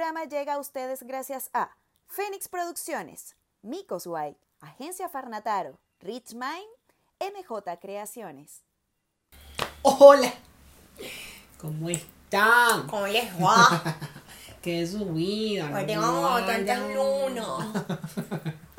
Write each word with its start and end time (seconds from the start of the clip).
programa 0.00 0.24
llega 0.24 0.54
a 0.54 0.58
ustedes 0.58 1.02
gracias 1.02 1.50
a 1.52 1.76
Fénix 2.08 2.48
Producciones, 2.48 3.36
Micos 3.60 4.06
White, 4.06 4.40
Agencia 4.62 5.10
Farnataro, 5.10 5.78
Rich 6.00 6.32
Mind, 6.32 6.64
MJ 7.20 7.76
Creaciones. 7.78 8.62
Hola, 9.82 10.32
¿cómo 11.58 11.90
están? 11.90 12.86
¿Cómo 12.88 13.06
les 13.08 13.30
va? 13.34 13.98
¿Qué 14.62 14.80
es 14.80 14.92
su 14.92 15.04
vida? 15.04 15.70
Hoy 15.76 15.84
tengo 15.84 16.00
No, 16.06 16.46
tantas 16.46 16.78
ya. 16.78 16.94
lunas. 16.94 17.66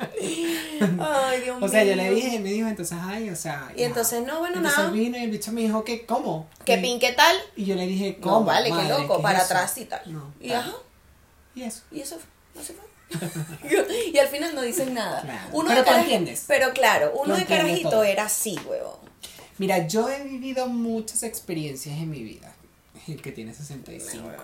Ay, 0.00 1.40
Dios 1.42 1.56
mío. 1.56 1.64
O 1.66 1.68
sea, 1.68 1.84
yo 1.84 1.94
le 1.94 2.10
dije, 2.10 2.40
me 2.40 2.48
dijo, 2.48 2.66
entonces, 2.66 2.98
ay, 3.00 3.30
o 3.30 3.36
sea. 3.36 3.70
Y 3.76 3.80
ya. 3.82 3.86
entonces, 3.86 4.26
no, 4.26 4.40
bueno, 4.40 4.56
Entonces 4.56 4.76
nada. 4.78 4.90
él 4.92 4.98
vino 4.98 5.16
y 5.18 5.22
el 5.22 5.30
bicho 5.30 5.52
me 5.52 5.60
dijo 5.60 5.84
que, 5.84 6.04
¿cómo? 6.04 6.48
¿Qué 6.64 6.78
Y- 6.78 6.82
pin, 6.82 6.98
qué 6.98 7.12
tal? 7.12 7.36
Y 7.54 7.64
yo 7.66 7.76
le 7.76 7.86
dije, 7.86 8.18
¿cómo? 8.20 8.40
No, 8.40 8.44
vale, 8.44 8.70
madre? 8.70 8.88
qué 8.88 9.02
loco, 9.02 9.22
para 9.22 9.38
eso? 9.38 9.44
atrás 9.54 9.78
y 9.78 9.84
tal. 9.84 10.00
No. 10.12 10.34
Y 10.40 10.48
tal. 10.48 10.58
ajá, 10.62 10.72
Y 11.54 11.62
eso. 11.62 11.82
y 11.90 12.00
eso 12.00 12.18
fue, 12.18 12.28
no 12.54 12.62
se 12.62 12.74
fue. 12.74 12.84
y 14.12 14.18
al 14.18 14.28
final 14.28 14.54
no 14.54 14.62
dicen 14.62 14.94
nada. 14.94 15.20
Claro. 15.22 15.48
Uno 15.52 15.68
Pero 15.68 15.82
de 15.84 16.00
entiendes. 16.00 16.44
Pero 16.48 16.72
claro, 16.72 17.12
uno 17.22 17.36
de 17.36 17.44
carajito 17.44 17.90
todo. 17.90 18.04
era 18.04 18.24
así, 18.24 18.58
huevón. 18.66 18.96
Mira, 19.58 19.86
yo 19.86 20.08
he 20.08 20.22
vivido 20.24 20.66
muchas 20.66 21.22
experiencias 21.22 21.96
en 21.98 22.10
mi 22.10 22.22
vida. 22.22 22.54
El 23.06 23.20
que 23.20 23.32
tiene 23.32 23.52
65. 23.54 24.28
Pero- 24.28 24.42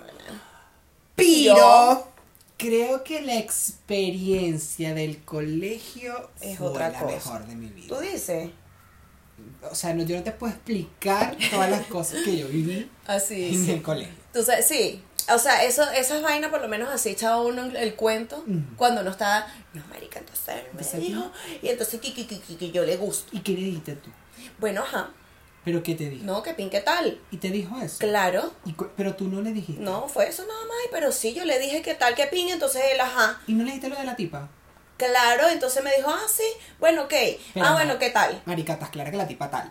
Pero 1.16 2.08
creo 2.56 3.04
que 3.04 3.22
la 3.22 3.36
experiencia 3.38 4.94
del 4.94 5.22
colegio 5.24 6.30
Es 6.40 6.58
fue 6.58 6.68
otra 6.68 6.90
la 6.90 6.98
cosa. 7.00 7.14
mejor 7.14 7.46
de 7.46 7.54
mi 7.56 7.68
vida. 7.68 7.88
Tú 7.88 8.00
dices. 8.00 8.50
O 9.70 9.74
sea, 9.74 9.94
no, 9.94 10.02
yo 10.04 10.16
no 10.16 10.22
te 10.24 10.32
puedo 10.32 10.52
explicar 10.52 11.36
todas 11.50 11.70
las 11.70 11.86
cosas 11.86 12.22
que 12.24 12.36
yo 12.38 12.48
viví 12.48 12.90
Así, 13.06 13.48
en 13.54 13.64
sí. 13.66 13.70
el 13.72 13.82
colegio. 13.82 14.12
Tú 14.32 14.42
sabes, 14.42 14.66
sí. 14.66 15.02
O 15.34 15.38
sea, 15.38 15.64
eso, 15.64 15.88
esas 15.90 16.22
vainas 16.22 16.50
por 16.50 16.60
lo 16.60 16.68
menos 16.68 16.88
así 16.90 17.10
echaba 17.10 17.40
uno 17.42 17.64
el 17.64 17.94
cuento 17.94 18.44
cuando 18.76 19.02
no 19.02 19.10
estaba, 19.10 19.46
no, 19.74 19.82
marica, 19.88 20.18
entonces 20.20 20.54
me 20.56 20.70
Entonces, 20.70 21.00
dijo, 21.00 21.30
y 21.62 21.68
entonces 21.68 22.00
que, 22.00 22.12
que, 22.14 22.26
que, 22.26 22.40
que- 22.56 22.70
yo 22.70 22.84
le 22.84 22.96
gusto. 22.96 23.28
¿Y 23.36 23.40
qué 23.40 23.52
le 23.52 23.60
dijiste 23.60 23.92
tú? 23.96 24.10
Bueno, 24.58 24.82
ajá, 24.82 25.10
¿Pero 25.64 25.82
qué 25.82 25.94
te 25.94 26.08
dijo? 26.08 26.24
no, 26.24 26.42
que 26.42 26.54
pin, 26.54 26.70
¿qué 26.70 26.80
tal? 26.80 27.20
¿Y 27.30 27.36
te 27.36 27.50
dijo 27.50 27.76
eso? 27.78 27.98
Claro, 27.98 28.52
¿Y 28.64 28.72
cu- 28.72 28.88
pero 28.96 29.14
tú 29.16 29.28
no 29.28 29.42
le 29.42 29.52
dijiste. 29.52 29.82
no, 29.82 30.08
fue 30.08 30.28
eso 30.28 30.46
nada 30.46 30.64
más, 30.64 30.76
pero 30.90 31.12
sí, 31.12 31.34
yo 31.34 31.44
le 31.44 31.58
dije 31.58 31.82
que 31.82 31.94
tal, 31.94 32.14
que 32.14 32.26
pin, 32.26 32.48
entonces 32.48 32.82
él, 32.92 33.00
ajá, 33.00 33.40
¿Y 33.46 33.52
no 33.52 33.64
le 33.64 33.70
dijiste 33.72 33.88
lo 33.90 33.96
de 33.96 34.04
la 34.04 34.16
tipa? 34.16 34.48
claro, 34.96 35.48
entonces 35.48 35.82
me 35.84 35.94
dijo, 35.96 36.08
ah, 36.10 36.26
sí, 36.28 36.44
bueno, 36.80 37.02
ok, 37.02 37.10
Pero 37.54 37.66
ah, 37.66 37.70
no. 37.70 37.72
bueno, 37.74 37.98
¿qué 37.98 38.10
tal? 38.10 38.40
Marica, 38.46 38.72
estás 38.74 38.90
clara 38.90 39.10
que 39.10 39.16
la 39.16 39.26
tipa 39.28 39.50
tal. 39.50 39.70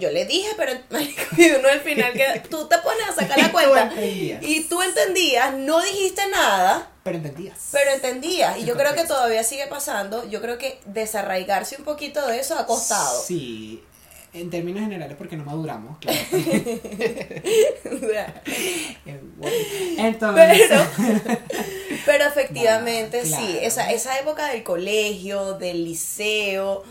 Yo 0.00 0.10
le 0.10 0.26
dije, 0.26 0.48
pero 0.56 0.72
uno 0.90 1.68
al 1.68 1.80
final 1.80 2.12
que 2.12 2.42
tú 2.50 2.66
te 2.68 2.78
pones 2.78 3.08
a 3.08 3.14
sacar 3.14 3.38
la 3.38 3.52
cuenta 3.52 3.92
y 4.02 4.66
tú 4.68 4.82
entendías, 4.82 5.54
no 5.54 5.80
dijiste 5.82 6.22
nada, 6.28 6.90
Pero 7.02 7.18
entendías. 7.18 7.68
Pero 7.72 7.90
entendías, 7.90 8.58
y 8.58 8.64
yo 8.64 8.76
creo 8.76 8.94
que 8.94 9.04
todavía 9.04 9.44
sigue 9.44 9.66
pasando. 9.66 10.28
Yo 10.28 10.40
creo 10.40 10.58
que 10.58 10.80
desarraigarse 10.86 11.76
un 11.76 11.84
poquito 11.84 12.26
de 12.26 12.40
eso 12.40 12.58
ha 12.58 12.66
costado. 12.66 13.22
Sí, 13.22 13.82
en 14.34 14.50
términos 14.50 14.82
generales 14.82 15.16
porque 15.16 15.36
no 15.36 15.44
maduramos, 15.44 15.98
claro. 15.98 16.18
Entonces, 19.96 20.68
pero, 20.68 20.86
pero 22.04 22.24
efectivamente 22.24 23.20
claro. 23.20 23.46
sí, 23.46 23.58
esa, 23.62 23.92
esa 23.92 24.18
época 24.18 24.48
del 24.48 24.64
colegio, 24.64 25.54
del 25.54 25.84
liceo, 25.84 26.82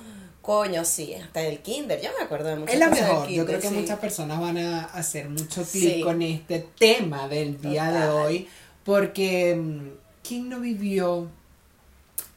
coño, 0.43 0.83
sí, 0.85 1.15
hasta 1.15 1.39
del 1.39 1.59
kinder, 1.59 1.99
yo 2.01 2.09
me 2.19 2.25
acuerdo 2.25 2.49
de 2.49 2.57
muchas 2.57 2.73
es 2.75 2.79
la 2.79 2.89
cosas 2.89 3.01
del 3.05 3.13
mejor. 3.13 3.29
Yo 3.29 3.45
creo 3.47 3.59
que 3.59 3.69
sí. 3.69 3.73
muchas 3.73 3.97
personas 3.99 4.39
van 4.39 4.57
a 4.59 4.83
hacer 4.83 5.29
mucho 5.29 5.63
clic 5.63 5.95
Sí. 5.95 6.01
con 6.01 6.21
este 6.21 6.67
tema 6.77 7.27
del 7.27 7.59
día 7.59 7.89
de 7.91 8.09
hoy. 8.09 8.47
Porque, 8.83 9.55
mm, 9.55 9.87
¿quién 10.27 10.49
no 10.49 10.59
vivió 10.59 11.27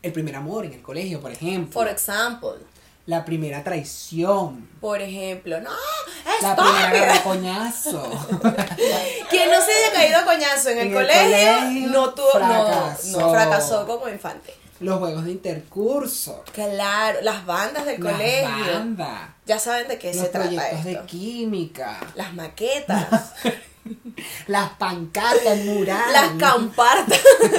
el 0.02 0.12
primer 0.12 0.36
amor 0.36 0.64
en 0.64 0.74
el 0.74 0.82
colegio, 0.82 1.20
por 1.20 1.32
ejemplo? 1.32 1.72
For 1.72 1.88
example, 1.88 2.52
la 3.06 3.24
primera 3.24 3.62
traición. 3.64 4.68
por 4.80 5.02
ejemplo, 5.02 5.60
no, 5.60 5.70
La 6.42 6.54
primera 6.54 7.20
coñazo. 7.24 8.02
Quien 9.30 9.50
no 9.50 9.56
se 9.60 9.72
haya 9.72 9.92
caído 9.92 10.18
a 10.18 10.24
coñazo 10.24 10.70
en 10.70 10.78
el, 10.78 10.86
En 10.86 10.88
el 10.88 10.94
colegio, 10.94 11.58
colegio, 11.58 11.88
no 11.90 12.14
tuvo, 12.14 12.38
no, 12.38 12.90
no 13.18 13.30
fracasó 13.32 13.86
como 13.86 14.08
infante. 14.08 14.54
Los 14.80 14.98
juegos 14.98 15.24
de 15.24 15.30
intercurso. 15.32 16.44
Claro, 16.52 17.18
las 17.22 17.46
bandas 17.46 17.86
del 17.86 18.02
Las 18.02 18.12
colegio. 18.12 18.72
bandas. 18.74 19.20
Ya 19.46 19.58
saben 19.58 19.88
de 19.88 19.98
qué 19.98 20.08
Los 20.12 20.24
se 20.24 20.28
trata 20.28 20.46
proyectos 20.48 20.78
esto. 20.86 20.88
de 21.00 21.06
química. 21.06 21.98
Las 22.14 22.34
maquetas, 22.34 23.32
Las 24.48 24.70
pancartas, 24.70 25.46
el 25.46 25.64
mural. 25.66 26.12
las 26.12 26.30
campartas. 26.38 27.20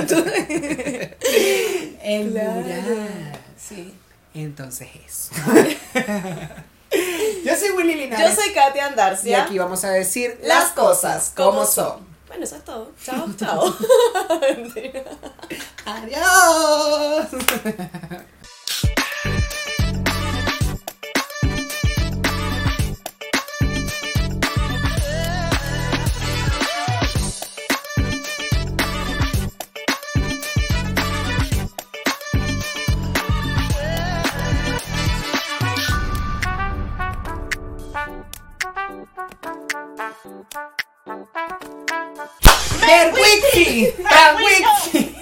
El 2.04 2.32
Claro. 2.32 2.52
mural. 2.52 3.40
Sí. 3.58 3.94
Entonces 4.34 4.88
eso. 5.06 5.32
Yo 7.46 7.56
soy 7.56 7.70
Willy 7.72 7.96
Linares. 7.96 8.36
Yo 8.36 8.42
soy 8.42 8.54
Katia 8.54 8.84
Y 8.84 8.86
Andarcia. 8.90 9.44
aquí 9.44 9.58
vamos 9.58 9.84
a 9.84 9.90
decir 9.92 10.40
las 10.44 10.72
cosas 10.72 11.32
como 11.36 11.66
son. 11.66 12.07
Bueno, 12.28 12.44
eso 12.44 12.56
es 12.58 12.66
todo. 12.66 12.92
Chao, 13.04 13.28
chao. 13.38 13.74
Adiós. 15.86 17.28
Merwiki. 42.88 43.94
Merwiki. 44.04 45.16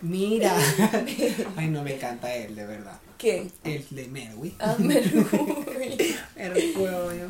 Mira. 0.00 0.52
Ay, 1.56 1.68
no 1.68 1.82
me 1.82 1.94
encanta 1.94 2.34
él, 2.34 2.56
de 2.56 2.66
verdad. 2.66 2.98
¿Quién? 3.16 3.52
El 3.62 3.86
de 3.90 4.08
Merwi. 4.08 4.54
Ah. 4.58 4.74
Merwi. 4.78 5.24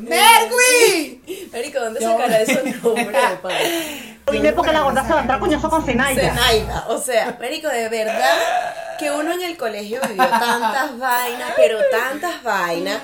¡Merwi! 0.08 1.20
Marico, 1.52 1.80
¿dónde 1.80 2.00
Yo- 2.00 2.12
sacará 2.12 2.40
esos 2.42 2.64
nombres 2.82 3.22
de 4.32 4.52
porque 4.54 4.72
la 4.72 4.80
gorda 4.82 5.04
se 5.04 5.12
va 5.12 5.18
a 5.18 5.20
entrar 5.22 5.38
coñazo 5.40 5.68
con 5.68 5.84
Zenaida. 5.84 6.22
Zenaida, 6.30 6.86
o 6.88 6.98
sea, 6.98 7.36
Marico, 7.38 7.68
de 7.68 7.88
verdad 7.90 8.38
que 8.98 9.10
uno 9.10 9.32
en 9.32 9.42
el 9.42 9.56
colegio 9.56 10.00
vivió 10.08 10.26
tantas 10.28 10.98
vainas, 10.98 11.52
pero 11.56 11.78
tantas 11.90 12.42
vainas, 12.42 13.00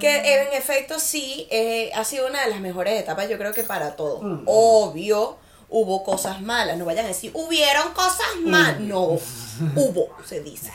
que 0.00 0.34
en 0.42 0.52
efecto 0.54 0.98
sí, 0.98 1.46
eh, 1.50 1.90
ha 1.94 2.04
sido 2.04 2.26
una 2.26 2.42
de 2.44 2.50
las 2.50 2.60
mejores 2.60 3.00
etapas, 3.00 3.28
yo 3.28 3.38
creo 3.38 3.52
que 3.54 3.62
para 3.62 3.94
todos. 3.96 4.22
Mm. 4.22 4.42
Obvio, 4.46 5.36
hubo 5.68 6.02
cosas 6.02 6.40
malas, 6.42 6.76
no 6.78 6.84
vayan 6.84 7.04
a 7.04 7.08
decir, 7.08 7.30
hubieron 7.34 7.92
cosas 7.92 8.26
malas, 8.42 8.80
no, 8.80 9.18
hubo, 9.76 10.08
se 10.26 10.40
dice. 10.40 10.72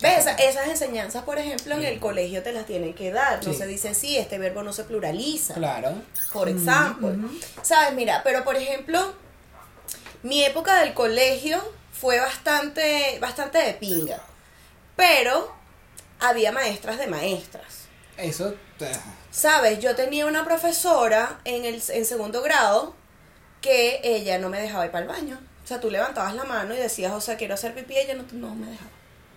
¿Ves? 0.00 0.18
Esa- 0.18 0.34
esas 0.34 0.68
enseñanzas, 0.68 1.24
por 1.24 1.38
ejemplo, 1.38 1.74
en 1.74 1.82
el 1.82 1.98
colegio 1.98 2.42
te 2.42 2.52
las 2.52 2.66
tienen 2.66 2.92
que 2.92 3.10
dar. 3.12 3.44
No 3.44 3.52
Sí. 3.52 3.58
se 3.58 3.66
dice 3.66 3.94
sí, 3.94 4.18
este 4.18 4.38
verbo 4.38 4.62
no 4.62 4.74
se 4.74 4.84
pluraliza 4.84 5.54
Claro. 5.54 5.94
por 6.34 6.48
ejemplo. 6.50 7.14
¿Sabes? 7.62 7.94
Mira, 7.94 8.20
pero 8.22 8.44
por 8.44 8.56
ejemplo, 8.56 9.14
mi 10.22 10.44
época 10.44 10.80
del 10.80 10.92
colegio 10.92 11.62
fue 11.98 12.20
bastante, 12.20 13.18
bastante 13.20 13.56
de 13.58 13.72
pinga. 13.72 14.20
Pero 14.96 15.50
había 16.20 16.52
maestras 16.52 16.98
de 16.98 17.06
maestras. 17.06 17.85
Eso. 18.16 18.54
eh, 18.80 18.92
¿Sabes? 19.30 19.78
Yo 19.80 19.94
tenía 19.94 20.26
una 20.26 20.44
profesora 20.44 21.40
en 21.44 21.64
el 21.64 21.82
en 21.88 22.04
segundo 22.04 22.42
grado 22.42 22.94
que 23.60 24.00
ella 24.02 24.38
no 24.38 24.48
me 24.48 24.60
dejaba 24.60 24.86
ir 24.86 24.90
para 24.90 25.02
el 25.04 25.08
baño. 25.08 25.38
O 25.64 25.66
sea, 25.66 25.80
tú 25.80 25.90
levantabas 25.90 26.34
la 26.34 26.44
mano 26.44 26.74
y 26.74 26.78
decías, 26.78 27.12
o 27.12 27.20
sea, 27.20 27.36
quiero 27.36 27.54
hacer 27.54 27.74
pipí, 27.74 27.94
y 27.94 27.98
ella 27.98 28.14
no, 28.14 28.24
no 28.32 28.54
me 28.54 28.70
dejaba. 28.70 28.90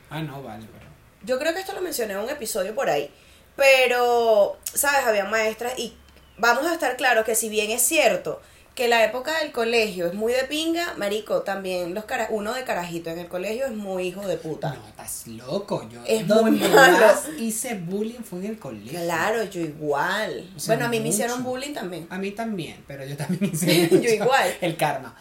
Ah, 0.09 0.21
no, 0.21 0.43
vale, 0.43 0.65
pero. 0.71 0.85
Yo 1.23 1.39
creo 1.39 1.53
que 1.53 1.59
esto 1.59 1.73
lo 1.73 1.81
mencioné 1.81 2.13
en 2.13 2.19
un 2.19 2.29
episodio 2.29 2.73
por 2.75 2.89
ahí. 2.89 3.11
Pero, 3.55 4.57
¿sabes? 4.63 5.05
Había 5.05 5.25
maestras 5.25 5.77
y 5.77 5.97
vamos 6.37 6.65
a 6.65 6.73
estar 6.73 6.95
claros 6.95 7.25
que 7.25 7.35
si 7.35 7.49
bien 7.49 7.71
es 7.71 7.81
cierto 7.81 8.41
que 8.79 8.87
la 8.87 9.03
época 9.03 9.37
del 9.39 9.51
colegio 9.51 10.07
es 10.07 10.13
muy 10.13 10.31
de 10.31 10.45
pinga, 10.45 10.93
marico, 10.95 11.41
también 11.41 11.93
los 11.93 12.05
cara 12.05 12.27
uno 12.29 12.53
de 12.53 12.63
carajito 12.63 13.09
en 13.09 13.19
el 13.19 13.27
colegio 13.27 13.65
es 13.65 13.73
muy 13.73 14.03
hijo 14.07 14.25
de 14.25 14.37
puta. 14.37 14.73
No, 14.73 14.87
estás 14.87 15.27
loco. 15.27 15.85
Yo 15.91 15.99
Es 16.07 16.25
donde 16.25 16.51
muy 16.51 16.69
malo. 16.69 16.97
más 16.97 17.27
hice 17.37 17.75
bullying 17.75 18.21
fue 18.23 18.39
en 18.39 18.45
el 18.45 18.57
colegio. 18.57 18.97
Claro, 18.97 19.43
yo 19.43 19.59
igual. 19.59 20.49
O 20.55 20.59
sea, 20.61 20.75
bueno, 20.75 20.87
a 20.87 20.89
mí 20.89 21.01
me 21.01 21.09
hicieron 21.09 21.43
bullying 21.43 21.73
también. 21.73 22.07
A 22.09 22.17
mí 22.17 22.31
también, 22.31 22.77
pero 22.87 23.05
yo 23.05 23.17
también 23.17 23.51
hice 23.53 23.89
Yo 23.89 24.09
igual. 24.09 24.49
El 24.61 24.77
karma. 24.77 25.13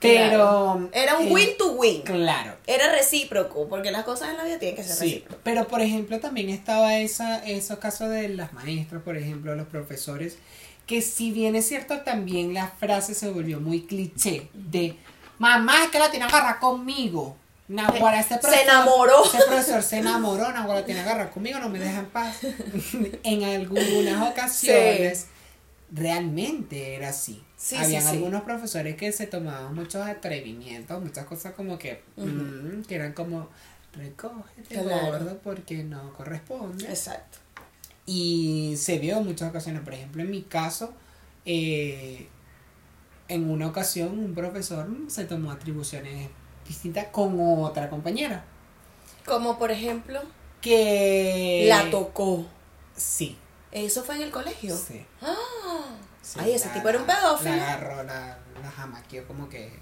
Pero. 0.00 0.36
Claro. 0.36 0.90
Era 0.92 1.16
un 1.16 1.28
eh, 1.28 1.32
win 1.32 1.48
to 1.56 1.72
win. 1.74 2.02
Claro. 2.02 2.56
Era 2.66 2.90
recíproco, 2.90 3.68
porque 3.68 3.92
las 3.92 4.02
cosas 4.02 4.30
en 4.30 4.38
la 4.38 4.44
vida 4.44 4.58
tienen 4.58 4.74
que 4.76 4.82
ser 4.82 4.96
Sí, 4.96 5.04
recíprocas. 5.04 5.38
pero 5.44 5.68
por 5.68 5.80
ejemplo 5.80 6.18
también 6.18 6.50
estaba 6.50 6.98
esa, 6.98 7.44
esos 7.46 7.78
casos 7.78 8.10
de 8.10 8.28
las 8.30 8.52
maestras, 8.52 9.02
por 9.02 9.16
ejemplo, 9.16 9.54
los 9.54 9.68
profesores, 9.68 10.36
que 10.86 11.00
si 11.02 11.32
bien 11.32 11.56
es 11.56 11.66
cierto, 11.68 12.00
también 12.02 12.52
la 12.54 12.68
frase 12.68 13.14
se 13.14 13.30
volvió 13.30 13.60
muy 13.60 13.82
cliché 13.82 14.48
de 14.52 14.96
mamá 15.38 15.84
es 15.84 15.90
que 15.90 15.98
la 15.98 16.10
tiene 16.10 16.26
agarrar 16.26 16.58
conmigo. 16.58 17.36
Nahuara, 17.66 18.20
este 18.20 18.34
Se 18.34 18.40
profesor, 18.40 18.64
enamoró. 18.68 19.24
Ese 19.24 19.38
profesor 19.46 19.82
se 19.82 19.96
enamoró, 19.98 20.52
Nahuara 20.52 20.80
la 20.80 20.86
tiene 20.86 21.00
agarrar 21.00 21.30
conmigo, 21.30 21.58
no 21.58 21.70
me 21.70 21.78
deja 21.78 22.00
en 22.00 22.06
paz. 22.06 22.36
en 23.22 23.44
algunas 23.44 24.30
ocasiones 24.30 25.26
realmente 25.90 26.94
era 26.94 27.08
así. 27.10 27.42
Sí, 27.56 27.76
Habían 27.76 28.02
sí, 28.02 28.08
algunos 28.08 28.42
profesores 28.42 28.96
que 28.96 29.10
se 29.12 29.26
tomaban 29.26 29.74
muchos 29.74 30.06
atrevimientos, 30.06 31.02
muchas 31.02 31.24
cosas 31.24 31.54
como 31.54 31.78
que, 31.78 32.02
mm, 32.16 32.82
que 32.82 32.94
eran 32.96 33.14
como 33.14 33.48
recógete 33.94 34.74
Claro. 34.82 35.06
gordo 35.06 35.38
porque 35.42 35.82
no 35.84 36.12
corresponde. 36.12 36.86
Exacto. 36.86 37.38
Y 38.06 38.74
se 38.76 38.98
vio 38.98 39.18
en 39.18 39.24
muchas 39.26 39.50
ocasiones. 39.50 39.82
Por 39.82 39.94
ejemplo, 39.94 40.22
en 40.22 40.30
mi 40.30 40.42
caso, 40.42 40.92
eh, 41.46 42.28
en 43.28 43.48
una 43.50 43.66
ocasión 43.68 44.18
un 44.18 44.34
profesor 44.34 44.86
se 45.08 45.24
tomó 45.24 45.50
atribuciones 45.50 46.28
distintas 46.66 47.06
con 47.06 47.36
otra 47.62 47.88
compañera. 47.88 48.44
Como 49.24 49.58
por 49.58 49.70
ejemplo, 49.70 50.20
Que... 50.60 51.64
la 51.68 51.90
tocó. 51.90 52.44
Sí. 52.94 53.38
¿Eso 53.72 54.04
fue 54.04 54.16
en 54.16 54.22
el 54.22 54.30
colegio? 54.30 54.76
sí, 54.76 55.04
Ah. 55.20 55.34
sí, 56.22 56.38
Ay, 56.40 56.52
ese 56.52 56.68
la- 56.68 56.74
tipo 56.74 56.88
era 56.88 56.98
un 56.98 57.06
pedófilo. 57.06 57.56
La 57.56 57.72
agarró, 57.74 58.02
la, 58.04 58.38
la 58.62 58.70
jamaqueó 58.70 59.26
como 59.26 59.48
que... 59.48 59.78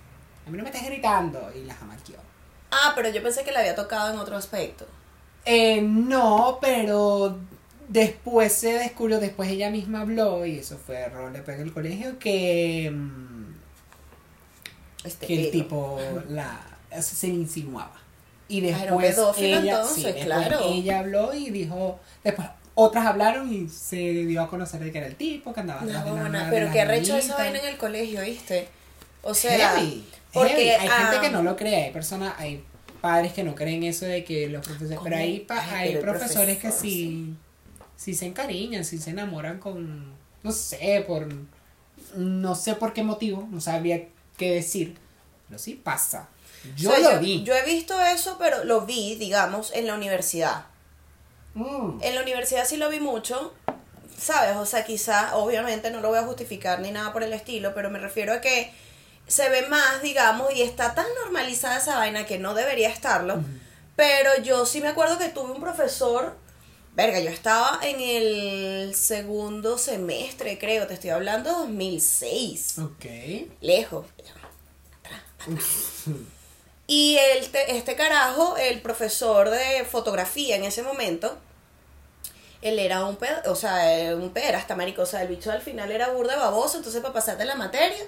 A 0.47 0.51
mí 0.51 0.57
no 0.57 0.63
me 0.65 0.71
estás 0.71 0.85
gritando. 0.87 1.51
Y 1.55 1.65
la 1.65 1.75
jamaqueó. 1.75 2.17
Ah, 2.71 2.93
pero 2.97 3.11
yo 3.11 3.23
pensé 3.23 3.45
que 3.45 3.53
le 3.53 3.59
había 3.59 3.75
tocado 3.75 4.13
en 4.13 4.19
otro 4.19 4.37
aspecto. 4.37 4.87
Eh, 5.45 5.83
no, 5.83 6.59
pero 6.61 7.39
después 7.89 8.53
se 8.53 8.73
descubrió, 8.75 9.21
después 9.21 9.51
ella 9.51 9.71
misma 9.71 10.03
habló, 10.03 10.45
y 10.47 10.59
eso 10.59 10.79
fue 10.79 10.97
error 10.97 11.33
de 11.33 11.53
en 11.53 11.61
el 11.61 11.73
colegio, 11.73 12.19
que, 12.19 12.91
mm, 12.93 13.55
Este 15.05 15.27
que 15.27 15.35
el 15.35 15.51
pedo. 15.51 15.53
tipo 15.53 16.01
la, 16.29 16.61
se 17.01 17.29
insinuaba. 17.29 18.01
Y 18.49 18.61
después 18.61 19.15
pedófilo 19.15 19.59
ella, 19.61 19.75
entonces, 19.77 19.97
sí, 19.97 20.03
después 20.05 20.25
claro. 20.25 20.61
ella 20.65 20.99
habló 20.99 21.33
y 21.35 21.51
dijo, 21.51 22.01
después 22.23 22.49
otras 22.75 23.07
hablaron 23.07 23.53
y 23.53 23.69
se 23.69 23.97
dio 23.97 24.43
a 24.43 24.49
conocer 24.49 24.81
de 24.81 24.93
que 24.93 24.99
era 24.99 25.07
el 25.07 25.17
tipo 25.17 25.53
que 25.53 25.61
andaba 25.61 25.83
No, 25.83 26.05
de 26.05 26.11
buena, 26.11 26.45
de 26.45 26.51
pero 26.51 26.65
las 26.67 26.75
qué 26.75 26.81
arrecho 26.81 27.17
esa 27.17 27.37
vaina 27.37 27.59
en 27.59 27.67
el 27.67 27.77
colegio, 27.77 28.23
¿viste? 28.23 28.69
O 29.23 29.35
sea, 29.35 29.75
Heavy, 29.75 30.05
porque, 30.33 30.55
heavy. 30.55 30.69
hay 30.71 30.89
gente 30.89 31.17
ah, 31.17 31.21
que 31.21 31.31
no 31.31 31.43
lo 31.43 31.57
cree, 31.57 31.85
hay 31.85 31.93
personas, 31.93 32.35
hay 32.39 32.65
padres 33.01 33.33
que 33.33 33.45
no 33.45 33.55
creen 33.55 33.83
eso 33.85 34.07
de 34.07 34.25
que 34.25 34.49
los 34.49 34.67
profesores, 34.67 35.01
pero 35.03 35.17
hay, 35.17 35.47
Ay, 35.49 35.69
hay 35.75 35.93
el 35.93 35.99
profesores 36.01 36.57
que 36.57 36.69
profesor, 36.69 36.83
sí, 36.89 37.35
sí 38.03 38.15
se 38.15 38.27
encariñan, 38.27 38.85
sí 38.85 38.99
se 38.99 39.11
enamoran 39.11 39.61
con, 39.61 40.13
no 40.43 40.51
sé, 40.51 41.05
por, 41.07 41.29
no 42.17 42.55
sé 42.57 42.75
por 42.75 42.93
qué 42.93 43.05
motivo, 43.05 43.47
no 43.49 43.61
sabría 43.61 44.09
qué 44.37 44.55
decir, 44.55 44.97
pero 45.47 45.61
sí 45.61 45.75
pasa. 45.75 46.29
Yo 46.77 46.91
o 46.91 46.97
sea, 46.97 47.15
lo 47.15 47.21
vi. 47.21 47.45
Yo 47.45 47.55
he 47.55 47.65
visto 47.65 48.01
eso, 48.03 48.39
pero 48.41 48.65
lo 48.65 48.81
vi, 48.87 49.15
digamos, 49.15 49.73
en 49.73 49.87
la 49.87 49.95
universidad. 49.95 50.67
Mm. 51.55 51.99
En 52.03 52.15
la 52.17 52.23
universidad 52.23 52.67
sí 52.67 52.77
lo 52.77 52.91
vi 52.91 52.99
mucho, 52.99 53.55
¿sabes? 54.19 54.57
O 54.57 54.67
sea, 54.67 54.85
quizá, 54.85 55.37
obviamente 55.37 55.93
no 55.93 56.01
lo 56.01 56.09
voy 56.09 56.19
a 56.19 56.25
justificar 56.25 56.81
ni 56.81 56.91
nada 56.91 57.13
por 57.13 57.23
el 57.23 57.33
estilo, 57.33 57.73
pero 57.73 57.89
me 57.89 58.01
refiero 58.01 58.33
a 58.33 58.41
que 58.41 58.73
se 59.29 59.49
ve 59.49 59.69
más, 59.69 60.03
digamos, 60.03 60.53
y 60.53 60.63
está 60.63 60.95
tan 60.95 61.07
normalizada 61.23 61.79
esa 61.79 61.99
vaina 61.99 62.27
que 62.27 62.41
no 62.41 62.55
debería 62.55 62.89
estarlo. 62.89 63.45
Pero 63.95 64.31
yo 64.43 64.67
sí 64.67 64.81
me 64.81 64.89
acuerdo 64.89 65.19
que 65.19 65.29
tuve 65.29 65.53
un 65.53 65.61
profesor, 65.61 66.42
verga, 66.95 67.21
yo 67.21 67.31
estaba 67.31 67.81
en 67.83 68.01
el 68.01 68.95
segundo 68.95 69.79
semestre, 69.79 70.59
creo, 70.59 70.87
te 70.87 70.95
estoy 70.95 71.11
hablando 71.11 71.51
de 71.51 71.57
2006 71.61 72.79
Ok. 72.79 73.05
lejos. 73.61 74.07
Y 76.87 77.17
el 77.17 77.49
te- 77.51 77.77
este 77.77 77.97
carajo, 77.97 78.57
el 78.57 78.81
profesor 78.83 79.51
de 79.51 79.85
fotografía 79.85 80.57
en 80.57 80.65
ese 80.65 80.83
momento, 80.83 81.39
él 82.61 82.79
era 82.79 83.05
un 83.05 83.17
ped, 83.17 83.47
o 83.47 83.57
sea, 83.57 84.15
un 84.15 84.33
hasta 84.55 84.77
marico, 84.77 85.03
o 85.03 85.07
sea, 85.07 85.23
el 85.23 85.29
bicho 85.29 85.51
al 85.51 85.63
final 85.63 85.91
era 85.91 86.11
burda 86.11 86.37
baboso, 86.37 86.77
entonces 86.77 87.01
para 87.01 87.15
pasarte 87.15 87.45
la 87.45 87.55
materia, 87.57 88.05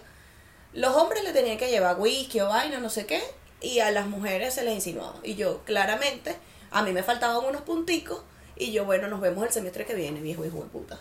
los 0.72 0.94
hombres 0.96 1.24
le 1.24 1.32
tenían 1.32 1.56
que 1.56 1.70
llevar 1.70 1.98
whisky 1.98 2.40
o 2.40 2.48
vaina, 2.48 2.78
no 2.78 2.90
sé 2.90 3.06
qué, 3.06 3.22
y 3.60 3.78
a 3.80 3.90
las 3.90 4.06
mujeres 4.06 4.54
se 4.54 4.62
les 4.64 4.74
insinuaba. 4.74 5.18
Y 5.22 5.34
yo, 5.34 5.62
claramente, 5.64 6.36
a 6.70 6.82
mí 6.82 6.92
me 6.92 7.02
faltaban 7.02 7.44
unos 7.44 7.62
punticos, 7.62 8.22
y 8.56 8.72
yo, 8.72 8.84
bueno, 8.84 9.08
nos 9.08 9.20
vemos 9.20 9.44
el 9.44 9.50
semestre 9.52 9.84
que 9.86 9.94
viene, 9.94 10.20
viejo 10.20 10.44
hijo 10.44 10.58
de 10.58 10.64
puta. 10.68 10.98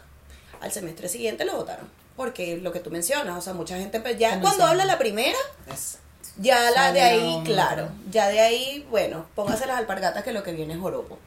Al 0.62 0.72
semestre 0.72 1.10
siguiente 1.10 1.46
lo 1.46 1.56
votaron. 1.56 1.88
Porque 2.16 2.58
lo 2.58 2.72
que 2.72 2.80
tú 2.80 2.90
mencionas, 2.92 3.38
o 3.38 3.42
sea, 3.42 3.54
mucha 3.54 3.78
gente, 3.78 4.00
pues, 4.00 4.18
ya 4.18 4.40
cuando 4.42 4.66
habla 4.66 4.86
la 4.86 4.98
primera, 5.00 5.38
Es- 5.72 5.98
ya 6.38 6.72
la 6.72 6.92
de 6.94 7.02
ahí, 7.02 7.38
la 7.40 7.44
claro. 7.44 7.90
Ya 8.12 8.28
de 8.30 8.40
ahí, 8.40 8.86
bueno, 8.90 9.26
póngase 9.36 9.66
las 9.66 9.78
alpargatas 9.78 10.24
que 10.24 10.32
lo 10.32 10.44
que 10.44 10.52
viene 10.54 10.74
es 10.74 10.80
joropo. 10.80 11.18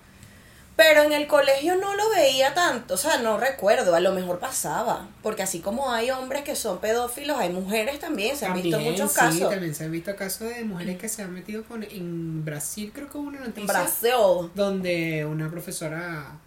Pero 0.77 1.03
en 1.05 1.13
el 1.13 1.27
colegio 1.27 1.77
no 1.77 1.95
lo 1.95 2.11
veía 2.11 2.53
tanto, 2.53 2.95
o 2.95 2.97
sea, 2.99 3.17
no 3.19 3.39
recuerdo, 3.39 3.95
a 3.95 4.01
lo 4.01 4.13
mejor 4.13 4.39
pasaba. 4.39 5.09
Porque 5.23 5.43
así 5.43 5.61
como 5.61 5.91
hay 5.91 6.11
hombres 6.11 6.43
que 6.45 6.55
son 6.55 6.81
pedófilos, 6.81 7.39
hay 7.39 7.49
mujeres 7.49 7.99
también, 7.99 8.37
se 8.37 8.45
han 8.45 8.61
visto 8.61 8.79
muchos 8.79 9.11
sí, 9.11 9.19
casos. 9.19 9.51
también 9.51 9.75
se 9.75 9.85
han 9.85 9.93
visto 9.93 10.15
casos 10.15 10.51
de 10.55 10.65
mujeres 10.65 10.99
que 10.99 11.09
se 11.09 11.23
han 11.23 11.33
metido 11.33 11.65
con, 11.65 11.83
en 11.83 12.45
Brasil, 12.45 12.93
creo 12.95 13.09
que 13.11 13.17
hubo 13.17 13.29
una 13.29 13.41
noticia. 13.41 13.65
Brasil. 13.65 14.11
donde 14.55 15.25
una 15.25 15.51
profesora 15.51 16.39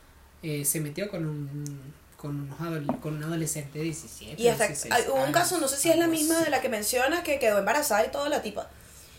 eh, 0.44 0.64
se 0.64 0.80
metió 0.80 1.10
con 1.10 1.26
un 1.26 2.00
con, 2.16 2.52
unos 2.60 2.98
con 3.00 3.16
un 3.16 3.24
adolescente 3.24 3.80
de 3.80 3.86
17 3.86 4.42
Y 4.42 4.48
hasta 4.50 4.68
16 4.68 4.94
hay- 4.94 5.04
hubo 5.08 5.24
un 5.24 5.32
caso, 5.32 5.58
no 5.60 5.68
sé 5.70 5.78
si 5.78 5.90
es 5.90 5.98
la 5.98 6.08
misma 6.08 6.40
de 6.42 6.50
la 6.50 6.60
que 6.62 6.68
menciona, 6.70 7.24
que 7.24 7.40
quedó 7.40 7.60
embarazada 7.60 8.06
y 8.06 8.12
toda 8.12 8.28
la 8.30 8.42
tipa. 8.42 8.68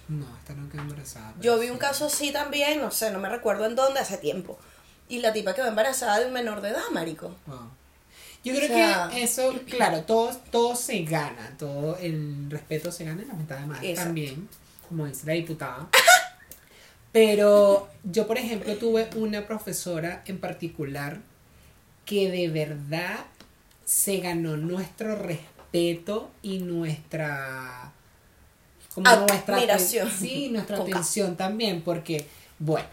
no 0.09 0.27
esta 0.39 0.53
no 0.55 0.69
quedó 0.69 0.83
embarazada 0.83 1.35
Yo 1.41 1.59
vi 1.59 1.71
un 1.71 1.79
caso 1.79 2.07
así 2.07 2.31
también, 2.31 2.79
no 2.81 2.91
sé, 2.91 3.11
no 3.11 3.19
me 3.19 3.29
recuerdo 3.31 3.65
en 3.65 3.75
dónde, 3.75 4.01
hace 4.01 4.19
tiempo. 4.19 4.59
Y 5.11 5.19
la 5.19 5.33
tipa 5.35 5.55
quedó 5.55 5.67
embarazada 5.67 6.21
de 6.21 6.27
un 6.27 6.33
menor 6.33 6.61
de 6.63 6.71
edad, 6.71 6.89
marico. 6.93 7.35
Wow. 7.47 7.71
yo 8.43 8.55
creo 8.55 8.69
sea- 8.69 9.09
que 9.13 9.23
eso 9.23 9.53
claro 9.69 10.03
todo 10.05 10.35
todo 10.51 10.75
se 10.75 11.03
gana 11.03 11.55
todo 11.59 11.99
el 11.99 12.47
respeto 12.51 12.91
se 12.91 13.05
gana 13.05 13.21
y 13.23 13.27
la 13.27 13.35
mentada 13.35 13.67
de 13.67 13.91
Exacto. 13.91 14.03
también 14.09 14.49
como 14.89 15.05
dice 15.05 15.27
la 15.27 15.35
diputada 15.35 15.89
pero 17.13 17.89
yo 18.05 18.27
por 18.27 18.39
ejemplo 18.39 18.77
tuve 18.77 19.11
una 19.17 19.47
profesora 19.47 20.23
en 20.27 20.39
particular 20.39 21.19
que 22.07 22.31
de 22.31 22.49
verdad 22.49 23.19
se 23.85 24.19
ganó 24.21 24.57
nuestro 24.57 25.17
respeto 25.17 26.31
y 26.43 26.59
nuestra 26.61 27.93
como 28.95 29.11
nuestra 29.17 29.57
Admiración. 29.57 30.09
aten- 30.09 30.19
sí 30.19 30.49
nuestra 30.51 30.79
atención 30.79 31.37
también 31.37 31.83
porque 31.83 32.27
bueno 32.59 32.87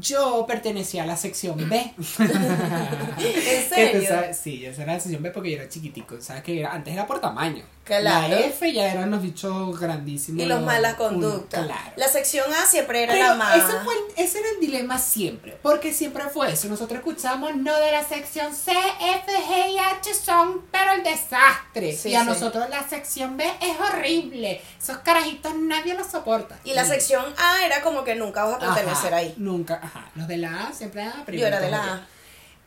yo 0.00 0.44
pertenecía 0.46 1.02
a 1.02 1.06
la 1.06 1.16
sección 1.16 1.68
B 1.68 1.92
¿En 2.18 3.68
serio? 3.68 4.10
sí, 4.32 4.64
esa 4.64 4.82
era 4.82 4.94
la 4.94 5.00
sección 5.00 5.22
B 5.22 5.30
porque 5.30 5.50
yo 5.50 5.56
era 5.56 5.68
chiquitico. 5.68 6.20
¿Sabes 6.20 6.42
que 6.42 6.64
Antes 6.64 6.94
era 6.94 7.06
por 7.06 7.20
tamaño. 7.20 7.64
Claro. 7.84 8.28
La 8.28 8.40
F 8.40 8.72
ya 8.72 8.92
eran 8.92 9.10
los 9.10 9.20
bichos 9.20 9.78
grandísimos. 9.78 10.40
Y 10.40 10.46
los 10.46 10.62
malas 10.62 10.94
conductas. 10.94 11.64
Claro. 11.66 11.92
La 11.96 12.06
sección 12.06 12.52
A 12.52 12.64
siempre 12.64 13.02
era 13.02 13.12
Pero 13.12 13.26
la 13.28 13.34
más. 13.34 13.56
ese, 13.56 13.80
fue 13.80 13.94
ese 14.16 14.38
era 14.38 14.48
el 14.50 14.60
dilema 14.60 14.98
siempre, 14.98 15.58
porque 15.62 15.92
siempre 15.92 16.24
fue 16.32 16.52
eso. 16.52 16.68
Nosotros 16.68 16.98
escuchamos 16.98 17.56
no 17.56 17.76
de 17.80 17.90
la 17.90 18.04
sección 18.04 18.54
C, 18.54 18.70
F, 18.70 19.32
G 19.32 19.70
y 19.72 19.78
H 19.78 20.14
son, 20.14 20.62
pero 20.70 20.92
el 20.92 21.02
desastre. 21.02 21.96
Sí, 21.96 22.10
y 22.10 22.14
a 22.14 22.20
sí. 22.20 22.26
nosotros 22.26 22.70
la 22.70 22.88
sección 22.88 23.36
B 23.36 23.44
es 23.60 23.76
horrible. 23.80 24.60
Esos 24.80 24.98
carajitos 24.98 25.52
nadie 25.56 25.94
los 25.94 26.06
soporta. 26.06 26.58
Y 26.64 26.74
la 26.74 26.84
sección 26.84 27.24
A 27.36 27.66
era 27.66 27.82
como 27.82 28.04
que 28.04 28.14
nunca 28.14 28.44
vas 28.44 28.54
a 28.54 28.58
pertenecer 28.60 29.08
Ajá, 29.12 29.16
ahí. 29.16 29.34
Nunca, 29.38 29.80
ajá. 29.82 30.08
Los 30.14 30.28
de 30.28 30.36
la 30.36 30.68
A 30.68 30.72
siempre 30.72 31.02
ah, 31.02 31.24
Yo 31.26 31.46
era 31.46 31.60
de 31.60 31.70
la 31.70 31.80
primero. 31.80 32.02
A. 32.02 32.06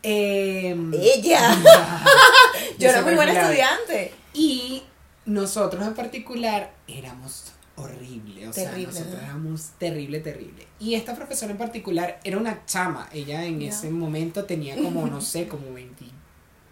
Eh, 0.03 0.75
Ella. 0.93 1.55
Yo 2.77 2.89
era 2.89 3.01
muy 3.01 3.15
buena 3.15 3.31
estudiante. 3.31 4.13
Y 4.33 4.83
nosotros 5.25 5.85
en 5.85 5.93
particular 5.93 6.73
éramos 6.87 7.51
horribles, 7.77 8.47
o 8.49 8.51
Terrible, 8.51 8.91
sea, 8.93 9.01
nosotros 9.01 9.21
¿no? 9.21 9.27
éramos 9.27 9.61
terrible, 9.77 10.19
terrible. 10.21 10.67
Y 10.79 10.93
esta 10.95 11.15
profesora 11.15 11.51
en 11.51 11.57
particular 11.57 12.19
era 12.23 12.37
una 12.37 12.65
chama, 12.65 13.09
ella 13.11 13.43
en 13.45 13.61
ese 13.61 13.89
momento 13.89 14.45
tenía 14.45 14.75
como, 14.77 15.05
no 15.07 15.19
sé, 15.19 15.47
como 15.47 15.73
20, 15.73 16.05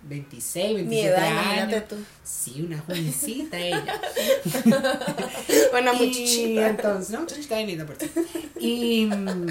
26, 0.03 0.75
27 0.75 0.87
Mi 0.87 0.99
edad, 1.01 1.63
años. 1.63 1.87
tú. 1.89 1.95
Sí, 2.23 2.61
una 2.65 2.79
jovencita 2.79 3.57
ella. 3.59 3.85
Una 5.79 5.93
y 5.93 5.97
muchachita. 6.07 6.69
entonces, 6.69 7.09
una 7.09 7.19
muchachita 7.21 7.55
bonita, 7.59 7.85
por. 7.85 7.97
Y 8.59 9.05
mm, 9.05 9.47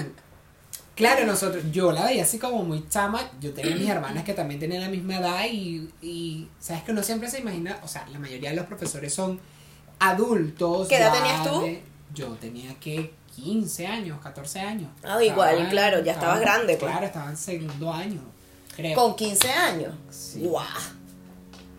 claro, 0.95 1.25
nosotros, 1.25 1.63
yo 1.71 1.91
la 1.91 2.05
veía 2.05 2.23
así 2.23 2.39
como 2.39 2.63
muy 2.63 2.87
chama. 2.89 3.21
Yo 3.39 3.53
tenía 3.53 3.75
mis 3.75 3.89
hermanas 3.89 4.23
que 4.23 4.33
también 4.33 4.59
tenían 4.59 4.81
la 4.81 4.89
misma 4.89 5.17
edad 5.17 5.45
y, 5.51 5.89
y 6.01 6.47
sabes 6.59 6.83
que 6.83 6.91
uno 6.91 7.01
siempre 7.03 7.29
se 7.29 7.39
imagina, 7.39 7.79
o 7.83 7.87
sea, 7.87 8.05
la 8.11 8.19
mayoría 8.19 8.49
de 8.51 8.55
los 8.55 8.65
profesores 8.65 9.13
son 9.13 9.39
adultos. 9.99 10.87
¿Qué 10.87 10.97
edad 10.97 11.13
tenías 11.13 11.43
tú? 11.43 11.65
yo 12.13 12.27
tenía 12.39 12.75
que 12.79 13.11
15 13.35 13.87
años, 13.87 14.19
14 14.21 14.59
años. 14.59 14.89
Ah, 15.03 15.23
igual, 15.23 15.67
claro, 15.69 16.03
ya 16.03 16.11
estabas 16.13 16.39
estaba- 16.39 16.55
grande, 16.57 16.77
pues. 16.77 16.91
Claro, 16.91 17.05
estaba 17.07 17.29
en 17.31 17.37
segundo 17.37 17.91
año, 17.91 18.21
creo. 18.75 18.95
Con 18.95 19.15
15 19.15 19.49
años. 19.51 19.95
Sí. 20.11 20.41
Guau. 20.41 20.67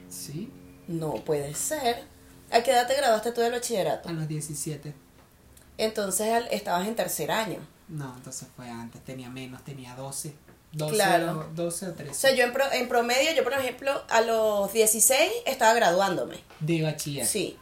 Sí, 0.09 0.51
No 0.89 1.15
puede 1.15 1.55
ser. 1.55 2.03
¿A 2.51 2.63
qué 2.63 2.73
edad 2.73 2.87
te 2.89 2.97
graduaste 2.97 3.31
tú 3.33 3.41
del 3.41 3.53
bachillerato? 3.53 4.09
a 4.09 4.13
los 4.13 4.27
17. 4.29 4.93
Entonces 5.79 6.33
al- 6.33 6.49
estabas 6.51 6.87
en 6.89 6.95
tercer 6.97 7.31
año. 7.31 7.59
No, 7.89 8.15
entonces 8.17 8.49
fue 8.57 8.69
antes, 8.69 9.03
tenía 9.05 9.29
menos, 9.31 9.63
tenía 9.65 9.95
12. 9.95 10.35
12, 10.73 10.95
Claro. 10.95 11.47
o, 11.51 11.55
12 11.55 11.89
o 11.89 11.93
13. 11.93 12.11
O 12.11 12.15
sea, 12.15 12.35
yo 12.35 12.45
en, 12.45 12.53
pro- 12.53 12.73
en 12.73 12.89
promedio, 12.89 13.33
yo 13.37 13.45
por 13.45 13.53
ejemplo, 13.53 13.93
a 14.09 14.21
los 14.23 14.73
16 14.73 15.31
estaba 15.47 15.73
graduándome. 15.75 16.39
de 16.61 16.83
bachiller. 16.83 17.27
Sí. 17.27 17.57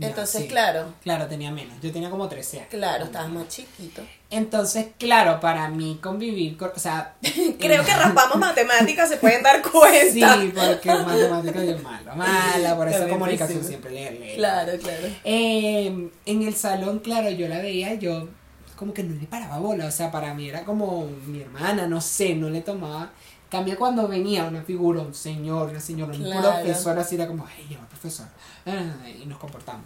Entonces, 0.00 0.42
sí. 0.42 0.48
claro, 0.48 0.92
Claro, 1.04 1.28
tenía 1.28 1.52
menos. 1.52 1.74
Yo 1.80 1.92
tenía 1.92 2.10
como 2.10 2.28
13 2.28 2.58
años. 2.58 2.68
claro, 2.70 3.04
estabas 3.04 3.28
más 3.30 3.46
chiquito. 3.46 4.02
Entonces, 4.28 4.86
claro, 4.98 5.38
para 5.38 5.68
mí 5.68 6.00
convivir 6.02 6.56
con. 6.56 6.70
O 6.74 6.78
sea. 6.80 7.14
Creo 7.60 7.82
eh, 7.82 7.84
que 7.86 7.94
raspamos 7.94 8.36
matemáticas, 8.38 9.08
se 9.08 9.18
pueden 9.18 9.44
dar 9.44 9.62
cuenta. 9.70 10.12
Sí, 10.40 10.52
porque 10.52 10.88
matemáticas 10.88 11.62
es 11.62 11.82
malo. 11.82 12.16
Mala, 12.16 12.74
por 12.76 12.88
eso 12.88 13.08
comunicación 13.08 13.62
siempre 13.62 13.92
le. 13.92 14.34
Claro, 14.34 14.72
claro. 14.80 15.06
Eh, 15.22 16.10
en 16.26 16.42
el 16.42 16.54
salón, 16.56 16.98
claro, 16.98 17.30
yo 17.30 17.46
la 17.46 17.58
veía, 17.58 17.94
yo 17.94 18.28
como 18.76 18.92
que 18.92 19.02
no 19.02 19.14
le 19.18 19.26
paraba 19.26 19.58
bola, 19.58 19.86
o 19.86 19.90
sea, 19.90 20.10
para 20.10 20.34
mí 20.34 20.48
era 20.48 20.64
como 20.64 21.06
mi 21.26 21.40
hermana, 21.40 21.86
no 21.86 22.00
sé, 22.00 22.34
no 22.34 22.48
le 22.50 22.60
tomaba. 22.60 23.10
Cambia 23.50 23.76
cuando 23.76 24.08
venía 24.08 24.44
una 24.44 24.62
figura, 24.62 25.00
un 25.02 25.14
señor, 25.14 25.70
una 25.70 25.80
señora, 25.80 26.12
un 26.12 26.22
Claro. 26.24 26.54
profesor, 26.62 26.98
así 26.98 27.14
era 27.14 27.26
como, 27.26 27.46
hey, 27.48 27.66
lleva 27.68 27.86
profesor, 27.86 28.26
ah, 28.66 29.08
y 29.08 29.26
nos 29.26 29.38
comportamos. 29.38 29.84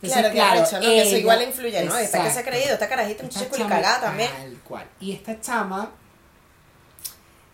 Claro, 0.00 0.30
claro, 0.32 0.62
eso 0.62 1.16
igual 1.16 1.42
influye, 1.42 1.84
¿no? 1.84 1.96
Esta 1.96 2.18
que 2.18 2.24
se 2.24 2.38
ha 2.38 2.40
exacto. 2.40 2.50
creído, 2.50 2.74
esta 2.74 2.88
carajita, 2.88 3.22
un 3.24 3.30
chico 3.30 3.56
y 3.56 3.62
cagada 3.62 4.00
también. 4.00 4.30
Tal 4.30 4.58
cual. 4.64 4.86
Y 5.00 5.12
esta 5.12 5.40
chama 5.40 5.90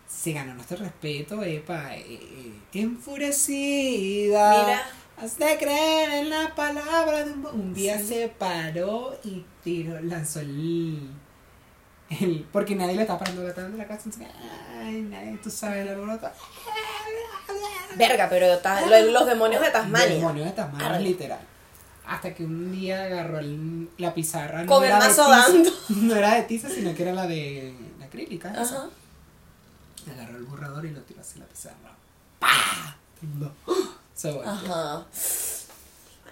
se 0.07 0.33
ganó 0.33 0.53
nuestro 0.53 0.77
respeto, 0.77 1.41
epa, 1.43 1.95
eh, 1.95 2.03
eh, 2.09 2.53
enfurecida. 2.73 4.63
Mira. 4.65 4.81
Has 5.21 5.37
de 5.37 5.57
creer 5.57 6.09
en 6.23 6.29
la 6.29 6.55
palabra 6.55 7.23
de 7.25 7.31
un... 7.33 7.45
Un 7.45 7.73
día 7.73 7.99
se 8.01 8.27
paró 8.27 9.15
y 9.23 9.45
tiró, 9.63 9.99
lanzó 10.01 10.39
el... 10.39 11.09
el- 12.09 12.47
porque 12.51 12.75
nadie 12.75 12.95
le 12.95 13.01
estaba 13.03 13.19
parando 13.19 13.43
la 13.43 13.53
de 13.53 13.77
la 13.77 13.85
clase. 13.85 14.09
entonces, 14.09 14.27
Ay, 14.79 15.01
nadie, 15.03 15.37
tú 15.43 15.49
sabes 15.51 15.83
el 15.83 15.89
alboroto. 15.89 16.27
Verga, 17.95 18.27
pero 18.29 18.57
ta- 18.59 18.81
los 19.01 19.25
demonios 19.27 19.61
de 19.61 19.69
Tasmania. 19.69 20.15
Demonios 20.15 20.45
de 20.47 20.51
Tasmania, 20.53 20.99
literal. 20.99 21.39
Hasta 22.07 22.33
que 22.33 22.43
un 22.43 22.71
día 22.71 23.03
agarró 23.03 23.39
el- 23.39 23.89
la 23.99 24.13
pizarra. 24.13 24.65
Con 24.65 24.83
el 24.83 24.89
era 24.89 24.99
de 24.99 25.07
mazo 25.07 25.29
dando. 25.29 25.69
No 25.89 26.15
era 26.15 26.33
de 26.35 26.43
tiza, 26.43 26.67
sino 26.69 26.95
que 26.95 27.03
era 27.03 27.13
la 27.13 27.27
de 27.27 27.73
la 27.99 28.05
acrílica. 28.05 28.49
Agarró 28.49 30.37
el 30.37 30.43
borrador 30.45 30.83
y 30.85 30.89
lo 30.91 31.01
tiró 31.01 31.21
hacia 31.21 31.41
la 31.41 31.45
pizarra. 31.45 31.91
¡Pah! 32.39 32.97
Se 34.21 34.31
volvió. 34.31 34.51
Ajá. 34.51 35.05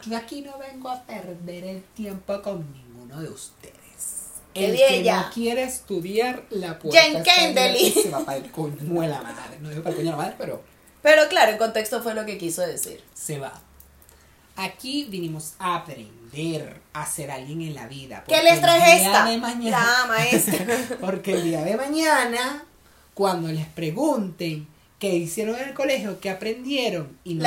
Yo 0.06 0.18
aquí 0.18 0.42
no 0.42 0.58
vengo 0.58 0.90
a 0.90 1.02
perder 1.04 1.64
el 1.66 1.84
tiempo 1.96 2.42
con 2.42 2.66
ninguno 2.74 3.20
de 3.22 3.30
ustedes. 3.30 3.74
¡Qué 4.54 4.66
El 4.66 4.72
bien 4.74 4.90
que 4.90 5.04
ya! 5.04 5.22
no 5.24 5.32
quiere 5.34 5.64
estudiar 5.64 6.44
la 6.50 6.78
puerta 6.80 7.00
Jen 7.24 7.76
y 7.76 7.92
se 7.92 8.10
va 8.10 8.20
para 8.26 8.38
el 8.38 8.52
coño 8.52 8.76
de 9.02 9.08
la 9.08 9.22
madre. 9.22 9.58
No 9.60 9.70
digo 9.70 9.82
para 9.84 9.92
el 9.92 9.96
coño 9.98 10.12
de 10.12 10.18
la 10.18 10.18
madre, 10.18 10.36
pero 10.38 10.62
Pero 11.02 11.28
claro, 11.30 11.52
en 11.52 11.58
contexto 11.58 12.02
fue 12.04 12.14
lo 12.14 12.26
que 12.26 12.38
quiso 12.38 12.62
decir. 12.62 13.04
se 13.14 13.40
va. 13.40 13.54
Aquí 14.56 15.06
vinimos 15.10 15.54
a 15.58 15.76
aprender 15.78 16.82
a 16.94 17.06
ser 17.06 17.32
alguien 17.32 17.62
en 17.62 17.76
la 17.76 17.88
vida. 17.88 18.24
¿Qué 18.28 18.44
les 18.44 18.56
el 18.56 18.62
traje 18.62 18.96
día 19.00 19.06
esta? 19.08 19.26
de 19.26 19.38
mañana- 19.38 19.80
La 20.02 20.06
maestra. 20.08 20.66
porque 21.02 21.34
el 21.34 21.44
día 21.46 21.62
de 21.64 21.78
mañana, 21.78 22.66
cuando 23.14 23.48
les 23.48 23.66
pregunten 23.68 24.68
qué 25.00 25.16
hicieron 25.16 25.56
en 25.56 25.70
el 25.70 25.74
colegio, 25.74 26.20
qué 26.20 26.30
aprendieron 26.30 27.18
y 27.24 27.36
no 27.36 27.46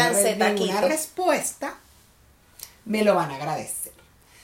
una 0.60 0.80
respuesta, 0.80 1.74
me 2.84 3.04
lo 3.04 3.14
van 3.14 3.30
a 3.30 3.36
agradecer. 3.36 3.92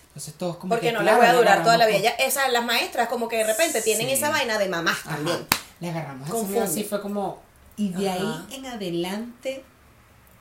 Entonces 0.08 0.34
todos 0.34 0.56
como 0.56 0.70
Porque 0.74 0.88
que, 0.88 0.92
no 0.92 1.00
claro, 1.00 1.18
voy 1.18 1.26
a 1.26 1.32
durar 1.32 1.62
toda 1.62 1.76
la 1.78 1.86
vida. 1.86 1.98
Ya, 1.98 2.10
esas, 2.10 2.52
las 2.52 2.64
maestras 2.64 3.08
como 3.08 3.28
que 3.28 3.36
de 3.36 3.44
repente 3.44 3.82
tienen 3.82 4.06
Sí. 4.08 4.14
esa 4.14 4.30
vaina 4.30 4.58
de 4.58 4.68
mamás 4.68 4.98
Ajá. 5.06 5.16
también. 5.16 5.46
Le 5.80 5.90
agarramos 5.90 6.28
Confunde. 6.28 6.60
así 6.60 6.84
fue 6.84 7.00
como. 7.00 7.40
Y 7.76 7.90
de 7.90 8.08
Ajá. 8.10 8.18
ahí 8.48 8.56
en 8.56 8.66
adelante, 8.66 9.62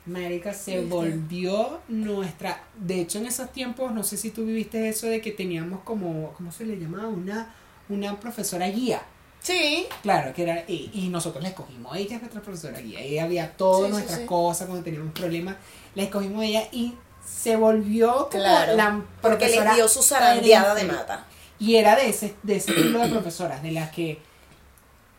Marica 0.08 0.54
se 0.54 0.84
volvió 0.86 1.80
nuestra. 1.88 2.64
De 2.76 3.02
hecho, 3.02 3.20
en 3.20 3.28
esos 3.28 3.52
tiempos, 3.52 3.92
no 3.92 4.04
sé 4.04 4.18
si 4.18 4.32
tú 4.32 4.46
viviste 4.46 4.90
eso 4.90 5.06
de 5.08 5.22
que 5.22 5.32
teníamos 5.32 5.82
como. 5.82 6.34
¿Cómo 6.34 6.52
se 6.52 6.66
le 6.66 6.78
llamaba? 6.80 7.08
Una, 7.08 7.54
una 7.90 8.20
profesora 8.20 8.68
guía. 8.70 9.04
Sí. 9.42 9.88
Claro, 10.04 10.34
que 10.34 10.44
era. 10.44 10.64
Y, 10.68 10.90
y 10.94 11.10
nosotros 11.10 11.42
la 11.42 11.50
escogimos. 11.50 11.96
Ella 11.96 12.16
es 12.16 12.22
nuestra 12.22 12.42
profesora 12.42 12.80
guía. 12.80 13.00
Ella 13.00 13.24
había 13.24 13.52
todas 13.56 13.86
Sí, 13.88 13.92
nuestras 13.94 14.20
sí. 14.20 14.26
cosas 14.26 14.68
cuando 14.68 14.84
teníamos 14.84 15.14
problemas. 15.14 15.56
La 15.96 16.04
escogimos 16.04 16.42
a 16.42 16.46
ella 16.46 16.64
y 16.72 16.94
se 17.26 17.56
volvió 17.56 18.14
como 18.30 18.44
Claro. 18.44 18.76
la 18.76 19.02
Porque 19.22 19.46
les 19.46 19.54
profesora 19.56 19.76
dio 19.76 19.88
su 19.88 20.02
zarandeada 20.04 20.76
de 20.76 20.84
mata. 20.86 21.26
Y 21.60 21.76
era 21.76 21.96
de 21.96 22.10
ese, 22.10 22.36
de 22.44 22.58
ese 22.58 22.72
estilo 22.72 23.00
de 23.00 23.10
profesoras, 23.10 23.64
de 23.64 23.72
las 23.72 23.90
que 23.92 24.22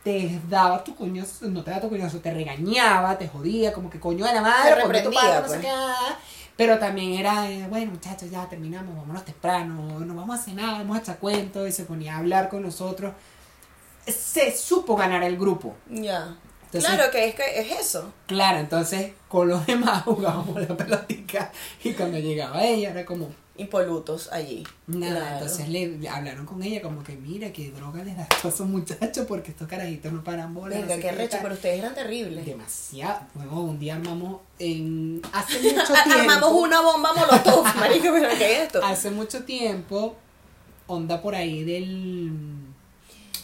te 0.04 0.40
daba 0.48 0.84
tu 0.84 0.94
coñazo, 0.94 1.48
no 1.48 1.62
te 1.64 1.70
daba 1.70 1.82
tu 1.82 1.88
coñazo, 1.88 2.18
te 2.20 2.32
regañaba, 2.32 3.18
te 3.18 3.26
jodía, 3.28 3.72
como 3.72 3.90
que 3.90 3.98
coño 3.98 4.24
de 4.24 4.32
la 4.34 4.40
madre, 4.42 4.70
Te 4.74 4.82
reprendía, 4.82 5.20
parte, 5.20 5.40
no 5.42 5.48
sé 5.48 5.54
pues. 5.54 5.66
qué. 5.66 6.14
Pero 6.56 6.78
también 6.78 7.12
era, 7.14 7.50
eh, 7.50 7.66
bueno 7.68 7.92
muchachos, 7.92 8.30
ya 8.30 8.48
terminamos, 8.48 8.94
vámonos 8.96 9.24
temprano, 9.24 10.00
no 10.00 10.14
vamos 10.14 10.36
a 10.36 10.40
hacer 10.40 10.54
nada, 10.54 10.78
vamos 10.78 10.96
a 10.96 11.00
echar 11.00 11.18
cuentos, 11.18 11.68
y 11.68 11.72
se 11.72 11.84
ponía 11.84 12.14
a 12.14 12.18
hablar 12.18 12.48
con 12.48 12.62
nosotros. 12.62 13.12
Se 14.12 14.56
supo 14.56 14.96
ganar 14.96 15.22
el 15.24 15.36
grupo. 15.36 15.74
Ya. 15.90 16.36
Entonces- 16.66 16.90
claro 16.90 17.10
que 17.10 17.28
es 17.28 17.34
que 17.34 17.60
es 17.60 17.80
eso. 17.80 18.12
Claro, 18.26 18.58
entonces 18.58 19.12
con 19.28 19.48
los 19.48 19.64
demás 19.66 20.02
jugábamos 20.04 20.60
la 20.68 20.76
pelotica 20.76 21.50
y 21.82 21.92
cuando 21.92 22.18
llegaba 22.18 22.62
ella 22.64 22.90
era 22.90 23.04
como, 23.04 23.28
Impolutos 23.60 24.30
allí. 24.30 24.64
Nada, 24.86 25.16
Claro. 25.16 25.32
entonces 25.38 25.68
le, 25.68 26.08
hablaron 26.08 26.46
con 26.46 26.62
ella 26.62 26.80
como 26.80 27.02
que 27.02 27.16
mira 27.16 27.52
qué 27.52 27.72
droga 27.72 28.04
les 28.04 28.16
das 28.16 28.28
a 28.44 28.48
esos 28.48 28.68
muchachos 28.68 29.26
porque 29.26 29.50
estos 29.50 29.66
carajitos 29.66 30.12
no 30.12 30.22
paran 30.22 30.54
bola. 30.54 30.76
no 30.76 30.82
Venga, 30.82 30.94
sé 30.94 31.00
qué 31.00 31.10
recho, 31.10 31.30
tal". 31.32 31.40
pero 31.42 31.54
ustedes 31.54 31.78
eran 31.80 31.92
terribles. 31.92 32.46
Demasiado. 32.46 33.18
Luego 33.34 33.62
un 33.62 33.80
día 33.80 33.96
armamos 33.96 34.42
en 34.60 35.20
hace 35.32 35.54
mucho 35.74 35.92
tiempo. 35.92 36.20
Armamos 36.20 36.52
una 36.52 36.80
bomba 36.82 37.12
molotov, 37.14 37.64
marico, 37.80 38.12
pero 38.12 38.28
¿qué 38.38 38.52
es 38.58 38.62
esto? 38.66 38.80
Hace 38.84 39.10
mucho 39.10 39.42
tiempo, 39.42 40.14
onda 40.86 41.20
por 41.20 41.34
ahí 41.34 41.64
del 41.64 42.30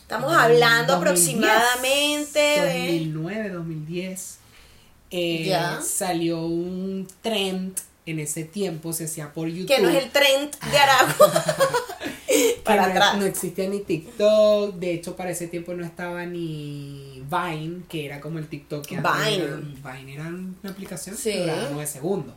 Estamos 0.04 0.30
del 0.30 0.40
hablando 0.40 0.92
2010, 0.99 1.50
aproximadamente 1.50 2.38
de... 2.38 2.88
2009, 2.99 3.49
2010. 3.50 4.38
eh. 5.11 5.56
Salió 5.82 6.40
un 6.46 7.08
trend 7.23 7.75
en 8.06 8.18
ese 8.20 8.44
tiempo, 8.44 8.92
se 8.92 9.04
hacía 9.04 9.32
por 9.32 9.49
YouTube. 9.49 9.66
Que 9.75 9.80
no 9.80 9.88
es 9.88 10.04
el 10.04 10.11
trend 10.11 10.54
de 10.70 10.76
Aragua. 10.78 11.32
Para 12.64 12.87
no, 12.88 12.92
atrás. 12.92 13.16
no 13.18 13.25
existía 13.25 13.68
ni 13.68 13.80
TikTok, 13.80 14.75
de 14.76 14.92
hecho 14.94 15.14
para 15.16 15.30
ese 15.30 15.46
tiempo 15.46 15.73
no 15.75 15.84
estaba 15.84 16.25
ni 16.26 17.23
Vine, 17.30 17.82
que 17.88 18.04
era 18.06 18.20
como 18.20 18.38
el 18.40 18.49
TikTok 18.49 18.84
que 18.84 18.96
antes 18.96 19.12
Vine. 19.25 19.44
era- 19.44 19.56
Vine 19.96 20.14
era 20.14 20.25
una 20.28 20.70
aplicación 20.70 21.16
Sí. 21.16 21.30
que 21.32 21.40
duraba 21.42 21.68
9 21.73 21.87
segundos. 21.87 22.34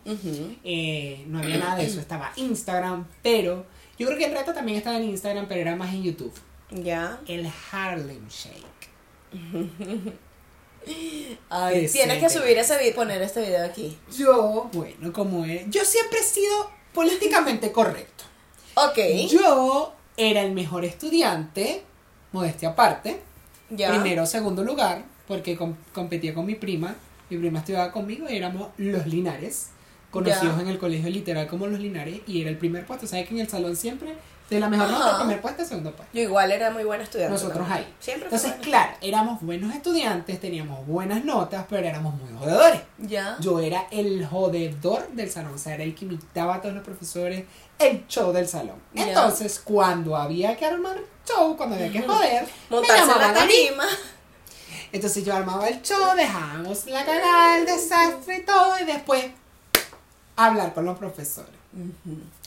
Eh, 0.63 1.23
no 1.27 1.39
había 1.39 1.57
nada 1.57 1.75
de 1.77 1.85
eso, 1.85 1.99
estaba 1.99 2.31
Instagram, 2.35 3.07
pero 3.23 3.65
yo 3.97 4.05
creo 4.07 4.19
que 4.19 4.25
el 4.25 4.33
reto 4.33 4.53
también 4.53 4.77
estaba 4.77 4.97
en 4.97 5.05
Instagram, 5.05 5.47
pero 5.47 5.61
era 5.61 5.75
más 5.75 5.93
en 5.93 6.03
YouTube. 6.03 6.33
Ya. 6.71 7.19
El 7.27 7.49
Harlem 7.71 8.27
Shake. 8.27 8.63
Ay, 11.49 11.87
tienes 11.89 12.19
que 12.19 12.29
subir 12.29 12.57
ese 12.57 12.77
video, 12.77 12.95
poner 12.95 13.21
este 13.21 13.41
video 13.41 13.65
aquí. 13.65 13.97
Yo, 14.17 14.69
bueno, 14.73 15.11
como 15.11 15.43
era, 15.45 15.63
yo 15.69 15.83
siempre 15.83 16.19
he 16.19 16.23
sido 16.23 16.69
políticamente 16.93 17.71
correcto. 17.71 18.23
Ok. 18.75 18.97
Yo 19.29 19.93
era 20.15 20.41
el 20.41 20.53
mejor 20.53 20.85
estudiante, 20.85 21.83
modestia 22.31 22.69
aparte, 22.69 23.19
ya. 23.69 23.89
primero 23.89 24.23
o 24.23 24.25
segundo 24.25 24.63
lugar, 24.63 25.03
porque 25.27 25.57
com- 25.57 25.75
competía 25.93 26.33
con 26.33 26.45
mi 26.45 26.55
prima. 26.55 26.95
Mi 27.29 27.37
prima 27.37 27.59
estudiaba 27.59 27.91
conmigo 27.91 28.27
y 28.29 28.37
éramos 28.37 28.69
los 28.77 29.05
Linares, 29.07 29.71
conocidos 30.11 30.55
Ya. 30.55 30.61
en 30.61 30.67
el 30.69 30.77
colegio 30.79 31.09
literal 31.09 31.47
como 31.47 31.67
los 31.67 31.79
Linares, 31.81 32.21
y 32.27 32.39
era 32.41 32.49
el 32.49 32.57
primer 32.57 32.85
puesto. 32.85 33.07
¿Sabes 33.07 33.27
que 33.27 33.33
en 33.35 33.41
el 33.41 33.49
salón 33.49 33.75
siempre, 33.75 34.13
de 34.49 34.59
la 34.59 34.69
mejor 34.69 34.89
nota, 34.89 35.17
primer 35.19 35.41
puesto, 35.41 35.65
segundo 35.65 35.91
puesto? 35.91 36.15
Yo 36.15 36.21
igual 36.21 36.51
era 36.51 36.71
muy 36.71 36.83
buena 36.83 37.03
estudiante. 37.03 37.33
Nosotros 37.33 37.67
también. 37.67 37.87
ahí. 37.87 37.95
Siempre 37.99 38.25
Entonces, 38.25 38.53
claro, 38.61 38.93
éramos 39.01 39.41
buenos 39.41 39.75
estudiantes, 39.75 40.39
teníamos 40.39 40.85
buenas 40.87 41.25
notas, 41.25 41.65
pero 41.69 41.85
éramos 41.85 42.13
muy 42.15 42.37
jodedores. 42.37 42.81
Ya. 42.97 43.37
Yo 43.39 43.59
era 43.59 43.87
el 43.91 44.25
jodedor 44.25 45.09
del 45.09 45.29
salón, 45.29 45.53
o 45.55 45.57
sea, 45.57 45.75
era 45.75 45.83
el 45.83 45.93
que 45.93 46.05
imitaba 46.05 46.55
a 46.55 46.61
todos 46.61 46.75
los 46.75 46.83
profesores, 46.83 47.45
el 47.77 48.07
show 48.07 48.31
del 48.31 48.47
salón. 48.47 48.77
Ya. 48.93 49.09
Entonces, 49.09 49.59
cuando 49.63 50.15
había 50.15 50.55
que 50.55 50.65
armar 50.65 50.97
show, 51.27 51.57
cuando 51.57 51.75
había 51.75 51.91
que 51.91 52.01
joder, 52.01 52.47
me 52.69 52.81
la 52.81 52.95
llamaban 52.95 53.37
a 53.37 53.45
mí. 53.45 53.53
tarima. 53.67 53.85
Entonces 54.91 55.25
yo 55.25 55.35
armaba 55.35 55.67
el 55.67 55.81
show, 55.81 56.15
dejábamos 56.15 56.85
la 56.85 57.05
cagada, 57.05 57.59
el 57.59 57.65
desastre 57.65 58.37
y 58.37 58.41
todo, 58.43 58.79
y 58.79 58.85
después 58.85 59.25
hablar 60.35 60.73
con 60.73 60.85
los 60.85 60.97
profesores. 60.97 61.51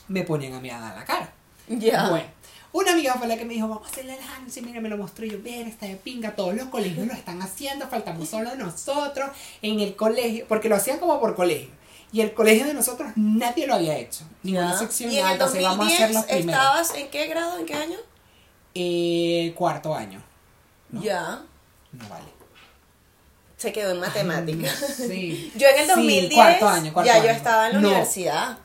Me 0.09 0.23
ponían 0.23 0.55
a 0.55 0.61
mí 0.61 0.71
a 0.71 0.81
dar 0.81 0.97
la 0.97 1.05
cara. 1.05 1.33
Ya. 1.79 2.09
Bueno, 2.11 2.27
Una 2.73 2.93
amiga 2.93 3.15
fue 3.15 3.27
la 3.27 3.37
que 3.37 3.45
me 3.45 3.55
dijo, 3.55 3.67
vamos 3.69 3.87
a 3.89 3.91
hacerle 3.91 4.15
el 4.15 4.21
handshake, 4.23 4.65
mira, 4.65 4.81
me 4.81 4.89
lo 4.89 4.97
mostró 4.97 5.25
y 5.27 5.31
yo, 5.31 5.39
bien, 5.39 5.67
está 5.67 5.87
de 5.87 5.97
pinga, 5.97 6.37
todos 6.37 6.55
los 6.55 6.67
colegios 6.69 7.05
lo 7.07 7.13
están 7.15 7.41
haciendo, 7.43 7.89
faltamos 7.89 8.29
solo 8.31 8.55
nosotros 8.55 9.31
en 9.63 9.81
el 9.81 9.97
colegio, 9.97 10.47
porque 10.49 10.69
lo 10.69 10.77
hacían 10.77 10.99
como 10.99 11.19
por 11.21 11.35
colegio. 11.35 11.71
Y 12.13 12.21
el 12.21 12.33
colegio 12.35 12.67
de 12.67 12.75
nosotros 12.75 13.11
nadie 13.17 13.67
lo 13.69 13.75
había 13.75 13.97
hecho. 13.97 14.25
Ninguna 14.43 14.73
Ya. 14.73 14.79
sección 14.79 15.11
¿Y 15.13 15.19
en 15.19 15.27
el 15.29 15.39
vamos 15.39 15.55
a 15.55 15.61
2010 15.61 16.13
los 16.15 16.25
primeros. 16.25 16.47
estabas 16.53 16.95
en 16.95 17.09
qué 17.09 17.27
grado, 17.29 17.59
en 17.59 17.67
qué 17.67 17.75
año? 17.75 17.97
Eh, 18.75 19.53
cuarto 19.57 19.95
año. 19.95 20.23
No. 20.91 21.03
Ya. 21.03 21.43
No 21.93 22.09
vale. 22.09 22.25
Se 23.57 23.73
quedó 23.73 23.93
en 23.93 24.01
matemáticas. 24.01 24.75
Sí. 24.97 25.53
Yo 25.57 25.69
en 25.69 25.75
el 25.79 25.83
Sí, 25.87 25.89
2010 25.91 26.35
cuarto 26.35 26.69
año, 26.69 26.93
cuarto 26.93 27.13
ya 27.13 27.23
yo 27.23 27.31
estaba 27.31 27.67
en 27.69 27.75
la 27.75 27.81
No. 27.81 27.89
universidad. 27.89 28.59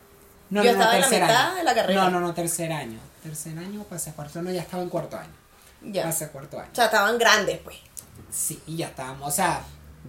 No, 0.49 0.63
Yo 0.63 0.71
no, 0.73 0.77
no, 0.77 0.83
estaba 0.83 0.95
en 0.95 1.01
la 1.01 1.09
mitad 1.09 1.47
año. 1.47 1.55
de 1.55 1.63
la 1.63 1.75
carrera. 1.75 2.03
No, 2.03 2.09
no, 2.11 2.19
no, 2.19 2.33
tercer 2.33 2.71
año. 2.71 2.99
Tercer 3.23 3.57
año 3.57 3.83
pasé 3.83 4.11
a 4.11 4.13
cuarto, 4.13 4.41
no, 4.41 4.51
ya 4.51 4.61
estaba 4.61 4.83
en 4.83 4.89
cuarto 4.89 5.17
año. 5.17 5.33
Ya. 5.81 6.03
Pasé 6.03 6.25
a 6.25 6.31
cuarto 6.31 6.59
año. 6.59 6.69
O 6.71 6.75
sea, 6.75 6.85
estaban 6.85 7.17
grandes, 7.17 7.57
pues. 7.63 7.77
Sí, 8.31 8.61
y 8.67 8.77
ya 8.77 8.87
estábamos, 8.87 9.27
o 9.27 9.31
sea, 9.31 9.61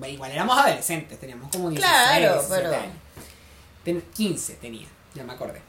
igual 0.09 0.31
éramos 0.31 0.59
adolescentes, 0.59 1.19
teníamos 1.19 1.51
como 1.51 1.71
16, 1.71 1.91
Claro, 1.93 2.33
17 2.35 2.63
pero- 2.63 2.75
años. 2.83 2.93
Ten- 3.85 4.05
15 4.15 4.55
tenía, 4.55 4.87
ya 5.15 5.23
me 5.25 5.33
acordé. 5.33 5.61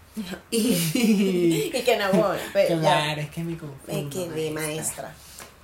Y, 0.51 0.57
Y 1.73 1.81
que 1.85 1.97
no, 1.97 2.11
bueno, 2.11 2.41
pero 2.53 2.75
ya. 2.75 2.79
claro, 2.81 3.21
es 3.21 3.29
que 3.29 3.43
me 3.43 3.57
confundo. 3.57 4.03
Me 4.03 4.09
quedé 4.09 4.51
maestra. 4.51 5.13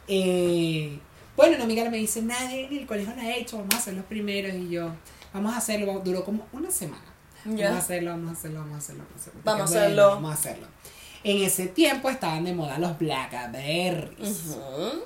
Eh, 0.08 1.00
bueno, 1.36 1.56
una 1.56 1.64
amiga 1.64 1.90
me 1.90 1.98
dice, 1.98 2.22
nadie 2.22 2.66
en 2.68 2.78
el 2.78 2.86
colegio 2.86 3.14
lo 3.16 3.22
ha 3.22 3.32
hecho, 3.36 3.58
vamos 3.58 3.76
a 3.76 3.80
ser 3.82 3.96
los 3.96 4.06
primeros. 4.06 4.54
Y 4.56 4.70
yo, 4.70 4.90
vamos 5.34 5.54
a 5.54 5.58
hacerlo, 5.58 6.00
duró 6.06 6.24
como 6.24 6.46
una 6.54 6.70
semana. 6.70 7.04
Vamos 7.46 7.62
a 7.62 7.78
hacerlo, 7.80 8.10
vamos 8.12 8.30
a 8.30 8.34
hacerlo, 8.34 8.60
vamos 8.60 8.74
a 8.76 8.78
hacerlo. 8.78 9.04
Vamos 9.14 9.26
a 9.26 9.26
hacerlo. 9.26 9.44
Vamos 9.44 9.62
a 9.62 9.64
hacerlo. 9.64 9.96
"Bueno, 10.04 10.16
Vamos 10.16 10.32
a 10.32 10.34
hacerlo. 10.40 10.68
En 11.26 11.38
ese 11.42 11.68
tiempo 11.68 12.10
estaban 12.10 12.44
de 12.44 12.54
moda 12.54 12.78
los 12.80 12.98
Blackberries. 13.00 14.58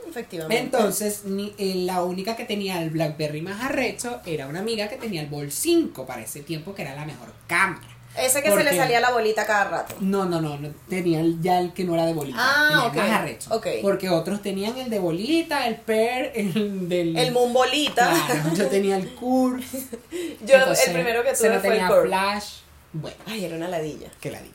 Efectivamente. 0.09 0.57
Entonces, 0.63 1.25
ni- 1.25 1.53
eh, 1.59 1.75
la 1.85 2.01
única 2.03 2.35
que 2.35 2.45
tenía 2.45 2.81
el 2.81 2.89
Blackberry 2.89 3.41
más 3.41 3.61
arrecho 3.63 4.21
era 4.25 4.47
una 4.47 4.59
amiga 4.59 4.87
que 4.87 4.95
tenía 4.97 5.21
el 5.21 5.27
Ball 5.27 5.51
5 5.51 6.05
para 6.07 6.21
ese 6.23 6.41
tiempo, 6.41 6.73
que 6.73 6.81
era 6.81 6.95
la 6.95 7.05
mejor 7.05 7.33
cámara. 7.45 7.87
Ese 8.17 8.41
que 8.41 8.51
se 8.51 8.63
le 8.63 8.75
salía 8.75 8.99
la 8.99 9.11
bolita 9.11 9.45
cada 9.45 9.65
rato. 9.65 9.95
No, 9.99 10.25
no, 10.25 10.41
no, 10.41 10.57
no, 10.57 10.69
tenía 10.89 11.19
el- 11.21 11.41
ya 11.41 11.59
el 11.59 11.73
que 11.73 11.83
no 11.83 11.93
era 11.93 12.05
de 12.05 12.13
bolita. 12.13 12.37
Ah, 12.39 12.67
tenía 12.69 12.83
el 12.83 12.89
ok, 12.89 12.95
más 12.95 13.21
arrecho. 13.21 13.61
Porque 13.81 14.09
otros 14.09 14.41
tenían 14.41 14.77
el 14.77 14.89
de 14.89 14.99
bolita, 14.99 15.67
el 15.67 15.75
per, 15.77 16.31
el 16.35 16.89
del. 16.89 17.15
El 17.17 17.31
mumbolita. 17.31 18.09
Claro, 18.25 18.53
yo 18.55 18.67
tenía 18.67 18.97
el 18.97 19.09
curve. 19.15 19.63
Yo 20.45 20.55
entonces, 20.55 20.87
el 20.87 20.93
primero 20.93 21.23
que 21.23 21.33
tuve 21.33 21.49
no 21.49 21.59
fue 21.59 21.69
el 21.69 21.73
tenía 21.73 21.87
curve. 21.87 22.07
flash. 22.07 22.45
Bueno, 22.93 23.17
Ay, 23.25 23.45
era 23.45 23.55
una 23.57 23.67
ladilla. 23.67 24.09
que 24.19 24.31
la 24.31 24.41
di. 24.41 24.51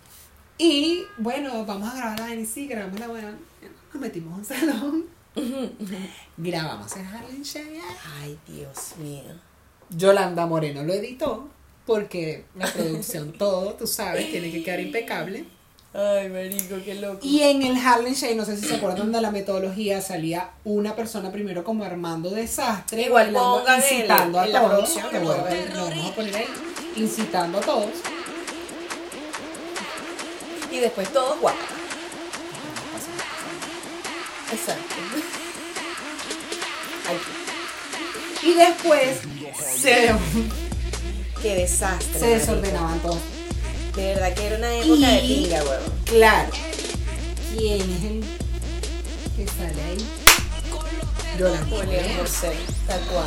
Y 0.59 1.04
bueno, 1.19 1.64
vamos 1.64 1.92
a 1.92 1.97
grabar 1.97 2.37
y 2.38 2.47
sí, 2.47 2.66
grabamos 2.66 2.99
la 3.00 3.09
buena. 3.09 3.35
Nos 3.92 4.00
metimos 4.00 4.33
a 4.33 4.37
un 4.37 4.45
salón. 4.45 5.04
grabamos 6.37 6.97
el 6.97 7.07
Harlem 7.07 7.42
Shake. 7.42 7.81
Ay, 8.21 8.38
Dios 8.47 8.97
mío. 8.99 9.23
Yolanda 9.90 10.47
Moreno 10.47 10.83
lo 10.85 10.92
editó 10.95 11.49
porque 11.87 12.45
la 12.57 12.67
producción, 12.67 13.33
todo, 13.39 13.75
tú 13.75 13.87
sabes, 13.87 14.31
tiene 14.31 14.51
que 14.51 14.62
quedar 14.62 14.81
impecable. 14.81 15.45
Ay, 15.95 16.31
marico, 16.31 16.77
qué 16.83 16.95
loco. 16.95 17.19
Y 17.23 17.43
en 17.43 17.62
el 17.62 17.77
Harlem 17.77 18.15
Shake, 18.15 18.35
no 18.35 18.47
sé 18.47 18.57
si 18.57 18.67
se 18.67 18.77
acuerdan 18.77 19.12
de 19.12 19.21
la 19.21 19.31
metodología, 19.31 20.01
salía 20.01 20.51
una 20.65 20.97
persona 20.97 21.31
primero 21.31 21.65
como 21.65 21.85
armando 21.85 22.31
desastre, 22.31 23.03
Igual 23.03 23.37
incitando 23.77 24.41
a 24.41 24.47
todos. 24.47 24.91
que 24.91 25.19
pongan. 25.21 25.75
lo 25.75 25.85
vamos 25.85 26.11
a 26.11 26.15
poner 26.15 26.37
ahí, 26.37 26.47
incitando 26.97 27.59
a 27.59 27.61
todos. 27.61 27.91
Y 30.71 30.79
después 30.79 31.12
todos 31.12 31.39
guapos. 31.41 31.61
Exacto. 34.51 34.95
Ay, 37.09 38.49
Y 38.51 38.55
después 38.55 39.19
se, 39.78 40.15
qué 41.43 41.57
desastre. 41.57 42.21
se 42.21 42.26
desordenaban 42.26 43.00
todos. 43.00 43.19
De 43.97 44.15
verdad 44.15 44.33
que 44.33 44.47
era 44.47 44.57
una 44.57 44.75
época 44.75 45.09
de 45.09 45.19
pinga, 45.21 45.63
weón. 45.65 45.83
Claro. 46.07 46.50
¿Quién 47.50 47.81
es 47.81 48.05
el 48.05 48.25
que 49.37 49.47
sale 49.49 49.83
ahí? 49.83 50.07
Yolanda 51.39 51.65
Julián 51.65 51.87
Moreno, 51.87 52.21
José, 52.21 52.55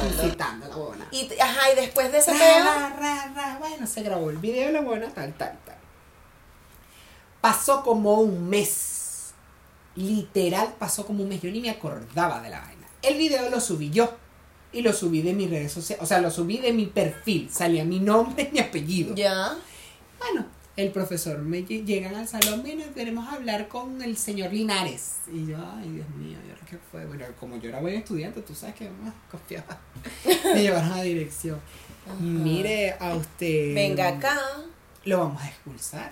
incitando 0.08 0.66
a 0.66 0.70
la 0.70 0.76
buena. 0.76 1.08
Y, 1.12 1.30
ajá, 1.40 1.72
y 1.72 1.76
después 1.76 2.12
de 2.12 2.20
ese 2.20 2.32
Ra, 2.34 2.40
peo, 2.40 2.64
ra, 2.64 2.96
ra, 3.00 3.34
ra. 3.36 3.58
Bueno, 3.60 3.88
se 3.88 4.04
grabó 4.04 4.30
el 4.30 4.38
video 4.38 4.68
de 4.68 4.74
la 4.74 4.82
buena, 4.82 5.10
tal, 5.10 5.34
tal, 5.34 5.58
tal. 5.66 5.76
Pasó 7.42 7.84
como 7.84 8.14
un 8.22 8.50
mes. 8.50 9.34
Literal, 9.96 10.76
pasó 10.80 11.06
como 11.06 11.24
un 11.24 11.30
mes. 11.30 11.42
Yo 11.42 11.52
ni 11.52 11.62
me 11.62 11.70
acordaba 11.70 12.42
de 12.42 12.50
la 12.50 12.62
vaina. 12.62 12.88
El 13.02 13.18
video 13.18 13.50
lo 13.50 13.60
subí 13.60 13.90
yo. 13.90 14.16
Y 14.76 14.82
lo 14.82 14.92
subí 14.94 15.22
de 15.22 15.34
mis 15.34 15.50
redes 15.50 15.72
sociales. 15.72 16.04
O 16.04 16.06
sea, 16.06 16.20
lo 16.22 16.30
subí 16.30 16.58
de 16.58 16.74
mi 16.74 16.86
perfil. 16.86 17.50
Salía 17.52 17.84
mi 17.86 18.00
nombre 18.00 18.50
y 18.52 18.54
mi 18.54 18.60
apellido. 18.60 19.16
ya. 19.16 19.56
Bueno, 20.20 20.46
el 20.78 20.92
profesor 20.92 21.40
me 21.40 21.66
lle- 21.66 21.86
llegan 21.86 22.16
al 22.16 22.28
salón, 22.28 22.62
mira, 22.64 22.84
queremos 22.94 23.28
hablar 23.32 23.68
con 23.70 24.02
el 24.02 24.18
señor 24.18 24.52
Linares. 24.54 25.18
Y 25.32 25.46
yo, 25.48 25.58
ay, 25.78 25.90
Dios 25.90 26.10
mío, 26.18 26.38
¿y 26.46 26.50
ahora 26.50 26.62
qué 26.70 26.78
fue? 26.92 27.06
Bueno, 27.06 27.26
como 27.40 27.58
yo 27.58 27.70
era 27.70 27.80
buen 27.80 27.96
estudiante, 27.96 28.42
tú 28.42 28.54
sabes 28.56 28.76
que 28.76 28.90
más 28.90 29.14
confiaba. 29.32 29.80
Me 30.54 30.62
llevaron 30.62 30.92
a 30.92 31.02
dirección. 31.02 31.60
Mire, 32.20 32.96
a 33.00 33.16
usted. 33.16 33.74
Venga 33.74 34.08
acá. 34.10 34.38
Lo 35.06 35.20
vamos 35.20 35.42
a 35.42 35.48
expulsar. 35.48 36.12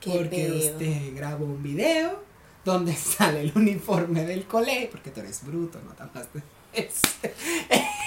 Qué 0.00 0.10
porque 0.10 0.52
usted 0.52 1.14
grabó 1.16 1.46
un 1.46 1.62
video 1.62 2.22
donde 2.64 2.94
sale 2.96 3.40
el 3.42 3.52
uniforme 3.54 4.24
del 4.24 4.44
colegio. 4.46 4.90
Porque 4.90 5.10
tú 5.10 5.20
eres 5.20 5.44
bruto, 5.44 5.80
no 5.86 5.92
tapaste. 5.94 6.42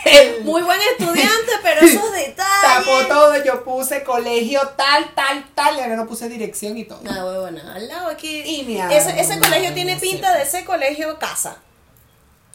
El, 0.05 0.43
Muy 0.43 0.61
buen 0.61 0.79
estudiante, 0.97 1.51
pero 1.63 1.81
esos 1.85 2.11
detalles. 2.13 2.37
Tapó 2.85 3.05
todo, 3.07 3.43
yo 3.43 3.63
puse 3.63 4.03
colegio 4.03 4.61
tal, 4.77 5.13
tal, 5.15 5.45
tal, 5.53 5.75
y 5.77 5.81
ahora 5.81 5.95
no 5.97 6.07
puse 6.07 6.29
dirección 6.29 6.77
y 6.77 6.85
todo. 6.85 7.01
Ah, 7.09 7.25
huevona, 7.25 7.73
al 7.75 7.87
lado 7.87 8.07
aquí. 8.09 8.41
Y 8.45 8.63
mi 8.63 8.79
ese, 8.79 9.19
ese 9.19 9.39
colegio 9.39 9.73
tiene 9.73 9.95
no 9.95 9.99
pinta 10.01 10.31
sé. 10.31 10.37
de 10.37 10.43
ese 10.43 10.65
colegio 10.65 11.19
casa. 11.19 11.57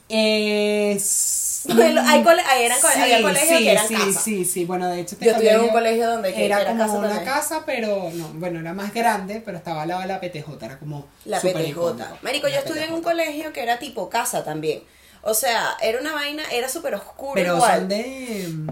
Es... 0.08 1.64
Hay 1.68 2.22
cole- 2.24 2.42
ahí 2.42 2.64
eran 2.64 2.78
había 2.84 3.22
colegios 3.22 3.58
sí, 3.58 3.64
que 3.64 3.70
eran 3.70 3.88
sí, 3.88 3.94
casa. 3.94 4.20
sí, 4.20 4.44
sí, 4.44 4.64
bueno, 4.64 4.88
de 4.88 5.00
hecho 5.00 5.14
este 5.14 5.24
Yo 5.26 5.30
estudié 5.30 5.52
en 5.52 5.60
un 5.60 5.68
colegio 5.68 6.10
donde 6.10 6.44
era, 6.44 6.66
como 6.66 6.78
casa 6.84 6.98
una 6.98 7.08
también. 7.08 7.24
casa, 7.24 7.62
pero 7.64 8.10
no, 8.14 8.28
bueno, 8.34 8.58
era 8.60 8.72
más 8.74 8.92
grande, 8.92 9.40
pero 9.44 9.58
estaba 9.58 9.82
al 9.82 9.88
lado 9.88 10.00
de 10.00 10.08
la 10.08 10.20
PTJ, 10.20 10.60
era 10.60 10.78
como 10.78 11.06
La 11.24 11.40
PTJ. 11.40 11.78
Marico, 12.22 12.48
yo 12.48 12.56
estudié 12.58 12.84
en 12.86 12.94
un 12.94 13.02
colegio 13.02 13.52
que 13.52 13.62
era 13.62 13.78
tipo 13.78 14.10
casa 14.10 14.42
también. 14.44 14.82
O 15.22 15.34
sea, 15.34 15.76
era 15.80 16.00
una 16.00 16.12
vaina, 16.14 16.42
era 16.50 16.68
súper 16.68 16.94
oscuro 16.94 17.32
Pero 17.34 17.56
igual. 17.56 17.80
son 17.80 17.88
de, 17.88 18.48
mm, 18.52 18.68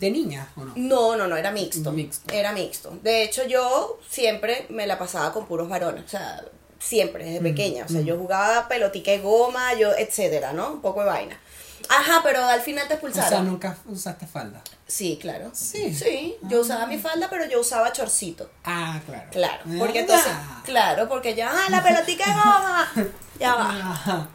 de 0.00 0.10
niñas, 0.10 0.48
¿o 0.56 0.64
no? 0.64 0.72
No, 0.76 1.16
no, 1.16 1.26
no, 1.28 1.36
era 1.36 1.50
mixto. 1.52 1.92
Mixto. 1.92 2.32
Era 2.32 2.52
mixto. 2.52 2.90
De 3.02 3.22
hecho, 3.22 3.44
yo 3.46 3.98
siempre 4.08 4.66
me 4.68 4.86
la 4.86 4.98
pasaba 4.98 5.32
con 5.32 5.46
puros 5.46 5.68
varones. 5.68 6.04
O 6.04 6.08
sea, 6.08 6.42
siempre, 6.78 7.24
desde 7.24 7.40
pequeña. 7.40 7.84
O 7.84 7.88
sea, 7.88 8.00
yo 8.00 8.16
jugaba 8.18 8.68
pelotica 8.68 9.10
de 9.12 9.18
goma, 9.20 9.74
yo, 9.74 9.92
etcétera, 9.96 10.52
¿no? 10.52 10.72
Un 10.72 10.80
poco 10.80 11.00
de 11.00 11.06
vaina. 11.06 11.40
Ajá, 11.88 12.20
pero 12.24 12.44
al 12.44 12.60
final 12.62 12.88
te 12.88 12.94
O 12.94 12.96
expulsaron. 12.96 13.28
sea, 13.30 13.42
nunca 13.42 13.76
usaste 13.86 14.26
falda. 14.26 14.60
Sí, 14.88 15.18
claro. 15.20 15.50
Sí. 15.52 15.94
Sí, 15.94 16.36
yo 16.42 16.60
usaba 16.62 16.86
mi 16.86 16.98
falda, 16.98 17.28
pero 17.30 17.46
yo 17.46 17.60
usaba 17.60 17.92
chorcito. 17.92 18.50
Ah, 18.64 19.00
claro. 19.06 19.28
Claro. 19.30 19.62
Ah, 19.66 19.74
Porque 19.78 20.00
entonces, 20.00 20.26
ya. 20.32 20.62
claro, 20.64 21.08
porque 21.08 21.34
ya, 21.36 21.52
ah, 21.52 21.70
la 21.70 21.82
pelotica 21.82 22.24
de 22.26 22.32
goma. 22.32 22.92
Ya 23.38 23.54
va. 23.54 24.28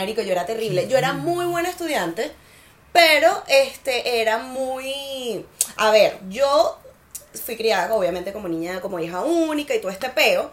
Marico, 0.00 0.22
yo 0.22 0.32
era 0.32 0.46
terrible. 0.46 0.88
Yo 0.88 0.96
era 0.96 1.12
muy 1.12 1.44
buena 1.44 1.68
estudiante, 1.68 2.32
pero 2.92 3.42
este 3.48 4.20
era 4.22 4.38
muy. 4.38 5.44
A 5.76 5.90
ver, 5.90 6.18
yo 6.30 6.78
fui 7.44 7.56
criada, 7.56 7.94
obviamente, 7.94 8.32
como 8.32 8.48
niña, 8.48 8.80
como 8.80 8.98
hija 8.98 9.20
única 9.20 9.74
y 9.74 9.80
todo 9.80 9.90
este 9.92 10.08
peo. 10.08 10.50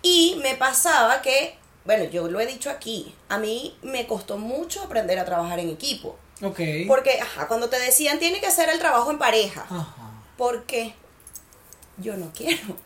Y 0.00 0.38
me 0.42 0.54
pasaba 0.54 1.22
que, 1.22 1.56
bueno, 1.84 2.04
yo 2.04 2.28
lo 2.28 2.38
he 2.38 2.46
dicho 2.46 2.70
aquí, 2.70 3.12
a 3.28 3.38
mí 3.38 3.76
me 3.82 4.06
costó 4.06 4.38
mucho 4.38 4.82
aprender 4.82 5.18
a 5.18 5.24
trabajar 5.24 5.58
en 5.58 5.70
equipo. 5.70 6.16
Ok. 6.40 6.60
Porque, 6.86 7.18
ajá, 7.20 7.48
cuando 7.48 7.68
te 7.68 7.80
decían, 7.80 8.20
tiene 8.20 8.38
que 8.40 8.46
hacer 8.46 8.68
el 8.68 8.78
trabajo 8.78 9.10
en 9.10 9.18
pareja. 9.18 9.62
Ajá. 9.62 9.96
¿Por 10.36 10.64
qué? 10.66 10.94
Yo 11.96 12.16
no 12.16 12.30
quiero. 12.32 12.76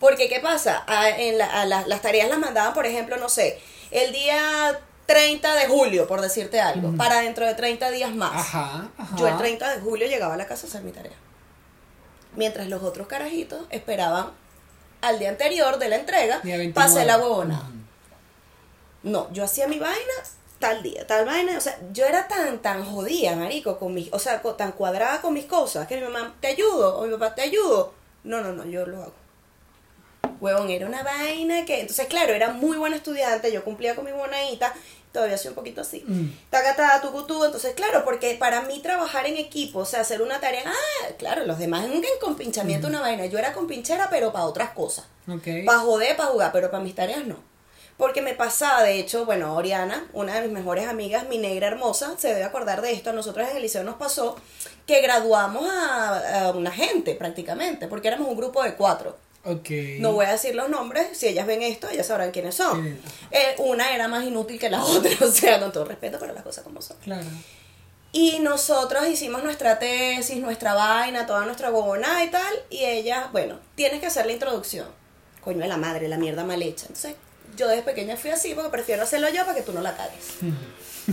Porque, 0.00 0.28
¿qué 0.28 0.40
pasa? 0.40 0.82
A- 0.88 1.10
en 1.10 1.38
la- 1.38 1.62
a 1.62 1.66
la- 1.66 1.86
las 1.86 2.02
tareas 2.02 2.28
las 2.28 2.38
mandaban, 2.38 2.74
por 2.74 2.84
ejemplo, 2.86 3.16
no 3.16 3.28
sé, 3.28 3.60
el 3.92 4.12
día 4.12 4.80
30 5.12 5.54
de 5.54 5.66
julio, 5.66 6.06
por 6.06 6.22
decirte 6.22 6.60
algo, 6.60 6.96
para 6.96 7.20
dentro 7.20 7.44
de 7.44 7.54
30 7.54 7.90
días 7.90 8.14
más. 8.14 8.32
Ajá, 8.34 8.88
ajá. 8.96 9.16
Yo 9.16 9.28
el 9.28 9.36
30 9.36 9.76
de 9.76 9.80
julio 9.82 10.06
llegaba 10.06 10.34
a 10.34 10.36
la 10.38 10.46
casa 10.46 10.66
a 10.66 10.70
hacer 10.70 10.82
mi 10.82 10.92
tarea. 10.92 11.12
Mientras 12.34 12.68
los 12.68 12.82
otros 12.82 13.06
carajitos 13.06 13.66
esperaban 13.68 14.30
al 15.02 15.18
día 15.18 15.28
anterior 15.28 15.78
de 15.78 15.88
la 15.90 15.96
entrega 15.96 16.40
Día 16.40 16.56
29. 16.56 16.72
para 16.72 16.86
hacer 16.86 17.06
la 17.06 17.18
huevonada. 17.18 17.68
No, 19.02 19.30
yo 19.32 19.44
hacía 19.44 19.68
mi 19.68 19.78
vaina 19.78 20.14
tal 20.58 20.82
día, 20.82 21.06
tal 21.06 21.26
vaina, 21.26 21.58
o 21.58 21.60
sea, 21.60 21.76
yo 21.92 22.06
era 22.06 22.28
tan, 22.28 22.62
tan 22.62 22.84
jodida, 22.84 23.34
marico, 23.34 23.78
con 23.78 23.92
mis, 23.92 24.12
o 24.12 24.18
sea, 24.20 24.40
tan 24.56 24.72
cuadrada 24.72 25.20
con 25.20 25.34
mis 25.34 25.44
cosas, 25.46 25.88
que 25.88 25.96
mi 25.96 26.04
mamá, 26.04 26.36
te 26.40 26.46
ayudo, 26.46 26.98
o 26.98 27.04
mi 27.04 27.12
papá, 27.14 27.34
te 27.34 27.42
ayudo. 27.42 27.92
No, 28.22 28.40
no, 28.40 28.52
no, 28.52 28.64
yo 28.64 28.86
lo 28.86 29.02
hago. 29.02 29.22
Huevón, 30.40 30.70
era 30.70 30.86
una 30.86 31.02
vaina 31.02 31.64
que. 31.64 31.80
Entonces, 31.80 32.06
claro, 32.06 32.32
era 32.32 32.52
muy 32.52 32.76
buena 32.76 32.96
estudiante, 32.96 33.52
yo 33.52 33.64
cumplía 33.64 33.94
con 33.94 34.04
mi 34.04 34.12
bonadita, 34.12 34.74
todavía 35.12 35.38
soy 35.38 35.50
un 35.50 35.54
poquito 35.54 35.82
así. 35.82 36.04
Mm. 36.06 36.30
Tacata, 36.50 37.00
tucutú. 37.00 37.44
Entonces, 37.44 37.74
claro, 37.74 38.04
porque 38.04 38.34
para 38.34 38.62
mí 38.62 38.80
trabajar 38.80 39.26
en 39.26 39.36
equipo, 39.36 39.80
o 39.80 39.84
sea, 39.84 40.00
hacer 40.00 40.22
una 40.22 40.40
tarea. 40.40 40.62
Ah, 40.66 41.08
claro, 41.18 41.44
los 41.44 41.58
demás 41.58 41.86
nunca 41.88 42.08
en 42.08 42.18
compinchamiento 42.20 42.88
una 42.88 43.00
vaina. 43.00 43.26
Yo 43.26 43.38
era 43.38 43.52
compinchera, 43.52 44.08
pero 44.10 44.32
para 44.32 44.46
otras 44.46 44.70
cosas. 44.70 45.04
Para 45.64 45.78
joder, 45.80 46.16
para 46.16 46.30
jugar, 46.30 46.52
pero 46.52 46.70
para 46.70 46.82
mis 46.82 46.94
tareas 46.94 47.26
no. 47.26 47.36
Porque 47.96 48.22
me 48.22 48.34
pasaba, 48.34 48.82
de 48.82 48.98
hecho, 48.98 49.26
bueno, 49.26 49.54
Oriana, 49.54 50.06
una 50.12 50.34
de 50.34 50.42
mis 50.42 50.50
mejores 50.50 50.88
amigas, 50.88 51.28
mi 51.28 51.38
negra 51.38 51.68
hermosa, 51.68 52.14
se 52.18 52.28
debe 52.28 52.42
acordar 52.42 52.80
de 52.80 52.92
esto. 52.92 53.10
A 53.10 53.12
nosotros 53.12 53.48
en 53.48 53.56
el 53.56 53.62
liceo 53.62 53.84
nos 53.84 53.96
pasó 53.96 54.36
que 54.86 55.00
graduamos 55.02 55.68
a, 55.68 56.48
a 56.48 56.50
una 56.52 56.72
gente 56.72 57.14
prácticamente, 57.14 57.86
porque 57.86 58.08
éramos 58.08 58.28
un 58.28 58.36
grupo 58.36 58.62
de 58.62 58.74
cuatro. 58.74 59.16
Ok. 59.44 59.70
No 59.98 60.12
voy 60.12 60.26
a 60.26 60.32
decir 60.32 60.54
los 60.54 60.68
nombres, 60.68 61.18
si 61.18 61.26
ellas 61.26 61.46
ven 61.46 61.62
esto, 61.62 61.88
ellas 61.88 62.06
sabrán 62.06 62.30
quiénes 62.30 62.54
son. 62.54 62.84
Sí. 62.84 63.10
Eh, 63.32 63.54
una 63.58 63.94
era 63.94 64.06
más 64.08 64.24
inútil 64.24 64.58
que 64.58 64.70
la 64.70 64.84
otra, 64.84 65.10
o 65.20 65.30
sea, 65.30 65.58
con 65.60 65.72
todo 65.72 65.84
respeto, 65.84 66.18
pero 66.20 66.32
las 66.32 66.42
cosas 66.42 66.62
como 66.64 66.80
son. 66.80 66.96
Claro. 66.98 67.26
Y 68.12 68.40
nosotros 68.40 69.08
hicimos 69.08 69.42
nuestra 69.42 69.78
tesis, 69.78 70.36
nuestra 70.36 70.74
vaina, 70.74 71.26
toda 71.26 71.44
nuestra 71.46 71.70
bobonada 71.70 72.22
y 72.22 72.30
tal, 72.30 72.54
y 72.68 72.84
ella, 72.84 73.30
bueno, 73.32 73.58
tienes 73.74 74.00
que 74.00 74.06
hacer 74.06 74.26
la 74.26 74.32
introducción. 74.32 74.86
Coño 75.40 75.58
de 75.60 75.68
la 75.68 75.78
madre, 75.78 76.08
la 76.08 76.18
mierda 76.18 76.44
mal 76.44 76.62
hecha. 76.62 76.86
Entonces, 76.86 77.14
yo 77.56 77.68
desde 77.68 77.82
pequeña 77.82 78.16
fui 78.16 78.30
así 78.30 78.54
porque 78.54 78.70
prefiero 78.70 79.02
hacerlo 79.02 79.28
yo 79.30 79.44
para 79.44 79.54
que 79.54 79.62
tú 79.62 79.72
no 79.72 79.80
la 79.80 79.96
cagues. 79.96 80.36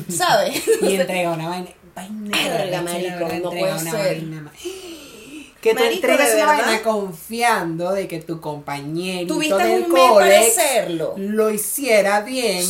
¿Sabes? 0.16 0.62
Y 0.82 0.96
entrega 0.96 1.32
una 1.32 1.48
vaina. 1.48 1.70
vaina 1.96 2.56
arrecha, 2.56 2.82
marico, 2.82 3.28
no 3.44 3.50
puede 3.50 3.72
una 3.74 3.92
ser. 3.92 4.16
vaina 4.22 4.52
Que 5.62 5.74
tú 5.74 5.80
Marico, 5.80 6.08
entregas 6.08 6.34
una 6.36 6.46
vaina 6.46 6.82
confiando 6.82 7.92
de 7.92 8.08
que 8.08 8.22
tu 8.22 8.40
compañerito 8.40 9.34
Tuviste 9.34 9.62
del 9.62 9.88
cole 9.88 10.38
hacerlo. 10.38 11.16
lo 11.18 11.50
hiciera 11.50 12.22
bien. 12.22 12.66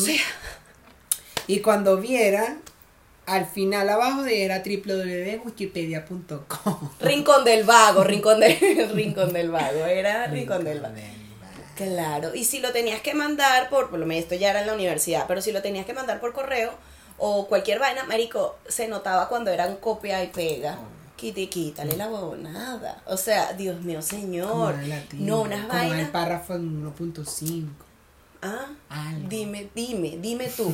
Y 1.45 1.59
cuando 1.59 1.97
viera, 1.97 2.57
al 3.25 3.45
final 3.45 3.89
abajo 3.89 4.23
de 4.23 4.43
era 4.43 4.63
www.wikipedia.com. 4.65 6.89
Rincón 6.99 7.43
del 7.45 7.63
vago, 7.63 8.03
rincón 8.03 8.39
del, 8.39 8.89
rincón 8.93 9.33
del 9.33 9.51
vago, 9.51 9.85
era 9.85 10.27
rincón 10.27 10.63
del 10.63 10.79
vago. 10.79 10.95
Claro, 11.75 12.35
y 12.35 12.43
si 12.43 12.59
lo 12.59 12.71
tenías 12.71 13.01
que 13.01 13.13
mandar 13.13 13.69
por, 13.69 13.89
por 13.89 13.99
lo 13.99 14.05
menos 14.05 14.23
esto 14.23 14.35
ya 14.35 14.49
era 14.49 14.61
en 14.61 14.67
la 14.67 14.73
universidad, 14.73 15.25
pero 15.27 15.41
si 15.41 15.51
lo 15.51 15.61
tenías 15.61 15.85
que 15.85 15.93
mandar 15.93 16.19
por 16.19 16.33
correo 16.33 16.71
o 17.17 17.47
cualquier 17.47 17.79
vaina, 17.79 18.03
marico, 18.03 18.57
se 18.67 18.87
notaba 18.87 19.29
cuando 19.29 19.51
eran 19.51 19.77
copia 19.77 20.23
y 20.23 20.27
pega. 20.27 20.77
Quite, 21.19 21.49
quítale 21.49 21.97
la 21.97 22.07
huevonada. 22.07 23.01
O 23.05 23.17
sea, 23.17 23.51
Dios 23.51 23.81
mío, 23.81 24.01
señor. 24.01 24.75
No, 25.13 25.41
unas 25.41 25.65
como 25.65 25.93
el 25.93 26.07
párrafo 26.07 26.55
en 26.55 26.85
1.5. 26.85 27.67
Ah, 28.41 28.67
Algo. 28.87 29.27
dime, 29.27 29.69
dime, 29.75 30.17
dime 30.21 30.47
tú. 30.47 30.73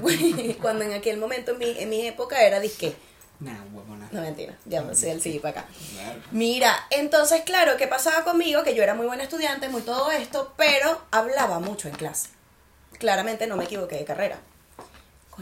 cuando 0.62 0.84
en 0.84 0.92
aquel 0.94 1.18
momento, 1.18 1.52
en 1.52 1.58
mi, 1.58 1.66
en 1.78 1.90
mi 1.90 2.06
época, 2.06 2.42
era 2.42 2.58
disque. 2.58 2.96
Nah, 3.40 3.52
huevona. 3.70 4.08
No, 4.12 4.22
mentira, 4.22 4.56
ya 4.64 4.80
me 4.80 4.94
soy 4.94 5.10
el 5.10 5.20
sí 5.20 5.38
para 5.40 5.60
acá. 5.60 5.68
Claro. 5.92 6.20
Mira, 6.30 6.74
entonces, 6.88 7.42
claro, 7.42 7.76
¿qué 7.76 7.86
pasaba 7.86 8.24
conmigo? 8.24 8.62
Que 8.62 8.74
yo 8.74 8.82
era 8.82 8.94
muy 8.94 9.04
buena 9.04 9.24
estudiante, 9.24 9.68
muy 9.68 9.82
todo 9.82 10.10
esto, 10.10 10.54
pero 10.56 11.02
hablaba 11.10 11.58
mucho 11.58 11.88
en 11.88 11.96
clase. 11.96 12.28
Claramente 12.98 13.46
no 13.46 13.56
me 13.58 13.64
equivoqué 13.64 13.96
de 13.96 14.04
carrera. 14.06 14.38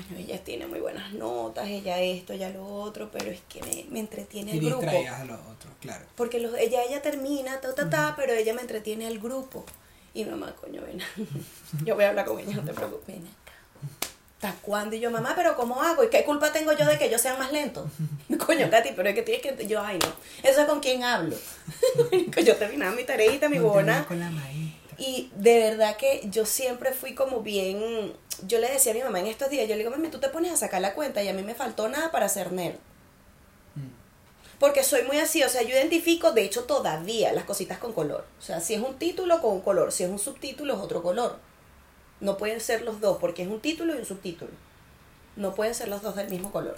Coño, 0.08 0.18
ella 0.20 0.42
tiene 0.42 0.66
muy 0.66 0.80
buenas 0.80 1.12
notas, 1.14 1.68
ella 1.68 1.98
esto, 2.00 2.32
ella 2.32 2.50
lo 2.50 2.66
otro, 2.66 3.10
pero 3.10 3.30
es 3.30 3.40
que 3.48 3.62
me, 3.62 3.86
me 3.90 4.00
entretiene 4.00 4.52
Y 4.54 4.58
el 4.58 4.66
grupo. 4.66 4.86
a 4.88 5.24
los 5.24 5.38
otros, 5.40 5.72
claro. 5.80 6.04
Porque 6.16 6.38
los, 6.40 6.54
ella, 6.58 6.82
ella 6.84 7.02
termina, 7.02 7.60
ta, 7.60 7.74
ta, 7.74 7.88
ta, 7.90 8.14
pero 8.16 8.32
ella 8.32 8.54
me 8.54 8.60
entretiene 8.62 9.06
al 9.06 9.18
grupo. 9.18 9.64
Y 10.14 10.24
mamá, 10.24 10.54
coño, 10.60 10.82
ven. 10.82 11.00
yo 11.84 11.94
voy 11.94 12.04
a 12.04 12.08
hablar 12.10 12.24
con 12.26 12.38
ella, 12.40 12.56
no 12.56 12.62
te 12.64 12.72
preocupes. 12.72 13.06
Ven 13.06 13.26
acá. 13.26 13.52
¿Hasta 14.42 14.58
cuándo? 14.62 14.96
Y 14.96 15.00
yo, 15.00 15.10
mamá, 15.10 15.34
pero 15.36 15.54
¿cómo 15.54 15.82
hago? 15.82 16.02
¿Y 16.02 16.08
qué 16.08 16.24
culpa 16.24 16.50
tengo 16.50 16.72
yo 16.72 16.86
de 16.86 16.96
que 16.98 17.04
ellos 17.06 17.20
sean 17.20 17.38
más 17.38 17.52
lentos? 17.52 17.90
Coño, 18.46 18.70
Katy, 18.70 18.90
pero 18.96 19.08
es 19.10 19.14
que 19.14 19.22
tienes 19.22 19.42
que... 19.42 19.66
Yo, 19.66 19.82
ay, 19.82 19.98
no. 19.98 20.48
Eso 20.48 20.62
es 20.62 20.66
con 20.66 20.80
quién 20.80 21.04
hablo. 21.04 21.36
Yo 22.44 22.56
terminaba 22.56 22.92
mi 22.96 23.04
tareita, 23.04 23.48
mi 23.48 23.56
Continúa 23.58 23.74
bona. 23.74 24.04
con 24.06 24.18
la 24.18 24.30
maestra. 24.30 24.96
Y 24.98 25.30
de 25.36 25.58
verdad 25.58 25.96
que 25.96 26.22
yo 26.30 26.44
siempre 26.46 26.92
fui 26.92 27.14
como 27.14 27.40
bien... 27.40 28.12
Yo 28.46 28.58
le 28.58 28.70
decía 28.70 28.92
a 28.92 28.94
mi 28.94 29.02
mamá 29.02 29.20
en 29.20 29.26
estos 29.26 29.50
días, 29.50 29.68
yo 29.68 29.74
le 29.74 29.78
digo, 29.78 29.90
mami, 29.90 30.08
tú 30.08 30.18
te 30.18 30.28
pones 30.28 30.52
a 30.52 30.56
sacar 30.56 30.80
la 30.80 30.94
cuenta 30.94 31.22
y 31.22 31.28
a 31.28 31.32
mí 31.32 31.42
me 31.42 31.54
faltó 31.54 31.88
nada 31.88 32.10
para 32.10 32.28
ser 32.28 32.52
nerd. 32.52 32.76
Porque 34.58 34.84
soy 34.84 35.04
muy 35.04 35.18
así, 35.18 35.42
o 35.42 35.48
sea, 35.48 35.62
yo 35.62 35.70
identifico, 35.70 36.32
de 36.32 36.44
hecho 36.44 36.64
todavía, 36.64 37.32
las 37.32 37.44
cositas 37.44 37.78
con 37.78 37.94
color. 37.94 38.26
O 38.38 38.42
sea, 38.42 38.60
si 38.60 38.74
es 38.74 38.80
un 38.82 38.98
título 38.98 39.40
con 39.40 39.52
un 39.52 39.60
color, 39.62 39.90
si 39.90 40.04
es 40.04 40.10
un 40.10 40.18
subtítulo 40.18 40.74
es 40.74 40.80
otro 40.80 41.02
color. 41.02 41.38
No 42.20 42.36
pueden 42.36 42.60
ser 42.60 42.82
los 42.82 43.00
dos, 43.00 43.16
porque 43.18 43.42
es 43.42 43.48
un 43.48 43.60
título 43.60 43.94
y 43.94 43.98
un 43.98 44.04
subtítulo. 44.04 44.50
No 45.36 45.54
pueden 45.54 45.74
ser 45.74 45.88
los 45.88 46.02
dos 46.02 46.14
del 46.14 46.28
mismo 46.28 46.52
color. 46.52 46.76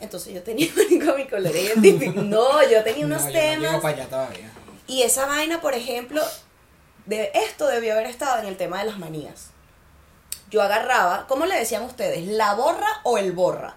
Entonces 0.00 0.32
yo 0.32 0.42
tenía 0.44 0.68
con 1.04 1.16
mi 1.16 1.26
color 1.26 1.54
identificado. 1.54 2.22
No, 2.22 2.62
yo 2.70 2.84
tenía 2.84 3.06
unos 3.06 3.24
no, 3.24 3.30
yo 3.30 3.34
no 3.34 3.40
temas. 3.40 3.70
llego 3.70 3.82
para 3.82 3.96
allá 3.96 4.06
todavía. 4.08 4.52
Y 4.86 5.02
esa 5.02 5.26
vaina, 5.26 5.60
por 5.60 5.74
ejemplo, 5.74 6.22
de 7.06 7.32
esto 7.34 7.66
debió 7.66 7.94
haber 7.94 8.06
estado 8.06 8.38
en 8.40 8.46
el 8.46 8.56
tema 8.56 8.78
de 8.78 8.84
las 8.84 8.98
manías. 9.00 9.50
Yo 10.50 10.62
agarraba, 10.62 11.26
¿cómo 11.26 11.46
le 11.46 11.56
decían 11.58 11.82
ustedes? 11.82 12.26
¿La 12.26 12.54
borra 12.54 12.86
o 13.04 13.18
el 13.18 13.32
borra? 13.32 13.74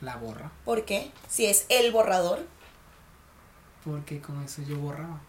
La 0.00 0.16
borra. 0.16 0.50
¿Por 0.64 0.84
qué? 0.84 1.10
Si 1.28 1.46
es 1.46 1.66
el 1.68 1.92
borrador. 1.92 2.40
Porque 3.84 4.20
con 4.20 4.42
eso 4.42 4.62
yo 4.62 4.76
borraba. 4.76 5.20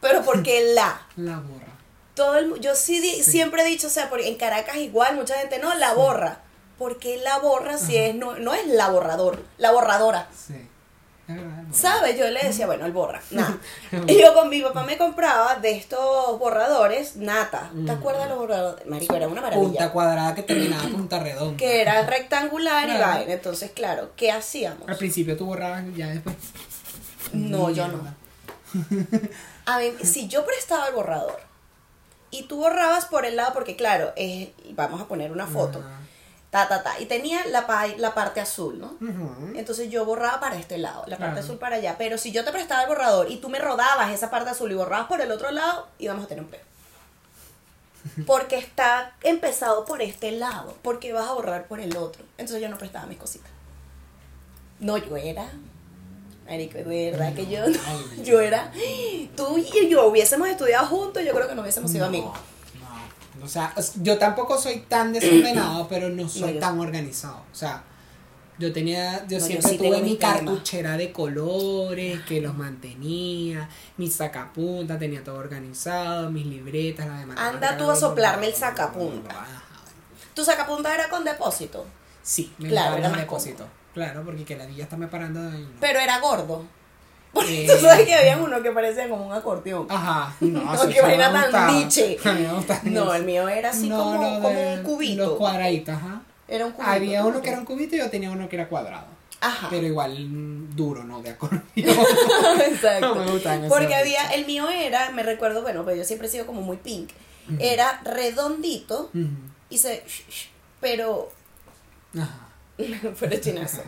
Pero 0.00 0.22
porque 0.22 0.60
la. 0.74 1.06
La 1.16 1.38
borra. 1.38 1.72
Todo 2.14 2.36
el, 2.36 2.60
yo 2.60 2.74
sí, 2.74 3.00
di- 3.00 3.22
Sí. 3.22 3.30
siempre 3.32 3.62
he 3.62 3.66
dicho, 3.66 3.86
o 3.88 3.90
sea, 3.90 4.08
porque 4.08 4.28
en 4.28 4.36
Caracas 4.36 4.76
igual 4.76 5.16
mucha 5.16 5.38
gente 5.38 5.58
no 5.58 5.74
la 5.74 5.92
borra. 5.94 6.40
porque 6.78 7.16
la 7.18 7.38
borra 7.38 7.78
si 7.78 7.96
es 7.96 8.14
no, 8.14 8.36
no 8.36 8.52
es 8.52 8.66
la 8.66 8.90
borrador, 8.90 9.42
la 9.56 9.70
borradora? 9.72 10.28
Sí. 10.36 10.68
¿Sabes? 11.72 12.16
Yo 12.18 12.28
le 12.30 12.40
decía, 12.42 12.66
bueno, 12.66 12.86
el 12.86 12.92
borra, 12.92 13.20
nada. 13.30 13.58
Y 14.06 14.20
yo 14.20 14.32
con 14.34 14.48
mi 14.48 14.62
papá 14.62 14.84
me 14.84 14.96
compraba 14.96 15.56
de 15.56 15.72
estos 15.72 16.38
borradores, 16.38 17.16
nata. 17.16 17.70
¿Te 17.84 17.90
acuerdas 17.90 18.24
de 18.24 18.28
los 18.30 18.38
borradores? 18.38 18.86
Marico, 18.86 19.14
era 19.16 19.26
una 19.26 19.42
Punta 19.42 19.56
maravilla. 19.56 19.90
cuadrada 19.92 20.34
que 20.34 20.42
terminaba 20.44 20.84
punta 20.88 21.18
redonda. 21.18 21.56
Que 21.56 21.80
era 21.82 22.06
rectangular 22.06 22.88
y 22.88 22.92
vaina. 22.98 23.32
Entonces, 23.32 23.72
claro, 23.72 24.10
¿qué 24.16 24.30
hacíamos? 24.30 24.88
Al 24.88 24.96
principio 24.96 25.36
tú 25.36 25.46
borrabas 25.46 25.82
ya 25.96 26.06
después. 26.08 26.36
No, 27.32 27.70
yo 27.70 27.88
no. 27.88 27.98
A 29.66 29.78
mí, 29.78 29.92
si 30.02 30.28
yo 30.28 30.46
prestaba 30.46 30.86
el 30.88 30.94
borrador 30.94 31.40
y 32.30 32.44
tú 32.44 32.58
borrabas 32.58 33.06
por 33.06 33.24
el 33.26 33.34
lado, 33.36 33.52
porque 33.52 33.74
claro, 33.74 34.12
es, 34.16 34.50
vamos 34.74 35.00
a 35.00 35.06
poner 35.08 35.32
una 35.32 35.46
foto. 35.46 35.82
Ta, 36.56 36.68
ta, 36.68 36.82
ta, 36.82 36.98
y 37.00 37.04
tenía 37.06 37.44
la, 37.48 37.66
pa- 37.66 37.86
la 37.98 38.14
parte 38.14 38.40
azul, 38.40 38.78
¿no? 38.78 38.96
Entonces 39.54 39.90
yo 39.90 40.04
borraba 40.06 40.40
para 40.40 40.56
este 40.56 40.78
lado, 40.78 41.04
la 41.06 41.18
parte 41.18 41.40
azul 41.40 41.58
para 41.58 41.76
allá. 41.76 41.96
Pero 41.98 42.16
si 42.16 42.32
yo 42.32 42.44
te 42.44 42.52
prestaba 42.52 42.82
el 42.82 42.88
borrador 42.88 43.30
y 43.30 43.36
tú 43.36 43.48
me 43.50 43.58
rodabas 43.58 44.10
esa 44.12 44.30
parte 44.30 44.50
azul 44.50 44.70
y 44.72 44.74
borrabas 44.74 45.06
por 45.06 45.20
el 45.20 45.30
otro 45.32 45.50
lado, 45.50 45.86
íbamos 45.98 46.24
a 46.24 46.28
tener 46.28 46.42
un 46.44 46.50
peo. 46.50 46.60
Porque 48.26 48.56
está 48.56 49.12
empezado 49.22 49.84
por 49.84 50.00
este 50.00 50.32
lado. 50.32 50.74
Porque 50.82 51.12
vas 51.12 51.28
a 51.28 51.32
borrar 51.34 51.66
por 51.66 51.80
el 51.80 51.96
otro. 51.96 52.24
Entonces 52.38 52.62
yo 52.62 52.68
no 52.68 52.78
prestaba 52.78 53.06
mis 53.06 53.18
cositas. 53.18 53.50
No, 54.78 54.96
yo 54.96 55.16
era. 55.16 55.50
Marico, 56.46 56.78
de 56.78 57.10
verdad 57.10 57.34
que 57.34 57.46
yo. 57.46 57.64
Ay, 57.64 58.22
yo 58.24 58.40
era. 58.40 58.72
Tú 59.36 59.58
y 59.58 59.88
yo 59.88 60.06
hubiésemos 60.06 60.48
estudiado 60.48 60.86
juntos, 60.86 61.22
yo 61.24 61.32
creo 61.34 61.48
que 61.48 61.54
no 61.54 61.62
hubiésemos 61.62 61.90
sido 61.90 62.06
amigos. 62.06 62.38
No, 63.38 63.44
o 63.44 63.48
sea, 63.48 63.74
yo 64.02 64.18
tampoco 64.18 64.58
soy 64.58 64.80
tan 64.88 65.12
desordenado, 65.12 65.86
pero 65.90 66.08
no 66.08 66.28
soy 66.28 66.54
yo- 66.54 66.60
tan 66.60 66.78
organizado. 66.80 67.42
O 67.52 67.54
sea, 67.54 67.82
yo 68.58 68.72
tenía, 68.72 69.26
yo 69.26 69.38
No, 69.38 69.40
yo 69.40 69.40
siempre 69.46 69.70
sí 69.72 69.78
tengo 69.78 69.94
tuve 69.94 70.02
mi 70.02 70.10
mis 70.12 70.18
cartuchera 70.18 70.96
de 70.96 71.12
colores 71.12 72.20
que 72.22 72.40
los 72.40 72.54
mantenía, 72.56 73.68
mi 73.98 74.10
sacapunta, 74.10 74.98
tenía 74.98 75.22
todo 75.22 75.36
organizado, 75.36 76.30
mis 76.30 76.46
libretas, 76.46 77.06
las 77.06 77.20
demás. 77.20 77.36
Anda 77.38 77.76
tú 77.76 77.90
a 77.90 77.96
soplarme 77.96 78.46
el 78.46 78.54
sacapunta. 78.54 79.46
Tu 80.34 80.44
sacapunta 80.44 80.94
era 80.94 81.08
con 81.08 81.24
depósito, 81.24 81.86
Sí, 82.22 82.52
me 82.58 82.68
Claro, 82.68 82.96
era 82.96 83.02
los 83.08 83.10
más 83.12 83.20
depósitos. 83.20 83.66
Claro, 83.94 84.22
porque 84.24 84.44
que 84.44 84.56
la 84.56 84.66
villa 84.66 84.84
está 84.84 84.96
me 84.96 85.06
parando 85.06 85.40
de 85.42 85.56
ahí. 85.56 85.62
¿no? 85.62 85.80
pero 85.80 85.98
era 86.00 86.18
gordo. 86.20 86.66
Porque 87.32 87.64
Eh. 87.64 87.68
tú 87.68 87.78
sabes 87.84 88.06
que 88.06 88.14
había 88.14 88.38
uno 88.38 88.62
que 88.62 88.70
parecía 88.70 89.08
como 89.08 89.26
un 89.26 89.32
acordeón. 89.32 89.86
Ajá, 89.90 90.34
no, 90.40 90.60
No, 90.74 90.84
me 90.86 91.02
vaina 91.02 91.50
tan 91.50 91.78
diche. 91.78 92.18
No, 92.84 93.14
el 93.14 93.24
mío 93.24 93.48
era 93.48 93.70
así 93.70 93.88
No, 93.88 93.98
como, 93.98 94.40
como 94.42 94.72
un 94.74 94.82
cubito. 94.82 95.26
Los 95.26 95.36
cuadraditos, 95.38 95.94
ajá. 95.94 96.22
Era 96.48 96.66
un 96.66 96.72
cubito. 96.72 96.90
Había 96.90 97.24
uno 97.24 97.36
¿no? 97.36 97.42
que 97.42 97.48
era 97.50 97.58
un 97.58 97.64
cubito 97.64 97.96
y 97.96 97.98
yo 97.98 98.08
tenía 98.10 98.30
uno 98.30 98.48
que 98.48 98.56
era 98.56 98.68
cuadrado. 98.68 99.06
Ajá. 99.40 99.66
Pero 99.68 99.86
igual 99.86 100.18
mm, 100.18 100.74
duro, 100.74 101.04
¿no? 101.04 101.20
De 101.20 101.30
acordeón. 101.30 101.62
Exacto. 101.74 103.14
No 103.14 103.24
me 103.24 103.30
gustan 103.30 103.66
Porque 103.68 103.94
había, 103.94 104.26
el 104.28 104.46
mío 104.46 104.68
era, 104.70 105.10
me 105.10 105.22
recuerdo, 105.22 105.62
bueno, 105.62 105.84
pues 105.84 105.98
yo 105.98 106.04
siempre 106.04 106.28
he 106.28 106.30
sido 106.30 106.46
como 106.46 106.62
muy 106.62 106.78
pink. 106.78 107.10
Era 107.60 108.00
redondito 108.04 109.10
y 109.70 109.78
se. 109.78 110.02
Pero. 110.80 111.30
Ajá. 112.18 112.45
pero 113.20 113.40
chinazo. 113.40 113.82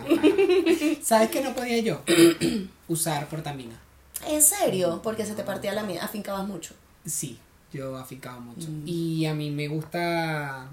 ¿Sabes 1.02 1.30
qué 1.30 1.42
no 1.42 1.54
podía 1.54 1.78
yo? 1.80 2.02
Usar 2.88 3.28
portamina. 3.28 3.78
¿En 4.26 4.42
serio? 4.42 5.00
Porque 5.02 5.26
se 5.26 5.34
te 5.34 5.44
partía 5.44 5.72
la 5.72 5.82
mía. 5.82 6.04
Afincabas 6.04 6.46
mucho. 6.46 6.74
Sí, 7.04 7.38
yo 7.72 7.96
aficaba 7.96 8.40
mucho. 8.40 8.68
Mm. 8.68 8.82
Y 8.86 9.26
a 9.26 9.34
mí 9.34 9.50
me 9.50 9.68
gusta. 9.68 10.68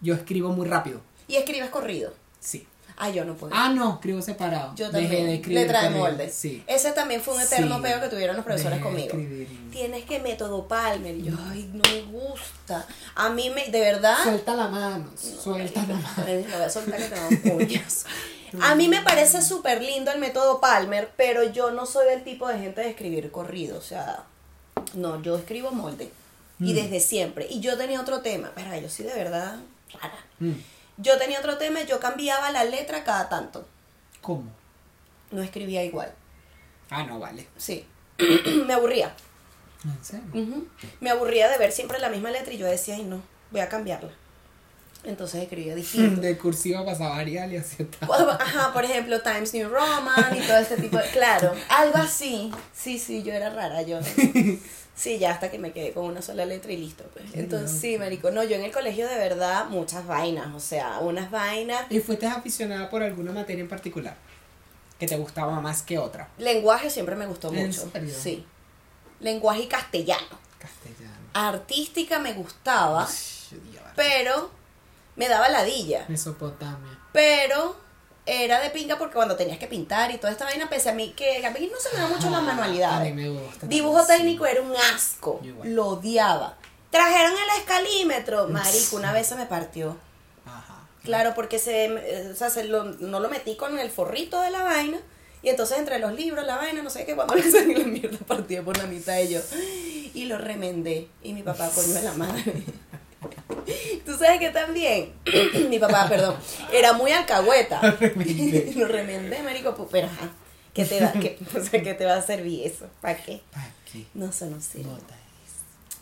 Yo 0.00 0.14
escribo 0.14 0.50
muy 0.50 0.66
rápido. 0.66 1.00
Y 1.28 1.36
escribes 1.36 1.70
corrido. 1.70 2.12
Sí. 2.40 2.66
Ah, 2.96 3.10
yo 3.10 3.24
no 3.24 3.34
puedo. 3.34 3.52
Ah, 3.54 3.68
no, 3.70 3.94
escribo 3.94 4.22
separado. 4.22 4.74
yo 4.76 4.90
Dejé 4.90 5.06
también. 5.08 5.26
de 5.26 5.34
escribir. 5.36 5.60
Letra 5.62 5.82
de 5.82 5.86
corrido. 5.88 6.04
molde. 6.04 6.28
Sí. 6.30 6.62
Ese 6.66 6.92
también 6.92 7.20
fue 7.20 7.34
un 7.34 7.40
eterno 7.40 7.76
Sí. 7.76 7.82
peo 7.82 8.00
que 8.00 8.08
tuvieron 8.08 8.36
los 8.36 8.44
profesores 8.44 8.78
Dejé 8.82 8.84
de 9.00 9.08
conmigo. 9.08 9.18
escribir. 9.18 9.70
Tienes 9.72 10.04
que 10.04 10.18
método 10.20 10.68
Palmer. 10.68 11.16
Y 11.16 11.22
yo, 11.24 11.34
ay, 11.50 11.70
no 11.72 11.82
me 11.90 12.02
gusta. 12.02 12.86
A 13.14 13.30
mí 13.30 13.50
me, 13.50 13.68
de 13.68 13.80
verdad. 13.80 14.16
Suelta 14.22 14.54
la 14.54 14.68
mano, 14.68 15.10
suelta 15.16 15.80
la 15.86 15.94
mano. 15.94 16.24
Voy 16.24 16.44
a 16.64 16.70
soltar 16.70 16.98
que 16.98 17.08
te 17.08 17.14
dan 17.14 17.36
puñas. 17.58 18.04
A 18.60 18.74
mí 18.74 18.86
me 18.88 19.00
parece 19.00 19.40
súper 19.42 19.82
lindo 19.82 20.10
el 20.12 20.18
método 20.20 20.60
Palmer, 20.60 21.10
pero 21.16 21.42
yo 21.50 21.70
no 21.70 21.86
soy 21.86 22.06
del 22.06 22.22
tipo 22.22 22.46
de 22.48 22.58
gente 22.58 22.82
de 22.82 22.90
escribir 22.90 23.30
corrido. 23.30 23.78
O 23.78 23.82
sea, 23.82 24.24
no, 24.94 25.22
yo 25.22 25.36
escribo 25.38 25.70
molde. 25.72 26.10
Y 26.60 26.72
Mm. 26.72 26.74
desde 26.76 27.00
siempre. 27.00 27.46
Y 27.50 27.60
yo 27.60 27.76
tenía 27.78 28.00
otro 28.00 28.20
tema. 28.20 28.52
Pero 28.54 28.76
yo 28.78 28.88
sí, 28.90 29.02
de 29.04 29.14
verdad, 29.14 29.56
rara. 29.94 30.18
Mm. 30.38 30.52
Yo 30.98 31.18
tenía 31.18 31.38
otro 31.38 31.58
tema, 31.58 31.82
yo 31.82 32.00
cambiaba 32.00 32.50
la 32.50 32.64
letra 32.64 33.04
cada 33.04 33.28
tanto. 33.28 33.66
¿Cómo? 34.20 34.44
No 35.30 35.42
escribía 35.42 35.82
igual. 35.84 36.12
Ah, 36.90 37.04
no, 37.04 37.18
vale. 37.18 37.46
Sí. 37.56 37.86
me 38.66 38.74
aburría. 38.74 39.14
¿En 39.84 40.04
serio? 40.04 40.66
Me 41.00 41.10
aburría 41.10 41.48
de 41.48 41.58
ver 41.58 41.72
siempre 41.72 41.98
la 41.98 42.08
misma 42.08 42.30
letra 42.30 42.52
y 42.52 42.58
yo 42.58 42.66
decía, 42.66 42.94
ay, 42.94 43.04
no, 43.04 43.22
voy 43.50 43.60
a 43.60 43.68
cambiarla. 43.68 44.10
Entonces 45.04 45.42
escribía 45.42 45.74
distinto. 45.74 46.20
De 46.20 46.38
cursiva 46.38 46.84
pasaba 46.84 47.18
Arial 47.18 47.52
y 47.52 47.56
así. 47.56 47.88
Ajá, 48.00 48.72
por 48.72 48.84
ejemplo, 48.84 49.20
Times 49.20 49.52
New 49.54 49.68
Roman 49.68 50.36
y 50.36 50.46
todo 50.46 50.58
este 50.58 50.76
tipo 50.76 50.96
de... 50.96 51.08
Claro, 51.10 51.52
algo 51.68 51.98
así. 51.98 52.52
Sí, 52.72 52.98
sí, 52.98 53.22
yo 53.22 53.32
era 53.32 53.50
rara, 53.50 53.82
yo... 53.82 53.98
Sí, 54.94 55.18
ya 55.18 55.30
hasta 55.32 55.50
que 55.50 55.58
me 55.58 55.72
quedé 55.72 55.92
con 55.92 56.04
una 56.04 56.20
sola 56.22 56.44
letra 56.44 56.72
y 56.72 56.76
listo. 56.76 57.04
Pues. 57.12 57.24
Entonces, 57.34 57.80
sí, 57.80 57.96
marico. 57.98 58.30
No, 58.30 58.44
yo 58.44 58.56
en 58.56 58.64
el 58.64 58.72
colegio 58.72 59.08
de 59.08 59.16
verdad 59.16 59.66
muchas 59.66 60.06
vainas, 60.06 60.54
o 60.54 60.60
sea, 60.60 60.98
unas 61.00 61.30
vainas. 61.30 61.86
¿Y 61.90 62.00
fuiste 62.00 62.26
aficionada 62.26 62.90
por 62.90 63.02
alguna 63.02 63.32
materia 63.32 63.62
en 63.62 63.68
particular? 63.68 64.16
Que 64.98 65.06
te 65.06 65.16
gustaba 65.16 65.60
más 65.60 65.82
que 65.82 65.98
otra. 65.98 66.28
Lenguaje 66.38 66.90
siempre 66.90 67.16
me 67.16 67.26
gustó 67.26 67.52
¿En 67.52 67.66
mucho. 67.66 67.90
serio? 67.90 68.14
Sí. 68.16 68.46
Lenguaje 69.20 69.62
y 69.62 69.66
castellano. 69.66 70.38
Castellano. 70.58 71.16
Artística 71.32 72.18
me 72.18 72.34
gustaba, 72.34 73.08
pero 73.96 74.50
me 75.16 75.28
daba 75.28 75.48
ladilla. 75.48 76.04
Mesopotamia. 76.08 76.98
Pero 77.12 77.76
era 78.24 78.60
de 78.60 78.70
pinga 78.70 78.98
porque 78.98 79.14
cuando 79.14 79.34
tenías 79.36 79.58
que 79.58 79.66
pintar 79.66 80.10
y 80.12 80.18
toda 80.18 80.32
esta 80.32 80.44
vaina, 80.44 80.68
pese 80.70 80.90
a 80.90 80.94
mí 80.94 81.12
que 81.16 81.44
a 81.44 81.50
mí 81.50 81.68
no 81.72 81.78
se 81.80 81.94
me 81.94 82.00
dan 82.02 82.10
mucho 82.12 82.30
las 82.30 82.42
manualidades. 82.42 83.14
me 83.14 83.28
gusta. 83.28 83.66
Dibujo 83.66 84.00
sí. 84.02 84.06
técnico 84.08 84.46
era 84.46 84.62
un 84.62 84.72
asco. 84.94 85.40
Lo 85.64 85.88
odiaba. 85.88 86.56
Trajeron 86.90 87.32
el 87.32 87.58
escalímetro. 87.60 88.48
Marico, 88.48 88.96
una 88.96 89.12
vez 89.12 89.26
se 89.26 89.34
me 89.34 89.46
partió. 89.46 89.96
Ajá. 90.46 90.86
Claro, 91.02 91.32
porque 91.34 91.58
se, 91.58 91.86
eh, 91.86 92.30
o 92.32 92.36
sea, 92.36 92.50
se 92.50 92.64
lo- 92.64 92.84
no 92.84 93.18
lo 93.18 93.28
metí 93.28 93.56
con 93.56 93.78
el 93.78 93.90
forrito 93.90 94.40
de 94.40 94.50
la 94.50 94.62
vaina. 94.62 94.98
Y 95.42 95.48
entonces 95.48 95.78
entre 95.78 95.98
los 95.98 96.12
libros, 96.14 96.46
la 96.46 96.54
vaina, 96.56 96.82
no 96.82 96.90
sé 96.90 97.04
qué, 97.04 97.16
cuando 97.16 97.34
me 97.34 97.42
salí 97.42 97.74
la 97.74 97.84
mierda 97.86 98.18
partía 98.26 98.62
por 98.62 98.76
la 98.76 98.84
mitad 98.84 99.18
y 99.18 99.28
yo. 99.30 99.40
Y 100.14 100.26
lo 100.26 100.36
remendé. 100.36 101.08
Y 101.22 101.32
mi 101.32 101.42
papá 101.42 101.70
coño 101.74 101.94
de 101.94 102.02
la 102.02 102.12
madre. 102.12 102.52
Tú 104.06 104.16
sabes 104.16 104.38
que 104.40 104.50
también, 104.50 105.12
mi 105.70 105.78
papá, 105.78 106.08
perdón, 106.08 106.36
era 106.72 106.92
muy 106.92 107.10
alcahueta. 107.12 107.80
lo 108.76 108.88
remendé, 108.88 109.42
marico, 109.42 109.76
pu- 109.76 109.88
pero 109.90 110.06
ajá. 110.08 110.30
¿Qué 110.74 110.86
te, 110.86 111.00
da, 111.00 111.12
qué, 111.12 111.38
o 111.54 111.62
sea, 111.62 111.82
¿qué 111.82 111.92
te 111.94 112.06
va 112.06 112.16
a 112.16 112.22
servir 112.22 112.66
eso? 112.66 112.86
¿Para 113.02 113.16
qué? 113.22 113.42
¿Para 113.52 113.70
qué? 113.92 114.06
No, 114.14 114.26
eso 114.30 114.46
no 114.46 114.58
sirve. 114.60 114.84
Bota. 114.90 115.14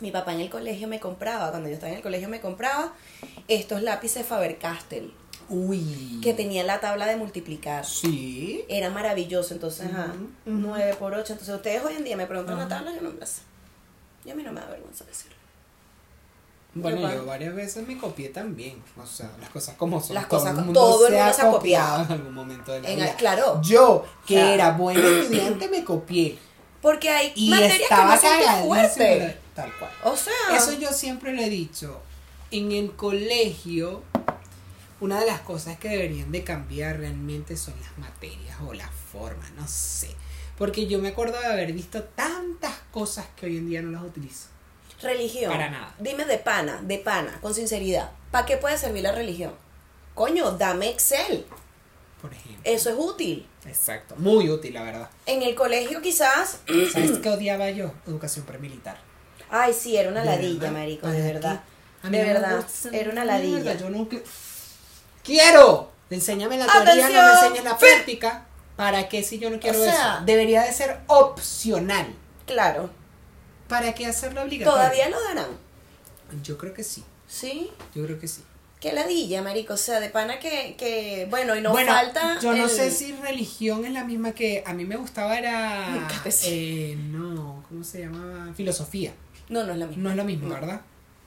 Mi 0.00 0.10
papá 0.12 0.32
en 0.32 0.40
el 0.40 0.48
colegio 0.48 0.86
me 0.88 1.00
compraba, 1.00 1.50
cuando 1.50 1.68
yo 1.68 1.74
estaba 1.74 1.90
en 1.90 1.96
el 1.98 2.02
colegio 2.02 2.28
me 2.28 2.40
compraba 2.40 2.94
estos 3.48 3.82
lápices 3.82 4.24
Faber-Castell 4.24 5.12
Uy. 5.50 6.20
que 6.22 6.32
tenían 6.32 6.66
la 6.68 6.78
tabla 6.80 7.06
de 7.06 7.16
multiplicar. 7.16 7.84
Sí. 7.84 8.64
Era 8.68 8.88
maravilloso, 8.90 9.52
entonces, 9.52 9.88
ajá, 9.92 10.12
Ujú, 10.14 10.24
ujú. 10.54 10.68
9 10.68 10.94
por 10.98 11.12
8. 11.14 11.32
Entonces, 11.32 11.54
ustedes 11.54 11.82
hoy 11.84 11.96
en 11.96 12.04
día 12.04 12.16
me 12.16 12.26
preguntan 12.26 12.56
la 12.56 12.62
Ajá. 12.66 12.76
tabla, 12.76 12.94
yo 12.94 13.02
no 13.02 13.10
me 13.10 13.18
la 13.18 13.26
sé. 13.26 13.42
Y 14.24 14.30
a 14.30 14.34
mí 14.36 14.42
no 14.44 14.52
me 14.52 14.60
da 14.60 14.68
vergüenza 14.68 15.04
decirlo. 15.04 15.36
Bueno, 16.74 17.12
yo 17.12 17.26
varias 17.26 17.54
veces 17.54 17.86
me 17.86 17.98
copié 17.98 18.28
también. 18.28 18.80
O 18.96 19.04
sea, 19.06 19.30
las 19.40 19.50
cosas 19.50 19.74
como 19.76 20.00
son. 20.00 20.14
Las 20.14 20.26
cosas- 20.26 20.56
el 20.56 20.72
todo 20.72 21.06
el 21.08 21.12
se 21.14 21.18
mundo 21.18 21.34
se 21.34 21.42
ha 21.42 21.50
copiado. 21.50 22.04
en 22.04 22.12
algún 22.12 22.34
momento 22.34 22.72
de 22.72 22.80
la 22.82 22.88
En- 22.90 22.96
vida. 22.96 23.14
claro. 23.16 23.60
Yo, 23.62 24.04
que 24.26 24.34
Claro. 24.34 24.50
era 24.52 24.70
buen 24.72 24.96
estudiante, 24.96 25.68
me 25.68 25.82
copié. 25.84 26.38
Porque 26.80 27.10
hay 27.10 27.32
Y 27.34 27.50
materias 27.50 27.72
que 27.78 27.82
no 27.82 27.88
cagadísimo. 27.88 28.66
fuerte. 28.66 29.38
Tal 29.54 29.72
cual. 29.78 29.90
O 30.04 30.16
sea, 30.16 30.32
Eso 30.56 30.72
yo 30.74 30.92
siempre 30.92 31.32
lo 31.34 31.42
he 31.42 31.50
dicho. 31.50 32.00
En 32.52 32.72
el 32.72 32.92
colegio, 32.96 34.02
una 35.00 35.20
de 35.20 35.26
las 35.26 35.40
cosas 35.40 35.76
que 35.78 35.88
deberían 35.88 36.30
de 36.32 36.44
cambiar 36.44 36.98
realmente 36.98 37.56
son 37.56 37.74
las 37.80 37.98
materias 37.98 38.56
o 38.66 38.72
las 38.72 38.90
formas, 39.12 39.50
no 39.56 39.66
sé. 39.66 40.14
Porque 40.56 40.86
yo 40.86 40.98
me 41.00 41.08
acuerdo 41.08 41.38
de 41.40 41.46
haber 41.46 41.72
visto 41.72 42.02
tantas 42.04 42.74
cosas 42.92 43.26
que 43.36 43.46
hoy 43.46 43.56
en 43.56 43.68
día 43.68 43.82
no 43.82 43.90
las 43.90 44.02
utilizo. 44.02 44.46
Religión. 45.02 45.52
Para 45.52 45.70
nada. 45.70 45.94
Dime 45.98 46.24
de 46.24 46.38
pana, 46.38 46.80
de 46.82 46.98
pana, 46.98 47.38
con 47.40 47.54
sinceridad. 47.54 48.10
¿Para 48.30 48.46
qué 48.46 48.56
puede 48.56 48.76
servir 48.78 49.02
la 49.02 49.12
religión? 49.12 49.52
Coño, 50.14 50.52
dame 50.52 50.88
Excel. 50.90 51.46
Por 52.20 52.32
ejemplo. 52.32 52.60
Eso 52.64 52.90
es 52.90 52.96
útil. 52.98 53.48
Exacto. 53.66 54.14
Muy 54.18 54.48
útil, 54.50 54.74
la 54.74 54.82
verdad. 54.82 55.08
En 55.26 55.42
el 55.42 55.54
colegio 55.54 56.02
quizás... 56.02 56.60
¿Sabes 56.92 57.18
qué 57.22 57.28
odiaba 57.30 57.70
yo? 57.70 57.92
Educación 58.06 58.44
premilitar. 58.44 58.98
Ay, 59.50 59.72
sí, 59.72 59.96
era 59.96 60.10
una 60.10 60.20
De 60.20 60.26
ladilla, 60.26 60.60
verdad, 60.60 60.72
marico, 60.72 61.02
¿para 61.02 61.14
de 61.14 61.32
verdad. 61.32 61.60
A 62.02 62.10
mí 62.10 62.18
De 62.18 62.24
no 62.26 62.32
verdad, 62.32 62.64
era 62.92 63.10
una 63.10 63.24
ladilla. 63.24 63.74
Yo 63.74 63.90
nunca... 63.90 64.16
¡Quiero! 65.24 65.90
Enséñame 66.10 66.56
la 66.58 66.66
teoría, 66.66 67.08
no 67.08 67.22
me 67.22 67.32
enseñes 67.40 67.64
la 67.64 67.78
práctica. 67.78 68.46
¿Para 68.76 69.08
qué 69.08 69.22
si 69.22 69.38
yo 69.38 69.50
no 69.50 69.60
quiero 69.60 69.80
O 69.80 69.84
sea- 69.84 70.14
eso? 70.16 70.24
Debería 70.24 70.62
de 70.62 70.72
ser 70.72 71.00
opcional. 71.06 72.14
Claro. 72.46 72.90
¿Para 73.70 73.94
qué 73.94 74.04
hacerlo 74.06 74.42
obligatorio? 74.42 74.72
Todavía 74.78 75.08
lo 75.08 75.22
darán. 75.22 75.48
Yo 76.42 76.58
creo 76.58 76.74
que 76.74 76.84
sí. 76.84 77.02
¿Sí? 77.26 77.70
Yo 77.94 78.04
creo 78.04 78.18
que 78.20 78.28
sí. 78.28 78.42
Qué 78.80 78.92
ladilla, 78.92 79.42
marico. 79.42 79.74
O 79.74 79.76
sea, 79.76 80.00
de 80.00 80.08
pana 80.10 80.38
que, 80.40 80.74
que 80.76 81.26
bueno, 81.30 81.54
y 81.54 81.60
no 81.60 81.70
bueno, 81.70 81.92
falta. 81.92 82.38
yo 82.40 82.52
no 82.54 82.64
el- 82.64 82.70
sé 82.70 82.90
si 82.90 83.12
religión 83.12 83.84
es 83.84 83.92
la 83.92 84.04
misma 84.04 84.32
que 84.32 84.62
a 84.66 84.72
mí 84.72 84.84
me 84.84 84.96
gustaba 84.96 85.38
era 85.38 86.08
eh, 86.44 86.96
no, 87.10 87.62
¿cómo 87.68 87.84
se 87.84 88.00
llamaba? 88.00 88.52
Filosofía. 88.54 89.12
No, 89.48 89.64
no 89.64 89.72
es 89.72 89.78
lo 89.78 89.86
mismo. 89.86 90.02
No 90.02 90.10
es 90.10 90.16
lo 90.16 90.24
mismo, 90.24 90.48
No. 90.48 90.54
¿verdad? 90.54 90.80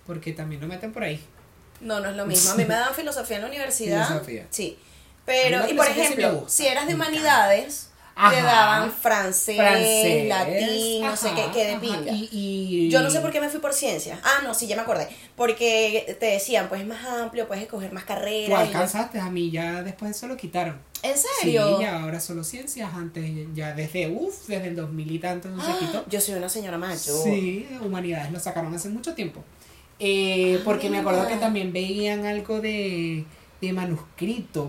Porque 0.08 0.34
también 0.34 0.62
lo 0.62 0.67
meten 0.67 0.91
por 0.91 1.03
ahí. 1.03 1.23
No, 1.79 1.99
no 1.99 2.10
es 2.10 2.15
lo 2.15 2.25
mismo. 2.25 2.51
A 2.51 2.56
mí 2.56 2.65
me 2.65 2.73
daban 2.73 2.93
filosofía 2.95 3.36
en 3.38 3.41
la 3.43 3.47
universidad. 3.49 4.08
Filosofía. 4.08 4.47
Sí. 4.49 4.77
Pero, 5.25 5.60
la 5.60 5.69
y 5.69 5.73
por 5.75 5.88
ejemplo, 5.88 6.45
si 6.49 6.67
eras 6.67 6.88
de 6.88 6.95
Me 6.95 7.06
te 8.15 8.41
daban 8.41 8.91
francés, 8.91 9.58
Francés, 9.58 10.28
latín, 10.28 11.02
no 11.04 11.15
sé 11.17 11.30
qué, 11.36 11.45
qué 11.54 11.65
de 11.65 11.78
pinga. 11.80 12.12
Y, 12.12 12.30
y- 12.32 12.89
Yo 12.89 13.02
no 13.02 13.10
sé 13.10 13.19
por 13.21 13.32
qué 13.32 13.41
me 13.41 13.49
fui 13.49 13.60
por 13.60 13.73
ciencias. 13.73 14.19
Ah, 14.23 14.41
no, 14.43 14.54
sí, 14.54 14.67
ya 14.67 14.76
me 14.76 14.84
acordé. 14.84 15.08
Porque 15.36 16.15
te 16.19 16.28
decían, 16.28 16.69
pues 16.69 16.82
es 16.82 16.88
más 16.88 17.04
amplio, 17.06 17.47
puedes 17.47 17.63
escoger 17.63 17.91
más 17.91 18.04
Tú 18.04 18.08
carreras. 18.10 18.49
yo- 18.49 18.58
alcanzaste, 18.58 19.19
a 19.19 19.30
mí 19.30 19.49
ya 19.52 19.82
después 19.84 20.12
de 20.12 20.17
eso 20.17 20.28
lo 20.28 20.38
quitaron. 20.38 20.80
¿En 21.02 21.17
Sí, 21.17 21.26
serio? 21.41 21.82
ya 21.82 22.02
ahora 22.02 22.19
solo 22.19 22.43
ciencias, 22.43 22.93
antes 22.93 23.30
ya 23.54 23.73
desde, 23.73 24.08
uff, 24.10 24.47
desde 24.47 24.67
el 24.67 24.76
2000 24.76 25.12
y 25.12 25.19
tanto 25.19 25.49
no 25.49 25.63
se 25.63 25.71
Ah, 25.71 25.78
quitó. 25.80 26.06
Yo 26.08 26.21
soy 26.21 26.36
una 26.36 26.47
señora 26.49 26.78
mayor. 26.78 26.97
Sí, 27.23 27.67
humanidades 27.84 28.32
lo 28.32 28.39
sacaron 28.39 28.73
hace 28.73 28.89
mucho 28.89 29.13
tiempo. 29.13 29.43
Eh, 29.99 30.62
porque 30.63 30.89
me 30.89 30.99
acuerdo 30.99 31.28
que 31.28 31.36
también 31.38 31.73
veían 31.73 32.26
algo 32.26 32.62
de, 32.62 33.26
de 33.62 33.73
manuscrito, 33.73 34.65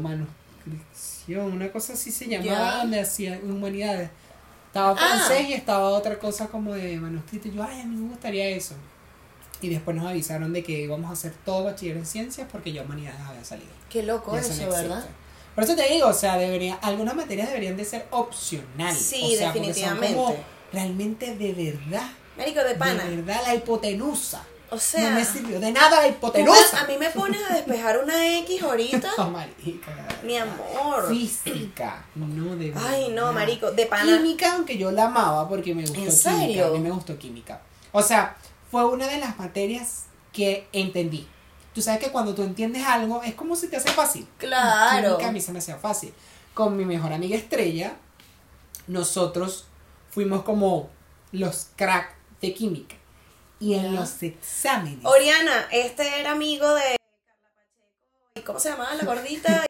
una 1.28 1.70
cosa 1.72 1.92
así 1.94 2.10
se 2.10 2.26
llamaba, 2.26 2.78
donde 2.78 3.00
hacían 3.00 3.40
humanidades. 3.50 4.10
Estaba 4.66 4.90
Ah. 4.92 4.96
francés 4.96 5.48
y 5.48 5.52
estaba 5.52 5.88
otra 5.90 6.18
cosa 6.18 6.48
como 6.48 6.74
de 6.74 6.96
manuscrito. 6.98 7.48
Y 7.48 7.52
yo, 7.52 7.62
ay, 7.62 7.80
a 7.80 7.84
mí 7.84 7.96
me 7.96 8.08
gustaría 8.08 8.48
eso. 8.48 8.74
Y 9.60 9.68
después 9.68 9.96
nos 9.96 10.06
avisaron 10.06 10.52
de 10.52 10.62
que 10.62 10.80
íbamos 10.80 11.08
a 11.10 11.12
hacer 11.12 11.32
todo 11.44 11.64
bachiller 11.64 11.96
en 11.96 12.04
ciencias 12.06 12.48
porque 12.50 12.72
ya 12.72 12.82
humanidades 12.82 13.20
había 13.20 13.44
salido. 13.44 13.70
Qué 13.88 14.02
loco 14.02 14.36
eso, 14.36 14.64
no. 14.64 14.70
¿verdad? 14.72 15.06
Por 15.54 15.62
eso 15.64 15.76
te 15.76 15.88
digo, 15.88 16.08
o 16.08 16.12
sea, 16.12 16.36
debería, 16.36 16.74
algunas 16.82 17.14
materias 17.14 17.48
deberían 17.48 17.76
de 17.76 17.84
ser 17.84 18.06
opcionales. 18.10 18.98
Sí, 18.98 19.34
o 19.34 19.38
sea, 19.38 19.52
porque 19.52 19.72
son 19.72 19.74
definitivamente. 19.74 20.14
como 20.16 20.36
realmente 20.72 21.36
de 21.36 21.52
verdad. 21.52 22.10
Marico, 22.36 22.64
de 22.64 22.74
pana. 22.74 23.04
De 23.04 23.16
verdad, 23.16 23.42
la 23.46 23.54
hipotenusa. 23.54 24.44
O 24.74 24.78
sea, 24.78 25.10
no 25.10 25.16
me 25.16 25.24
sirvió 25.24 25.60
de 25.60 25.70
nada 25.70 26.00
la 26.00 26.08
hipotenusa. 26.08 26.82
a 26.82 26.86
mí 26.86 26.98
me 26.98 27.08
pones 27.10 27.40
a 27.48 27.54
despejar 27.54 27.98
una 28.02 28.38
X 28.38 28.62
ahorita. 28.62 29.08
Oh, 29.18 29.30
marica. 29.30 29.92
Mi 30.24 30.36
amor. 30.36 31.08
Física, 31.08 32.04
no 32.16 32.56
de. 32.56 32.74
Ay, 32.76 33.08
no, 33.12 33.32
marico, 33.32 33.70
de 33.70 33.86
pana. 33.86 34.04
Química, 34.04 34.54
aunque 34.54 34.76
yo 34.76 34.90
la 34.90 35.04
amaba 35.04 35.48
porque 35.48 35.74
me 35.74 35.82
gustó 35.82 35.98
¿En 35.98 36.06
química. 36.06 36.16
serio? 36.40 36.66
A 36.66 36.70
mí 36.70 36.78
me 36.80 36.90
gustó 36.90 37.16
química. 37.16 37.60
O 37.92 38.02
sea, 38.02 38.36
fue 38.70 38.84
una 38.84 39.06
de 39.06 39.18
las 39.18 39.38
materias 39.38 40.04
que 40.32 40.66
entendí. 40.72 41.28
Tú 41.72 41.80
sabes 41.80 42.00
que 42.00 42.10
cuando 42.10 42.34
tú 42.34 42.42
entiendes 42.42 42.84
algo 42.84 43.22
es 43.22 43.34
como 43.34 43.54
si 43.56 43.68
te 43.68 43.76
hace 43.76 43.90
fácil. 43.90 44.26
Claro. 44.38 45.10
Química 45.10 45.28
a 45.28 45.32
mí 45.32 45.40
se 45.40 45.52
me 45.52 45.58
hacía 45.60 45.76
fácil. 45.76 46.12
Con 46.54 46.76
mi 46.76 46.84
mejor 46.84 47.12
amiga 47.12 47.36
Estrella, 47.36 47.94
nosotros 48.86 49.66
fuimos 50.10 50.42
como 50.42 50.90
los 51.32 51.68
crack 51.76 52.14
de 52.40 52.54
química. 52.54 52.96
Y 53.64 53.72
en 53.74 53.94
los 53.94 54.22
exámenes. 54.22 55.04
Oriana, 55.04 55.68
este 55.72 56.20
era 56.20 56.32
amigo 56.32 56.68
de 56.74 56.82
Carla 56.82 57.42
Pacheco. 57.42 58.32
¿Y 58.34 58.40
cómo 58.42 58.58
se 58.60 58.68
llamaba 58.70 58.94
la 58.94 59.04
gordita? 59.04 59.64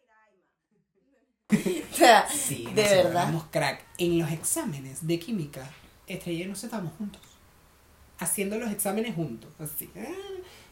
o 1.93 1.97
sea, 1.97 2.29
Sí, 2.29 2.67
de 2.75 2.83
verdad. 2.83 3.33
crack. 3.53 3.85
En 3.99 4.19
los 4.19 4.31
exámenes 4.33 5.07
de 5.07 5.19
química, 5.21 5.71
Estrella 6.09 6.45
y 6.45 6.49
nos 6.49 6.65
estábamos 6.65 6.93
juntos. 6.99 7.23
Haciendo 8.19 8.59
los 8.59 8.71
exámenes 8.73 9.15
juntos. 9.15 9.53
Así. 9.61 9.89
Ah, 9.97 10.03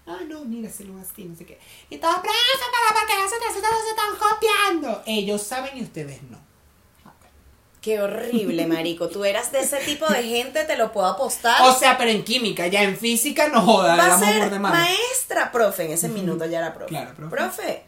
ah, 0.09 0.21
no, 0.29 0.45
mira, 0.45 0.69
se 0.69 0.83
lo 0.85 0.99
así, 0.99 1.25
no 1.25 1.37
sé 1.37 1.47
qué. 1.47 1.61
Y 1.91 1.99
todos, 1.99 2.17
"Profe, 2.17 2.29
para, 2.59 3.01
para 3.01 3.07
que 3.07 3.29
se, 3.29 3.55
se, 3.55 3.61
se 3.61 3.91
están 3.91 4.17
copiando. 4.19 5.03
Ellos 5.07 5.43
saben 5.43 5.79
y 5.79 5.83
ustedes 5.83 6.23
no. 6.25 6.39
Qué 7.83 8.01
horrible, 8.01 8.67
marico. 8.67 9.09
Tú 9.09 9.25
eras 9.25 9.51
de 9.53 9.59
ese 9.61 9.79
tipo 9.79 10.07
de 10.07 10.23
gente, 10.23 10.65
te 10.65 10.77
lo 10.77 10.93
puedo 10.93 11.09
apostar. 11.09 11.61
O 11.63 11.75
sea, 11.75 11.99
pero 11.99 12.11
en 12.11 12.23
química, 12.23 12.69
ya 12.69 12.83
en 12.85 12.97
física 12.97 13.49
no 13.49 13.61
joda, 13.61 13.97
Va 13.97 14.07
a 14.15 14.19
por 14.19 14.25
ser 14.27 14.61
maestra, 14.61 15.51
profe. 15.53 15.87
En 15.87 15.91
ese 15.93 16.09
minuto 16.09 16.47
ya 16.47 16.59
era 16.59 16.73
profe. 16.73 16.89
Claro, 16.91 17.13
profe. 17.15 17.37
Profe, 17.37 17.83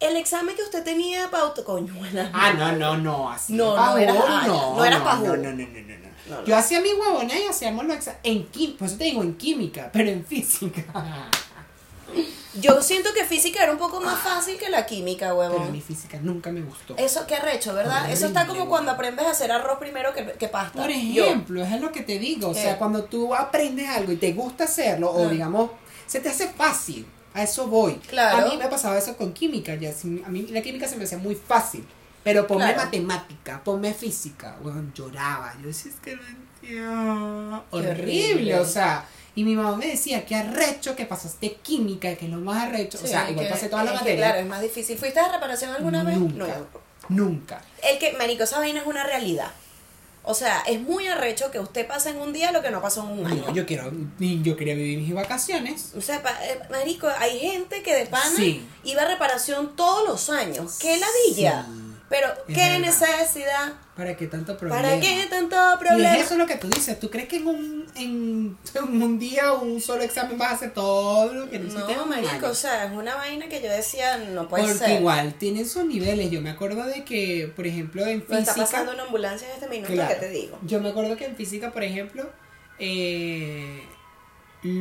el 0.00 0.16
examen 0.16 0.54
que 0.54 0.62
usted 0.62 0.84
tenía 0.84 1.30
para 1.30 1.44
auto... 1.44 1.64
Coño, 1.64 1.94
Ah, 2.34 2.52
no, 2.52 2.72
no, 2.72 2.98
no, 2.98 3.30
así. 3.30 3.54
No, 3.54 3.96
era- 3.96 4.12
ah, 4.12 4.44
no, 4.46 4.76
no 4.76 4.84
era 4.84 4.98
no, 4.98 5.04
no, 5.04 5.18
no, 5.18 5.36
no, 5.36 5.36
no, 5.36 5.52
no, 5.54 5.62
no. 5.64 6.06
No, 6.28 6.40
no. 6.40 6.44
Yo 6.44 6.56
hacía 6.56 6.80
mi 6.80 6.92
huevona 6.92 7.38
y 7.38 7.44
hacíamos 7.44 7.86
los 7.86 7.96
exámenes 7.96 8.20
en 8.24 8.46
química, 8.48 8.78
por 8.80 8.88
eso 8.88 8.96
te 8.98 9.04
digo 9.04 9.22
en 9.22 9.34
química, 9.38 9.90
pero 9.92 10.10
en 10.10 10.26
física. 10.26 10.84
Yo 12.58 12.80
siento 12.80 13.12
que 13.12 13.24
física 13.24 13.62
era 13.62 13.72
un 13.72 13.78
poco 13.78 14.00
más 14.00 14.18
fácil 14.18 14.56
que 14.56 14.70
la 14.70 14.86
química, 14.86 15.26
Pero 15.26 15.36
huevón. 15.36 15.72
mi 15.72 15.80
física 15.82 16.18
nunca 16.22 16.50
me 16.52 16.62
gustó. 16.62 16.96
Eso 16.96 17.26
qué 17.26 17.34
arrecho, 17.36 17.74
¿verdad? 17.74 17.96
Horrible, 17.98 18.14
Eso 18.14 18.26
está 18.28 18.46
como 18.46 18.66
cuando 18.68 18.92
aprendes 18.92 19.26
a 19.26 19.30
hacer 19.32 19.52
arroz 19.52 19.78
primero 19.78 20.14
que, 20.14 20.24
que 20.32 20.48
pasta. 20.48 20.80
Por 20.80 20.90
Yo. 20.90 21.24
ejemplo, 21.26 21.62
es 21.62 21.80
lo 21.80 21.92
que 21.92 22.00
te 22.02 22.18
digo, 22.18 22.48
o 22.48 22.52
¿Qué? 22.54 22.62
sea, 22.62 22.78
cuando 22.78 23.04
tú 23.04 23.34
aprendes 23.34 23.88
algo 23.90 24.12
y 24.12 24.16
te 24.16 24.32
gusta 24.32 24.64
hacerlo, 24.64 25.10
o 25.10 25.26
Ah. 25.26 25.30
digamos, 25.30 25.70
se 26.06 26.20
te 26.20 26.30
hace 26.30 26.48
fácil, 26.48 27.06
a 27.34 27.42
eso 27.42 27.66
voy. 27.66 27.96
Claro. 28.08 28.46
A 28.46 28.48
mí 28.50 28.56
me 28.56 28.68
pasaba 28.68 28.96
eso 28.96 29.16
con 29.18 29.34
química, 29.34 29.74
ya, 29.74 29.90
a 30.24 30.28
mí 30.30 30.46
la 30.50 30.62
química 30.62 30.88
se 30.88 30.96
me 30.96 31.04
hacía 31.04 31.18
muy 31.18 31.34
fácil, 31.34 31.86
pero 32.24 32.46
ponme 32.46 32.64
Claro. 32.64 32.84
matemática, 32.84 33.62
ponme 33.62 33.92
física, 33.92 34.56
bueno, 34.62 34.82
lloraba, 34.94 35.54
yo 35.60 35.66
decía, 35.66 35.90
es 35.92 35.98
que 36.00 36.16
no 36.16 36.22
entiendo. 36.26 37.64
Horrible. 37.70 38.58
o 38.58 38.64
sea, 38.64 39.04
y 39.36 39.44
mi 39.44 39.54
mamá 39.54 39.76
me 39.76 39.86
decía, 39.86 40.24
qué 40.26 40.34
arrecho 40.34 40.96
que 40.96 41.06
pasaste 41.06 41.52
química, 41.62 42.14
que 42.16 42.24
es 42.24 42.30
lo 42.32 42.38
más 42.38 42.64
arrecho, 42.64 42.98
o 43.02 43.06
sea, 43.06 43.30
igual 43.30 43.46
que- 43.46 43.52
pasé 43.52 43.68
toda 43.68 43.84
la 43.84 43.92
que, 43.92 43.96
materia. 43.98 44.24
Claro, 44.26 44.40
es 44.40 44.46
más 44.46 44.60
difícil. 44.62 44.98
¿Fuiste 44.98 45.20
a 45.20 45.30
reparación 45.30 45.70
alguna 45.74 46.02
vez? 46.02 46.16
Nunca, 46.16 46.46
No, 46.46 46.66
nunca. 47.10 47.62
El 47.84 47.98
que, 47.98 48.12
marico, 48.14 48.42
esa 48.42 48.58
vaina 48.58 48.80
es 48.80 48.86
una 48.86 49.04
realidad. 49.04 49.50
O 50.28 50.34
sea, 50.34 50.64
es 50.66 50.80
muy 50.80 51.06
arrecho 51.06 51.52
que 51.52 51.60
usted 51.60 51.86
pase 51.86 52.10
en 52.10 52.16
un 52.18 52.32
día 52.32 52.50
lo 52.50 52.60
que 52.60 52.70
no 52.72 52.82
pasó 52.82 53.02
en 53.04 53.20
un 53.20 53.26
año. 53.28 53.44
No, 53.46 53.54
yo 53.54 53.64
quiero, 53.64 53.92
yo 54.18 54.56
quería 54.56 54.74
vivir 54.74 54.98
mis 54.98 55.14
vacaciones. 55.14 55.92
O 55.96 56.00
sea, 56.00 56.20
pa- 56.20 56.44
eh, 56.44 56.58
marico, 56.68 57.06
hay 57.20 57.38
gente 57.38 57.82
que 57.84 57.94
de 57.94 58.06
pana 58.06 58.34
Sí. 58.34 58.66
iba 58.82 59.02
a 59.02 59.06
reparación 59.06 59.76
todos 59.76 60.08
los 60.08 60.28
años. 60.30 60.78
¡Qué 60.80 60.96
ladilla! 60.98 61.66
Sí. 61.68 61.82
Pero, 62.08 62.28
¿qué 62.48 62.54
verdad. 62.54 62.78
necesidad? 62.80 63.72
¿Para 63.96 64.14
qué 64.14 64.26
tanto 64.26 64.58
problema? 64.58 64.82
¿Para 64.82 65.00
qué 65.00 65.26
tanto 65.30 65.56
Y 65.56 65.78
problema? 65.78 66.16
es 66.18 66.26
eso 66.26 66.36
lo 66.36 66.46
que 66.46 66.56
tú 66.56 66.68
dices. 66.68 67.00
¿Tú 67.00 67.08
crees 67.08 67.28
que 67.28 67.36
en 67.36 67.46
un, 67.46 67.86
en, 67.96 68.56
en 68.74 69.02
un 69.02 69.18
día 69.18 69.52
un 69.54 69.80
solo 69.80 70.02
examen 70.02 70.36
vas 70.36 70.50
a 70.52 70.54
hacer 70.56 70.74
todo 70.74 71.32
lo 71.32 71.48
que 71.48 71.58
necesitas? 71.58 71.96
No, 71.96 72.04
marico, 72.04 72.46
o 72.48 72.54
sea, 72.54 72.84
es 72.84 72.92
una 72.92 73.14
vaina 73.14 73.48
que 73.48 73.62
yo 73.62 73.70
decía, 73.70 74.18
no 74.18 74.48
puede 74.48 74.64
Porque 74.64 74.78
ser. 74.78 75.00
igual 75.00 75.32
tienen 75.34 75.66
sus 75.66 75.86
niveles. 75.86 76.30
Yo 76.30 76.42
me 76.42 76.50
acuerdo 76.50 76.84
de 76.84 77.04
que, 77.04 77.50
por 77.56 77.66
ejemplo, 77.66 78.02
en 78.06 78.18
Me 78.28 78.38
está 78.38 78.52
física. 78.52 78.54
pasando 78.66 78.92
una 78.92 79.04
ambulancia 79.04 79.48
en 79.48 79.54
este 79.54 79.68
minuto, 79.68 79.92
Claro. 79.94 80.14
¿qué 80.14 80.20
te 80.26 80.28
digo? 80.30 80.58
Yo 80.66 80.80
me 80.80 80.90
acuerdo 80.90 81.16
que 81.16 81.24
en 81.24 81.34
física, 81.34 81.72
por 81.72 81.82
ejemplo, 81.82 82.28
eh, 82.78 83.80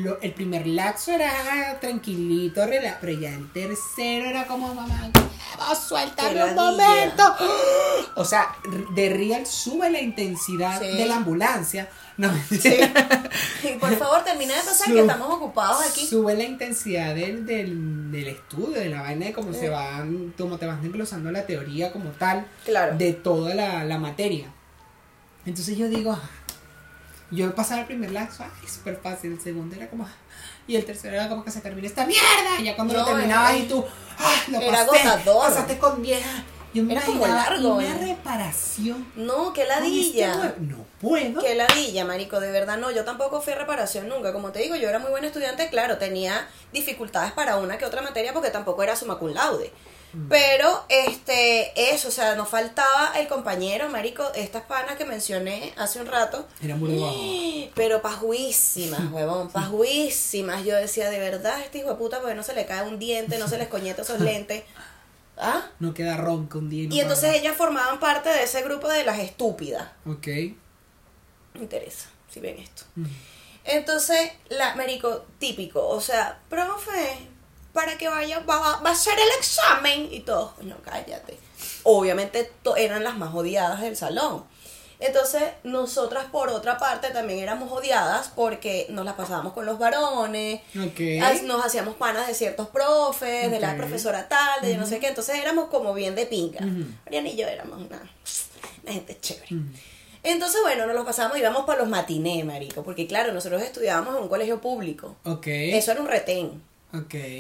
lo- 0.04 0.20
el 0.22 0.34
primer 0.34 0.66
laxo 0.68 1.12
era 1.12 1.78
tranquilito, 1.80 2.62
rela- 2.66 2.98
pero 3.02 3.20
ya 3.20 3.30
el 3.34 3.52
tercero 3.52 4.26
era 4.30 4.46
como 4.48 4.74
mamá, 4.74 5.12
vamos 5.58 5.94
Qué 6.16 6.24
un 6.44 6.56
momento. 6.56 7.24
O 8.18 8.24
sea, 8.26 8.56
de 8.94 9.10
real 9.10 9.46
sube 9.46 9.90
la 9.90 10.00
intensidad 10.02 10.80
Sí. 10.82 10.88
de 10.98 11.06
la 11.06 11.18
ambulancia. 11.18 11.90
No, 12.18 12.32
Y 13.64 13.78
por 13.78 13.94
favor, 13.98 14.24
termina 14.24 14.54
de 14.56 14.62
pasar 14.62 14.88
que 14.94 15.00
estamos 15.02 15.30
ocupados 15.30 15.86
aquí. 15.90 16.08
Sube 16.08 16.34
la 16.36 16.44
intensidad 16.46 17.14
del, 17.14 17.46
del, 17.46 18.10
del 18.12 18.28
estudio, 18.30 18.80
de 18.80 18.88
la 18.90 19.02
vaina 19.02 19.26
de 19.26 19.34
cómo 19.34 19.52
se 19.54 19.68
van, 19.70 20.34
cómo 20.38 20.58
te 20.58 20.66
vas 20.66 20.82
desglosando 20.82 21.30
la 21.32 21.46
teoría 21.46 21.92
como 21.92 22.12
tal 22.12 22.48
Claro. 22.64 22.96
de 22.98 23.12
toda 23.14 23.54
la, 23.54 23.84
la 23.84 23.98
materia. 23.98 24.48
Entonces 25.46 25.78
yo 25.78 25.90
digo, 25.90 26.18
yo 27.32 27.54
pasaba 27.56 27.82
el 27.82 27.88
primer 27.88 28.12
laxo, 28.12 28.44
ay, 28.44 28.68
súper 28.68 28.98
fácil, 29.02 29.34
el 29.34 29.42
segundo 29.42 29.76
era 29.76 29.90
como, 29.90 30.08
y 30.68 30.76
el 30.76 30.86
tercero 30.86 31.16
era 31.16 31.28
como 31.30 31.44
que 31.44 31.52
se 31.52 31.62
termina 31.62 31.88
esta 31.88 32.06
mierda, 32.06 32.60
y 32.60 32.64
ya 32.66 32.76
cuando 32.76 32.94
lo 32.94 33.06
terminabas 33.06 33.52
era- 33.54 33.60
y 33.60 33.68
tú, 33.68 33.86
ah, 34.20 34.36
lo 34.50 34.60
era 34.62 34.86
pasé, 34.86 35.02
agotador. 35.02 35.48
pasaste 35.48 35.78
con 35.78 36.02
vieja. 36.02 36.44
Yo 36.74 36.84
me 36.84 36.92
Era 36.92 37.04
como 37.04 37.26
largo, 37.26 37.76
una 37.76 37.88
¿eh? 37.88 37.98
reparación. 38.02 39.08
No, 39.16 39.54
qué 39.54 39.62
este 39.62 39.74
ladilla. 39.74 40.56
No 40.60 40.86
puedo. 41.00 41.40
Qué 41.42 41.56
ladilla, 41.56 42.04
marico, 42.04 42.42
de 42.42 42.52
verdad 42.52 42.78
no, 42.78 42.92
yo 42.92 43.06
tampoco 43.06 43.42
fui 43.42 43.54
a 43.54 43.56
reparación 43.56 44.10
nunca, 44.10 44.34
como 44.34 44.52
te 44.52 44.60
digo, 44.60 44.76
yo 44.76 44.90
era 44.90 45.00
muy 45.00 45.10
buen 45.10 45.24
estudiante, 45.24 45.70
claro, 45.70 45.98
tenía 45.98 46.50
dificultades 46.74 47.32
para 47.32 47.56
una 47.56 47.78
que 47.78 47.86
otra 47.86 48.02
materia 48.02 48.34
porque 48.34 48.50
tampoco 48.50 48.84
era 48.84 48.94
summa 48.98 49.18
cum 49.18 49.30
laude. 49.34 49.72
Pero, 50.30 50.86
este, 50.90 51.94
eso, 51.94 52.08
o 52.08 52.12
sea, 52.12 52.36
nos 52.36 52.50
faltaba 52.50 53.14
el 53.18 53.28
compañero, 53.28 53.90
marico, 53.90 54.24
estas 54.34 54.64
panas 54.64 54.96
que 54.96 55.06
mencioné 55.06 55.74
hace 55.78 56.00
un 56.00 56.08
rato, 56.08 56.48
Era 56.62 56.76
muy 56.76 56.98
bajo. 56.98 57.72
pero 57.76 58.02
pajuísimas, 58.02 59.02
huevón, 59.12 59.50
pajuísimas. 59.50 60.64
Yo 60.64 60.76
decía, 60.76 61.10
de 61.10 61.20
verdad, 61.20 61.60
este 61.62 61.80
hijo 61.80 61.90
de 61.90 61.96
puta, 61.96 62.20
porque 62.20 62.36
no 62.36 62.44
se 62.44 62.54
le 62.54 62.66
cae 62.66 62.88
un 62.88 63.00
diente, 63.00 63.38
no 63.38 63.48
se 63.48 63.58
le 63.58 63.64
escoñeta 63.64 64.04
esos 64.04 64.22
lentes. 64.22 64.64
¿Ah? 65.38 65.68
No 65.80 65.94
queda 65.94 66.16
ronca 66.16 66.58
un 66.58 66.70
no 66.70 66.96
Y 66.96 67.00
entonces 67.02 67.26
para. 67.26 67.38
ellas 67.38 67.58
formaban 67.58 68.00
parte 68.00 68.30
de 68.30 68.44
ese 68.44 68.62
grupo 68.64 68.88
de 68.88 69.04
las 69.04 69.20
estúpidas. 69.20 69.90
Ok. 70.06 70.28
Me 70.28 71.62
interesa, 71.62 72.10
si 72.30 72.40
ven 72.40 72.58
esto. 72.60 72.84
Mm. 72.96 73.06
Entonces, 73.66 74.32
la 74.50 74.76
Mérico, 74.76 75.26
típico, 75.40 75.88
o 75.88 76.00
sea, 76.00 76.40
profe, 76.50 77.18
para 77.76 77.96
que 78.00 78.08
vaya, 78.08 78.40
va, 78.40 78.80
va 78.82 78.90
a 78.90 78.94
hacer 78.94 79.14
el 79.20 79.30
examen 79.38 80.08
y 80.12 80.22
todo. 80.22 80.56
Coño, 80.56 80.78
cállate. 80.84 81.38
Obviamente 81.84 82.52
to- 82.64 82.76
eran 82.78 83.04
las 83.04 83.16
más 83.18 83.36
odiadas 83.36 83.82
del 83.82 83.96
salón. 83.96 84.44
Entonces, 85.00 85.44
nosotras 85.64 86.26
por 86.32 86.48
otra 86.50 86.78
parte 86.78 87.10
también 87.10 87.40
éramos 87.40 87.70
odiadas 87.72 88.32
porque 88.34 88.88
nos 88.90 89.04
las 89.04 89.16
pasábamos 89.16 89.52
con 89.52 89.66
los 89.66 89.78
varones, 89.78 90.62
nos 91.44 91.66
hacíamos 91.66 91.96
panas 91.96 92.28
de 92.28 92.34
ciertos 92.34 92.70
profes, 92.70 93.52
de 93.52 93.60
la 93.60 93.76
profesora 93.78 94.30
tal, 94.30 94.62
de 94.62 94.72
yo 94.74 94.78
no 94.80 94.88
sé 94.88 95.00
qué, 95.00 95.08
entonces 95.10 95.36
éramos 95.36 95.66
como 95.70 95.94
bien 95.94 96.16
de 96.16 96.26
pinga. 96.26 96.62
Mariana 97.04 97.28
y 97.30 97.36
yo 97.36 97.46
éramos 97.46 97.78
una, 97.82 98.10
una 98.84 98.94
gente 98.94 99.20
chévere. 99.20 99.48
Entonces, 100.24 100.62
bueno, 100.64 100.88
nos 100.88 100.96
los 100.96 101.06
pasamos, 101.06 101.38
íbamos 101.38 101.66
para 101.66 101.80
los 101.82 101.90
matinés, 101.90 102.46
marico, 102.46 102.82
porque 102.84 103.06
claro, 103.06 103.34
nosotros 103.34 103.62
estudiábamos 103.62 104.16
en 104.16 104.24
un 104.24 104.30
colegio 104.30 104.60
público. 104.62 105.18
Eso 105.78 105.92
era 105.92 106.00
un 106.02 106.08
retén, 106.08 106.64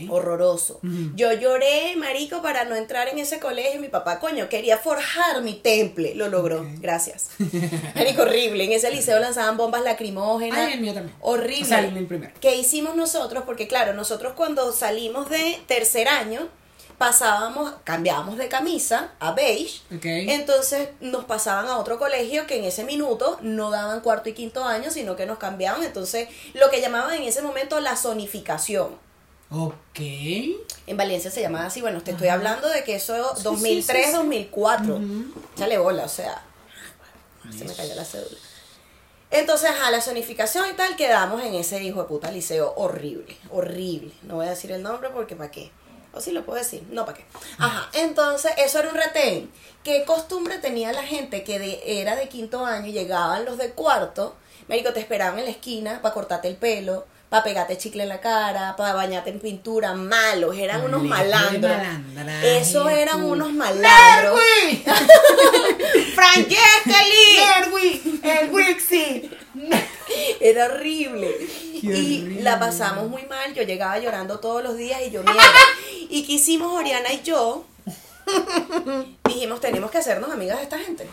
Horroroso. 0.09 0.79
Yo 1.15 1.31
lloré, 1.33 1.95
marico, 1.97 2.41
para 2.41 2.65
no 2.65 2.75
entrar 2.75 3.07
en 3.07 3.19
ese 3.19 3.39
colegio. 3.39 3.79
Mi 3.79 3.89
papá, 3.89 4.19
coño, 4.19 4.49
quería 4.49 4.77
forjar 4.77 5.41
mi 5.41 5.53
temple. 5.53 6.15
Lo 6.15 6.29
logró, 6.29 6.65
gracias. 6.79 7.29
marico, 7.95 8.23
horrible. 8.23 8.65
En 8.65 8.71
ese 8.71 8.91
liceo 8.91 9.19
lanzaban 9.19 9.57
bombas 9.57 9.83
lacrimógenas. 9.83 10.59
Ay, 10.59 10.73
el 10.73 10.81
mío 10.81 10.93
también. 10.93 11.15
Horrible. 11.21 11.63
O 11.63 11.65
sea, 11.65 11.79
el 11.79 12.07
primero. 12.07 12.33
¿Qué 12.39 12.55
hicimos 12.55 12.95
nosotros? 12.95 13.43
Porque 13.45 13.67
claro, 13.67 13.93
nosotros 13.93 14.33
cuando 14.35 14.71
salimos 14.71 15.29
de 15.29 15.59
tercer 15.67 16.07
año, 16.07 16.49
pasábamos, 16.97 17.73
cambiábamos 17.83 18.37
de 18.37 18.47
camisa 18.47 19.11
a 19.19 19.33
beige. 19.33 19.81
Entonces 20.01 20.89
nos 21.01 21.25
pasaban 21.25 21.67
a 21.67 21.77
otro 21.77 21.97
colegio 21.99 22.47
que 22.47 22.57
en 22.57 22.65
ese 22.65 22.83
minuto 22.83 23.37
no 23.41 23.71
daban 23.71 24.01
cuarto 24.01 24.29
y 24.29 24.33
quinto 24.33 24.63
año, 24.63 24.91
sino 24.91 25.15
que 25.15 25.25
nos 25.25 25.37
cambiaban. 25.37 25.83
Entonces, 25.83 26.29
lo 26.53 26.69
que 26.69 26.81
llamaban 26.81 27.15
en 27.15 27.23
ese 27.23 27.41
momento 27.41 27.79
la 27.79 27.95
zonificación. 27.95 29.03
Ok. 29.51 29.99
En 30.87 30.97
Valencia 30.97 31.29
se 31.31 31.41
llamaba 31.41 31.65
así. 31.67 31.81
Bueno, 31.81 32.01
te 32.01 32.11
estoy 32.11 32.27
hablando 32.29 32.67
de 32.69 32.83
que 32.83 32.95
eso 32.95 33.35
Sí, 33.35 33.43
2003, 33.43 34.05
sí, 34.05 34.11
sí. 34.11 34.17
2004. 34.17 34.95
Ujú. 34.95 35.25
Échale 35.55 35.77
bola, 35.77 36.03
o 36.05 36.09
sea. 36.09 36.41
Se 37.55 37.63
me 37.65 37.73
cayó 37.73 37.93
la 37.95 38.03
cédula. 38.05 38.37
Entonces, 39.31 39.69
a 39.83 39.91
la 39.91 40.01
zonificación 40.01 40.69
y 40.69 40.73
tal, 40.73 40.95
quedamos 40.95 41.43
en 41.43 41.53
ese 41.55 41.81
hijo 41.83 42.01
de 42.01 42.07
puta 42.07 42.31
liceo 42.31 42.73
horrible, 42.77 43.37
horrible. 43.51 44.13
No 44.23 44.35
voy 44.35 44.47
a 44.47 44.51
decir 44.51 44.71
el 44.71 44.81
nombre 44.81 45.09
porque 45.09 45.35
¿para 45.35 45.51
qué? 45.51 45.71
O 46.13 46.21
si 46.21 46.31
lo 46.31 46.45
puedo 46.45 46.57
decir, 46.57 46.83
no, 46.91 47.05
¿para 47.05 47.17
qué? 47.17 47.25
Ajá, 47.57 47.89
entonces, 47.93 48.53
eso 48.57 48.79
era 48.79 48.89
un 48.89 48.95
retén. 48.95 49.51
¿Qué 49.83 50.05
costumbre 50.05 50.59
tenía 50.59 50.93
la 50.93 51.03
gente 51.03 51.43
que 51.43 51.59
de- 51.59 52.01
era 52.01 52.15
de 52.15 52.29
quinto 52.29 52.65
año 52.65 52.87
y 52.87 52.93
llegaban 52.93 53.43
los 53.45 53.57
de 53.57 53.71
cuarto? 53.71 54.35
Médico, 54.69 54.93
te 54.93 55.01
esperaban 55.01 55.37
en 55.39 55.45
la 55.45 55.51
esquina 55.51 56.01
para 56.01 56.13
cortarte 56.13 56.47
el 56.47 56.55
pelo, 56.55 57.05
para 57.29 57.43
pegarte 57.43 57.77
chicle 57.77 58.03
en 58.03 58.09
la 58.09 58.21
cara, 58.21 58.75
para 58.75 58.93
bañarte 58.93 59.29
en 59.29 59.39
pintura. 59.39 59.93
Malos, 59.93 60.55
eran 60.57 60.83
unos 60.83 61.03
malandros. 61.03 61.75
Esos 62.43 62.89
eran 62.91 63.23
unos 63.23 63.51
malandros. 63.51 64.39
¡Francesca 66.15 67.03
Lee! 67.03 68.19
¡El 68.23 68.51
Wixi! 68.51 69.29
Era 70.39 70.65
horrible. 70.65 71.35
Qué 71.81 71.87
y 71.87 72.21
horrible. 72.21 72.41
la 72.41 72.59
pasamos 72.59 73.09
muy 73.09 73.23
mal. 73.25 73.53
Yo 73.53 73.63
llegaba 73.63 73.97
llorando 73.99 74.39
todos 74.39 74.63
los 74.63 74.77
días 74.77 75.01
y 75.05 75.11
yo 75.11 75.23
mierda. 75.23 75.41
y 76.09 76.25
qué 76.25 76.33
hicimos 76.33 76.73
Oriana 76.73 77.11
y 77.11 77.21
yo. 77.23 77.65
Dijimos, 79.27 79.61
tenemos 79.61 79.91
que 79.91 79.97
hacernos 79.97 80.31
amigas 80.31 80.57
de 80.57 80.63
esta 80.63 80.79
gente. 80.79 81.07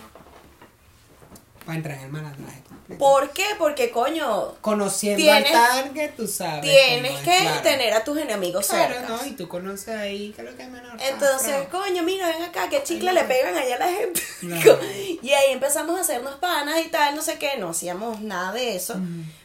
Para 1.64 1.76
entrar 1.76 1.98
en 1.98 2.04
el 2.04 2.10
malandraje. 2.10 2.62
¿Por 2.98 3.30
qué? 3.30 3.44
Porque, 3.58 3.90
coño, 3.90 4.54
Conociendo 4.60 5.22
Tienes- 5.22 5.54
al 5.54 5.84
target, 5.84 6.10
tú 6.16 6.26
sabes. 6.26 6.60
tienes 6.62 7.18
que 7.20 7.36
claro. 7.38 7.62
tener 7.62 7.94
a 7.94 8.04
tus 8.04 8.18
enemigos 8.18 8.66
Claro, 8.66 8.94
cerca. 8.94 9.08
no, 9.08 9.24
y 9.26 9.30
tú 9.32 9.48
conoces 9.48 9.88
ahí, 9.96 10.32
que 10.32 10.42
es 10.42 10.50
lo 10.50 10.56
que 10.56 10.62
es 10.64 10.68
menor. 10.68 10.96
Entonces, 11.00 11.54
Ah, 11.58 11.68
coño, 11.70 12.02
mira, 12.02 12.26
ven 12.28 12.42
acá, 12.42 12.68
qué 12.68 12.82
chicle 12.82 13.12
le 13.12 13.24
pegan 13.24 13.56
allá 13.56 13.76
a 13.76 13.78
la 13.78 13.88
gente. 13.88 14.20
Y 15.22 15.30
ahí 15.32 15.52
empezamos 15.52 15.96
a 15.96 16.00
hacernos 16.02 16.34
panas 16.36 16.80
y 16.84 16.88
tal, 16.88 17.14
no 17.14 17.22
sé 17.22 17.38
qué, 17.38 17.56
no 17.58 17.70
hacíamos 17.70 18.20
nada 18.20 18.52
de 18.52 18.74
eso. 18.76 18.96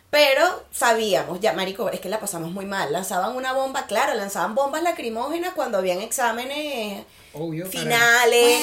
Pero 0.09 0.63
sabíamos, 0.71 1.41
ya, 1.41 1.51
marico, 1.51 1.89
es 1.89 1.99
que 1.99 2.07
la 2.07 2.19
pasamos 2.19 2.51
muy 2.51 2.65
mal. 2.65 2.93
Lanzaban 2.93 3.35
una 3.35 3.51
bomba, 3.51 3.85
claro, 3.87 4.13
lanzaban 4.13 4.55
bombas 4.55 4.81
lacrimógenas 4.81 5.53
cuando 5.53 5.77
habían 5.79 5.99
exámenes 5.99 7.03
Obvio, 7.33 7.65
finales, 7.67 8.61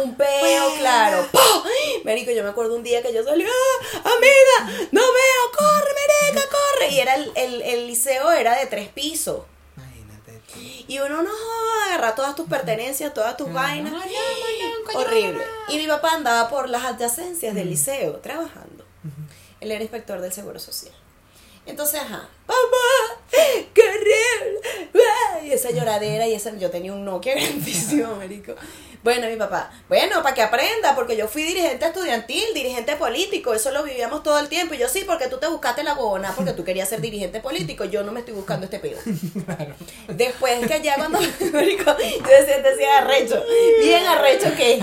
un 0.00 0.14
peo, 0.14 0.28
huelga. 0.68 0.78
claro. 0.78 1.26
Marico, 2.04 2.30
yo 2.30 2.44
me 2.44 2.50
acuerdo 2.50 2.76
un 2.76 2.84
día 2.84 3.02
que 3.02 3.12
yo 3.12 3.24
salí, 3.24 3.44
¡ah, 3.44 3.98
amiga! 4.04 4.88
¡No 4.92 5.00
veo! 5.00 5.58
¡Corre, 5.58 5.90
marica, 6.30 6.48
corre! 6.48 6.88
Y 6.90 7.00
era 7.00 7.16
el, 7.16 7.32
el, 7.34 7.62
el 7.62 7.86
liceo 7.88 8.30
era 8.30 8.56
de 8.56 8.66
tres 8.66 8.88
pisos. 8.88 9.40
Y 10.88 11.00
uno 11.00 11.20
no 11.22 11.30
agarra 11.86 12.14
todas 12.14 12.36
tus 12.36 12.48
pertenencias, 12.48 13.12
todas 13.12 13.36
tus 13.36 13.52
vainas. 13.52 13.92
no, 13.92 13.98
no, 13.98 15.00
Horrible. 15.00 15.44
Y 15.68 15.78
mi 15.78 15.86
papá 15.88 16.12
andaba 16.12 16.48
por 16.48 16.68
las 16.68 16.84
adyacencias 16.84 17.54
del 17.54 17.70
liceo 17.70 18.14
trabajando. 18.20 18.75
Él 19.66 19.72
era 19.72 19.82
inspector 19.82 20.20
del 20.20 20.32
Seguro 20.32 20.60
Social. 20.60 20.94
Entonces, 21.66 22.00
ajá, 22.00 22.28
papá, 22.46 23.20
qué 23.74 23.82
horrible. 23.82 24.60
Y 25.44 25.50
esa 25.50 25.72
lloradera 25.72 26.26
y 26.28 26.34
esa, 26.34 26.56
yo 26.56 26.70
tenía 26.70 26.92
un 26.92 27.04
Nokia 27.04 27.34
grandísimo, 27.34 28.14
marico. 28.14 28.54
Bueno, 29.02 29.26
mi 29.28 29.34
papá, 29.34 29.72
bueno, 29.88 30.22
para 30.22 30.34
que 30.34 30.42
aprenda, 30.42 30.94
porque 30.94 31.16
yo 31.16 31.26
fui 31.26 31.42
dirigente 31.42 31.84
estudiantil, 31.84 32.44
dirigente 32.54 32.94
político, 32.94 33.54
eso 33.54 33.72
lo 33.72 33.82
vivíamos 33.82 34.22
todo 34.22 34.38
el 34.38 34.48
tiempo. 34.48 34.74
Y 34.74 34.78
yo 34.78 34.88
sí, 34.88 35.02
porque 35.04 35.26
tú 35.26 35.38
te 35.38 35.48
buscaste 35.48 35.82
la 35.82 35.94
huevona, 35.94 36.32
porque 36.36 36.52
tú 36.52 36.62
querías 36.62 36.88
ser 36.88 37.00
dirigente 37.00 37.40
político, 37.40 37.84
yo 37.84 38.04
no 38.04 38.12
me 38.12 38.20
estoy 38.20 38.34
buscando 38.34 38.66
este 38.66 38.78
pedo. 38.78 39.00
Después 40.08 40.66
que 40.68 40.80
ya 40.80 40.94
cuando, 40.94 41.18
marico, 41.52 41.96
yo 41.98 42.30
decía, 42.40 42.62
decía 42.62 42.98
arrecho, 42.98 43.44
bien 43.80 44.06
arrecho 44.06 44.54
que. 44.56 44.80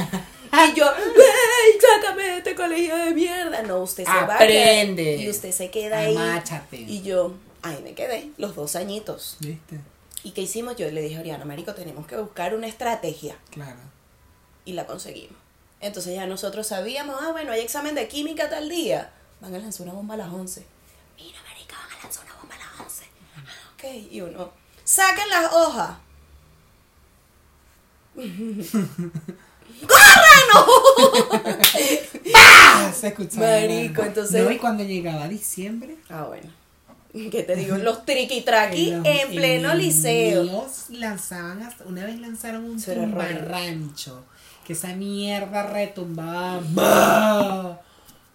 Y 0.54 0.74
yo, 0.76 0.86
¡ay, 0.86 1.72
sácame 1.82 2.24
de 2.24 2.38
este 2.38 2.56
colegio 2.56 2.96
de 2.96 3.12
mierda! 3.12 3.64
No, 3.64 3.80
usted 3.80 4.06
se 4.06 4.12
va 4.12 4.20
a 4.34 4.36
Aprende. 4.36 5.04
quedar. 5.04 5.20
Y 5.26 5.30
usted 5.30 5.52
se 5.52 5.72
queda 5.72 6.00
ahí. 6.00 6.16
Amáchate. 6.16 6.78
Y 6.78 7.02
yo, 7.02 7.34
ahí 7.64 7.82
me 7.84 7.94
quedé, 7.94 8.30
los 8.38 8.56
dos 8.56 8.76
añitos. 8.76 9.38
¿Viste? 9.40 9.80
¿Y 10.24 10.32
qué 10.32 10.42
hicimos? 10.42 10.76
Yo 10.76 10.90
le 10.92 11.02
dije 11.02 11.18
a 11.18 11.20
Oriana, 11.22 11.44
marico, 11.46 11.74
tenemos 11.74 12.06
que 12.08 12.18
buscar 12.18 12.54
una 12.56 12.68
estrategia. 12.68 13.36
Claro. 13.50 13.80
Y 14.66 14.74
la 14.74 14.86
conseguimos. 14.86 15.38
Entonces 15.82 16.16
ya 16.16 16.26
nosotros 16.28 16.68
sabíamos, 16.68 17.18
ah, 17.22 17.32
bueno, 17.32 17.52
hay 17.52 17.60
examen 17.62 17.96
de 17.96 18.08
química 18.08 18.50
tal 18.50 18.70
día. 18.70 19.12
Van 19.42 19.54
a 19.54 19.60
lanzar 19.60 19.86
una 19.88 19.94
bomba 19.96 20.14
a 20.14 20.18
las 20.18 20.32
11. 20.32 20.66
Mira, 21.18 21.40
marica, 21.44 21.76
van 21.76 22.00
a 22.00 22.04
lanzar 22.04 22.24
una 22.26 22.36
bomba 22.36 22.56
a 22.56 22.60
las 22.60 22.80
11. 22.80 23.04
Ah, 23.36 23.72
ok. 23.76 23.84
Y 24.12 24.22
uno, 24.22 24.52
saquen 24.86 25.30
las 25.30 25.52
hojas. 25.52 25.98
¡Ah! 32.36 32.92
Se 32.96 33.08
escuchaba. 33.10 33.48
Marico, 33.48 34.04
entonces- 34.04 34.44
No, 34.44 34.52
y 34.52 34.58
cuando 34.58 34.84
llegaba 34.84 35.28
diciembre. 35.28 35.98
Ah, 36.10 36.24
bueno. 36.28 36.50
¿Qué 37.14 37.44
te 37.44 37.56
digo? 37.56 37.78
Los 37.78 38.06
triqui-traqui 38.06 38.92
los- 38.92 39.06
en 39.06 39.30
pleno 39.30 39.70
los 39.70 39.78
liceo. 39.78 40.44
míos 40.44 40.86
lanzaban 40.90 41.62
hasta, 41.62 41.84
una 41.86 42.06
vez 42.06 42.20
lanzaron 42.20 42.66
un 42.66 42.80
rancho 43.46 44.26
que 44.66 44.74
esa 44.74 44.96
mierda 44.96 45.64
retumbaba 45.64 46.62
¡bah! 46.72 47.82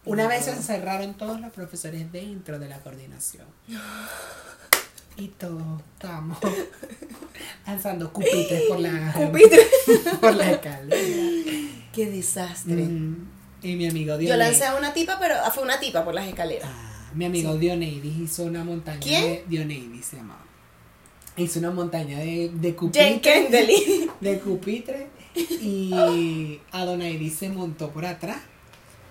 una 0.04 0.28
vez 0.28 0.46
encerraron 0.46 1.14
todos 1.14 1.40
los 1.40 1.50
profesores 1.52 2.12
dentro 2.12 2.58
de 2.58 2.68
la 2.68 2.78
coordinación 2.80 3.46
y 5.18 5.28
todos 5.28 5.82
estábamos 5.94 6.38
lanzando 7.66 8.12
cupitres 8.12 8.62
por 8.68 8.80
la 8.80 9.12
por 10.20 10.34
la 10.34 10.50
escalera 10.52 10.96
Qué 11.92 12.06
desastre. 12.10 12.74
Mm, 12.76 13.28
y 13.62 13.74
mi 13.74 13.88
amigo 13.88 14.12
Yo 14.12 14.18
Dioneidis 14.18 14.38
lancé 14.38 14.64
a 14.66 14.76
una 14.76 14.92
tipa, 14.92 15.18
pero 15.18 15.34
ah, 15.44 15.50
fue 15.50 15.64
una 15.64 15.80
tipa 15.80 16.04
por 16.04 16.14
las 16.14 16.28
escaleras. 16.28 16.70
Ah, 16.72 17.10
mi 17.12 17.24
amigo 17.24 17.56
Dioneidis 17.56 18.16
hizo 18.18 18.44
una 18.44 18.62
montaña 18.62 19.00
¿Quién? 19.00 19.22
de 19.24 19.44
Dioneidis 19.48 20.06
se 20.06 20.16
llamaba 20.16 20.44
hizo 21.36 21.58
una 21.60 21.70
montaña 21.70 22.18
de, 22.18 22.50
de 22.52 22.74
Jane 22.74 22.74
cupitre 22.74 23.20
Kendall. 23.20 23.68
de 24.20 24.40
cupitre 24.40 25.06
y 25.34 26.60
Adonaidis 26.72 27.36
se 27.36 27.48
montó 27.48 27.90
por 27.90 28.04
atrás 28.04 28.38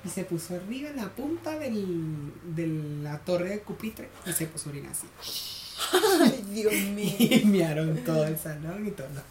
y 0.05 0.09
se 0.09 0.23
puso 0.23 0.55
arriba 0.55 0.89
en 0.89 0.97
la 0.97 1.09
punta 1.09 1.57
del, 1.57 2.33
de 2.55 2.67
la 3.01 3.19
torre 3.19 3.49
de 3.49 3.59
cupitre 3.61 4.09
y 4.25 4.31
se 4.33 4.45
puso 4.47 4.69
a 4.69 4.71
orinar 4.73 4.91
así. 4.91 5.07
Ay, 6.21 6.43
Dios 6.51 6.73
mío. 6.73 7.13
Y 7.19 7.43
mearon 7.45 7.97
todo 8.03 8.25
el 8.25 8.37
salón 8.37 8.87
y 8.87 8.91
todos 8.91 9.09
los 9.13 9.23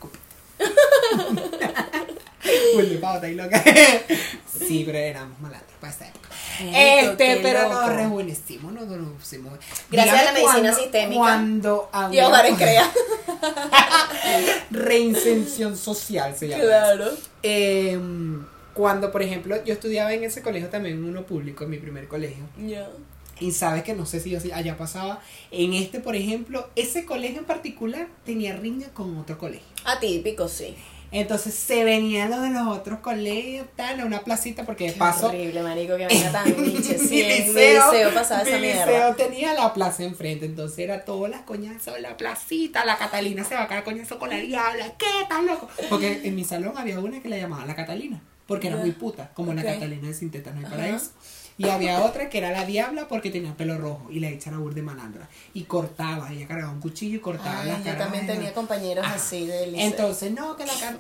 pauta 3.01 3.29
y 3.29 3.35
loca. 3.35 3.63
Sí, 4.59 4.83
pero 4.87 4.99
éramos 4.99 5.39
malandros 5.41 5.73
para 5.81 5.93
esa 5.93 6.09
época. 6.09 6.29
Este, 6.59 7.41
pero 7.43 7.63
loco. 7.63 7.75
nos 7.75 7.93
rejuvenecimos, 7.95 8.73
nos 8.73 8.85
pusimos. 9.19 9.59
Gracias 9.91 10.21
a 10.21 10.25
la 10.25 10.33
medicina 10.33 10.53
cuando- 10.61 10.79
sistémica. 10.79 11.21
Cuando 11.21 11.91
Y 12.13 12.19
ahora 12.19 12.57
crea. 12.57 12.91
Reinserción 14.71 15.77
social 15.77 16.35
se 16.37 16.49
llama. 16.49 16.63
Claro. 16.65 17.11
Eh, 17.43 17.99
cuando, 18.75 19.13
por 19.13 19.23
ejemplo, 19.23 19.63
yo 19.65 19.73
estudiaba 19.75 20.13
en 20.13 20.25
ese 20.25 20.43
colegio 20.43 20.69
también, 20.69 21.03
uno 21.05 21.25
público, 21.25 21.65
en 21.65 21.71
mi 21.71 21.79
primer 21.79 22.09
colegio. 22.09 22.45
Ya. 22.59 22.89
Y 23.39 23.53
sabes 23.53 23.83
que 23.83 23.95
no 23.95 24.07
sé 24.07 24.21
si 24.21 24.35
allá 24.51 24.77
pasaba. 24.79 25.21
En 25.51 25.75
este, 25.75 26.01
por 26.01 26.17
ejemplo, 26.17 26.69
ese 26.75 27.05
colegio 27.05 27.39
en 27.41 27.45
particular 27.45 28.09
tenía 28.25 28.57
riña 28.57 28.89
con 28.95 29.17
otro 29.19 29.37
colegio. 29.39 29.67
Atípico, 29.85 30.49
sí. 30.49 30.75
Entonces 31.13 31.55
se 31.55 31.85
venían 31.85 32.31
los 32.31 32.43
de 32.43 32.51
los 32.51 32.67
otros 32.67 32.99
colegios, 32.99 33.67
tal, 33.77 34.01
a 34.01 34.05
una 34.05 34.25
placita, 34.25 34.65
porque 34.65 34.87
de 34.87 34.93
Qué 34.95 34.99
paso. 34.99 35.29
horrible, 35.29 35.63
marico, 35.63 35.97
que 35.97 36.07
venga 36.07 36.33
tan 36.33 36.45
biche. 36.65 36.99
mi 36.99 37.07
Sí, 37.09 37.15
mi 37.15 37.23
liceo 37.23 38.13
pasaba 38.13 38.43
esa 38.43 38.57
mi 38.57 38.63
mierda. 38.63 38.87
liceo 38.87 39.15
tenía 39.15 39.55
la 39.55 39.73
plaza 39.73 40.03
enfrente, 40.03 40.47
entonces 40.47 40.81
era 40.81 41.05
todas 41.05 41.31
las 41.31 41.43
coñazos, 41.43 42.01
la 42.01 42.17
placita, 42.17 42.85
la 42.85 42.99
Catalina 42.99 43.45
se 43.45 43.55
va 43.55 43.63
a 43.63 43.69
caer 43.69 43.85
coñazo 43.85 44.19
con 44.19 44.31
la 44.31 44.37
diabla, 44.39 44.95
¿qué 44.99 45.07
tan 45.29 45.47
loco? 45.47 45.69
Porque 45.89 46.23
en 46.25 46.35
mi 46.35 46.43
salón 46.45 46.73
había 46.77 46.99
una 46.99 47.23
que 47.23 47.29
la 47.29 47.39
llamaban 47.39 47.69
la 47.69 47.77
Catalina, 47.77 48.21
porque 48.49 48.67
era 48.67 48.77
muy 48.77 48.91
puta, 48.91 49.31
como 49.33 49.55
la 49.55 49.63
Catalina 49.63 50.09
de 50.09 50.15
Sinteta 50.15 50.51
no 50.51 50.59
hay 50.59 50.65
Ajá. 50.65 50.75
paraíso. 50.77 51.11
Y 51.59 51.69
había 51.69 52.03
otra 52.03 52.29
que 52.29 52.39
era 52.39 52.51
la 52.51 52.67
diabla 52.67 53.09
porque 53.09 53.31
tenía 53.31 53.55
pelo 53.55 53.79
rojo 53.79 54.09
y 54.11 54.21
la 54.21 54.29
echaba 54.29 54.59
burde 54.59 54.83
malandra. 54.83 55.29
Y 55.55 55.63
cortaba, 55.65 56.31
ella 56.31 56.47
cargaba 56.47 56.71
un 56.73 56.81
cuchillo 56.81 57.17
y 57.17 57.21
cortaba 57.21 57.63
Ay, 57.63 57.69
las 57.69 57.85
yo 57.85 57.97
también 57.97 58.27
tenía 58.27 58.53
compañeros 58.53 59.07
Ajá. 59.07 59.15
así 59.15 59.47
de 59.47 59.69
liceo. 59.69 59.87
Entonces, 59.87 60.33
no, 60.33 60.57
que 60.57 60.67
la. 60.67 60.73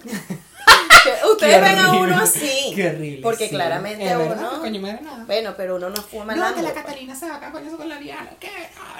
Que 1.04 1.12
Ustedes 1.30 1.60
ven 1.60 1.78
a 1.78 1.92
uno 1.92 2.16
así. 2.16 2.72
Qué 2.74 2.88
horrible. 2.88 3.22
Porque 3.22 3.44
sí. 3.44 3.50
claramente 3.50 4.16
uno. 4.16 4.60
coño, 4.60 4.80
madre, 4.80 5.02
nada. 5.02 5.24
Bueno, 5.24 5.54
pero 5.56 5.76
uno 5.76 5.90
no 5.90 6.02
fue 6.02 6.20
No, 6.20 6.26
malandro. 6.26 6.56
que 6.56 6.62
la 6.62 6.72
pues. 6.72 6.82
Catalina 6.84 7.14
se 7.14 7.28
va 7.28 7.38
con 7.52 7.64
eso 7.64 7.76
con 7.76 7.88
la 7.88 7.98
diabla. 7.98 8.32
¿Qué? 8.40 8.50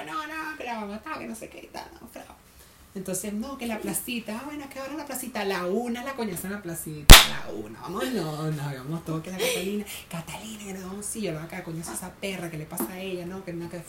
No, 0.05 0.13
no, 0.13 0.27
no, 0.27 0.57
que 0.57 0.63
la 0.63 0.75
va 0.75 0.81
a 0.83 0.85
matar, 0.85 1.19
que 1.19 1.27
no 1.27 1.35
sé 1.35 1.49
qué 1.49 1.59
y 1.63 1.67
tal. 1.67 1.85
No, 1.99 2.07
frao. 2.07 2.46
Entonces, 2.97 3.33
no, 3.33 3.57
que 3.57 3.67
la 3.67 3.79
placita. 3.79 4.39
Ah, 4.39 4.43
bueno, 4.45 4.65
que 4.69 4.79
ahora 4.79 4.93
la 4.95 5.05
placita. 5.05 5.45
La 5.45 5.65
una, 5.65 6.03
la 6.03 6.13
coñaza 6.13 6.47
en 6.47 6.53
la 6.53 6.61
placita. 6.61 7.15
La 7.29 7.53
una. 7.53 7.79
Vamos, 7.81 8.03
no, 8.13 8.51
no, 8.51 8.63
vamos 8.63 9.05
todo 9.05 9.21
que 9.21 9.31
la 9.31 9.37
Catalina. 9.37 9.85
Catalina, 10.09 10.63
que 10.65 10.73
no, 10.73 11.03
sí, 11.03 11.21
yo 11.21 11.39
acá, 11.39 11.63
coñazo 11.63 11.91
a 11.91 11.93
esa 11.93 12.11
perra, 12.11 12.49
que 12.49 12.57
le 12.57 12.65
pasa 12.65 12.87
a 12.91 12.99
ella, 12.99 13.25
no, 13.25 13.43
que 13.45 13.53
no, 13.53 13.69
que 13.69 13.77
es. 13.77 13.83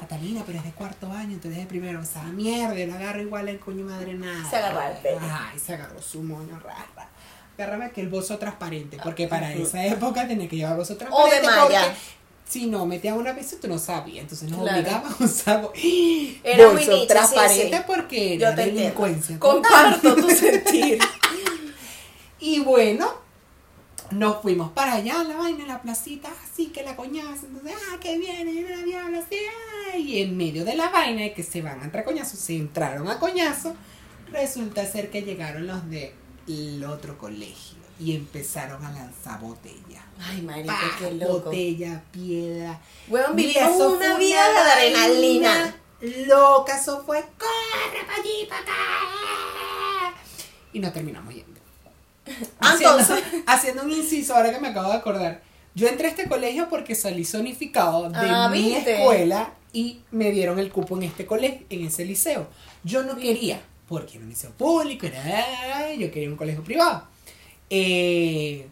Catalina, 0.00 0.42
pero 0.46 0.58
es 0.58 0.64
de 0.64 0.70
cuarto 0.70 1.10
año, 1.12 1.34
entonces 1.34 1.60
de 1.60 1.66
primero. 1.66 2.00
Esa 2.00 2.22
mierda, 2.24 2.74
yo 2.74 2.86
la 2.86 2.94
agarro 2.94 3.20
igual 3.22 3.48
el 3.48 3.58
coño 3.58 3.84
madre 3.84 4.14
nada. 4.14 4.48
Se 4.48 4.56
agarraba 4.56 4.90
el 4.92 4.98
pelo. 4.98 5.18
Ay, 5.22 5.58
se 5.58 5.74
agarró 5.74 6.00
su 6.00 6.22
moño 6.22 6.58
rara. 6.60 7.08
Agárrame 7.58 7.90
que 7.90 8.02
el 8.02 8.08
bozo 8.08 8.36
transparente, 8.36 8.98
porque 9.02 9.28
para 9.28 9.50
esa 9.54 9.84
época 9.86 10.28
tenía 10.28 10.46
que 10.46 10.56
llevar 10.56 10.76
bozo 10.76 10.92
O 10.92 10.96
de 10.96 11.06
transparente. 11.06 11.46
malla. 11.46 11.94
Si 12.48 12.66
no 12.66 12.86
metías 12.86 13.16
una 13.16 13.32
vez, 13.32 13.58
tú 13.60 13.66
no 13.68 13.78
sabías. 13.78 14.22
Entonces 14.22 14.48
nos 14.50 14.60
Claro. 14.62 15.02
a 15.20 15.24
usar 15.24 15.68
Era 16.44 16.66
muy 16.68 16.74
bolso 16.76 16.90
niche, 16.92 17.00
sí, 17.00 17.06
transparente 17.08 17.76
sí. 17.78 17.82
porque 17.86 18.38
Yo 18.38 18.46
era 18.46 18.54
te 18.56 18.62
entiendo. 18.62 18.80
delincuencia. 18.82 19.38
Comparto 19.38 20.14
tu 20.16 20.30
sentir. 20.30 20.98
Y 22.38 22.60
bueno, 22.60 23.10
nos 24.10 24.42
fuimos 24.42 24.70
para 24.72 24.94
allá, 24.94 25.24
la 25.24 25.36
vaina, 25.36 25.66
la 25.66 25.82
placita, 25.82 26.28
así 26.44 26.66
que 26.66 26.82
la 26.84 26.94
coñazo. 26.94 27.46
Entonces, 27.46 27.74
ah, 27.92 27.98
que 27.98 28.18
viene, 28.18 28.52
viene 28.52 28.76
la 28.76 28.82
diabla, 28.82 29.18
así, 29.18 29.36
ah, 29.92 29.96
Y 29.96 30.20
en 30.20 30.36
medio 30.36 30.64
de 30.64 30.76
la 30.76 30.90
vaina 30.90 31.22
de 31.22 31.32
que 31.32 31.42
se 31.42 31.62
van 31.62 31.80
a 31.80 31.84
entrar 31.84 32.04
coñazos, 32.04 32.38
se 32.38 32.54
entraron 32.54 33.08
a 33.08 33.18
coñazo. 33.18 33.74
Resulta 34.30 34.84
ser 34.86 35.10
que 35.10 35.22
llegaron 35.22 35.66
los 35.66 35.88
de 35.90 36.14
el 36.46 36.84
otro 36.84 37.16
colegio 37.18 37.78
y 37.98 38.14
empezaron 38.14 38.84
a 38.84 38.92
lanzar 38.92 39.40
botella. 39.40 40.04
Ay, 40.20 40.40
marico, 40.42 40.68
Pa, 40.68 40.80
qué 40.98 41.10
loco. 41.12 41.40
Botella, 41.46 42.02
piedra. 42.10 42.80
Weón, 43.08 43.36
vivimos 43.36 43.80
una 43.80 44.16
vida 44.18 44.48
de 44.50 44.58
adrenalina. 44.58 45.76
Loca, 46.26 46.76
eso 46.78 47.02
fue, 47.04 47.20
corre 47.38 48.04
pa' 48.06 48.20
allí, 48.20 48.46
pa' 48.48 48.58
acá. 48.58 50.14
Y 50.72 50.78
nos 50.80 50.92
terminamos 50.92 51.34
yendo. 51.34 51.60
Haciendo, 52.60 52.98
Entonces. 52.98 53.24
haciendo 53.46 53.82
un 53.84 53.92
inciso, 53.92 54.34
ahora 54.34 54.52
que 54.52 54.60
me 54.60 54.68
acabo 54.68 54.90
de 54.90 54.96
acordar. 54.96 55.42
Yo 55.74 55.86
entré 55.88 56.06
a 56.08 56.10
este 56.10 56.26
colegio 56.28 56.68
porque 56.68 56.94
salí 56.94 57.24
zonificado 57.24 58.10
de 58.10 58.18
Ah, 58.18 58.48
mi 58.50 58.62
¿viste? 58.62 58.98
escuela 59.00 59.52
y 59.72 60.00
me 60.10 60.30
dieron 60.32 60.58
el 60.58 60.70
cupo 60.72 60.96
en 60.96 61.04
este 61.04 61.26
colegio, 61.26 61.66
en 61.70 61.86
ese 61.86 62.04
liceo. 62.04 62.48
Yo 62.82 63.02
no 63.02 63.16
quería, 63.16 63.60
porque 63.88 64.14
era 64.16 64.24
un 64.24 64.30
liceo 64.30 64.50
público, 64.52 65.06
era, 65.06 65.92
yo 65.94 66.10
quería 66.10 66.28
un 66.30 66.36
colegio 66.36 66.64
privado. 66.64 67.04
Eh, 67.70 68.66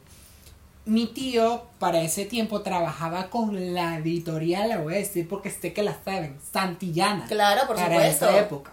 mi 0.87 1.07
tío 1.07 1.65
para 1.79 2.03
ese 2.03 2.27
tiempo 2.27 2.63
trabajaba 2.63 3.31
con 3.31 3.75
la 3.75 3.99
editorial, 3.99 4.69
la 4.69 4.79
voy 4.79 4.95
a 4.95 4.99
decir 4.99 5.27
porque 5.29 5.51
sé 5.51 5.73
que 5.73 5.83
la 5.83 5.97
saben, 6.05 6.39
Santillana. 6.53 7.27
Claro, 7.27 7.67
por 7.67 7.77
para 7.77 7.95
supuesto. 7.95 8.29
esa 8.29 8.39
época. 8.39 8.73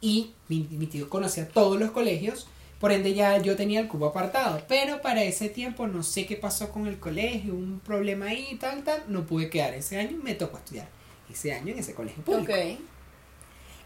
Y 0.00 0.32
mi, 0.48 0.66
mi 0.70 0.86
tío 0.86 1.08
conocía 1.08 1.48
todos 1.48 1.78
los 1.78 1.90
colegios, 1.90 2.48
por 2.80 2.92
ende 2.92 3.14
ya 3.14 3.38
yo 3.38 3.56
tenía 3.56 3.80
el 3.80 3.88
cubo 3.88 4.06
apartado. 4.06 4.62
Pero 4.68 5.00
para 5.00 5.22
ese 5.22 5.48
tiempo 5.48 5.86
no 5.86 6.02
sé 6.02 6.26
qué 6.26 6.36
pasó 6.36 6.70
con 6.70 6.86
el 6.86 6.98
colegio, 6.98 7.54
un 7.54 7.80
problema 7.80 8.26
ahí 8.26 8.48
y 8.52 8.56
tal, 8.56 8.82
tal. 8.84 9.04
No 9.08 9.26
pude 9.26 9.50
quedar 9.50 9.74
ese 9.74 9.98
año, 9.98 10.18
me 10.22 10.34
tocó 10.34 10.58
estudiar 10.58 10.88
ese 11.30 11.52
año 11.52 11.72
en 11.72 11.78
ese 11.78 11.94
colegio 11.94 12.22
público. 12.24 12.52
Ok. 12.52 12.78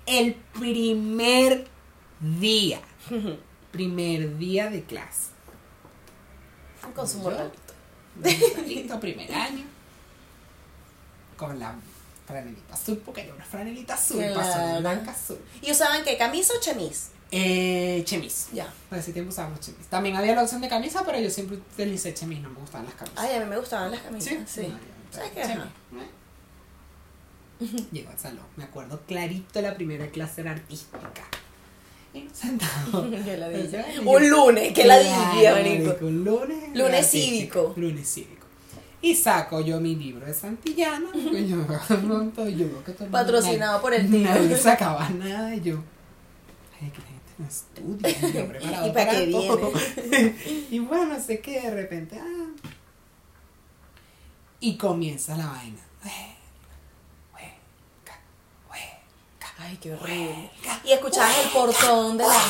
El 0.06 0.34
primer 0.58 1.66
día, 2.40 2.80
primer 3.72 4.38
día 4.38 4.70
de 4.70 4.82
clase. 4.84 5.31
Con 6.94 7.08
su 7.08 7.18
Yo, 7.18 7.24
mortalito. 7.24 7.56
Listo, 8.66 9.00
primer 9.00 9.32
año. 9.34 9.64
Con 11.36 11.58
la 11.58 11.74
franelita 12.26 12.74
azul, 12.74 13.00
porque 13.04 13.22
era 13.22 13.34
una 13.34 13.44
franelita 13.44 13.94
azul, 13.94 14.18
Claro. 14.18 14.34
pasó 14.34 14.80
blanca 14.80 15.10
azul. 15.12 15.38
¿Y 15.60 15.70
usaban 15.70 16.04
qué? 16.04 16.16
¿Camisa 16.18 16.52
o 16.56 16.60
chemis? 16.60 17.08
Eh, 17.30 18.02
chemis. 18.04 18.48
Ya. 18.52 18.72
Para 18.90 19.00
ese 19.00 19.12
tiempo 19.12 19.30
usábamos 19.32 19.60
chemis. 19.60 19.86
También 19.86 20.16
había 20.16 20.34
la 20.34 20.42
opción 20.42 20.60
de 20.60 20.68
camisa, 20.68 21.02
pero 21.04 21.18
yo 21.18 21.30
siempre 21.30 21.56
utilicé 21.56 22.12
chemis, 22.14 22.40
no 22.42 22.50
me 22.50 22.60
gustaban 22.60 22.84
las 22.86 22.94
camisas. 22.94 23.18
Ay, 23.18 23.36
a 23.36 23.40
mí 23.40 23.46
me 23.46 23.56
gustaban 23.58 23.90
las 23.90 24.00
camisas. 24.00 24.34
Sí. 24.46 24.68
No, 24.68 24.78
¿Sabes 25.10 25.30
qué? 25.32 25.42
chemis. 25.42 25.64
¿eh? 25.64 26.10
Llego 27.92 28.10
al 28.10 28.18
salón, 28.18 28.44
me 28.56 28.64
acuerdo 28.64 29.00
clarito 29.06 29.60
la 29.62 29.74
primera 29.74 30.08
clase 30.10 30.40
era 30.42 30.50
artística. 30.50 30.98
Sentado. 32.32 33.08
Ay, 33.26 33.98
Un 34.04 34.30
lunes, 34.30 34.72
Claro, 34.72 35.10
marico. 35.10 35.52
marico, 35.88 36.06
un 36.06 36.24
lunes. 36.24 36.58
Lunes 36.74 37.06
cívico. 37.10 37.72
Lunes 37.76 38.08
cívico. 38.08 38.46
Y 39.00 39.14
saco 39.16 39.60
yo 39.60 39.80
mi 39.80 39.96
libro 39.96 40.26
de 40.26 40.34
Santillana. 40.34 41.08
yo, 41.48 41.66
pronto, 42.00 42.48
yo 42.48 42.66
veo 42.68 42.84
que 42.84 42.92
todo 42.92 43.08
Patrocinado 43.08 43.80
por 43.80 43.94
el 43.94 44.08
tío. 44.10 44.20
Nadie 44.20 44.56
sacaba 44.56 45.08
nada. 45.10 45.54
Y 45.54 45.60
yo, 45.62 45.78
ay, 46.80 46.90
que 46.90 46.98
la 47.00 47.06
gente 47.06 47.32
no 47.38 47.46
estudia. 47.46 48.30
yo 48.42 48.46
preparado 48.48 48.86
¿Y 48.86 48.90
para 48.92 49.10
qué 49.12 49.26
todo. 49.28 49.72
y 50.70 50.78
bueno, 50.80 51.18
sé 51.20 51.40
que 51.40 51.60
de 51.62 51.70
repente. 51.70 52.18
ah, 52.20 52.50
y 54.60 54.76
comienza 54.76 55.36
la 55.36 55.46
vaina. 55.48 55.80
Hueca, 56.04 56.31
Ay, 59.64 59.78
qué 59.80 59.92
horrible. 59.92 60.50
Y 60.84 60.92
escuchabas 60.92 61.38
el 61.44 61.50
portón 61.50 62.18
de 62.18 62.24
la. 62.24 62.40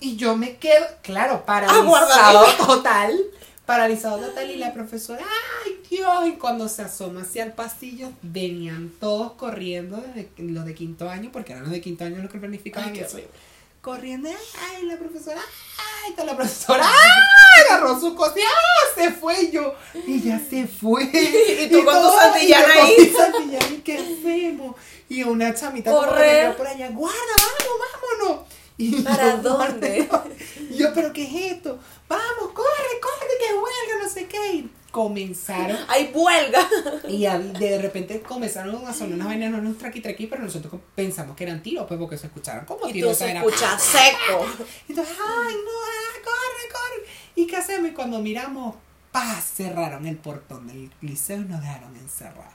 Y 0.00 0.16
yo 0.16 0.36
me 0.36 0.56
quedo, 0.56 0.86
claro, 1.02 1.44
paralizado 1.44 2.44
total. 2.66 3.18
Paralizado 3.64 4.18
total. 4.18 4.50
Y 4.50 4.56
la 4.56 4.72
profesora, 4.72 5.24
¡ay, 5.64 5.80
Dios! 5.90 6.28
Y 6.28 6.32
cuando 6.32 6.68
se 6.68 6.82
asoma 6.82 7.22
hacia 7.22 7.42
el 7.44 7.52
pasillo, 7.52 8.10
venían 8.22 8.92
todos 9.00 9.32
corriendo, 9.32 9.96
desde 9.96 10.30
los 10.38 10.64
de 10.64 10.74
quinto 10.74 11.08
año, 11.10 11.30
porque 11.32 11.52
eran 11.52 11.64
los 11.64 11.72
de 11.72 11.80
quinto 11.80 12.04
año 12.04 12.22
los 12.22 12.30
que 12.30 12.38
planificaban 12.38 12.90
Ay, 12.90 12.94
qué 12.94 13.00
eso. 13.04 13.14
horrible. 13.16 13.32
Corriendo, 13.86 14.28
¡ay! 14.28 14.82
La 14.86 14.96
profesora, 14.96 15.40
¡ay! 15.78 16.12
Toda 16.14 16.24
la 16.24 16.36
profesora, 16.36 16.84
¡ay! 16.88 17.62
Agarró 17.70 18.00
su 18.00 18.16
cosa 18.16 18.34
¡ah! 18.34 18.86
Se 18.96 19.12
fue 19.12 19.42
y 19.44 19.52
yo. 19.52 19.74
Y 20.08 20.22
ya 20.22 20.40
se 20.40 20.66
fue. 20.66 21.04
Y 21.14 21.68
tú 21.70 21.84
con 21.84 21.94
tu 21.94 22.08
con 22.08 22.18
ahí. 22.18 22.96
mi 22.98 23.06
santillana, 23.10 23.68
¿y 23.70 23.78
qué 23.82 23.98
hacemos? 23.98 24.74
Y 25.08 25.22
una 25.22 25.54
chamita 25.54 25.92
quedó 25.92 26.56
por 26.56 26.66
allá, 26.66 26.90
guarda, 26.90 27.34
vamos, 27.38 27.78
vámonos. 28.18 28.46
Y 28.76 29.02
¿Para 29.02 29.36
yo, 29.36 29.42
dónde? 29.42 30.02
guarda, 30.02 30.34
y 30.68 30.76
yo, 30.76 30.92
¿pero 30.92 31.12
qué 31.12 31.22
es 31.22 31.52
esto? 31.52 31.78
Vamos, 32.08 32.50
corre, 32.54 33.00
corre, 33.00 33.28
que 33.38 33.54
huelga, 33.54 34.02
no 34.02 34.10
sé 34.10 34.26
qué. 34.26 34.64
Y 34.96 35.02
comenzaron. 35.02 35.76
¡Ay, 35.88 36.10
huelga! 36.14 36.66
Y 37.08 37.22
de 37.24 37.78
repente 37.82 38.20
comenzaron 38.22 38.86
a 38.86 38.94
sonar 38.94 39.14
unas 39.14 39.26
vainas, 39.26 39.50
no 39.50 39.58
unos 39.58 39.76
traqui 39.78 40.00
traqui, 40.00 40.26
pero 40.26 40.42
nosotros 40.42 40.80
pensamos 40.94 41.36
que 41.36 41.44
eran 41.44 41.62
tiros, 41.62 41.86
pues 41.86 41.98
porque 42.00 42.16
se 42.16 42.26
escucharon 42.26 42.64
como 42.64 42.88
Y 42.88 42.92
tiros. 42.94 43.12
tú 43.12 43.18
sea, 43.18 43.28
se 43.28 43.36
escuchas 43.36 43.82
seco. 43.82 44.46
Entonces, 44.88 45.16
ay, 45.18 45.54
no, 45.54 45.70
ah, 45.70 46.14
corre, 46.24 46.72
corre. 46.72 47.10
¿Y 47.34 47.46
qué 47.46 47.56
hacemos? 47.56 47.90
Y 47.90 47.92
cuando 47.92 48.20
miramos, 48.20 48.76
pa, 49.12 49.40
cerraron 49.40 50.06
el 50.06 50.16
portón 50.16 50.66
del 50.66 50.90
liceo 51.02 51.38
y 51.42 51.44
nos 51.44 51.60
dejaron 51.60 51.94
encerrados. 51.96 52.54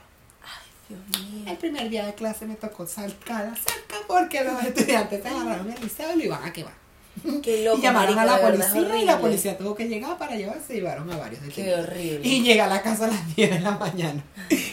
Dios 0.88 1.00
mío. 1.22 1.44
El 1.46 1.56
primer 1.58 1.88
día 1.88 2.06
de 2.06 2.14
clase 2.14 2.44
me 2.44 2.56
tocó 2.56 2.86
saltar 2.86 3.46
a 3.46 3.54
cerca 3.54 3.96
porque 4.08 4.42
los 4.42 4.62
estudiantes 4.64 5.22
se 5.22 5.28
agarraron 5.28 5.70
el 5.70 5.80
liceo 5.80 6.12
y 6.14 6.18
lo 6.18 6.24
iban 6.24 6.42
a 6.44 6.52
quemar. 6.52 6.81
Qué 7.42 7.64
loco. 7.64 7.78
y 7.78 7.82
llamaron 7.82 8.18
a 8.18 8.24
la 8.24 8.40
policía 8.40 8.98
y 9.00 9.04
la 9.04 9.18
policía 9.20 9.58
tuvo 9.58 9.74
que 9.74 9.86
llegar 9.88 10.16
para 10.18 10.34
llevarse 10.34 10.72
y 10.74 10.76
llevaron 10.76 11.10
a 11.12 11.16
varios 11.16 11.40
Qué 11.40 11.46
detenidos. 11.62 11.80
horrible. 11.88 12.20
Y 12.28 12.42
llegué 12.42 12.60
a 12.60 12.66
la 12.66 12.82
casa 12.82 13.04
a 13.04 13.08
las 13.08 13.36
10 13.36 13.50
de 13.50 13.60
la 13.60 13.72
mañana. 13.72 14.22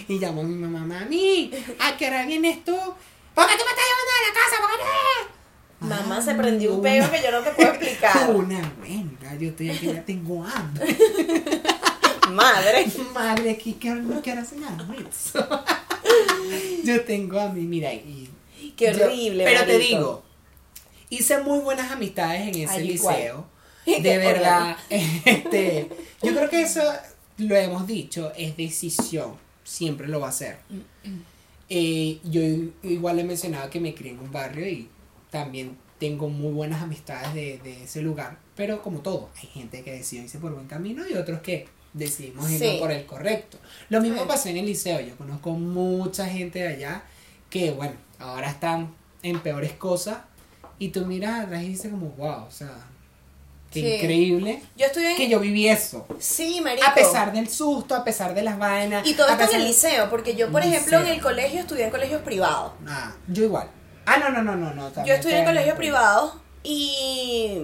Y 0.07 0.19
llamó 0.19 0.41
a 0.41 0.43
mi 0.45 0.55
mamá, 0.55 0.79
mami, 0.85 1.51
¿a 1.79 1.97
qué 1.97 2.07
hora 2.07 2.25
vienes 2.25 2.63
tú? 2.63 2.75
¿Por 2.75 3.45
qué 3.47 3.53
tú 3.55 3.63
me 3.63 3.71
estás 3.71 3.85
llevando 3.89 4.11
de 4.15 4.27
la 4.27 4.33
casa? 4.33 4.61
¿Por 4.61 4.69
qué 4.71 4.83
no? 4.83 5.39
Mamá 5.87 6.21
se 6.21 6.31
Ah, 6.31 6.37
prendió 6.37 6.73
un 6.75 6.81
pego 6.81 7.09
que 7.09 7.21
yo 7.21 7.31
no 7.31 7.39
te 7.41 7.51
puedo 7.51 7.69
explicar. 7.69 8.29
Una 8.35 8.73
venga, 8.81 9.35
yo 9.39 9.49
estoy 9.49 9.69
aquí, 9.69 9.85
ya 9.93 10.03
tengo 10.03 10.43
hambre. 10.43 10.97
Madre. 12.31 12.85
Madre, 13.13 13.57
¿qué, 13.57 13.75
qué, 13.77 14.01
qué 14.23 14.31
hora 14.31 14.41
es 14.41 14.51
el 14.53 14.63
almuerzo? 14.63 15.47
Yo 16.83 17.01
tengo 17.03 17.39
a 17.39 17.49
mí, 17.49 17.61
mira, 17.61 17.93
y... 17.93 18.29
Qué 18.75 18.93
yo- 18.93 19.05
horrible. 19.05 19.43
pero 19.45 19.65
te 19.65 19.77
digo, 19.79 20.23
hice 21.09 21.41
muy 21.41 21.59
buenas 21.59 21.91
amistades 21.91 22.41
en 22.47 22.63
ese 22.63 22.75
Ay, 22.75 22.87
liceo. 22.87 23.45
De 23.85 24.17
verdad, 24.17 24.77
este, 24.89 25.89
yo 26.21 26.35
creo 26.35 26.49
que 26.49 26.61
eso 26.61 26.81
lo 27.37 27.55
hemos 27.55 27.87
dicho, 27.87 28.31
es 28.37 28.55
decisión, 28.57 29.35
siempre 29.63 30.07
lo 30.07 30.19
va 30.19 30.29
a 30.29 30.33
ser. 30.33 30.57
Eh, 31.69 32.19
yo 32.23 32.41
igual 32.83 33.19
he 33.19 33.23
mencionado 33.23 33.69
que 33.69 33.79
me 33.79 33.93
crié 33.93 34.11
en 34.11 34.19
un 34.19 34.31
barrio 34.31 34.67
y 34.67 34.89
también 35.29 35.77
tengo 35.99 36.29
muy 36.29 36.51
buenas 36.51 36.81
amistades 36.81 37.33
de, 37.33 37.59
de 37.59 37.83
ese 37.83 38.01
lugar, 38.01 38.39
pero 38.55 38.81
como 38.81 38.99
todo, 38.99 39.29
hay 39.41 39.47
gente 39.49 39.83
que 39.83 39.91
decidió 39.91 40.23
irse 40.23 40.39
por 40.39 40.53
buen 40.53 40.67
camino 40.67 41.03
y 41.07 41.13
otros 41.15 41.41
que 41.41 41.67
decidimos 41.93 42.49
irnos 42.49 42.71
Sí. 42.73 42.77
por 42.79 42.91
el 42.91 43.05
correcto. 43.05 43.57
Lo 43.89 44.01
mismo 44.01 44.25
pasó 44.27 44.49
en 44.49 44.57
el 44.57 44.65
liceo, 44.65 44.99
yo 44.99 45.15
conozco 45.17 45.51
mucha 45.51 46.27
gente 46.27 46.59
de 46.59 46.67
allá 46.69 47.03
que, 47.49 47.71
bueno, 47.71 47.93
ahora 48.19 48.49
están 48.49 48.93
en 49.23 49.39
peores 49.41 49.73
cosas 49.73 50.19
y 50.79 50.89
tú 50.89 51.05
miras 51.05 51.45
atrás 51.45 51.61
y 51.63 51.67
dices 51.69 51.91
como, 51.91 52.09
wow, 52.11 52.45
o 52.47 52.51
sea, 52.51 52.69
qué 53.71 53.81
Sí. 53.81 53.87
increíble 53.95 54.63
Yo 54.77 54.87
estuve 54.87 55.11
en. 55.11 55.17
que 55.17 55.29
yo 55.29 55.39
viví 55.39 55.67
eso. 55.67 56.07
Sí, 56.19 56.59
marico. 56.61 56.87
A 56.87 56.95
pesar 56.95 57.31
del 57.31 57.47
susto, 57.49 57.93
a 57.95 58.03
pesar 58.03 58.33
de 58.33 58.41
las 58.41 58.57
vainas. 58.57 59.05
Y 59.05 59.13
todo 59.13 59.27
esto 59.27 59.43
en 59.51 59.61
el 59.61 59.67
liceo, 59.67 60.09
porque 60.09 60.35
yo, 60.35 60.51
por 60.51 60.63
Liceo. 60.63 60.77
ejemplo, 60.77 60.99
en 61.01 61.07
el 61.07 61.21
colegio 61.21 61.59
estudié 61.59 61.83
en 61.85 61.91
colegios 61.91 62.21
privados. 62.23 62.71
Ah, 62.87 63.13
yo 63.27 63.43
igual. 63.43 63.69
Ah, 64.05 64.17
no, 64.17 64.29
no, 64.31 64.41
no, 64.41 64.55
no, 64.55 64.73
no. 64.73 65.05
Yo 65.05 65.13
estudié 65.13 65.39
en 65.39 65.45
colegios 65.45 65.75
privados 65.77 66.33
y 66.63 67.59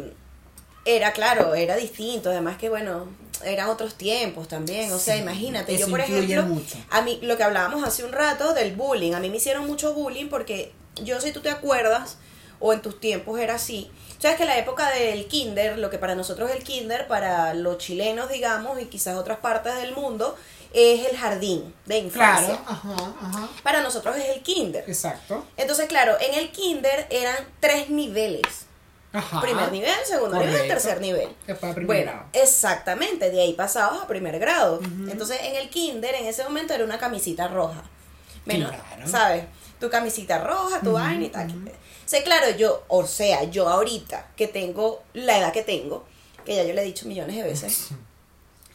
era 0.86 1.12
claro, 1.14 1.56
era 1.56 1.76
distinto, 1.76 2.30
además 2.30 2.58
que 2.58 2.70
bueno, 2.70 3.08
eran 3.44 3.70
otros 3.70 3.96
tiempos 3.96 4.48
también, 4.48 4.92
o 4.94 5.00
sea, 5.00 5.16
Sí, 5.16 5.22
imagínate, 5.22 5.76
yo 5.78 5.90
por 5.90 6.00
ejemplo, 6.00 6.44
mucho. 6.44 6.78
a 6.92 7.02
mí 7.02 7.20
lo 7.24 7.36
que 7.38 7.44
hablábamos 7.44 7.84
hace 7.84 8.04
un 8.04 8.12
rato 8.12 8.54
del 8.54 8.76
bullying, 8.76 9.14
a 9.14 9.20
mí 9.20 9.30
me 9.30 9.38
hicieron 9.38 9.66
mucho 9.66 9.94
bullying 9.94 10.28
porque 10.30 10.72
yo 11.04 11.20
si 11.20 11.32
tú 11.32 11.42
te 11.42 11.50
acuerdas 11.50 12.18
o 12.60 12.74
en 12.74 12.82
tus 12.82 13.00
tiempos 13.00 13.40
era 13.40 13.56
así. 13.56 13.90
Sabes 14.20 14.38
que 14.38 14.46
la 14.46 14.58
época 14.58 14.90
del 14.92 15.28
kinder, 15.28 15.78
lo 15.78 15.90
que 15.90 15.98
para 15.98 16.16
nosotros 16.16 16.50
es 16.50 16.56
el 16.58 16.64
kinder, 16.64 17.08
para 17.08 17.54
los 17.54 17.78
chilenos, 17.78 18.30
digamos, 18.30 18.82
y 18.82 18.86
quizás 18.86 19.16
otras 19.18 19.40
partes 19.40 19.76
del 19.76 19.94
mundo, 19.94 20.36
es 20.74 21.06
el 21.10 21.16
jardín 21.18 21.74
de 21.86 22.00
infancia. 22.00 22.48
Claro, 22.48 22.64
ajá, 22.68 23.14
ajá. 23.22 23.50
Para 23.64 23.82
nosotros 23.82 24.16
es 24.18 24.30
el 24.36 24.42
kinder. 24.42 24.84
Exacto. 24.88 25.46
Entonces, 25.58 25.88
claro, 25.88 26.16
en 26.20 26.34
el 26.34 26.52
kinder 26.52 27.08
eran 27.10 27.36
tres 27.60 27.90
niveles. 27.90 28.66
Ajá. 29.14 29.40
Primer 29.40 29.72
nivel, 29.72 29.94
segundo 30.04 30.36
nivel, 30.38 30.52
Correcto. 30.52 30.74
tercer 30.74 31.00
nivel. 31.00 31.30
Después 31.48 31.70
de 31.72 31.76
primer 31.76 31.86
Bueno, 31.88 32.12
grado. 32.12 32.28
exactamente, 32.34 33.32
de 33.32 33.42
ahí 33.42 33.54
pasabas 33.54 34.02
a 34.02 34.08
primer 34.08 34.38
grado. 34.40 34.82
Entonces, 35.10 35.40
en 35.44 35.56
el 35.56 35.70
kinder, 35.70 36.16
en 36.16 36.26
ese 36.26 36.44
momento 36.44 36.74
era 36.74 36.84
una 36.84 36.98
camisita 36.98 37.48
roja. 37.48 37.82
Menos, 38.44 38.72
Claro. 38.72 39.08
¿sabes? 39.08 39.46
Tu 39.80 39.90
camisita 39.90 40.40
roja, 40.40 40.82
tu 40.82 40.92
vaina 40.94 41.24
y 41.24 41.30
tal. 41.30 41.54
Sea, 42.08 42.24
claro, 42.24 42.50
yo, 42.58 42.84
o 42.88 43.06
sea, 43.08 43.44
yo 43.46 43.68
ahorita 43.70 44.28
que 44.36 44.48
tengo 44.48 45.04
la 45.14 45.38
edad 45.40 45.52
que 45.54 45.64
tengo, 45.64 46.06
que 46.46 46.56
ya 46.56 46.64
yo 46.64 46.74
le 46.74 46.82
he 46.82 46.86
dicho 46.86 47.08
millones 47.08 47.36
de 47.36 47.44
veces. 47.44 47.88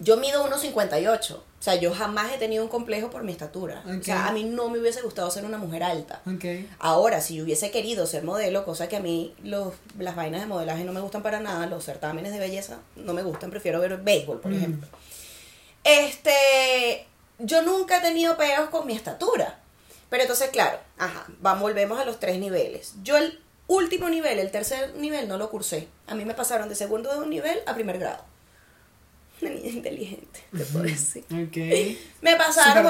Yo 0.03 0.17
mido 0.17 0.45
1,58. 0.49 1.35
O 1.35 1.63
sea, 1.63 1.75
yo 1.75 1.93
jamás 1.93 2.33
he 2.33 2.39
tenido 2.39 2.65
un 2.65 2.71
complejo 2.71 3.11
por 3.11 3.23
mi 3.23 3.33
estatura. 3.33 3.85
O 3.87 4.03
sea, 4.03 4.29
a 4.29 4.33
mí 4.33 4.45
no 4.45 4.71
me 4.71 4.79
hubiese 4.79 5.03
gustado 5.03 5.31
ser 5.31 5.45
una 5.45 5.59
mujer 5.59 5.83
alta. 5.83 6.23
Ok. 6.27 6.45
Ahora, 6.79 7.21
si 7.21 7.37
yo 7.37 7.45
hubiese 7.45 7.71
querido 7.71 8.07
ser 8.07 8.25
modelo, 8.25 8.65
cosa 8.65 8.89
que 8.89 8.97
a 8.97 9.01
mí 9.01 9.35
los, 9.45 9.75
las 9.99 10.17
vainas 10.17 10.41
de 10.41 10.47
modelaje 10.47 10.85
no 10.85 10.93
me 10.95 11.01
gustan 11.03 11.23
para 11.23 11.39
nada, 11.41 11.67
los 11.67 11.85
certámenes 11.85 12.33
de 12.33 12.39
belleza 12.39 12.79
no 12.97 13.13
me 13.13 13.23
gustan, 13.23 13.51
prefiero 13.51 13.79
ver 13.79 13.99
béisbol, 13.99 14.41
por 14.41 14.51
Mm. 14.53 14.57
ejemplo. 14.57 14.89
Este, 15.85 17.07
yo 17.39 17.63
nunca 17.63 17.99
he 17.99 18.01
tenido 18.01 18.37
peos 18.37 18.71
con 18.71 18.87
mi 18.87 18.95
estatura. 18.95 19.60
Pero 20.11 20.23
entonces, 20.23 20.51
claro, 20.51 20.79
ajá, 20.99 21.25
vamos, 21.41 21.63
volvemos 21.63 21.99
a 21.99 22.05
los 22.05 22.21
tres 22.21 22.39
niveles. 22.39 22.95
Yo 23.03 23.17
el 23.17 23.41
último 23.69 24.09
nivel, 24.09 24.39
el 24.41 24.51
tercer 24.51 24.95
nivel, 24.97 25.29
no 25.29 25.39
lo 25.39 25.49
cursé. 25.51 25.89
A 26.09 26.15
mí 26.15 26.25
me 26.25 26.35
pasaron 26.35 26.69
de 26.69 26.75
segundo 26.75 27.11
de 27.13 27.21
un 27.21 27.31
nivel 27.31 27.63
a 27.67 27.75
primer 27.75 27.99
grado. 27.99 28.25
Una 29.41 29.51
niña 29.53 29.69
inteligente, 29.71 30.45
te 30.55 30.65
puedo 30.65 30.85
decir. 30.85 31.25
Me 32.21 32.37
pasaron, 32.37 32.85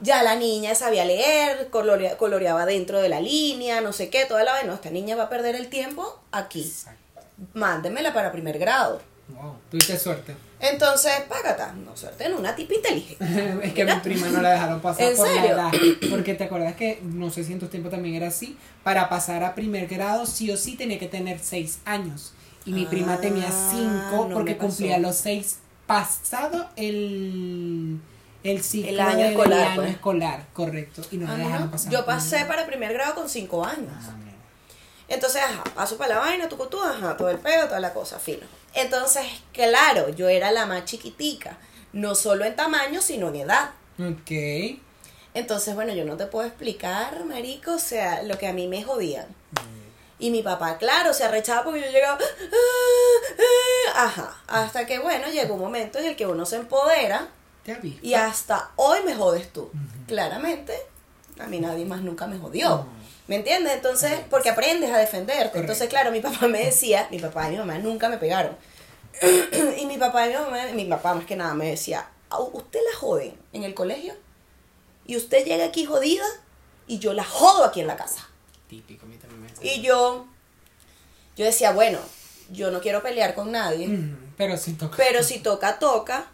ya 0.00 0.22
la 0.22 0.36
niña 0.36 0.74
sabía 0.76 1.04
leer, 1.04 1.68
colorea- 1.70 2.16
coloreaba 2.16 2.64
dentro 2.66 3.00
de 3.00 3.08
la 3.08 3.20
línea, 3.20 3.80
no 3.80 3.92
sé 3.92 4.08
qué, 4.08 4.24
toda 4.26 4.44
la 4.44 4.52
vez. 4.52 4.66
No, 4.66 4.74
esta 4.74 4.90
niña 4.90 5.16
va 5.16 5.24
a 5.24 5.28
perder 5.30 5.56
el 5.56 5.68
tiempo 5.68 6.20
aquí. 6.30 6.62
Exacto. 6.62 7.22
Mándemela 7.54 8.14
para 8.14 8.30
primer 8.30 8.58
grado. 8.58 9.00
Wow, 9.28 9.56
tuviste 9.70 9.98
suerte. 9.98 10.36
Entonces, 10.60 11.12
págata, 11.28 11.72
no 11.72 11.96
suerte 11.96 12.24
en 12.26 12.34
una 12.34 12.54
tipa 12.54 12.74
inteligente. 12.74 13.58
es 13.62 13.72
que 13.74 13.82
a 13.82 13.94
mi 13.96 14.00
prima 14.00 14.28
no 14.28 14.40
la 14.40 14.52
dejaron 14.52 14.80
pasar 14.80 15.10
¿En 15.10 15.16
por 15.16 15.26
serio? 15.26 15.42
la 15.42 15.70
edad. 15.70 15.70
Porque 16.10 16.34
te 16.34 16.44
acuerdas 16.44 16.76
que, 16.76 17.00
no 17.02 17.30
sé 17.30 17.44
si 17.44 17.52
en 17.52 17.58
tu 17.58 17.66
tiempo 17.66 17.88
también 17.90 18.14
era 18.14 18.28
así, 18.28 18.56
para 18.84 19.08
pasar 19.08 19.42
a 19.44 19.54
primer 19.54 19.86
grado 19.88 20.26
sí 20.26 20.50
o 20.50 20.56
sí 20.56 20.76
tenía 20.76 20.98
que 20.98 21.08
tener 21.08 21.40
seis 21.40 21.80
años. 21.84 22.32
Y 22.64 22.72
mi 22.72 22.86
prima 22.86 23.14
Ah, 23.14 23.20
tenía 23.20 23.48
cinco 23.50 24.26
no 24.28 24.34
porque 24.34 24.56
cumplía 24.56 24.98
los 24.98 25.16
seis 25.16 25.58
pasado 25.86 26.68
el, 26.76 28.00
el 28.42 28.62
ciclo 28.64 28.90
El 28.90 29.00
año 29.00 29.18
del 29.18 29.32
escolar, 29.32 29.66
año 29.68 29.74
pues. 29.76 29.90
escolar, 29.90 30.46
correcto. 30.52 31.02
Y 31.10 31.16
no 31.18 31.30
Ah, 31.30 31.36
dejaron 31.36 31.70
pasar. 31.70 31.92
Yo 31.92 32.04
pasé 32.06 32.44
para 32.46 32.66
primer 32.66 32.92
grado 32.92 33.14
con 33.14 33.28
cinco 33.28 33.64
años. 33.64 33.92
Ah. 34.02 34.14
Entonces, 35.08 35.40
ajá, 35.42 35.62
paso 35.74 35.96
para 35.96 36.14
la 36.14 36.20
vaina, 36.20 36.48
tú 36.48 36.56
tú, 36.68 36.82
ajá, 36.82 37.16
todo 37.16 37.30
el 37.30 37.38
pedo, 37.38 37.66
toda 37.66 37.78
la 37.78 37.92
cosa, 37.92 38.18
fino. 38.18 38.44
Entonces, 38.76 39.24
claro, 39.52 40.10
yo 40.10 40.28
era 40.28 40.50
la 40.52 40.66
más 40.66 40.84
chiquitica, 40.84 41.58
no 41.92 42.14
solo 42.14 42.44
en 42.44 42.54
tamaño, 42.54 43.00
sino 43.00 43.28
en 43.28 43.36
edad. 43.36 43.70
Ok. 43.98 44.78
Entonces, 45.34 45.74
bueno, 45.74 45.92
yo 45.94 46.04
no 46.04 46.16
te 46.16 46.26
puedo 46.26 46.46
explicar, 46.46 47.24
marico, 47.24 47.72
o 47.74 47.78
sea, 47.78 48.22
lo 48.22 48.38
que 48.38 48.46
a 48.46 48.52
mí 48.52 48.68
me 48.68 48.82
jodían. 48.84 49.26
Y 50.18 50.30
mi 50.30 50.42
papá, 50.42 50.78
claro, 50.78 51.12
se 51.12 51.24
arrechaba 51.24 51.64
porque 51.64 51.82
yo 51.82 51.90
llegaba, 51.90 52.18
"Ah, 52.20 53.36
ah", 53.94 54.04
ajá, 54.04 54.42
hasta 54.46 54.86
que, 54.86 54.98
bueno, 54.98 55.28
llegó 55.28 55.54
un 55.54 55.60
momento 55.60 55.98
en 55.98 56.06
el 56.06 56.16
que 56.16 56.26
uno 56.26 56.46
se 56.46 56.56
empodera 56.56 57.28
Te 57.64 57.78
y 58.02 58.14
hasta 58.14 58.70
hoy 58.76 59.00
me 59.04 59.14
jodes 59.14 59.52
tú. 59.52 59.70
Claramente, 60.06 60.74
a 61.38 61.46
mí 61.46 61.60
nadie 61.60 61.84
más 61.84 62.00
nunca 62.00 62.26
me 62.26 62.38
jodió. 62.38 62.86
¿Me 63.28 63.36
entiendes? 63.36 63.72
Entonces, 63.74 64.12
porque 64.30 64.50
aprendes 64.50 64.90
a 64.92 64.98
defenderte. 64.98 65.58
Entonces, 65.58 65.88
claro, 65.88 66.12
mi 66.12 66.20
papá 66.20 66.46
me 66.46 66.64
decía, 66.64 67.08
mi 67.10 67.18
papá 67.18 67.48
y 67.48 67.52
mi 67.52 67.58
mamá 67.58 67.78
nunca 67.78 68.08
me 68.08 68.18
pegaron. 68.18 68.56
y 69.78 69.86
mi 69.86 69.98
papá 69.98 70.26
y 70.26 70.30
mi 70.30 70.36
mamá, 70.36 70.58
mi 70.74 70.84
papá 70.84 71.14
más 71.14 71.24
que 71.26 71.36
nada 71.36 71.54
me 71.54 71.70
decía, 71.70 72.08
"¿A 72.30 72.38
¿usted 72.40 72.80
la 72.92 72.98
joden 72.98 73.34
en 73.52 73.64
el 73.64 73.74
colegio? 73.74 74.14
Y 75.06 75.16
usted 75.16 75.44
llega 75.44 75.64
aquí 75.64 75.86
jodida 75.86 76.24
y 76.86 76.98
yo 76.98 77.14
la 77.14 77.24
jodo 77.24 77.64
aquí 77.64 77.80
en 77.80 77.86
la 77.86 77.96
casa. 77.96 78.28
Típico, 78.68 79.06
a 79.06 79.08
mí 79.08 79.16
también 79.16 79.42
me. 79.42 79.66
Y 79.68 79.80
yo, 79.80 80.26
yo 81.36 81.44
decía, 81.44 81.72
bueno, 81.72 81.98
yo 82.50 82.70
no 82.70 82.80
quiero 82.80 83.02
pelear 83.02 83.34
con 83.34 83.50
nadie, 83.52 83.88
Mm, 83.88 84.34
Pero 84.36 84.56
sí 84.56 84.74
toca. 84.74 84.96
pero 84.96 85.22
si 85.22 85.38
toca, 85.40 85.78
toca. 85.78 86.26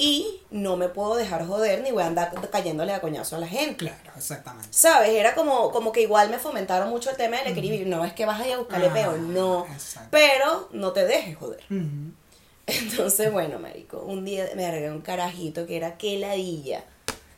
Y 0.00 0.40
no 0.52 0.76
me 0.76 0.88
puedo 0.88 1.16
dejar 1.16 1.44
joder 1.44 1.82
ni 1.82 1.90
voy 1.90 2.04
a 2.04 2.06
andar 2.06 2.30
cayéndole 2.52 2.92
a 2.92 3.00
coñazo 3.00 3.34
a 3.34 3.40
la 3.40 3.48
gente. 3.48 3.74
Claro, 3.86 4.12
exactamente. 4.16 4.68
¿Sabes? 4.70 5.08
Era 5.10 5.34
como, 5.34 5.72
como 5.72 5.90
que 5.90 6.02
igual 6.02 6.30
me 6.30 6.38
fomentaron 6.38 6.88
mucho 6.88 7.10
el 7.10 7.16
tema 7.16 7.38
del 7.38 7.48
equilibrio. 7.48 7.84
No 7.88 8.04
es 8.04 8.12
que 8.12 8.24
vas 8.24 8.40
a 8.40 8.46
ir 8.46 8.54
a 8.54 8.58
buscarle 8.58 8.86
Ah, 8.90 8.94
peo, 8.94 9.16
no. 9.16 9.66
exacto. 9.72 10.08
Pero 10.12 10.68
no 10.70 10.92
te 10.92 11.04
dejes 11.04 11.36
joder. 11.36 11.64
Entonces, 12.66 13.32
bueno, 13.32 13.58
marico, 13.58 13.98
un 13.98 14.24
día 14.24 14.48
me 14.54 14.66
agregué 14.66 14.90
un 14.90 15.00
carajito 15.00 15.66
que 15.66 15.76
era 15.76 15.96
que 15.96 16.18
ladilla. 16.18 16.84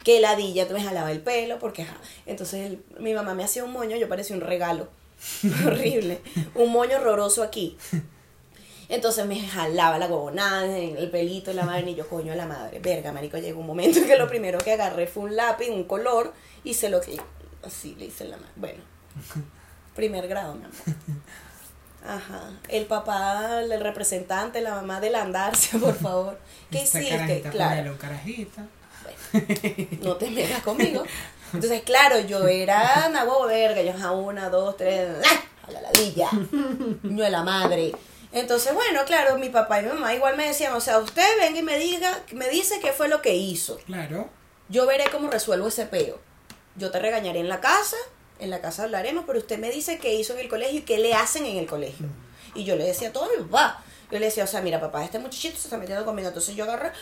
Que 0.05 0.21
ladilla, 0.21 0.67
me 0.71 0.83
jalaba 0.83 1.13
el 1.13 1.21
pelo 1.21 1.59
porque, 1.59 1.83
ajá. 1.83 1.97
Entonces 2.27 2.67
el- 2.67 2.85
mi 2.99 3.15
mamá 3.15 3.35
me 3.35 3.45
hacía 3.45 3.65
un 3.65 3.73
moño, 3.73 3.97
yo 3.97 4.09
parecía 4.09 4.35
un 4.37 4.43
regalo. 4.43 4.89
Horrible. 5.67 6.21
Un 6.55 6.73
moño 6.73 6.97
horroroso 6.99 7.43
aquí. 7.43 7.77
Entonces 8.91 9.24
me 9.24 9.41
jalaba 9.41 9.99
la 9.99 10.07
huevonada, 10.09 10.76
el 10.76 11.11
pelito, 11.11 11.53
la 11.53 11.64
vaina, 11.64 11.91
y 11.91 11.95
yo, 11.95 12.09
coño, 12.09 12.32
a 12.32 12.36
la 12.36 12.47
madre. 12.47 12.80
Verga, 12.80 13.12
marico, 13.12 13.38
llegó 13.38 13.61
un 13.61 13.66
momento 13.66 14.01
en 14.01 14.07
que 14.07 14.18
lo 14.18 14.28
primero 14.28 14.59
que 14.59 14.72
agarré 14.72 15.07
fue 15.07 15.22
un 15.22 15.36
lápiz, 15.36 15.70
un 15.70 15.84
color, 15.84 16.34
y 16.64 16.74
se 16.74 16.91
lo... 16.91 17.01
Así 17.62 17.95
le 17.95 18.07
hice 18.07 18.24
en 18.24 18.30
la 18.32 18.36
mano. 18.38 18.49
Bueno, 18.57 18.82
primer 19.95 20.26
grado, 20.26 20.55
mi 20.55 20.64
amor. 20.64 20.74
Ajá. 22.05 22.51
El 22.68 22.86
papá, 22.86 23.61
el 23.61 23.80
representante, 23.80 24.61
la 24.61 24.74
mamá 24.74 25.01
del 25.01 25.14
andarse, 25.14 25.78
por 25.78 25.95
favor. 25.95 26.41
¿Qué 26.70 26.82
Esta 26.82 27.01
hiciste? 27.01 27.43
Claro. 27.43 27.97
carajita. 27.97 28.66
no 30.03 30.16
te 30.16 30.30
metas 30.30 30.62
conmigo. 30.62 31.05
Entonces, 31.53 31.82
claro, 31.82 32.18
yo 32.18 32.49
era 32.49 33.07
una 33.09 33.24
verga, 33.47 33.82
yo 33.82 33.93
a 34.05 34.11
una, 34.11 34.49
dos, 34.49 34.76
tres, 34.76 35.11
¡ah! 35.24 35.68
a 35.68 35.70
la 35.70 35.80
ladilla, 35.82 36.28
no 37.03 37.24
a 37.24 37.30
la 37.30 37.45
madre. 37.45 37.93
Entonces, 38.33 38.72
bueno, 38.74 39.05
claro, 39.07 39.39
mi 39.39 39.49
papá 39.49 39.81
y 39.81 39.85
mi 39.85 39.89
mamá 39.89 40.14
igual 40.14 40.37
me 40.37 40.47
decían, 40.47 40.72
o 40.74 40.81
sea, 40.81 40.99
usted 40.99 41.26
venga 41.41 41.59
y 41.59 41.62
me 41.62 41.78
diga, 41.78 42.22
me 42.33 42.49
dice 42.49 42.81
qué 42.81 42.93
fue 42.93 43.09
lo 43.09 43.20
que 43.22 43.35
hizo. 43.35 43.78
Claro. 43.78 44.31
Yo 44.68 44.87
veré 44.87 45.05
cómo 45.11 45.31
resuelvo 45.31 45.68
ese 45.68 45.87
peo. 45.87 46.20
Yo 46.76 46.91
te 46.93 47.01
regañaré 47.01 47.41
en 47.41 47.49
la 47.49 47.61
casa, 47.61 47.97
en 48.39 48.51
la 48.51 48.61
casa 48.61 48.85
hablaremos, 48.85 49.24
pero 49.26 49.41
usted 49.41 49.59
me 49.59 49.70
dice 49.70 49.99
qué 49.99 50.14
hizo 50.14 50.35
en 50.35 50.41
el 50.41 50.49
colegio 50.49 50.78
y 50.78 50.83
qué 50.83 50.99
le 50.99 51.14
hacen 51.14 51.45
en 51.45 51.57
el 51.57 51.66
colegio. 51.66 52.07
Y 52.55 52.64
yo 52.64 52.76
le 52.76 52.85
decía 52.85 53.12
todo 53.12 53.24
a 53.24 53.28
mi 53.37 53.43
papá. 53.45 53.83
Yo 54.11 54.18
le 54.18 54.26
decía, 54.26 54.45
o 54.45 54.47
sea, 54.47 54.61
mira, 54.61 54.81
papá, 54.81 55.05
este 55.05 55.18
muchachito 55.18 55.57
se 55.57 55.66
está 55.66 55.76
metiendo 55.76 56.05
conmigo. 56.05 56.28
Entonces 56.28 56.55
yo 56.55 56.64
agarré. 56.64 56.93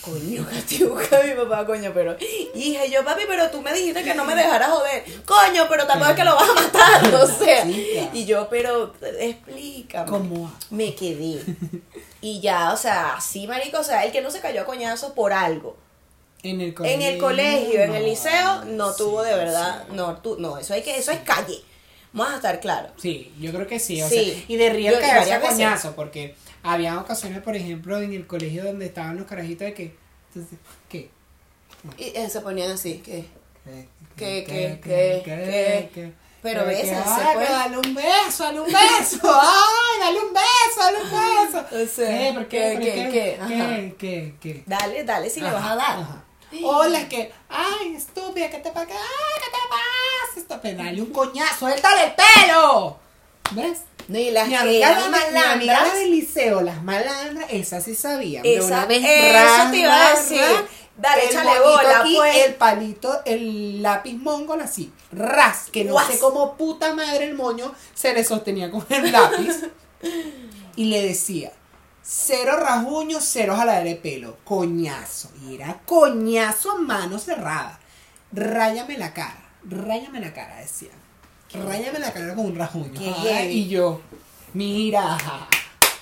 Coño, 0.00 0.46
catiuca 0.48 1.22
mi 1.24 1.32
papá, 1.32 1.66
coño, 1.66 1.90
pero. 1.92 2.16
Hija, 2.54 2.86
yo, 2.86 3.04
papi, 3.04 3.22
pero 3.26 3.50
tú 3.50 3.60
me 3.60 3.72
dijiste 3.72 4.04
que 4.04 4.14
no 4.14 4.24
me 4.24 4.34
dejaras 4.34 4.68
joder. 4.70 5.04
Coño, 5.26 5.66
pero 5.68 5.86
tampoco 5.86 6.10
es 6.12 6.16
que 6.16 6.24
lo 6.24 6.34
vas 6.36 6.48
a 6.48 6.54
matar, 6.54 7.14
o 7.22 7.26
sea. 7.26 7.64
Sí, 7.64 7.88
claro. 7.92 8.10
Y 8.12 8.24
yo, 8.24 8.48
pero 8.48 8.94
explícame. 9.18 10.08
¿Cómo? 10.10 10.52
Me 10.70 10.94
quedé. 10.94 11.42
Y 12.20 12.40
ya, 12.40 12.72
o 12.72 12.76
sea, 12.76 13.14
así, 13.16 13.46
marico, 13.46 13.80
o 13.80 13.84
sea, 13.84 14.04
el 14.04 14.12
que 14.12 14.20
no 14.20 14.30
se 14.30 14.40
cayó 14.40 14.62
a 14.62 14.64
coñazos 14.64 15.12
por 15.12 15.32
algo. 15.32 15.76
En 16.44 16.60
el 16.60 16.72
colegio. 16.72 16.96
En 16.96 17.02
el 17.02 17.18
colegio, 17.18 17.80
en 17.82 17.94
el 17.96 18.04
liceo, 18.04 18.64
no 18.66 18.92
sí, 18.92 18.98
tuvo 18.98 19.22
de 19.22 19.34
verdad, 19.34 19.84
sí. 19.88 19.96
no, 19.96 20.16
tú, 20.18 20.36
no, 20.38 20.56
eso 20.58 20.72
hay 20.72 20.82
que, 20.82 20.96
eso 20.96 21.10
es 21.10 21.18
calle. 21.20 21.60
Vamos 22.12 22.32
a 22.34 22.36
estar 22.36 22.60
claros. 22.60 22.92
Sí, 22.96 23.32
yo 23.40 23.52
creo 23.52 23.66
que 23.66 23.78
sí. 23.80 24.00
O 24.00 24.08
Sí. 24.08 24.24
sea, 24.32 24.44
y 24.46 24.56
de 24.56 24.70
río 24.70 24.92
Yo- 24.92 24.98
que 25.00 25.04
hace 25.06 25.16
varias 25.18 25.40
veces. 25.40 25.54
coñazo, 25.56 25.94
porque 25.96 26.36
había 26.62 26.98
ocasiones, 26.98 27.42
por 27.42 27.56
ejemplo, 27.56 28.00
en 28.00 28.12
el 28.12 28.26
colegio 28.26 28.64
donde 28.64 28.86
estaban 28.86 29.16
los 29.16 29.26
carajitos 29.26 29.66
de 29.66 29.74
que. 29.74 29.96
Entonces, 30.28 30.58
¿Qué? 30.88 31.10
Y 31.96 32.04
eh, 32.16 32.28
se 32.28 32.40
ponían 32.40 32.72
así, 32.72 32.98
que 32.98 33.24
¿Qué? 34.16 34.44
¿Qué, 34.44 34.80
qué, 34.82 35.22
qué, 35.24 35.90
qué? 35.94 36.12
Pero 36.42 36.62
¿Qué? 36.64 36.68
bésense, 36.68 37.20
pues. 37.34 37.48
dale 37.48 37.78
un 37.78 37.94
beso, 37.94 38.44
dale 38.44 38.60
un 38.60 38.66
beso. 38.66 39.18
Ay, 39.24 40.00
dale 40.00 40.20
un 40.20 40.32
beso, 40.32 40.80
dale 40.80 40.98
un 41.02 41.10
beso. 41.10 41.66
O 41.82 41.86
sea, 41.86 42.18
¿Qué? 42.18 42.32
¿Por 42.32 42.48
qué? 42.48 42.58
¿qué, 42.58 42.72
¿Por 42.74 42.82
qué, 42.82 42.92
qué? 42.94 43.10
qué? 43.10 43.38
¿Qué? 43.48 43.94
¿Qué? 43.98 44.34
¿Qué? 44.40 44.62
dale, 44.66 45.04
dale, 45.04 45.30
si 45.30 45.40
le 45.40 45.50
vas 45.50 45.64
a 45.64 45.76
dar. 45.76 45.98
ajá. 45.98 46.24
Hola, 46.64 47.06
que, 47.08 47.30
ay, 47.50 47.94
estúpida, 47.94 48.48
¿qué 48.48 48.58
te 48.58 48.70
pasa? 48.70 48.86
Ay, 48.90 49.42
¿qué 49.44 49.50
te 49.50 49.58
pasa? 49.68 50.72
Dale 50.82 51.02
un 51.02 51.12
coñazo, 51.12 51.66
dale 51.66 52.04
el 52.06 52.12
pelo. 52.14 52.98
¿Ves? 53.50 53.82
Ni 54.08 54.30
las 54.30 54.48
Mi 54.48 54.54
amiga, 54.54 54.90
eran 54.90 55.10
la, 55.12 55.18
mi 55.18 55.24
amiga 55.38 55.74
malandras. 55.74 55.94
del 55.94 56.10
liceo, 56.10 56.60
las 56.62 56.82
malandras, 56.82 57.46
esas 57.50 57.84
sí 57.84 57.94
sabían. 57.94 58.42
De 58.42 58.56
Esa- 58.56 58.66
una 58.66 58.86
vez, 58.86 59.04
eso 59.04 59.70
te 59.70 59.76
iba 59.76 60.06
a 60.06 60.10
decir. 60.16 60.40
Dale, 60.96 61.22
el 61.24 61.28
échale 61.30 61.60
bola, 61.60 62.00
aquí, 62.00 62.16
pues. 62.16 62.36
El 62.46 62.54
palito, 62.54 63.20
el 63.24 63.82
lápiz 63.82 64.14
mongol 64.14 64.60
así, 64.62 64.92
ras, 65.12 65.66
que 65.70 65.84
no 65.84 65.96
sé 66.04 66.18
cómo 66.18 66.56
puta 66.56 66.92
madre 66.94 67.26
el 67.26 67.34
moño 67.34 67.72
se 67.94 68.12
le 68.14 68.24
sostenía 68.24 68.68
con 68.70 68.84
el 68.88 69.12
lápiz. 69.12 69.62
y 70.74 70.84
le 70.86 71.02
decía, 71.02 71.52
cero 72.02 72.56
rasguños, 72.58 73.24
cero 73.24 73.54
jaladera 73.56 73.84
de 73.90 73.94
pelo, 73.96 74.38
coñazo. 74.44 75.30
Y 75.46 75.54
era 75.54 75.80
coñazo 75.86 76.72
a 76.72 76.78
mano 76.78 77.18
cerrada. 77.18 77.78
Ráyame 78.32 78.98
la 78.98 79.12
cara, 79.14 79.50
ráyame 79.64 80.18
la 80.20 80.32
cara, 80.32 80.56
decía. 80.56 80.90
Ráyame 81.52 81.98
la 81.98 82.12
cara 82.12 82.34
con 82.34 82.46
un 82.46 82.58
Ay, 83.00 83.14
heavy. 83.22 83.52
y 83.54 83.68
yo, 83.68 84.00
mira, 84.52 85.16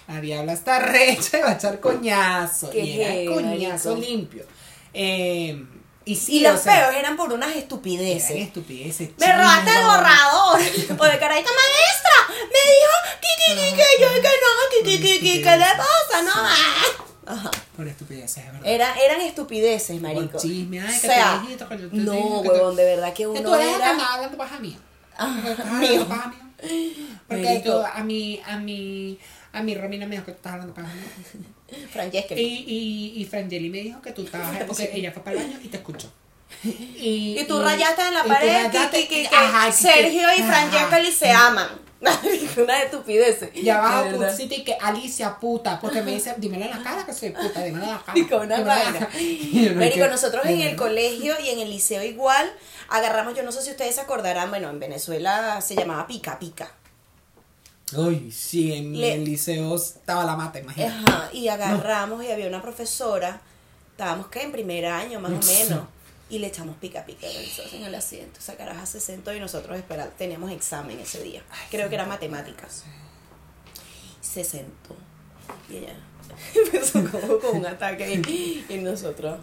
la 0.09 0.21
diabla 0.21 0.53
está 0.53 0.79
recha 0.81 1.39
y 1.39 1.43
va 1.43 1.51
a 1.51 1.55
echar 1.55 1.81
coñazo. 1.81 2.71
Qué 2.71 2.81
y 2.85 3.01
era 3.01 3.35
coñazo 3.35 3.91
marico. 3.95 4.11
limpio. 4.11 4.45
Eh, 4.93 5.65
y 6.05 6.15
sí, 6.15 6.37
Y 6.39 6.41
los 6.41 6.61
sea, 6.61 6.89
peos 6.89 6.97
eran 6.97 7.17
por 7.17 7.33
unas 7.33 7.55
eran 8.31 8.43
estupideces. 8.43 9.11
Me 9.19 9.33
robaste 9.37 9.71
el 9.71 9.85
borrador. 9.85 10.61
O 11.01 11.05
de 11.05 11.19
carajita 11.19 11.51
maestra. 11.51 12.17
Me 12.29 12.63
dijo 12.71 12.97
que, 13.21 13.29
que, 13.45 13.71
que, 13.71 13.77
que 13.77 14.03
yo 14.03 14.09
que 14.15 14.21
no, 14.23 14.71
que, 14.71 14.85
que, 14.85 15.01
que, 15.01 15.21
que, 15.21 15.43
estupideces, 17.91 18.39
es 18.45 18.53
verdad. 18.53 18.61
Era, 18.65 18.95
eran 19.01 19.21
estupideces, 19.21 20.01
marico. 20.01 20.31
Con 20.33 20.41
chisme, 20.41 20.81
ay, 20.81 20.97
o 20.97 21.01
sea, 21.01 21.35
te 21.35 21.41
dijiste, 21.41 21.65
coño, 21.67 21.89
tú 21.89 21.97
no, 21.97 22.41
huevón, 22.41 22.77
de 22.77 22.85
verdad 22.85 23.09
que 23.09 23.23
Que 23.25 23.27
uno 23.27 23.43
tú 23.43 23.55
eres 23.57 23.67
el 23.67 23.73
que 23.75 23.83
era... 23.83 23.97
Ah, 24.01 24.29
mío. 25.81 26.07
Porque 27.29 27.63
tú, 27.65 27.73
a 27.73 28.03
mi, 28.03 28.41
a 28.47 28.59
mi, 28.59 29.19
a 29.53 29.63
mi 29.63 29.75
Romina 29.75 30.07
me 30.07 30.17
dijo 30.17 30.27
que 30.27 30.33
tú 30.33 30.37
estabas 30.39 30.61
hablando 30.61 30.75
paja 30.75 30.95
mía. 30.95 31.87
Francesca. 31.93 32.35
Y, 32.35 32.65
y, 32.67 33.21
y 33.21 33.25
Frangeli 33.25 33.71
me 33.71 33.79
dijo 33.79 34.01
que 34.01 34.13
tú 34.13 34.23
estabas, 34.23 34.57
porque 34.65 34.91
ella 34.93 35.13
fue 35.13 35.23
para 35.23 35.37
el 35.37 35.47
baño 35.47 35.59
y 35.63 35.69
te 35.69 35.77
escuchó. 35.79 36.11
Y, 36.65 37.37
Y 37.39 37.45
tú 37.47 37.61
rayaste 37.61 38.03
en 38.03 38.15
la 38.15 38.25
pared 38.25 38.65
rayaste 38.67 39.09
que, 39.09 39.29
Sergio 39.73 40.29
y. 40.37 40.43
Francesca 40.43 40.99
se 41.13 41.31
aman. 41.31 41.69
Una 42.63 42.83
estupidez. 42.83 43.51
Y 43.55 43.69
abajo 43.69 44.05
verdad. 44.05 44.31
pusiste 44.31 44.65
que 44.65 44.75
Alicia 44.75 45.37
puta, 45.39 45.79
porque 45.81 46.03
me 46.03 46.13
dice, 46.13 46.35
dímelo 46.39 46.65
en 46.65 46.71
la 46.71 46.83
cara 46.83 47.05
que 47.07 47.13
soy 47.13 47.31
puta, 47.31 47.63
dímelo 47.63 47.85
en 47.85 47.91
la 47.91 48.03
cara. 48.03 48.13
Y 48.19 48.25
con 48.27 48.43
una 48.47 48.61
vaina. 48.63 49.09
Y 49.19 49.71
Marico, 49.75 50.07
nosotros 50.09 50.45
en 50.47 50.61
el 50.61 50.77
colegio 50.77 51.35
y 51.41 51.51
en 51.51 51.61
el 51.61 51.71
liceo 51.71 52.03
igual 52.03 52.51
agarramos, 52.89 53.35
yo 53.35 53.43
no 53.43 53.53
sé 53.53 53.63
si 53.63 53.71
ustedes 53.71 53.95
se 53.97 54.01
acordarán, 54.01 54.51
bueno, 54.51 54.71
en 54.71 54.79
Venezuela 54.79 55.61
se 55.61 55.75
llamaba 55.75 56.07
pica 56.07 56.39
pica. 56.39 56.71
Uy, 57.93 58.33
sí, 58.33 58.73
en 58.73 58.99
Le- 58.99 59.15
el 59.15 59.25
liceo 59.25 59.77
estaba 59.77 60.25
la 60.25 60.35
mata, 60.37 60.59
imagínate. 60.59 61.09
Ajá, 61.11 61.29
y 61.33 61.47
agarramos 61.49 62.25
y 62.25 62.31
había 62.31 62.49
una 62.49 62.61
profesora, 62.61 63.41
estábamos 63.93 64.27
que 64.27 64.43
en 64.43 64.51
primer 64.53 64.87
año 64.87 65.21
más 65.21 65.31
o 65.31 65.35
menos, 65.53 65.85
y 66.29 66.39
le 66.39 66.49
echamos 66.49 66.77
pica 66.77 67.05
pica 67.05 67.27
en 67.29 67.85
el 67.85 67.95
asiento. 67.95 68.41
Esa 68.41 68.57
caraja 68.57 68.85
se 68.87 69.01
sentó 69.01 69.33
y 69.33 69.41
nosotros 69.41 69.77
esperamos, 69.77 70.17
teníamos 70.17 70.51
examen 70.51 70.99
ese 70.99 71.23
día. 71.23 71.43
Creo 71.71 71.89
que 71.89 71.95
era 71.95 72.07
matemáticas. 72.07 72.85
Se 74.21 74.43
sentó 74.43 74.97
y 75.69 75.77
ella 75.77 75.97
empezó 76.55 77.05
como 77.11 77.39
con 77.39 77.57
un 77.59 77.67
ataque 77.67 78.21
y, 78.27 78.67
y 78.69 78.79
nosotros. 78.79 79.39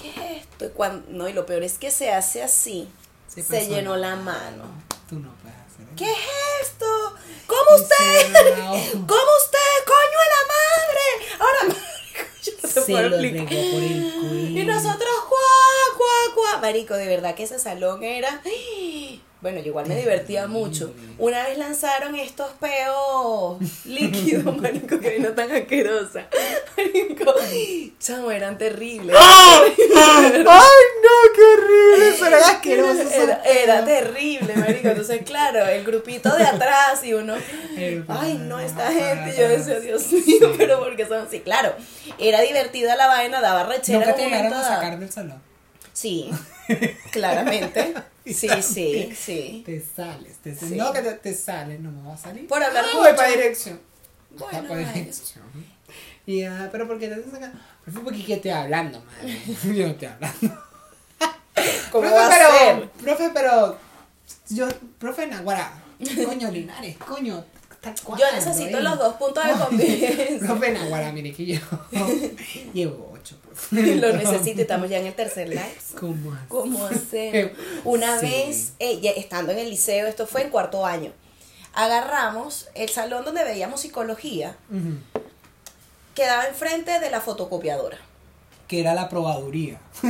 ¿Qué 0.00 0.10
es 0.10 0.42
esto? 0.42 0.66
Y 0.66 0.68
cuando, 0.70 1.06
no, 1.10 1.28
y 1.28 1.32
lo 1.32 1.46
peor 1.46 1.62
es 1.62 1.78
que 1.78 1.90
se 1.90 2.10
hace 2.10 2.42
así. 2.42 2.88
Se, 3.28 3.66
llenó 3.66 3.96
la 3.96 4.16
mano. 4.16 4.64
Tú 5.08 5.18
no 5.18 5.32
puedes 5.42 5.56
hacer 5.58 5.86
eso. 5.86 5.96
¿Qué 5.96 6.10
es 6.10 6.68
esto? 6.68 6.86
¿Cómo 7.46 7.76
usted? 7.76 8.32
¿Cómo 8.92 9.30
usted? 9.44 9.76
¡Coño 9.86 10.18
de 10.22 10.30
la 10.34 10.42
madre! 10.48 11.06
Ahora, 11.38 11.76
yo 12.46 12.52
no 12.62 12.68
Se 12.68 12.90
lo 12.90 13.10
por 13.10 13.82
el. 13.82 14.56
Y 14.56 14.64
nosotros, 14.64 15.10
cuá, 15.28 15.96
cuá, 15.96 16.34
cuá. 16.34 16.60
Marico, 16.60 16.94
de 16.94 17.06
verdad 17.06 17.34
que 17.34 17.44
ese 17.44 17.58
salón 17.58 18.02
era. 18.02 18.42
Bueno, 19.46 19.60
yo 19.60 19.68
igual 19.68 19.86
me 19.86 19.94
divertía 19.94 20.48
mucho. 20.48 20.92
Una 21.18 21.44
vez 21.44 21.56
lanzaron 21.56 22.16
estos 22.16 22.50
peos 22.54 23.58
líquidos, 23.84 24.56
marico, 24.60 24.98
que 24.98 25.20
no 25.20 25.28
tan 25.34 25.52
asquerosa. 25.52 26.26
Marico, 26.76 27.32
chamo, 28.00 28.32
eran 28.32 28.58
terribles. 28.58 29.14
¡Ay, 29.16 29.70
no, 29.94 31.12
qué 31.32 31.42
horrible! 31.42 32.08
Eso 32.08 32.26
era 32.26 32.38
asqueroso. 32.38 33.08
Era, 33.08 33.40
era 33.44 33.84
terrible, 33.84 34.52
marico. 34.56 34.88
Entonces, 34.88 35.22
claro, 35.24 35.64
el 35.64 35.84
grupito 35.84 36.34
de 36.36 36.42
atrás 36.42 37.04
y 37.04 37.14
uno, 37.14 37.36
ay, 38.08 38.38
no, 38.48 38.58
esta 38.58 38.90
gente. 38.90 39.32
Y 39.32 39.38
yo 39.38 39.48
decía, 39.48 39.78
Dios 39.78 40.10
mío, 40.10 40.54
pero 40.58 40.80
porque 40.80 41.06
son 41.06 41.24
así? 41.24 41.38
Claro, 41.38 41.72
era 42.18 42.40
divertida 42.40 42.96
la 42.96 43.06
vaina, 43.06 43.40
daba 43.40 43.62
rechera. 43.62 44.00
Nunca 44.00 44.16
te 44.16 44.24
llegaron 44.24 44.54
a 44.54 44.64
sacar 44.64 44.98
del 44.98 45.12
salón. 45.12 45.40
Sí, 45.92 46.32
claramente. 47.10 47.94
Sí, 48.26 48.48
sí, 48.60 49.14
sí. 49.16 49.62
Te 49.64 49.80
sales, 49.80 50.38
te 50.38 50.52
Sí. 50.52 50.74
No, 50.74 50.92
que 50.92 51.00
te, 51.00 51.12
te 51.12 51.32
sales, 51.32 51.78
no 51.78 51.92
me 51.92 52.02
va 52.08 52.14
a 52.14 52.16
salir. 52.16 52.48
Por 52.48 52.60
hablar 52.60 52.84
ah, 52.84 52.96
voy 52.96 53.12
para 53.14 53.28
dirección. 53.28 53.80
Bueno, 54.30 54.66
para 54.66 54.92
dirección. 54.92 55.44
Ah, 56.50 56.68
pero 56.72 56.88
¿por 56.88 56.98
qué 56.98 57.06
te 57.06 57.22
sacando? 57.30 57.56
Pero 57.84 58.02
porque 58.02 58.22
yo 58.24 58.34
estoy 58.34 58.50
hablando, 58.50 59.00
madre. 59.00 59.40
Yo 59.76 59.86
no 59.86 59.92
estoy 59.92 60.08
hablando. 60.08 60.62
¿Cómo 61.92 62.02
profe, 62.02 62.16
va 62.16 62.26
a 62.26 62.30
pero, 62.30 62.58
ser? 62.58 62.90
Profe, 62.90 63.30
pero. 63.32 63.78
Yo, 64.48 64.68
profe 64.98 65.26
Naguara. 65.28 65.72
Coño, 66.24 66.50
Linares, 66.50 66.96
coño. 66.96 67.44
Yo 68.18 68.32
necesito 68.34 68.80
los 68.80 68.98
dos 68.98 69.14
puntos 69.14 69.46
de 69.46 69.52
convivencia. 69.52 70.38
Profe 70.48 70.72
Naguara, 70.72 71.12
mire 71.12 71.32
que 71.32 71.46
yo 71.46 71.60
llevo. 72.74 73.15
Lo 73.70 74.12
necesito 74.12 74.60
estamos 74.62 74.88
ya 74.90 74.98
en 74.98 75.06
el 75.06 75.14
tercer 75.14 75.48
live. 75.48 75.76
¿Cómo 75.98 76.32
así? 76.32 76.44
¿Cómo 76.48 76.86
hacer? 76.86 77.54
Una 77.84 78.18
Sí. 78.20 78.26
vez, 78.26 78.72
eh, 78.78 79.00
ya 79.00 79.10
estando 79.12 79.52
en 79.52 79.58
el 79.58 79.70
liceo, 79.70 80.06
esto 80.06 80.26
fue 80.26 80.42
en 80.42 80.50
cuarto 80.50 80.84
año, 80.84 81.12
agarramos 81.74 82.68
el 82.74 82.88
salón 82.88 83.24
donde 83.24 83.44
veíamos 83.44 83.80
psicología, 83.80 84.56
Ujú. 84.70 84.98
quedaba 86.14 86.46
enfrente 86.46 86.98
de 87.00 87.10
la 87.10 87.20
fotocopiadora. 87.20 87.98
Que 88.68 88.80
era 88.80 88.94
la 88.94 89.08
probaduría. 89.08 89.80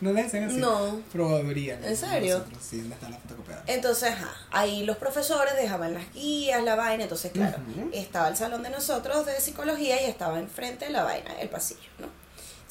¿No 0.00 0.12
le 0.12 0.24
dicen 0.24 0.44
así? 0.44 0.56
No. 0.56 1.00
Probaduría. 1.12 1.78
¿no? 1.78 1.86
¿En 1.86 1.96
serio? 1.96 2.38
Nosotros, 2.40 2.62
sí, 2.62 2.78
¿dónde 2.80 2.94
está 2.96 3.08
la 3.08 3.16
fotocopiadora? 3.18 3.64
Entonces, 3.72 4.10
ajá, 4.10 4.34
ahí 4.50 4.84
los 4.84 4.98
profesores 4.98 5.54
dejaban 5.56 5.94
las 5.94 6.12
guías, 6.12 6.62
la 6.62 6.74
vaina, 6.74 7.04
entonces, 7.04 7.32
claro, 7.32 7.56
estaba 7.92 8.28
el 8.28 8.36
salón 8.36 8.62
de 8.62 8.68
nosotros 8.70 9.24
de 9.24 9.40
psicología 9.40 10.02
y 10.02 10.10
estaba 10.10 10.38
enfrente 10.38 10.84
de 10.86 10.90
la 10.90 11.04
vaina, 11.04 11.40
el 11.40 11.48
pasillo, 11.48 11.80
¿no? 12.00 12.08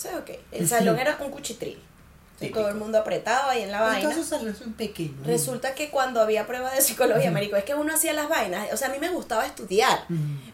Ok, 0.06 0.32
el 0.52 0.68
salón 0.68 1.00
era 1.00 1.18
un 1.22 1.32
cuchitril. 1.32 1.82
Todo 2.54 2.70
el 2.70 2.76
mundo 2.76 2.98
apretado 2.98 3.52
ahí 3.52 3.62
en 3.62 3.72
la 3.72 3.82
vaina. 3.82 4.00
Entonces 4.00 4.26
salones 4.26 4.58
son 4.58 4.74
pequeños. 4.74 5.28
Resulta 5.28 5.76
que 5.76 5.92
cuando 5.92 6.20
había 6.22 6.48
prueba 6.48 6.72
de 6.74 6.82
psicología, 6.82 7.30
marico, 7.30 7.56
es 7.56 7.64
que 7.64 7.76
uno 7.76 7.94
hacía 7.94 8.14
las 8.14 8.30
vainas, 8.30 8.68
o 8.74 8.78
sea, 8.78 8.88
a 8.88 8.92
mí 8.92 8.98
me 8.98 9.10
gustaba 9.10 9.46
estudiar, 9.46 10.06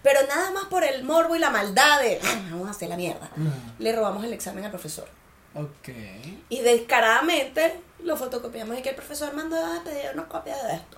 pero 0.03 0.19
nada 0.27 0.51
más 0.51 0.65
por 0.65 0.83
el 0.83 1.03
morbo 1.05 1.37
y 1.37 1.39
la 1.39 1.49
maldad 1.49 2.01
de, 2.01 2.19
"Ah, 2.21 2.41
vamos 2.51 2.67
a 2.67 2.71
hacer 2.71 2.89
la 2.89 2.97
mierda. 2.97 3.29
Le 3.79 3.95
robamos 3.95 4.25
el 4.25 4.33
examen 4.33 4.65
al 4.65 4.71
profesor. 4.71 5.07
Ok. 5.55 5.87
Y 6.49 6.59
descaradamente 6.59 7.79
lo 8.03 8.17
fotocopiamos 8.17 8.77
y 8.77 8.81
que 8.81 8.89
el 8.89 8.95
profesor 8.95 9.33
mandó 9.33 9.55
a 9.55 9.81
pedir 9.83 10.11
una 10.13 10.27
copia 10.27 10.55
de 10.65 10.73
esto. 10.75 10.96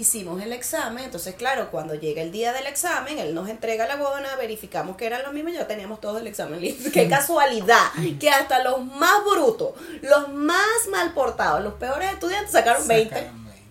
Hicimos 0.00 0.40
el 0.42 0.54
examen, 0.54 1.04
entonces 1.04 1.34
claro, 1.34 1.70
cuando 1.70 1.94
llega 1.94 2.22
el 2.22 2.32
día 2.32 2.54
del 2.54 2.66
examen, 2.66 3.18
él 3.18 3.34
nos 3.34 3.50
entrega 3.50 3.86
la 3.86 3.96
bona, 3.96 4.34
verificamos 4.36 4.96
que 4.96 5.04
eran 5.04 5.22
los 5.24 5.34
mismos 5.34 5.52
y 5.52 5.56
ya 5.56 5.66
teníamos 5.68 6.00
todo 6.00 6.16
el 6.16 6.26
examen 6.26 6.58
listo. 6.58 6.88
Qué 6.90 7.06
casualidad, 7.06 7.90
que 8.18 8.30
hasta 8.30 8.64
los 8.64 8.82
más 8.82 9.22
brutos, 9.30 9.72
los 10.00 10.30
más 10.32 10.88
mal 10.90 11.12
portados, 11.12 11.62
los 11.62 11.74
peores 11.74 12.10
estudiantes 12.14 12.50
sacaron 12.50 12.88
20. 12.88 13.14
Sacaron 13.14 13.44
20. 13.44 13.62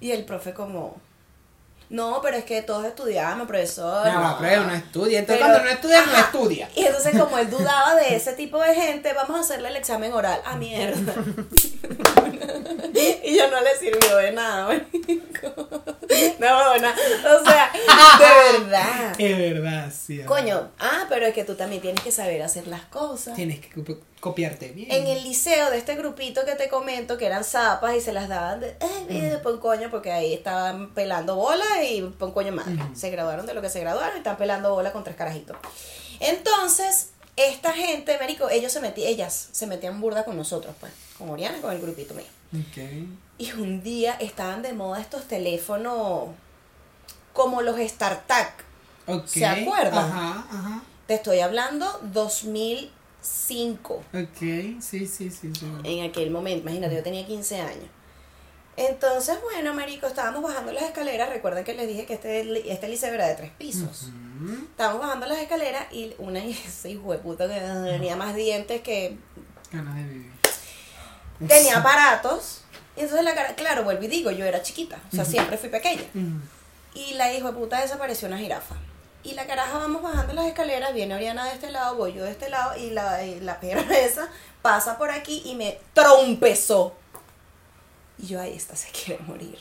Y 0.00 0.12
el 0.12 0.26
profe 0.26 0.52
como, 0.52 0.96
no, 1.88 2.20
pero 2.22 2.36
es 2.36 2.44
que 2.44 2.60
todos 2.60 2.84
estudiamos, 2.84 3.46
profesor. 3.48 4.06
No, 4.06 4.32
no". 4.32 4.38
pero 4.38 4.64
no 4.64 4.74
estudia. 4.74 5.20
Entonces 5.20 5.42
Pero- 5.42 5.54
cuando 5.54 5.64
no 5.64 5.70
estudia, 5.70 6.04
no 6.04 6.18
estudia. 6.18 6.70
Y 6.74 6.84
entonces 6.84 7.18
como 7.18 7.38
él 7.38 7.48
dudaba 7.48 7.94
de 7.94 8.14
ese 8.14 8.34
tipo 8.34 8.60
de 8.60 8.74
gente, 8.74 9.14
vamos 9.14 9.38
a 9.38 9.40
hacerle 9.40 9.68
el 9.68 9.76
examen 9.76 10.12
oral. 10.12 10.42
¡Ah, 10.44 10.56
mierda! 10.56 11.14
y 13.24 13.34
ya 13.36 13.48
no 13.50 13.60
le 13.60 13.76
sirvió 13.78 14.16
de 14.16 14.32
nada, 14.32 14.66
marico. 14.68 15.68
No, 16.38 16.76
no, 16.78 16.88
o 16.90 17.44
sea, 17.44 17.70
de 17.72 18.58
verdad. 18.58 19.14
Es 19.18 19.38
verdad, 19.38 19.92
sí. 19.92 20.20
es 20.20 20.26
Coño, 20.26 20.54
verdad. 20.56 20.70
ah, 20.78 21.06
pero 21.08 21.26
es 21.26 21.34
que 21.34 21.44
tú 21.44 21.54
también 21.54 21.80
tienes 21.82 22.02
que 22.02 22.10
saber 22.12 22.42
hacer 22.42 22.66
las 22.66 22.82
cosas. 22.86 23.34
Tienes 23.34 23.60
que 23.60 23.70
copi- 23.70 23.98
copiarte 24.20 24.68
bien. 24.70 24.90
En 24.92 25.06
el 25.06 25.22
liceo 25.24 25.70
de 25.70 25.78
este 25.78 25.94
grupito 25.96 26.44
que 26.44 26.54
te 26.54 26.68
comento, 26.68 27.18
que 27.18 27.26
eran 27.26 27.44
zapas 27.44 27.94
y 27.96 28.00
se 28.00 28.12
las 28.12 28.28
daban 28.28 28.60
de, 28.60 28.76
eh, 29.08 29.30
de 29.30 29.38
pon 29.38 29.58
coño, 29.58 29.90
porque 29.90 30.12
ahí 30.12 30.32
estaban 30.34 30.92
pelando 30.94 31.36
bola 31.36 31.64
y 31.88 32.02
pon 32.02 32.32
coño 32.32 32.52
madre. 32.52 32.76
Se 32.94 33.10
graduaron 33.10 33.46
de 33.46 33.54
lo 33.54 33.62
que 33.62 33.70
se 33.70 33.80
graduaron 33.80 34.14
y 34.16 34.18
están 34.18 34.36
pelando 34.36 34.72
bola 34.74 34.92
con 34.92 35.02
tres 35.04 35.16
carajitos. 35.16 35.56
Entonces, 36.20 37.10
esta 37.36 37.72
gente, 37.72 38.16
Mérico, 38.18 38.48
ellos 38.48 38.72
se 38.72 38.80
metían, 38.80 39.08
ellas 39.08 39.48
se 39.52 39.66
metían 39.66 40.00
burda 40.00 40.24
con 40.24 40.36
nosotros, 40.36 40.74
pues, 40.80 40.92
con 41.18 41.30
Oriana, 41.30 41.60
con 41.60 41.72
el 41.72 41.80
grupito 41.80 42.14
mío. 42.14 42.24
Ok. 42.52 42.78
Y 43.38 43.52
un 43.52 43.82
día 43.82 44.14
estaban 44.14 44.62
de 44.62 44.72
moda 44.72 45.00
estos 45.00 45.26
teléfonos 45.26 46.28
como 47.32 47.62
los 47.62 47.78
StarTAC. 47.78 48.52
Ok. 49.06 49.26
¿Se 49.26 49.44
acuerdan? 49.46 50.04
Ajá, 50.04 50.46
ajá. 50.50 50.82
Te 51.06 51.14
estoy 51.14 51.40
hablando 51.40 52.00
2005. 52.12 53.94
Ok, 53.94 54.38
sí, 54.38 54.80
sí, 54.80 55.06
sí. 55.06 55.30
sí. 55.30 55.50
en 55.82 56.08
aquel 56.08 56.30
momento, 56.30 56.62
imagínate, 56.62 56.94
yo 56.94 57.02
tenía 57.02 57.26
15 57.26 57.60
años. 57.60 57.88
Entonces, 58.76 59.38
bueno, 59.42 59.72
marico, 59.74 60.06
estábamos 60.06 60.42
bajando 60.42 60.72
las 60.72 60.82
escaleras, 60.84 61.28
recuerden 61.28 61.64
que 61.64 61.74
les 61.74 61.86
dije 61.86 62.06
que 62.06 62.14
este, 62.14 62.72
este 62.72 62.88
liceo 62.88 63.14
era 63.14 63.28
de 63.28 63.34
tres 63.34 63.50
pisos. 63.52 64.10
Ujú. 64.42 64.64
Estábamos 64.70 65.02
bajando 65.02 65.26
las 65.26 65.38
escaleras 65.38 65.92
y 65.92 66.14
una 66.18 66.44
esa 66.44 66.88
hijo 66.88 67.12
de 67.12 67.18
puta 67.18 67.46
que 67.46 67.60
tenía 67.90 68.16
más 68.16 68.34
dientes 68.34 68.80
que 68.80 69.16
Ganas 69.74 69.96
de 69.96 70.04
vivir. 70.04 70.33
Tenía 71.48 71.78
aparatos. 71.78 72.62
Y 72.96 73.00
entonces 73.00 73.24
la 73.24 73.34
cara, 73.34 73.54
claro, 73.54 73.84
vuelvo 73.84 74.04
y 74.04 74.08
digo, 74.08 74.30
yo 74.30 74.44
era 74.44 74.62
chiquita, 74.62 75.00
o 75.12 75.16
sea, 75.16 75.24
siempre 75.24 75.56
fui 75.56 75.68
pequeña. 75.68 76.04
Y 76.94 77.14
la 77.14 77.32
hijo 77.32 77.48
de 77.48 77.58
puta 77.58 77.80
desapareció 77.80 78.28
una 78.28 78.38
jirafa. 78.38 78.76
Y 79.24 79.32
la 79.32 79.46
caraja 79.46 79.78
vamos 79.78 80.02
bajando 80.02 80.34
las 80.34 80.46
escaleras, 80.46 80.92
viene 80.92 81.14
Oriana 81.14 81.46
de 81.46 81.54
este 81.54 81.70
lado, 81.70 81.96
voy 81.96 82.12
yo 82.12 82.24
de 82.24 82.30
este 82.30 82.50
lado, 82.50 82.76
y 82.76 82.90
la, 82.90 83.24
y 83.24 83.40
la 83.40 83.58
perra 83.58 83.82
esa 83.98 84.28
pasa 84.62 84.98
por 84.98 85.10
aquí 85.10 85.42
y 85.46 85.54
me 85.56 85.78
trompezó. 85.92 86.94
Y 88.18 88.26
yo, 88.28 88.40
ahí 88.40 88.54
esta 88.54 88.76
se 88.76 88.90
quiere 88.90 89.22
morir. 89.24 89.58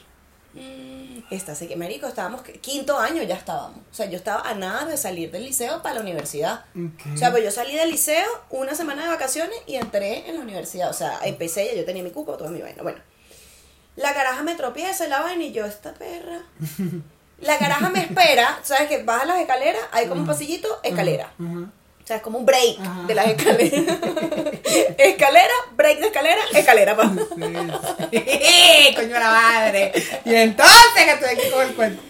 Mm, 0.54 1.34
esta 1.34 1.56
sé 1.56 1.68
que, 1.68 1.76
marico, 1.76 2.08
estábamos, 2.08 2.42
quinto 2.62 2.98
año 2.98 3.24
ya 3.24 3.36
estábamos. 3.36 3.80
O 3.92 3.94
sea, 3.94 4.06
yo 4.08 4.18
estaba 4.18 4.48
a 4.48 4.54
nada 4.54 4.86
de 4.86 4.98
salir 4.98 5.32
del 5.32 5.44
liceo 5.44 5.82
para 5.82 5.96
la 5.96 6.02
universidad. 6.02 6.66
O 7.14 7.18
sea, 7.18 7.32
pues 7.32 7.44
yo 7.44 7.52
salí 7.52 7.76
del 7.76 7.92
liceo 7.92 8.28
una 8.50 8.76
semana 8.76 9.04
de 9.04 9.10
vacaciones 9.10 9.58
y 9.66 9.76
entré 9.76 10.30
en 10.30 10.36
la 10.36 10.42
universidad. 10.42 10.90
O 10.90 10.94
sea, 10.94 11.20
empecé, 11.24 11.66
ya 11.68 11.74
yo 11.74 11.86
tenía 11.86 12.04
mi 12.04 12.12
cupo, 12.12 12.38
toda 12.38 12.50
mi 12.50 12.62
vaina. 12.62 12.84
Bueno, 12.84 13.00
la 13.96 14.14
caraja 14.14 14.44
me 14.44 14.56
tropieza, 14.56 15.08
la 15.08 15.22
vaina 15.22 15.44
y 15.44 15.52
yo, 15.52 15.66
esta 15.66 15.94
perra. 15.94 16.44
La 17.40 17.58
caraja 17.58 17.90
me 17.90 18.00
espera, 18.00 18.60
¿sabes? 18.64 18.88
Que 18.88 19.04
bajas 19.04 19.28
las 19.28 19.40
escaleras, 19.40 19.82
hay 19.92 20.08
como 20.08 20.22
un 20.22 20.28
pasillito, 20.28 20.80
escalera. 20.82 21.34
O 22.04 22.06
sea, 22.08 22.18
es 22.18 22.22
como 22.22 22.38
un 22.38 22.46
break 22.46 22.80
Ajá. 22.82 23.04
de 23.08 23.16
las 23.16 23.28
escaleras. 23.28 23.72
escalera, 24.98 25.54
break 25.76 26.00
de 26.00 26.06
escalera, 26.08 26.42
escalera. 26.54 26.96
pa. 26.98 27.10
Sí. 28.12 28.16
Coño 28.96 29.20
la 29.20 29.30
madre. 29.32 29.92
Y 30.26 30.36
entonces 30.36 30.78
que 30.96 31.12
estoy 31.12 31.30
aquí 31.30 31.50
con 31.52 31.62
el 31.68 31.74
cuento. 31.76 32.02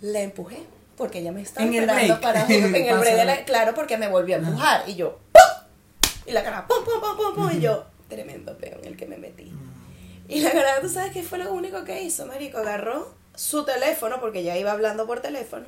La 0.00 0.20
empujé 0.20 0.58
porque 0.96 1.20
ella 1.20 1.32
me 1.32 1.42
estaba 1.42 1.64
En 1.66 1.74
el 1.74 1.84
esperando 1.88 2.20
para 2.20 2.44
en 2.46 2.74
el 2.74 2.98
break 2.98 3.16
de 3.16 3.24
la- 3.24 3.44
claro 3.44 3.74
porque 3.74 3.96
me 3.96 4.08
volvió 4.08 4.36
a 4.36 4.38
empujar 4.38 4.82
y 4.86 4.96
yo 4.96 5.18
¡pum! 5.32 6.10
y 6.26 6.32
la 6.32 6.42
cara 6.42 6.66
pum 6.66 6.84
pum 6.84 7.00
pum 7.00 7.16
pum 7.16 7.34
pum 7.34 7.56
y 7.56 7.60
yo 7.60 7.86
tremendo 8.08 8.56
peo 8.58 8.78
en 8.82 8.84
el 8.86 8.96
que 8.98 9.06
me 9.06 9.16
metí 9.16 9.50
y 10.28 10.40
la 10.40 10.50
cara 10.52 10.80
tú 10.82 10.90
sabes 10.90 11.12
qué 11.12 11.22
fue 11.22 11.38
lo 11.38 11.52
único 11.54 11.84
que 11.84 12.02
hizo 12.02 12.26
marico 12.26 12.58
agarró 12.58 13.14
su 13.34 13.64
teléfono 13.64 14.20
porque 14.20 14.42
ya 14.42 14.58
iba 14.58 14.72
hablando 14.72 15.06
por 15.06 15.20
teléfono 15.20 15.64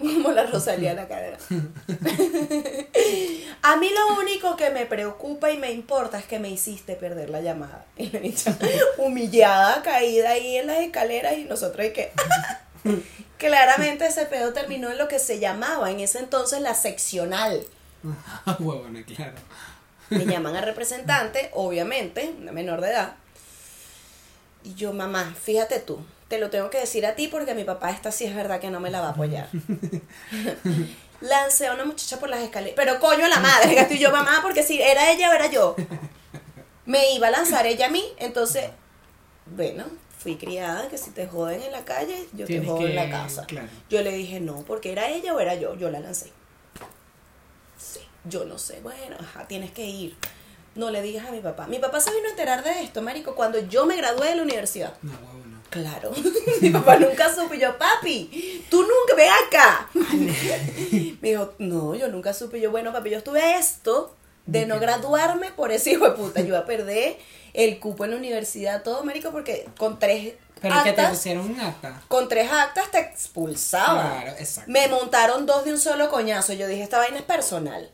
como 0.00 0.32
la 0.32 0.46
Rosalía 0.46 0.94
la 0.94 1.06
cadera 1.06 1.38
a 3.62 3.76
mí 3.76 3.90
lo 3.90 4.20
único 4.20 4.56
que 4.56 4.70
me 4.70 4.86
preocupa 4.86 5.50
y 5.50 5.58
me 5.58 5.72
importa 5.72 6.18
es 6.18 6.24
que 6.24 6.38
me 6.38 6.50
hiciste 6.50 6.96
perder 6.96 7.30
la 7.30 7.40
llamada 7.40 7.84
y 7.96 8.10
la 8.10 8.20
niña 8.20 8.56
humillada 8.98 9.82
caída 9.82 10.30
ahí 10.30 10.56
en 10.56 10.66
las 10.66 10.78
escaleras 10.78 11.38
y 11.38 11.44
nosotros 11.44 11.86
y 11.86 11.90
que 11.90 12.12
Claramente 13.40 14.06
ese 14.06 14.26
pedo 14.26 14.52
terminó 14.52 14.90
en 14.90 14.98
lo 14.98 15.08
que 15.08 15.18
se 15.18 15.38
llamaba 15.38 15.90
en 15.90 16.00
ese 16.00 16.18
entonces 16.18 16.60
la 16.60 16.74
seccional. 16.74 17.64
Huevona, 18.58 19.02
claro. 19.04 19.38
Me 20.10 20.26
llaman 20.26 20.56
a 20.56 20.60
representante, 20.60 21.48
obviamente, 21.54 22.34
una 22.38 22.52
menor 22.52 22.82
de 22.82 22.90
edad. 22.90 23.14
Y 24.62 24.74
yo, 24.74 24.92
mamá, 24.92 25.34
fíjate 25.40 25.80
tú, 25.80 26.04
te 26.30 26.38
lo 26.38 26.48
tengo 26.48 26.70
que 26.70 26.78
decir 26.78 27.04
a 27.06 27.16
ti 27.16 27.26
porque 27.28 27.54
mi 27.54 27.64
papá 27.64 27.90
esta 27.90 28.12
sí 28.12 28.24
es 28.24 28.34
verdad 28.34 28.60
que 28.60 28.70
no 28.70 28.78
me 28.80 28.88
la 28.90 29.00
va 29.00 29.08
a 29.08 29.10
apoyar. 29.10 29.48
Lancé 31.20 31.66
a 31.66 31.74
una 31.74 31.84
muchacha 31.84 32.18
por 32.18 32.28
las 32.30 32.40
escaleras. 32.40 32.74
Pero 32.76 32.98
coño 33.00 33.26
la 33.28 33.40
madre, 33.40 33.74
gato 33.74 33.92
y 33.94 33.98
yo, 33.98 34.10
mamá, 34.10 34.38
porque 34.42 34.62
si 34.62 34.80
era 34.80 35.10
ella 35.12 35.28
o 35.30 35.32
era 35.34 35.50
yo. 35.50 35.74
Me 36.86 37.12
iba 37.14 37.26
a 37.26 37.30
lanzar 37.30 37.66
ella 37.66 37.86
a 37.86 37.90
mí, 37.90 38.02
entonces, 38.18 38.70
bueno, 39.46 39.84
fui 40.18 40.36
criada 40.36 40.88
que 40.88 40.96
si 40.98 41.10
te 41.10 41.26
joden 41.26 41.60
en 41.62 41.72
la 41.72 41.84
calle, 41.84 42.26
yo 42.32 42.46
Tienes 42.46 42.66
te 42.66 42.72
jodo 42.72 42.86
en 42.86 42.94
la 42.96 43.04
que- 43.06 43.10
casa. 43.10 43.44
claro. 43.46 43.68
Yo 43.90 44.00
le 44.02 44.12
dije, 44.12 44.40
no, 44.40 44.62
porque 44.62 44.92
era 44.92 45.08
ella 45.08 45.34
o 45.34 45.40
era 45.40 45.56
yo, 45.56 45.74
yo 45.74 45.90
la 45.90 46.00
lancé. 46.00 46.32
Sí, 47.76 48.00
yo 48.24 48.44
no 48.44 48.56
sé, 48.56 48.80
bueno, 48.80 49.16
ajá, 49.18 49.46
tienes 49.46 49.72
que 49.72 49.84
ir. 49.84 50.16
No 50.76 50.90
le 50.90 51.02
digas 51.02 51.26
a 51.26 51.32
mi 51.32 51.40
papá. 51.40 51.66
Mi 51.66 51.80
papá 51.80 52.00
se 52.00 52.12
vino 52.14 52.28
a 52.28 52.30
enterar 52.30 52.62
de 52.62 52.82
esto, 52.82 53.02
marico, 53.02 53.34
cuando 53.34 53.58
yo 53.68 53.84
me 53.86 53.96
gradué 53.96 54.28
de 54.28 54.36
la 54.36 54.42
universidad. 54.42 54.94
No, 55.02 55.12
huevona. 55.12 55.49
Claro, 55.70 56.12
mi 56.60 56.70
papá 56.70 56.96
nunca 56.96 57.32
supo. 57.34 57.54
Yo, 57.54 57.78
papi, 57.78 58.64
tú 58.68 58.82
nunca, 58.82 59.14
ve 59.16 59.28
acá. 59.28 59.88
Me 61.20 61.28
dijo, 61.30 61.54
no, 61.58 61.94
yo 61.94 62.08
nunca 62.08 62.34
supe. 62.34 62.60
Yo, 62.60 62.70
bueno, 62.70 62.92
papi, 62.92 63.10
yo 63.10 63.18
estuve 63.18 63.40
a 63.40 63.58
esto 63.58 64.14
de 64.46 64.66
no 64.66 64.80
graduarme 64.80 65.52
por 65.52 65.70
ese 65.70 65.92
hijo 65.92 66.06
de 66.10 66.16
puta. 66.16 66.40
Yo 66.40 66.48
iba 66.48 66.58
a 66.58 66.66
perder 66.66 67.16
el 67.54 67.78
cupo 67.78 68.04
en 68.04 68.12
la 68.12 68.16
universidad, 68.16 68.82
todo, 68.82 69.04
marico, 69.04 69.30
porque 69.30 69.68
con 69.78 69.98
tres 70.00 70.34
Pero 70.60 70.74
que 70.82 70.82
te 70.92 71.00
actas, 71.00 71.10
pusieron 71.10 71.50
un 71.50 71.60
acta. 71.60 72.02
con 72.08 72.28
tres 72.28 72.50
actas 72.50 72.90
te 72.90 72.98
expulsaban. 72.98 74.22
Claro, 74.22 74.36
exacto. 74.38 74.70
Me 74.70 74.88
montaron 74.88 75.46
dos 75.46 75.64
de 75.64 75.72
un 75.72 75.78
solo 75.78 76.10
coñazo. 76.10 76.52
Yo 76.52 76.66
dije, 76.66 76.82
esta 76.82 76.98
vaina 76.98 77.18
es 77.18 77.24
personal. 77.24 77.88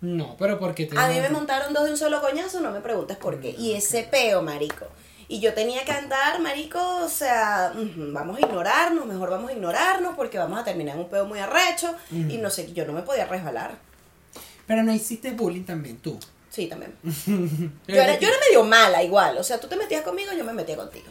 No, 0.00 0.34
pero 0.38 0.58
porque 0.58 0.86
te. 0.86 0.98
A 0.98 1.08
mí 1.08 1.20
me 1.20 1.28
montaron 1.28 1.72
dos 1.74 1.84
de 1.84 1.90
un 1.92 1.96
solo 1.96 2.20
coñazo, 2.20 2.60
no 2.60 2.70
me 2.72 2.80
preguntes 2.80 3.16
por 3.16 3.40
qué. 3.40 3.54
Y 3.56 3.74
ese 3.74 4.02
peo, 4.02 4.42
marico. 4.42 4.86
Y 5.32 5.38
yo 5.38 5.54
tenía 5.54 5.84
que 5.84 5.92
andar, 5.92 6.40
marico, 6.40 6.78
o 7.04 7.08
sea, 7.08 7.72
vamos 7.96 8.36
a 8.36 8.40
ignorarnos, 8.40 9.06
mejor 9.06 9.30
vamos 9.30 9.50
a 9.50 9.52
ignorarnos 9.52 10.16
porque 10.16 10.38
vamos 10.38 10.58
a 10.58 10.64
terminar 10.64 10.96
en 10.96 11.02
un 11.02 11.08
peo 11.08 11.24
muy 11.24 11.38
arrecho. 11.38 11.94
Y 12.10 12.36
no 12.38 12.50
sé, 12.50 12.72
yo 12.72 12.84
no 12.84 12.92
me 12.92 13.02
podía 13.02 13.26
resbalar. 13.26 13.78
Pero 14.66 14.82
no 14.82 14.92
hiciste 14.92 15.30
bullying 15.30 15.62
también 15.62 15.98
tú. 15.98 16.18
Sí, 16.48 16.66
también. 16.66 16.96
Yo 17.86 17.94
era, 17.94 18.18
yo 18.18 18.26
era 18.26 18.36
medio 18.48 18.64
mala 18.64 19.04
igual, 19.04 19.38
o 19.38 19.44
sea, 19.44 19.60
tú 19.60 19.68
te 19.68 19.76
metías 19.76 20.02
conmigo, 20.02 20.32
yo 20.36 20.42
me 20.44 20.52
metía 20.52 20.74
contigo. 20.76 21.06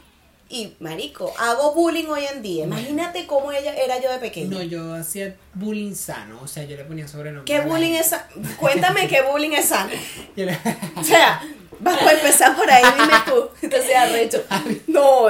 Y, 0.50 0.76
marico, 0.82 1.32
hago 1.40 1.74
bullying 1.74 2.08
hoy 2.08 2.26
en 2.26 2.42
día. 2.42 2.66
Imagínate 2.66 3.26
cómo 3.26 3.52
ella 3.54 3.74
era 3.74 4.02
yo 4.02 4.12
de 4.12 4.18
pequeña. 4.18 4.50
No, 4.58 4.64
yo 4.64 4.96
hacía 4.96 5.36
bullying 5.54 5.94
sano. 5.94 6.42
O 6.42 6.48
sea, 6.48 6.64
yo 6.64 6.76
le 6.76 6.84
ponía 6.86 7.08
sobrenombre. 7.08 7.46
¿Qué 7.46 7.62
bullying 7.66 7.94
es 7.94 8.08
sa- 8.08 8.28
Cuéntame 8.60 9.08
qué 9.08 9.22
bullying 9.22 9.52
es 9.52 9.68
sano. 9.68 9.92
O 10.98 11.04
sea, 11.04 11.42
vamos 11.80 12.02
a 12.02 12.14
empezar 12.14 12.56
por 12.56 12.70
ahí, 12.70 12.84
dime 12.84 13.14
tú. 13.26 13.50
Entonces, 13.62 13.96
arrecho. 13.96 14.44
No. 14.88 15.28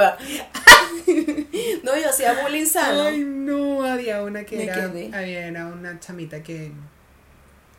No, 1.82 1.96
yo 1.96 2.08
hacía 2.08 2.40
bullying 2.42 2.66
sano. 2.66 3.02
Ay, 3.02 3.24
no, 3.24 3.82
había 3.82 4.22
una 4.22 4.44
que 4.44 4.62
era. 4.64 4.84
Había 4.84 5.46
era 5.46 5.66
una 5.66 5.98
chamita 5.98 6.42
que. 6.42 6.70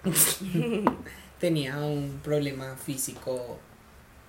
tenía 1.40 1.78
un 1.78 2.20
problema 2.24 2.76
físico. 2.76 3.60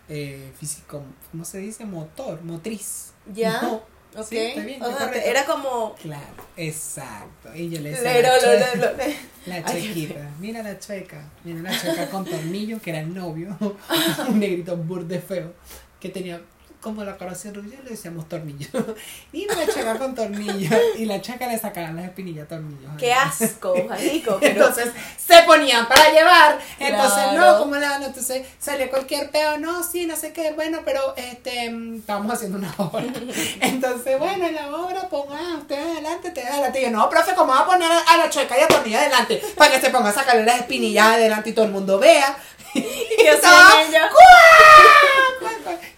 Eh, 0.09 0.53
físico, 0.59 1.03
¿cómo 1.30 1.45
se 1.45 1.59
dice? 1.59 1.84
Motor, 1.84 2.43
motriz. 2.43 3.12
¿Ya? 3.32 3.62
No. 3.62 3.82
Ok. 4.17 4.27
Sí, 4.29 4.37
está 4.39 4.61
bien, 4.63 4.83
O 4.83 4.87
está 4.87 4.99
sea, 4.99 5.07
correcto. 5.09 5.31
era 5.31 5.45
como. 5.47 5.95
Claro, 5.95 6.45
exacto. 6.57 7.55
Y 7.55 7.71
yo 7.71 7.81
le 7.81 7.91
decía. 7.91 8.11
Pero, 8.13 8.29
la, 8.29 8.35
lo- 8.37 8.43
chue- 8.43 8.75
lo- 8.77 8.83
lo- 8.93 9.15
la 9.47 9.55
Ay, 9.57 9.65
chuequita. 9.67 10.31
Mira 10.39 10.63
la 10.63 10.79
chueca. 10.79 11.23
Mira 11.45 11.61
la 11.63 11.81
chueca 11.81 12.11
con 12.11 12.25
tornillo, 12.25 12.81
que 12.81 12.91
era 12.91 13.01
el 13.01 13.15
novio. 13.15 13.57
un 14.29 14.39
negrito 14.41 14.77
burde 14.77 15.21
feo. 15.21 15.53
Que 16.01 16.09
tenía. 16.09 16.41
Como 16.83 17.05
la 17.05 17.16
conocía 17.16 17.53
Rubio, 17.53 17.78
le 17.85 17.91
decíamos 17.91 18.28
tornillo. 18.28 18.68
Mira 19.33 19.55
la 19.55 19.72
chueca 19.72 19.97
con 19.99 20.16
tornillo. 20.16 20.76
Y 20.99 21.05
la 21.05 21.20
chueca 21.20 21.47
le 21.47 21.57
sacaban 21.57 21.95
las 21.95 22.07
espinillas 22.07 22.49
tornillos. 22.49 22.91
Qué 22.99 23.14
asco, 23.14 23.72
marico. 23.89 24.39
Entonces 24.41 24.91
se 25.16 25.43
ponían 25.45 25.87
para 25.87 26.11
llevar. 26.12 26.59
Entonces, 26.80 27.22
Claro. 27.22 27.53
no, 27.53 27.59
como 27.61 27.76
la 27.76 28.01
no, 28.01 28.07
entonces 28.07 28.45
salió 28.59 28.91
cualquier 28.91 29.30
peo, 29.30 29.59
no, 29.59 29.85
sí, 29.85 30.07
no 30.07 30.16
sé 30.16 30.33
qué, 30.33 30.53
bueno, 30.55 30.80
pero 30.85 31.14
este 31.16 31.70
mm, 31.70 31.99
estábamos 32.01 32.33
haciendo 32.35 32.59
una 32.59 32.74
obra. 32.78 33.05
Entonces, 33.61 34.18
bueno, 34.18 34.47
en 34.47 34.55
la 34.57 34.74
obra 34.74 35.09
ponga 35.09 35.55
usted 35.59 35.78
adelante, 35.78 36.30
te 36.33 36.43
adelante. 36.43 36.80
Y 36.80 36.85
yo, 36.85 36.91
no, 36.91 37.09
profe, 37.09 37.33
¿cómo 37.37 37.53
va 37.53 37.61
a 37.61 37.66
poner 37.66 37.91
a 37.93 38.16
la 38.16 38.28
chueca 38.28 38.59
y 38.59 38.62
a 38.62 38.66
tornilla 38.68 39.01
adelante? 39.03 39.41
Para 39.57 39.70
que 39.72 39.80
se 39.80 39.91
ponga 39.91 40.09
a 40.11 40.12
sacarle 40.12 40.45
las 40.45 40.57
espinillas 40.61 41.07
adelante 41.07 41.51
y 41.51 41.53
todo 41.53 41.64
el 41.66 41.70
mundo 41.70 41.99
vea. 42.01 42.37
Y 43.23 43.27
así 43.27 43.37
estaba, 43.37 43.83
ella. 43.87 44.11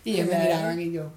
Y 0.04 0.14
ellos 0.14 0.28
me 0.28 0.38
miraban 0.38 0.80
y 0.80 0.92
yo, 0.92 1.10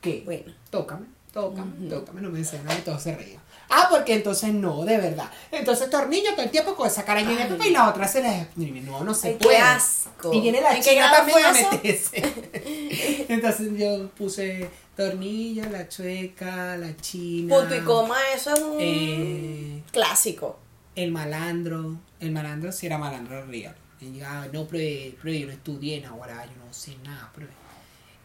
¿qué? 0.00 0.22
Bueno. 0.24 0.52
tócame, 0.70 1.06
tócame, 1.32 1.88
tócame, 1.88 2.20
no 2.22 2.30
me 2.30 2.38
decían 2.38 2.64
nada 2.64 2.78
y 2.78 2.82
todos 2.82 3.02
se 3.02 3.14
reían. 3.14 3.40
Ah, 3.68 3.86
porque 3.90 4.14
entonces 4.14 4.52
no, 4.52 4.84
de 4.84 4.96
verdad. 4.98 5.30
Entonces 5.52 5.88
tornillo 5.90 6.32
todo 6.32 6.42
el 6.42 6.50
tiempo 6.50 6.74
con 6.74 6.88
esa 6.88 7.04
cara 7.04 7.20
llena 7.20 7.44
de 7.44 7.50
pepa 7.50 7.66
y 7.66 7.70
la 7.70 7.88
otra 7.88 8.08
se 8.08 8.20
les... 8.22 8.46
No, 8.56 9.04
no 9.04 9.14
se 9.14 9.28
Ay, 9.28 9.34
qué 9.38 9.44
puede. 9.44 9.58
asco. 9.58 10.32
Y 10.34 10.40
viene 10.40 10.60
la 10.60 10.74
¿En 10.74 10.82
qué 10.82 10.90
china 10.90 11.02
grado 11.08 11.16
también 11.18 11.38
fue 11.38 11.46
a 11.46 11.70
meterse. 11.70 13.26
Entonces 13.28 13.68
yo 13.78 14.08
puse 14.10 14.68
tornillo, 14.96 15.68
la 15.70 15.88
chueca, 15.88 16.76
la 16.78 16.96
china. 16.96 17.56
Punto 17.58 17.76
y 17.76 17.80
coma, 17.82 18.16
eso 18.34 18.52
es 18.54 18.60
un 18.60 18.76
Eh, 18.80 19.82
clásico. 19.92 20.58
el 20.96 21.12
malandro. 21.12 21.96
El 22.18 22.32
malandro 22.32 22.72
sí 22.72 22.86
era 22.86 22.98
malandro 22.98 23.44
real. 23.46 23.76
Y 24.00 24.20
ah, 24.22 24.46
no, 24.52 24.66
pero, 24.66 25.14
pero 25.22 25.34
yo 25.34 25.46
no 25.46 25.52
estudié 25.52 25.96
en 25.98 26.06
ahora, 26.06 26.44
yo 26.46 26.64
no 26.66 26.72
sé 26.72 26.96
nada, 27.04 27.30
pero... 27.34 27.46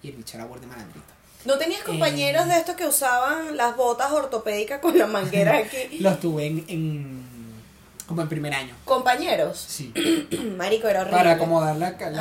Y 0.02 0.10
el 0.10 0.16
bicho 0.16 0.38
era 0.38 0.46
borde 0.46 0.68
malandrito. 0.68 1.06
¿No 1.46 1.58
tenías 1.58 1.82
compañeros 1.84 2.46
Eh. 2.46 2.50
de 2.50 2.58
estos 2.60 2.76
que 2.76 2.86
usaban 2.88 3.58
las 3.58 3.76
botas 3.76 4.12
ortopédicas 4.12 4.80
con 4.80 4.98
la 4.98 5.08
manguera 5.08 5.58
aquí? 5.60 6.00
Los 6.00 6.20
tuve 6.20 6.46
en, 6.48 6.66
en- 6.68 7.26
como 8.08 8.22
en 8.22 8.30
primer 8.30 8.54
año. 8.54 8.72
Compañeros. 8.86 9.58
Sí. 9.68 9.92
Marico, 10.58 10.88
era 10.88 11.02
horrible. 11.02 11.18
Para 11.18 11.32
acomodar 11.32 11.76
la 11.78 11.98
cara. 11.98 12.18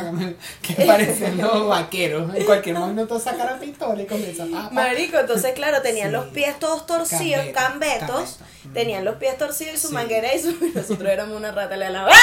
Ajá. 0.00 0.12
Que 0.62 0.74
parecen 0.84 1.38
los 1.38 1.68
vaqueros. 1.68 2.34
En 2.34 2.44
cualquier 2.44 2.76
momento 2.76 3.20
sacaron 3.20 3.60
pistola 3.60 4.02
y 4.02 4.06
comienzan 4.06 4.52
a. 4.52 4.70
Marico, 4.70 5.16
entonces 5.16 5.52
claro, 5.54 5.80
tenían 5.80 6.08
Sí. 6.08 6.12
los 6.12 6.26
pies 6.26 6.58
todos 6.58 6.86
torcidos, 6.86 7.46
Cambeto, 7.54 7.54
cambetos, 7.54 8.08
cambeto. 8.38 8.74
tenían 8.74 9.04
los 9.04 9.14
pies 9.16 9.38
torcidos 9.38 9.74
y 9.74 9.78
su 9.78 9.88
Sí. 9.88 9.94
manguera 9.94 10.34
y 10.34 10.40
su, 10.42 10.56
nosotros 10.74 11.08
éramos 11.08 11.36
una 11.36 11.52
rata, 11.52 11.76
le 11.76 11.86
alábamos, 11.86 12.16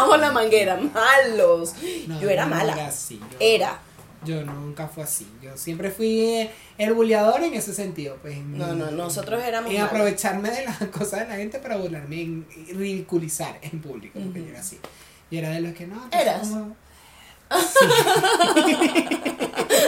Alábamos 0.00 0.20
la 0.20 0.32
manguera, 0.32 0.76
malos. 0.76 1.74
No, 2.06 2.20
yo 2.20 2.28
era 2.30 2.44
no 2.46 2.54
mala. 2.56 2.72
era 2.72 2.86
así, 2.88 3.18
yo- 3.18 3.36
Era. 3.40 3.78
Yo 4.22 4.42
nunca 4.44 4.86
fui 4.86 5.02
así. 5.02 5.26
Yo 5.42 5.56
siempre 5.56 5.90
fui 5.90 6.20
eh, 6.20 6.50
el 6.76 6.92
buleador 6.92 7.42
en 7.42 7.54
ese 7.54 7.72
sentido. 7.72 8.16
Pues, 8.20 8.36
No, 8.38 8.74
no, 8.74 8.90
nosotros 8.90 9.42
éramos 9.42 9.70
En 9.70 9.76
malos. 9.78 9.90
aprovecharme 9.92 10.50
de 10.50 10.64
las 10.66 10.76
cosas 10.92 11.20
de 11.20 11.28
la 11.28 11.36
gente 11.36 11.58
para 11.58 11.76
burlarme, 11.76 12.20
en 12.20 12.46
ridiculizar 12.74 13.58
en 13.62 13.80
público. 13.80 14.18
Porque 14.22 14.42
yo 14.42 14.48
era 14.50 14.60
así. 14.60 14.78
Yo 15.30 15.38
era 15.38 15.48
de 15.50 15.60
los 15.60 15.72
que 15.74 15.86
no. 15.86 16.06
¿Eras? 16.12 16.48
como-. 16.48 16.76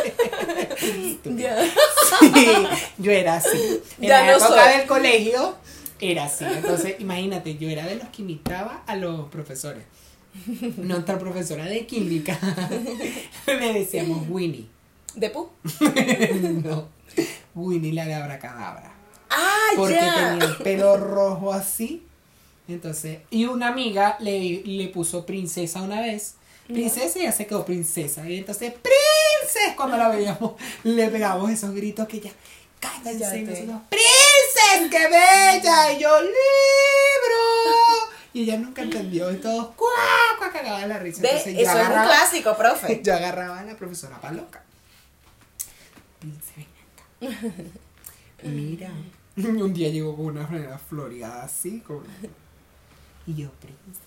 Sí, 0.83 1.21
yo 2.99 3.11
era 3.13 3.37
así. 3.37 3.81
En 4.01 4.09
Ya 4.09 4.21
la 4.23 4.27
no 4.33 4.39
época 4.39 4.65
soy. 4.65 4.79
del 4.79 4.87
colegio 4.87 5.57
era 6.01 6.25
así. 6.25 6.45
Entonces, 6.45 6.97
imagínate, 6.99 7.57
yo 7.57 7.69
era 7.69 7.85
de 7.87 7.97
los 7.97 8.09
que 8.09 8.23
imitaba 8.23 8.83
a 8.87 8.97
los 8.97 9.29
profesores. 9.29 9.85
Nuestra 10.79 11.19
profesora 11.19 11.65
de 11.65 11.87
química 11.87 12.39
le 13.47 13.73
decíamos 13.73 14.27
Winnie. 14.29 14.69
¿De 15.15 15.31
pu? 15.31 15.51
No, 16.65 16.89
Winnie 17.55 17.93
la 17.93 18.07
de 18.07 18.15
abracadabra. 18.15 18.93
Ah, 19.31 19.69
Porque 19.77 19.95
ya. 19.95 20.15
tenía 20.39 20.45
el 20.47 20.57
pelo 20.59 20.97
rojo 20.97 21.53
así. 21.53 22.07
Entonces, 22.69 23.19
y 23.31 23.45
una 23.47 23.69
amiga 23.69 24.17
le, 24.21 24.63
le 24.65 24.89
puso 24.89 25.27
princesa 25.27 25.83
una 25.83 26.01
vez. 26.01 26.37
Princesa 26.67 27.19
y 27.19 27.23
ya 27.23 27.33
se 27.33 27.47
quedó 27.47 27.65
princesa. 27.65 28.27
Y 28.29 28.39
entonces, 28.39 28.73
¡Princess! 28.73 29.75
Cuando 29.77 29.97
la 29.99 30.09
veíamos, 30.09 30.53
le 30.85 31.09
pegamos 31.09 31.51
esos 31.51 31.75
gritos 31.75 32.07
que 32.09 32.21
ya, 32.21 32.31
cállense. 32.81 33.43
Nosotros, 33.43 33.81
¡Princess! 33.91 34.91
¡Qué 34.91 35.09
bella! 35.09 35.93
Y 35.93 36.01
yo, 36.01 36.21
¡libro! 36.23 38.12
Y 38.33 38.43
ella 38.43 38.59
nunca 38.59 38.83
entendió. 38.83 39.31
Y 39.33 39.37
todos, 39.37 39.75
¡cuá! 39.75 40.51
Cagaban 40.53 40.89
la 40.89 40.99
risa. 40.99 41.23
Entonces, 41.23 41.59
eso 41.59 41.79
es 41.79 41.87
un 41.89 41.93
clásico, 41.93 42.57
profe. 42.57 43.01
yo 43.05 43.15
agarraba 43.15 43.61
a 43.61 43.65
la 43.65 43.77
profesora 43.77 44.21
pa' 44.21 44.33
loca. 44.33 44.63
Mira. 48.43 48.91
Un 49.37 49.73
día 49.73 49.89
llegó 49.89 50.15
con 50.15 50.27
una 50.27 50.47
franela 50.47 50.79
floreada 50.79 51.45
así. 51.45 51.81
Con... 51.81 52.03
Y 53.27 53.35
yo, 53.35 53.51
princesa, 53.53 54.03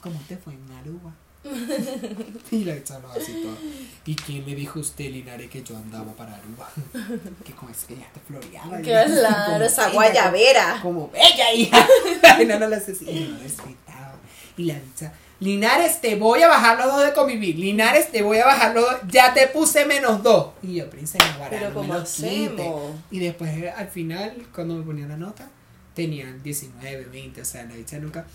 ¿cómo 0.00 0.20
te 0.28 0.36
fue 0.36 0.54
en 0.54 0.70
Aruba? 0.72 1.12
y 2.50 2.64
la 2.64 2.74
echaron 2.74 3.10
así 3.10 3.32
todo. 3.42 3.56
¿Y 4.04 4.14
quién 4.14 4.44
le 4.44 4.54
dijo 4.54 4.78
a 4.78 4.82
usted, 4.82 5.10
Linares, 5.10 5.50
que 5.50 5.62
yo 5.62 5.76
andaba 5.76 6.12
para 6.12 6.34
Aruba? 6.36 6.70
que 7.44 7.52
con 7.52 7.70
eso 7.70 7.86
que 7.86 7.96
ya 7.96 8.08
te 8.12 8.20
floreaba. 8.20 8.80
Claro, 8.80 9.52
Como 9.52 9.64
esa 9.64 9.90
guayabera. 9.90 10.78
Como 10.82 11.10
bella 11.10 11.52
hija. 11.54 11.86
Ay, 12.22 12.46
no, 12.46 12.58
no 12.58 12.68
la 12.68 12.76
Y 12.78 13.28
no 13.30 13.38
respetaba. 13.38 14.16
Y 14.56 14.64
la 14.64 14.74
dicha, 14.78 15.12
Linares, 15.40 16.02
te 16.02 16.16
voy 16.16 16.42
a 16.42 16.48
bajar 16.48 16.76
los 16.76 16.86
dos 16.88 17.02
de 17.02 17.14
convivir. 17.14 17.58
Linares, 17.58 18.12
te 18.12 18.20
voy 18.20 18.36
a 18.38 18.44
bajar 18.44 18.74
los 18.74 18.84
dos. 18.84 18.96
Ya 19.08 19.32
te 19.32 19.46
puse 19.46 19.86
menos 19.86 20.22
dos. 20.22 20.50
Y 20.62 20.74
yo, 20.74 20.90
princesa, 20.90 21.24
Pero 21.48 21.68
no 21.70 21.74
¿cómo 21.74 21.94
me 21.94 22.00
los 22.00 22.12
quite. 22.12 22.26
hacemos? 22.28 22.92
Y 23.10 23.20
después, 23.20 23.50
al 23.74 23.88
final, 23.88 24.46
cuando 24.54 24.74
me 24.74 24.82
ponían 24.84 25.08
la 25.08 25.16
nota, 25.16 25.48
tenían 25.94 26.42
19, 26.42 27.06
20. 27.06 27.40
O 27.40 27.44
sea, 27.46 27.64
la 27.64 27.74
dicha 27.74 27.98
nunca. 27.98 28.26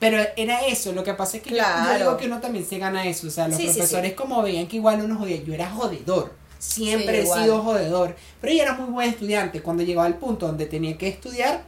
Pero 0.00 0.18
era 0.36 0.66
eso, 0.66 0.92
lo 0.92 1.02
que 1.04 1.14
pasa 1.14 1.36
es 1.38 1.42
que 1.42 1.50
yo- 1.50 1.56
yo, 1.56 1.62
Claro. 1.62 1.98
digo 1.98 2.16
que 2.16 2.26
uno 2.26 2.40
también 2.40 2.66
se 2.66 2.78
gana 2.78 3.06
eso. 3.06 3.26
O 3.28 3.30
sea, 3.30 3.48
los 3.48 3.56
Sí, 3.56 3.64
profesores 3.64 4.10
sí. 4.10 4.16
como 4.16 4.42
veían 4.42 4.66
que 4.66 4.76
igual 4.76 5.00
uno 5.02 5.16
jodía. 5.16 5.42
Yo 5.42 5.54
era 5.54 5.70
jodedor. 5.70 6.32
Siempre 6.58 7.20
he 7.22 7.26
sido 7.26 7.62
jodedor. 7.62 8.16
Pero 8.40 8.52
ella 8.52 8.62
era 8.64 8.72
muy 8.74 8.90
buen 8.90 9.08
estudiante. 9.10 9.62
Cuando 9.62 9.82
llegaba 9.82 10.06
al 10.06 10.16
punto 10.16 10.46
donde 10.46 10.66
tenía 10.66 10.96
que 10.98 11.08
estudiar, 11.08 11.62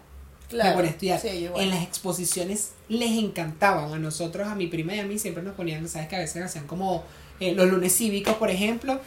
a 0.61 0.81
estudiar. 0.83 1.21
Sí, 1.21 1.43
yo 1.43 1.61
en 1.61 1.71
las 1.71 1.83
exposiciones 1.83 2.71
les 2.89 3.11
encantaban. 3.13 3.93
A 3.93 3.99
nosotros, 3.99 4.47
a 4.49 4.55
mi 4.55 4.67
prima 4.67 4.95
y 4.95 5.01
a 5.01 5.05
mí, 5.05 5.19
siempre 5.19 5.43
nos 5.43 5.55
ponían, 5.55 5.89
¿sabes? 5.89 6.09
Que 6.09 6.17
a 6.17 6.21
veces 6.21 6.43
hacían 6.43 6.67
como 6.67 7.05
eh, 7.41 7.53
los 7.53 7.69
lunes 7.69 7.95
cívicos, 7.97 8.35
por 8.37 8.51
ejemplo. 8.51 8.99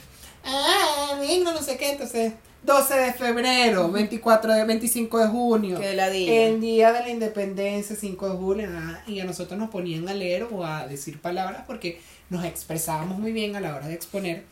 Ah, 0.44 1.18
vengo, 1.20 1.52
no 1.52 1.62
sé 1.62 1.78
qué. 1.78 1.92
Entonces, 1.92 2.34
12 2.64 2.94
de 2.94 3.14
febrero, 3.14 3.90
24 3.92 4.54
de 4.54 4.66
25 4.66 5.20
de 5.20 5.28
junio. 5.28 5.80
Qué 5.80 5.94
ladilla. 5.94 6.34
El 6.48 6.60
día 6.62 6.92
de 6.92 7.00
la 7.02 7.10
independencia, 7.10 7.96
5 7.96 8.30
de 8.30 8.36
julio. 8.36 8.70
y 9.08 9.20
a 9.20 9.26
nosotros 9.26 9.58
nos 9.58 9.70
ponían 9.70 10.08
a 10.10 10.14
leer 10.14 10.48
o 10.52 10.66
a 10.66 10.86
decir 10.88 11.20
palabras 11.22 11.64
porque 11.66 12.02
nos 12.30 12.44
expresábamos 12.46 13.18
muy 13.18 13.32
bien 13.32 13.56
a 13.56 13.62
la 13.62 13.76
hora 13.76 13.88
de 13.88 13.94
exponer. 13.94 14.44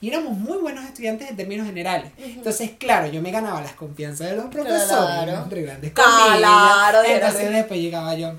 Y 0.00 0.08
éramos 0.10 0.36
muy 0.36 0.58
buenos 0.58 0.84
estudiantes 0.84 1.30
en 1.30 1.36
términos 1.36 1.66
generales. 1.66 2.12
Entonces, 2.18 2.72
claro, 2.78 3.06
yo 3.10 3.22
me 3.22 3.30
ganaba 3.30 3.62
las 3.62 3.72
confianzas 3.72 4.28
de 4.30 4.36
los 4.36 4.46
profesores. 4.46 4.88
Claro. 5.24 5.42
Entre 5.44 5.62
grandes 5.62 5.92
Claro, 5.92 6.98
comillas. 6.98 7.14
Entonces 7.22 7.48
de- 7.48 7.54
después 7.56 7.80
llegaba 7.80 8.14
yo. 8.14 8.32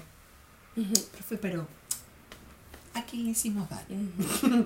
Profe, 1.14 1.38
pero 1.38 1.66
¿a 2.94 3.02
quién 3.04 3.28
hicimos 3.30 3.68
daño? 3.70 3.98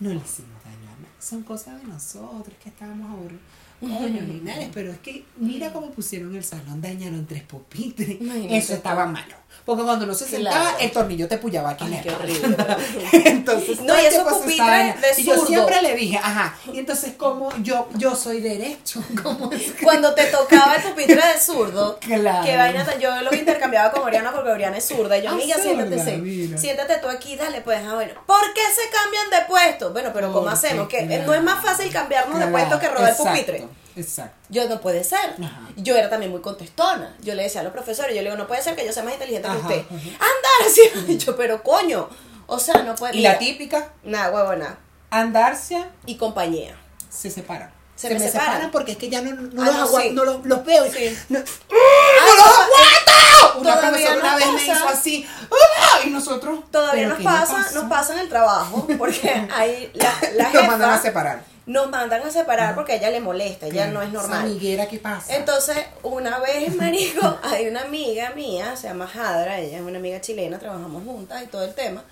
no 0.00 0.08
le 0.10 0.16
hicimos 0.16 0.62
daño 0.64 0.90
a. 0.90 1.22
Son 1.22 1.42
cosas 1.42 1.80
de 1.80 1.88
nosotros 1.88 2.54
que 2.62 2.68
estábamos 2.68 3.10
aburridos. 3.10 3.42
Coño, 3.80 4.20
Linares, 4.22 4.68
pero 4.72 4.90
es 4.92 4.98
que 4.98 5.24
mira 5.36 5.72
cómo 5.72 5.90
pusieron 5.90 6.34
el 6.34 6.44
salón, 6.44 6.80
dañaron 6.80 7.26
tres 7.26 7.42
pupitres. 7.42 8.08
Imagínate 8.20 8.56
Eso 8.56 8.74
estaba 8.74 9.06
malo. 9.06 9.34
Porque 9.64 9.82
cuando 9.82 10.04
uno 10.04 10.14
se 10.14 10.26
sentaba, 10.26 10.60
Claro. 10.60 10.76
el 10.80 10.90
tornillo 10.92 11.26
te 11.28 11.38
pullaba 11.38 11.70
aquí 11.70 11.84
Ay, 11.86 12.00
qué 12.02 12.10
horrible. 12.10 12.56
entonces, 13.24 13.80
No, 13.80 13.94
y 13.98 14.10
se 14.10 14.20
pupitres 14.20 15.00
de 15.16 15.20
Y 15.22 15.24
yo 15.24 15.44
siempre 15.46 15.82
le 15.82 15.94
dije, 15.96 16.18
ajá, 16.18 16.54
y 16.72 16.78
entonces 16.78 17.14
como 17.16 17.50
yo, 17.62 17.88
yo 17.94 18.14
soy 18.14 18.40
derecho, 18.40 19.02
como 19.22 19.50
Cuando 19.82 20.14
te 20.14 20.26
tocaba 20.26 20.76
el 20.76 20.82
pupitre 20.82 21.16
de 21.16 21.40
zurdo, 21.40 21.98
Claro. 22.00 22.44
que 22.44 22.56
vaina 22.56 22.84
tan- 22.84 23.00
yo 23.00 23.10
lo 23.22 23.34
intercambiaba 23.34 23.90
con 23.90 24.02
Oriana 24.02 24.32
porque 24.32 24.50
Oriana 24.50 24.76
es 24.76 24.86
zurda. 24.86 25.18
Y 25.18 25.22
yo, 25.22 25.30
Ah, 25.30 25.32
amiga, 25.32 25.56
siéntate, 25.56 25.98
sí. 26.04 26.54
siéntate 26.56 26.98
tú 26.98 27.08
aquí, 27.08 27.34
dale, 27.36 27.60
pues, 27.62 27.80
ah, 27.84 27.94
bueno. 27.94 28.12
¿Por 28.26 28.52
qué 28.54 28.60
se 28.74 28.88
cambian 28.90 29.30
de 29.30 29.48
puesto? 29.48 29.92
Bueno, 29.92 30.10
pero 30.14 30.32
¿cómo 30.32 30.48
hacemos? 30.48 30.86
Que 30.88 31.00
eh, 31.00 31.06
claro. 31.06 31.26
no 31.26 31.34
es 31.34 31.42
más 31.42 31.64
fácil 31.64 31.90
cambiarnos 31.92 32.38
de 32.38 32.46
puesto 32.48 32.78
que 32.78 32.88
rodar 32.88 33.10
el 33.10 33.16
pupitre. 33.16 33.65
Exacto. 33.96 34.36
Yo 34.50 34.68
no 34.68 34.80
puede 34.80 35.02
ser. 35.04 35.34
Ajá. 35.42 35.60
Yo 35.76 35.96
era 35.96 36.08
también 36.10 36.30
muy 36.30 36.40
contestona. 36.42 37.16
Yo 37.22 37.34
le 37.34 37.42
decía 37.44 37.62
a 37.62 37.64
los 37.64 37.72
profesores, 37.72 38.14
yo 38.14 38.22
le 38.22 38.30
digo, 38.30 38.36
no 38.36 38.46
puede 38.46 38.62
ser 38.62 38.76
que 38.76 38.84
yo 38.86 38.92
sea 38.92 39.02
más 39.02 39.14
inteligente 39.14 39.48
Ajá, 39.48 39.56
que 39.56 39.62
usted. 39.62 39.96
ajá. 39.96 40.06
Andar 40.12 40.66
así. 40.66 40.82
Y 41.12 41.16
yo, 41.18 41.34
pero 41.36 41.62
coño. 41.62 42.08
O 42.46 42.58
sea, 42.58 42.82
no 42.82 42.94
puede. 42.94 43.14
Y 43.14 43.18
mira, 43.18 43.32
la 43.32 43.38
típica, 43.38 43.92
Nada, 44.04 44.30
huevo, 44.30 44.54
nada. 44.54 44.78
andarse 45.10 45.82
Y 46.06 46.16
compañía. 46.16 46.76
se 47.10 47.30
separan. 47.30 47.74
Se 47.96 48.10
me 48.10 48.20
separan. 48.20 48.70
porque 48.70 48.92
es 48.92 48.98
que 48.98 49.08
ya 49.08 49.22
no, 49.22 49.32
no 49.32 49.62
Ah, 49.62 49.66
los, 49.66 49.74
no, 49.74 49.82
agua- 49.84 50.02
sí. 50.02 50.10
no 50.10 50.24
los, 50.26 50.44
los 50.44 50.64
veo. 50.66 50.84
y- 50.86 50.90
Sí. 50.90 51.18
No, 51.30 51.38
Ah, 51.38 51.42
¡No 51.70 52.26
los 52.26 52.44
toda- 52.44 52.64
aguanto! 52.66 53.60
Una 53.60 53.80
profesora 53.80 54.18
una 54.20 54.36
vez 54.36 54.46
me 54.52 54.62
hizo 54.66 54.88
así. 54.88 55.26
¡ah! 55.50 56.00
Y 56.04 56.10
nosotros. 56.10 56.70
Todavía 56.70 57.04
¿pero 57.04 57.14
nos 57.14 57.24
pasa, 57.24 57.70
nos 57.74 57.84
pasa 57.84 58.12
en 58.12 58.18
el 58.18 58.28
trabajo, 58.28 58.86
porque 58.98 59.48
ahí 59.54 59.90
la, 59.94 60.14
la 60.34 60.50
Nos 60.52 60.66
mandan 60.66 60.90
a 60.90 60.92
jefa 60.94 61.02
separar. 61.02 61.55
Nos 61.66 61.90
mandan 61.90 62.22
a 62.22 62.30
separar 62.30 62.74
porque 62.76 62.92
a 62.92 62.96
ella 62.96 63.10
le 63.10 63.20
molesta, 63.20 63.66
ella 63.66 63.88
no 63.88 64.00
es 64.02 64.10
normal. 64.10 64.42
amiguera, 64.42 64.86
¿qué 64.88 64.98
pasa? 64.98 65.34
Entonces, 65.34 65.76
una 66.04 66.38
vez, 66.38 66.74
marico, 66.76 67.38
hay 67.42 67.66
una 67.68 67.82
amiga 67.82 68.30
mía, 68.30 68.76
se 68.76 68.86
llama 68.88 69.06
Jadra, 69.08 69.58
ella 69.58 69.78
es 69.78 69.82
una 69.82 69.98
amiga 69.98 70.20
chilena, 70.20 70.58
trabajamos 70.58 71.02
juntas 71.04 71.42
y 71.42 71.46
todo 71.46 71.64
el 71.64 71.74
tema. 71.74 72.04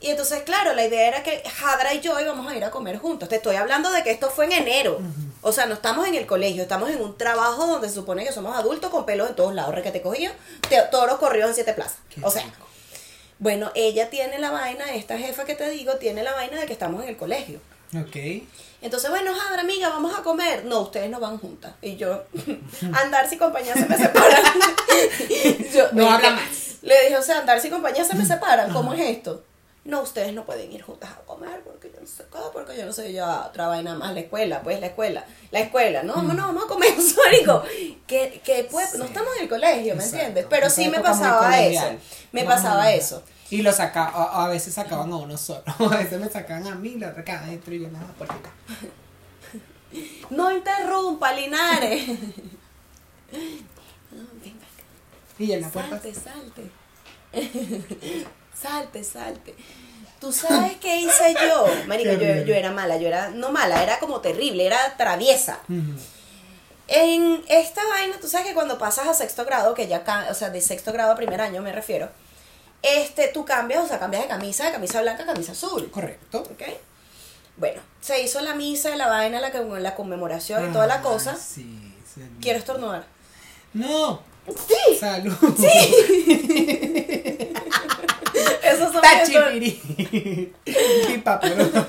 Y 0.00 0.10
entonces, 0.10 0.42
claro, 0.44 0.74
la 0.74 0.86
idea 0.86 1.08
era 1.08 1.22
que 1.24 1.42
Jadra 1.48 1.92
y 1.92 2.00
yo 2.00 2.18
íbamos 2.20 2.50
a 2.50 2.54
ir 2.56 2.64
a 2.64 2.70
comer 2.70 2.98
juntos. 2.98 3.28
Te 3.28 3.34
estoy 3.36 3.56
hablando 3.56 3.90
de 3.90 4.04
que 4.04 4.12
esto 4.12 4.30
fue 4.30 4.44
en 4.44 4.52
enero. 4.52 5.00
O 5.42 5.50
sea, 5.50 5.66
no 5.66 5.74
estamos 5.74 6.06
en 6.06 6.14
el 6.14 6.24
colegio, 6.24 6.62
estamos 6.62 6.88
en 6.90 7.02
un 7.02 7.18
trabajo 7.18 7.66
donde 7.66 7.88
se 7.88 7.94
supone 7.96 8.24
que 8.24 8.30
somos 8.32 8.56
adultos 8.56 8.90
con 8.92 9.04
pelos 9.04 9.28
en 9.28 9.34
todos 9.34 9.54
lados. 9.54 9.74
Requete 9.74 10.00
cogido, 10.00 10.32
te- 10.68 10.80
todos 10.92 11.08
los 11.08 11.18
corridos 11.18 11.48
en 11.48 11.54
siete 11.56 11.72
plazas. 11.72 11.96
Qué 12.14 12.20
O 12.24 12.30
sea, 12.30 12.44
rico. 12.44 12.64
bueno, 13.40 13.72
ella 13.74 14.08
tiene 14.08 14.38
la 14.38 14.52
vaina, 14.52 14.94
esta 14.94 15.18
jefa 15.18 15.44
que 15.44 15.56
te 15.56 15.68
digo, 15.68 15.94
tiene 15.96 16.22
la 16.22 16.32
vaina 16.32 16.60
de 16.60 16.66
que 16.66 16.72
estamos 16.74 17.02
en 17.02 17.08
el 17.08 17.16
colegio. 17.16 17.60
Ok. 17.96 18.16
Entonces, 18.80 19.10
bueno, 19.10 19.32
Jadra, 19.34 19.62
amiga, 19.62 19.88
vamos 19.88 20.16
a 20.16 20.22
comer. 20.22 20.64
No, 20.64 20.80
ustedes 20.82 21.10
no 21.10 21.18
van 21.20 21.38
juntas. 21.38 21.72
Y 21.82 21.96
yo, 21.96 22.24
andar 22.94 23.28
sin 23.28 23.38
compañía 23.38 23.74
se 23.74 23.86
me 23.86 23.96
separan. 23.96 24.42
Yo, 25.74 25.88
No 25.92 26.02
le- 26.04 26.08
habla 26.10 26.30
más. 26.30 26.76
Le 26.82 26.94
dije, 27.02 27.16
o 27.16 27.22
sea, 27.22 27.38
andar 27.40 27.60
sin 27.60 27.70
compañía 27.72 28.04
se 28.04 28.14
me 28.14 28.24
separan. 28.24 28.72
¿Cómo 28.72 28.92
es 28.92 29.00
esto? 29.00 29.42
No, 29.84 30.02
ustedes 30.02 30.32
no 30.34 30.44
pueden 30.44 30.70
ir 30.70 30.82
juntas 30.82 31.10
a 31.10 31.16
comer 31.24 31.60
porque 31.64 31.90
yo 31.90 31.98
no 32.00 32.06
sé 32.06 32.24
qué, 32.30 32.38
porque 32.52 32.76
yo 32.76 32.84
no 32.84 32.92
sé, 32.92 33.10
yo 33.12 33.24
otra 33.46 33.68
vaina 33.68 33.94
más, 33.94 34.12
la 34.12 34.20
escuela, 34.20 34.60
pues 34.62 34.78
la 34.80 34.88
escuela, 34.88 35.24
la 35.50 35.60
escuela, 35.60 36.02
no, 36.02 36.22
no, 36.22 36.34
vamos 36.48 36.64
a 36.64 36.66
comer, 36.66 36.92
marico, 37.24 37.62
que, 38.06 38.42
que 38.44 38.68
pues, 38.70 38.96
no 38.96 39.06
estamos 39.06 39.34
en 39.36 39.44
el 39.44 39.48
colegio, 39.48 39.94
¿me 39.96 40.02
Exacto. 40.02 40.16
entiendes? 40.16 40.46
Pero 40.50 40.66
Esa 40.66 40.76
sí 40.76 40.88
me 40.90 41.00
pasaba 41.00 41.58
eso, 41.60 41.86
me 42.32 42.44
pasaba 42.44 42.92
eso. 42.92 43.22
Y 43.50 43.62
lo 43.62 43.72
saca, 43.72 44.04
a, 44.04 44.44
a 44.44 44.48
veces 44.48 44.74
sacaban 44.74 45.10
a 45.12 45.16
uno 45.16 45.36
solo. 45.38 45.62
A 45.78 45.96
veces 45.96 46.20
me 46.20 46.28
sacaban 46.28 46.66
a 46.66 46.74
mí, 46.74 46.96
la 46.96 47.08
otra 47.08 47.22
acá 47.22 47.40
adentro 47.40 47.74
y 47.74 47.80
yo 47.80 47.88
nada, 47.88 48.06
por 48.18 48.30
acá. 48.30 48.50
No 50.30 50.52
interrumpa, 50.52 51.32
Linares. 51.32 52.08
No, 54.10 54.24
venga 54.42 54.64
acá. 54.64 55.38
Y 55.38 55.52
en 55.52 55.60
la 55.60 55.68
puerta. 55.68 56.00
Salte, 56.00 56.14
salte. 56.14 56.70
salte, 58.54 59.04
salte. 59.04 59.54
¿Tú 60.18 60.32
sabes 60.32 60.76
qué 60.78 61.02
hice 61.02 61.34
yo? 61.34 61.66
Marico, 61.86 62.18
Qué 62.18 62.38
yo, 62.40 62.46
yo 62.46 62.54
era 62.54 62.72
mala, 62.72 62.96
yo 62.96 63.06
era, 63.06 63.28
no 63.28 63.52
mala, 63.52 63.82
era 63.82 63.98
como 63.98 64.20
terrible, 64.20 64.66
era 64.66 64.96
traviesa. 64.96 65.60
En 66.88 67.44
esta 67.48 67.84
vaina, 67.86 68.16
tú 68.18 68.28
sabes 68.28 68.46
que 68.48 68.54
cuando 68.54 68.78
pasas 68.78 69.06
a 69.06 69.14
sexto 69.14 69.44
grado, 69.44 69.74
que 69.74 69.86
ya, 69.86 70.02
o 70.30 70.34
sea, 70.34 70.50
de 70.50 70.60
sexto 70.60 70.92
grado 70.92 71.12
a 71.12 71.16
primer 71.16 71.40
año 71.40 71.60
me 71.62 71.70
refiero, 71.70 72.08
este, 72.82 73.28
tú 73.28 73.44
cambias, 73.44 73.84
o 73.84 73.88
sea, 73.88 73.98
cambias 73.98 74.22
de 74.22 74.28
camisa, 74.28 74.64
de 74.66 74.72
camisa 74.72 75.00
blanca 75.02 75.22
a 75.24 75.26
camisa 75.26 75.52
azul. 75.52 75.90
Correcto. 75.90 76.40
¿Ok? 76.40 76.62
Bueno, 77.56 77.80
se 78.00 78.22
hizo 78.22 78.40
la 78.40 78.54
misa, 78.54 78.94
la 78.96 79.08
vaina, 79.08 79.40
la, 79.40 79.50
la 79.50 79.94
conmemoración 79.94 80.68
y 80.68 80.72
toda 80.72 80.86
la 80.86 80.94
Ah, 80.96 81.02
cosa. 81.02 81.34
Sí, 81.36 81.92
sí. 82.14 82.20
Quiero 82.40 82.58
estornudar. 82.58 83.04
No. 83.74 84.22
Sí. 84.46 84.96
Salud. 84.98 85.34
Son 88.78 88.94
stories. 88.94 89.02
Tachipirín. 89.02 90.54
Pipa, 90.64 91.40
pero- 91.40 91.86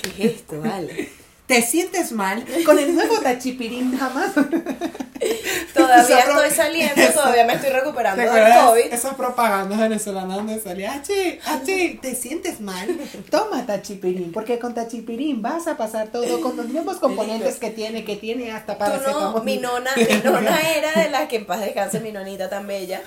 ¿Qué 0.00 0.08
es 0.26 0.34
esto, 0.36 0.60
vale? 0.60 1.10
¿Te 1.46 1.62
sientes 1.62 2.12
mal? 2.12 2.44
Con 2.64 2.78
el 2.78 2.94
nuevo 2.94 3.18
tachipirín 3.20 3.96
jamás. 3.96 4.32
Todavía 5.74 6.18
Esa 6.18 6.30
estoy 6.30 6.50
saliendo, 6.50 7.12
todavía 7.12 7.44
me 7.44 7.54
estoy 7.54 7.70
recuperando 7.70 8.22
¿Te 8.22 8.28
del 8.28 8.52
COVID. 8.52 8.92
esas 8.92 9.14
propagandas 9.14 9.78
venezolanas 9.78 10.36
donde 10.36 10.60
salía, 10.60 10.94
Achi, 10.94 11.38
Achi, 11.44 11.98
¿te 12.00 12.14
sientes 12.14 12.60
mal? 12.60 12.88
Toma 13.30 13.64
tachipirín, 13.66 14.32
porque 14.32 14.58
con 14.58 14.74
tachipirín 14.74 15.42
vas 15.42 15.66
a 15.66 15.76
pasar 15.76 16.08
todo 16.08 16.40
con 16.40 16.56
los 16.56 16.68
nuevos 16.68 16.98
componentes 16.98 17.56
que 17.56 17.70
tiene, 17.70 18.04
que 18.04 18.16
tiene 18.16 18.52
hasta 18.52 18.78
para 18.78 18.98
no, 18.98 19.42
mi 19.42 19.58
nona, 19.58 19.90
mi 19.96 20.04
nona 20.24 20.60
era 20.72 20.92
de 21.02 21.10
las 21.10 21.28
que 21.28 21.36
en 21.36 21.46
paz 21.46 21.60
descanse, 21.60 22.00
mi 22.00 22.12
nonita 22.12 22.48
tan 22.48 22.66
bella. 22.66 23.02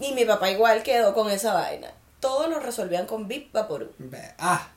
Y 0.00 0.12
mi 0.12 0.24
papá 0.24 0.50
igual 0.50 0.82
quedó 0.82 1.14
con 1.14 1.30
esa 1.30 1.54
vaina. 1.54 1.88
Todo 2.20 2.48
lo 2.48 2.58
resolvían 2.58 3.06
con 3.06 3.28
Vip 3.28 3.52
Vaporú. 3.52 3.90
Ah, 4.38 4.68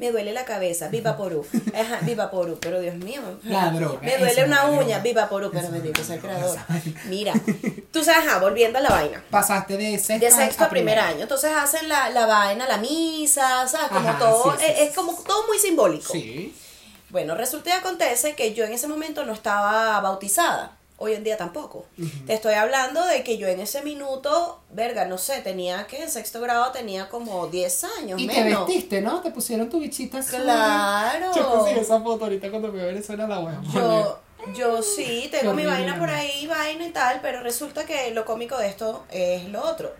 Me 0.00 0.10
duele 0.10 0.32
la 0.32 0.46
cabeza, 0.46 0.88
Vip 0.88 1.04
Vaporú. 1.04 1.46
Ajá, 1.74 1.98
Vip 2.00 2.16
Vaporú, 2.16 2.56
pero 2.58 2.80
Dios 2.80 2.94
mío. 2.94 3.20
La 3.44 3.68
droga, 3.68 3.98
Me 4.00 4.16
duele 4.16 4.44
una 4.46 4.64
uña, 4.64 4.78
droga. 4.78 4.98
Vip 5.00 5.14
Vaporú, 5.14 5.50
pero 5.52 5.68
me 5.68 5.78
ser 5.78 6.22
droga, 6.22 6.38
creador. 6.38 6.58
Mira, 7.04 7.34
tú 7.92 8.02
sabes, 8.02 8.26
ajá, 8.26 8.38
volviendo 8.38 8.78
a 8.78 8.80
la 8.80 8.88
vaina. 8.88 9.22
pasaste 9.28 9.76
de 9.76 9.98
sexto, 9.98 10.24
De 10.24 10.32
sexto 10.32 10.64
a 10.64 10.70
primer 10.70 10.98
año. 10.98 11.20
Entonces 11.20 11.52
hacen 11.54 11.86
la, 11.86 12.08
la 12.08 12.24
vaina, 12.24 12.66
la 12.66 12.78
misa, 12.78 13.68
¿sabes? 13.68 13.88
Como 13.88 14.08
Ajá, 14.08 14.18
todo, 14.18 14.52
sí, 14.52 14.58
sí, 14.58 14.72
es, 14.72 14.88
es 14.88 14.94
como 14.96 15.12
todo 15.22 15.46
muy 15.46 15.58
simbólico. 15.58 16.10
Sí. 16.14 16.54
Bueno, 17.10 17.34
resulta 17.34 17.68
y 17.68 17.72
acontece 17.74 18.34
que 18.34 18.54
yo 18.54 18.64
en 18.64 18.72
ese 18.72 18.88
momento 18.88 19.26
no 19.26 19.34
estaba 19.34 20.00
bautizada. 20.00 20.78
Hoy 21.02 21.14
en 21.14 21.24
día 21.24 21.38
tampoco. 21.38 21.86
Te 22.26 22.34
estoy 22.34 22.52
hablando 22.52 23.02
de 23.06 23.24
que 23.24 23.38
yo 23.38 23.48
en 23.48 23.58
ese 23.58 23.80
minuto, 23.80 24.60
verga, 24.70 25.06
no 25.06 25.16
sé, 25.16 25.40
tenía 25.40 25.86
que 25.86 26.02
en 26.02 26.10
sexto 26.10 26.42
grado 26.42 26.72
tenía 26.72 27.08
como 27.08 27.46
10 27.46 27.84
años 27.98 28.20
Y 28.20 28.26
te 28.26 28.44
menos. 28.44 28.66
vestiste, 28.66 29.00
¿no? 29.00 29.22
Te 29.22 29.30
pusieron 29.30 29.70
tu 29.70 29.80
bichita 29.80 30.18
azul. 30.18 30.42
Claro. 30.42 31.32
Yo 31.34 31.58
puse 31.58 31.80
esa 31.80 32.00
foto 32.02 32.24
ahorita 32.24 32.50
cuando 32.50 32.70
me 32.70 32.82
a 32.82 32.84
Venezuela 32.84 33.26
la 33.26 33.38
voy 33.38 33.54
a 33.54 33.60
poner. 33.62 33.72
Yo, 33.72 34.20
yo 34.54 34.82
sí, 34.82 35.28
tengo 35.30 35.54
mi 35.54 35.64
vaina 35.64 35.98
por 35.98 36.10
ahí, 36.10 36.46
vaina 36.46 36.86
y 36.86 36.90
tal, 36.90 37.20
pero 37.22 37.42
resulta 37.42 37.86
que 37.86 38.10
lo 38.10 38.26
cómico 38.26 38.58
de 38.58 38.68
esto 38.68 39.04
es 39.10 39.48
lo 39.48 39.62
otro. 39.62 39.94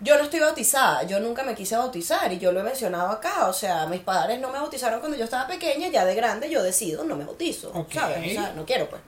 Yo 0.00 0.16
no 0.18 0.24
estoy 0.24 0.40
bautizada, 0.40 1.04
yo 1.04 1.20
nunca 1.20 1.44
me 1.44 1.54
quise 1.54 1.76
bautizar 1.76 2.32
y 2.32 2.38
yo 2.38 2.50
lo 2.50 2.58
he 2.58 2.64
mencionado 2.64 3.10
acá, 3.10 3.46
o 3.46 3.52
sea, 3.52 3.86
mis 3.86 4.00
padres 4.00 4.40
no 4.40 4.50
me 4.50 4.58
bautizaron 4.58 4.98
cuando 4.98 5.16
yo 5.16 5.22
estaba 5.24 5.46
pequeña, 5.46 5.86
ya 5.86 6.04
de 6.04 6.16
grande 6.16 6.50
yo 6.50 6.60
decido, 6.60 7.04
no 7.04 7.14
me 7.14 7.24
bautizo. 7.24 7.72
¿sabes? 7.92 8.18
O 8.18 8.30
sea, 8.34 8.52
no 8.56 8.66
quiero 8.66 8.90
pues. 8.90 9.00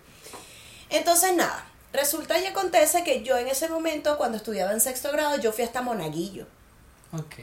Entonces 0.90 1.34
nada, 1.34 1.66
resulta 1.92 2.38
y 2.38 2.46
acontece 2.46 3.04
que 3.04 3.22
yo 3.22 3.36
en 3.36 3.48
ese 3.48 3.68
momento, 3.68 4.16
cuando 4.18 4.36
estudiaba 4.36 4.72
en 4.72 4.80
sexto 4.80 5.10
grado, 5.12 5.38
yo 5.38 5.52
fui 5.52 5.64
hasta 5.64 5.82
Monaguillo. 5.82 6.46
Ok. 7.12 7.34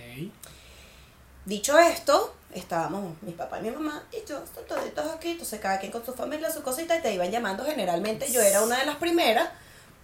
Dicho 1.46 1.78
esto, 1.78 2.34
estábamos 2.54 3.22
mi 3.22 3.34
papá 3.34 3.60
y 3.60 3.64
mi 3.64 3.72
mamá 3.72 4.04
y 4.12 4.28
yo, 4.28 4.40
toditos 4.68 5.12
aquí, 5.12 5.32
entonces 5.32 5.60
cada 5.60 5.80
quien 5.80 5.92
con 5.92 6.06
su 6.06 6.14
familia, 6.14 6.52
su 6.52 6.64
cosita, 6.64 6.98
y 6.98 7.02
te 7.02 7.14
iban 7.14 7.32
llamando 7.32 7.66
generalmente. 7.66 8.32
Yo 8.32 8.42
era 8.42 8.62
una 8.62 8.80
de 8.80 8.86
las 8.86 8.96
primeras 8.98 9.50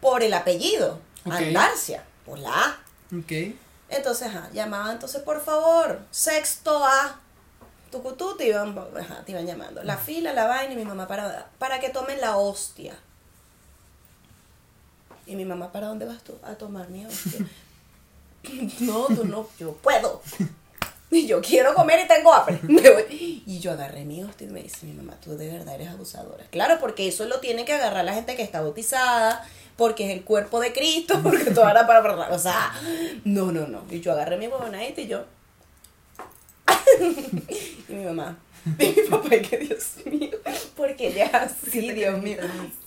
por 0.01 0.23
el 0.23 0.33
apellido, 0.33 0.99
Ok. 1.25 1.33
Andarcia, 1.33 2.03
por 2.25 2.39
la 2.39 2.51
A. 2.51 2.79
Ok. 3.17 3.55
Entonces, 3.89 4.27
ajá, 4.27 4.49
llamaban, 4.53 4.91
entonces, 4.91 5.21
por 5.21 5.41
favor, 5.41 5.99
sexto 6.11 6.85
A, 6.85 7.19
tucutú, 7.91 8.37
te 8.37 8.47
iban, 8.47 8.77
ajá, 8.97 9.23
te 9.25 9.31
iban 9.31 9.45
llamando. 9.45 9.83
La 9.83 9.97
fila, 9.97 10.33
la 10.33 10.45
vaina, 10.45 10.73
y 10.73 10.77
mi 10.77 10.85
mamá 10.85 11.07
para, 11.07 11.49
para 11.57 11.79
que 11.79 11.89
tomen 11.89 12.21
la 12.21 12.37
hostia. 12.37 12.97
Y 15.29 15.35
mi 15.35 15.45
mamá, 15.45 15.71
¿para 15.71 15.85
dónde 15.85 16.05
vas 16.05 16.23
tú? 16.23 16.33
A 16.41 16.55
tomar 16.55 16.89
mi 16.89 17.05
hostia. 17.05 17.45
no, 18.79 19.05
tú 19.05 19.25
no, 19.25 19.47
yo 19.59 19.73
puedo. 19.73 20.23
Y 21.11 21.27
yo 21.27 21.39
quiero 21.39 21.75
comer 21.75 21.99
y 22.03 22.07
tengo 22.07 22.33
hambre. 22.33 22.59
Y 23.45 23.59
yo 23.59 23.71
agarré 23.71 24.05
mi 24.05 24.23
hostia 24.23 24.47
y 24.47 24.49
me 24.49 24.63
dice 24.63 24.87
mi 24.87 24.93
mamá, 24.93 25.17
tú 25.23 25.37
de 25.37 25.51
verdad 25.51 25.75
eres 25.75 25.89
abusadora. 25.89 26.45
Claro, 26.49 26.77
porque 26.79 27.07
eso 27.07 27.25
lo 27.25 27.39
tiene 27.39 27.63
que 27.63 27.73
agarrar 27.73 28.05
la 28.05 28.13
gente 28.15 28.35
que 28.35 28.41
está 28.41 28.61
bautizada, 28.61 29.45
porque 29.75 30.07
es 30.07 30.17
el 30.17 30.23
cuerpo 30.23 30.59
de 30.59 30.73
Cristo, 30.73 31.19
porque 31.23 31.51
toda 31.51 31.75
la 31.75 31.85
para, 31.85 32.01
para, 32.01 32.29
o 32.33 32.39
sea, 32.39 32.73
no, 33.23 33.51
no, 33.51 33.67
no. 33.67 33.83
Y 33.91 34.01
yo 34.01 34.13
agarré 34.13 34.37
mi 34.37 34.47
huevonadita 34.47 35.01
y 35.01 35.07
yo. 35.07 35.25
y 37.87 37.93
mi 37.93 38.05
mamá. 38.05 38.35
Y 38.79 38.85
mi 38.87 39.09
papá, 39.09 39.35
y 39.35 39.41
que 39.41 39.57
Dios 39.59 39.93
mío, 40.05 40.37
porque 40.75 41.09
ella 41.09 41.25
es 41.25 41.33
así, 41.33 41.91
Dios 41.91 42.19
mío, 42.19 42.37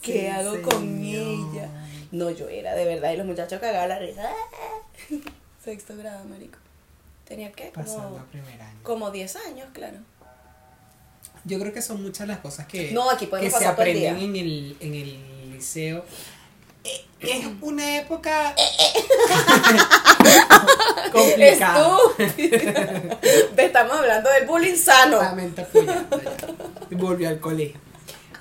¿qué 0.00 0.28
hago 0.28 0.60
con 0.62 0.98
ella? 1.04 1.81
No, 2.12 2.30
yo 2.30 2.48
era 2.48 2.74
de 2.74 2.84
verdad, 2.84 3.12
y 3.12 3.16
los 3.16 3.26
muchachos 3.26 3.60
cagaban 3.60 3.88
la 3.88 3.98
risa. 3.98 4.30
Sexto 5.64 5.96
grado, 5.96 6.24
marico. 6.26 6.58
Tenía 7.26 7.50
que 7.52 7.70
Pasando 7.74 8.02
como, 8.04 8.18
a 8.18 8.24
primer 8.26 8.60
año. 8.60 8.78
como 8.82 9.10
10 9.10 9.36
años, 9.48 9.68
claro. 9.72 9.96
Yo 11.44 11.58
creo 11.58 11.72
que 11.72 11.82
son 11.82 12.02
muchas 12.02 12.28
las 12.28 12.38
cosas 12.38 12.66
que, 12.66 12.92
No, 12.92 13.10
aquí 13.10 13.26
que 13.26 13.50
se 13.50 13.58
el 13.58 13.66
aprenden 13.66 14.18
en 14.18 14.36
el, 14.36 14.76
en 14.80 14.94
el 14.94 15.52
liceo. 15.52 16.04
Eh, 16.84 17.04
Es 17.20 17.46
una 17.60 17.98
época 17.98 18.54
complicada. 21.12 21.96
Te 23.56 23.64
estamos 23.64 23.96
hablando 23.96 24.30
del 24.30 24.46
bullying 24.46 24.76
sano. 24.76 25.22
Lamento 25.22 25.64
ya. 25.72 26.06
Volvió 26.90 27.28
al 27.28 27.40
colegio. 27.40 27.80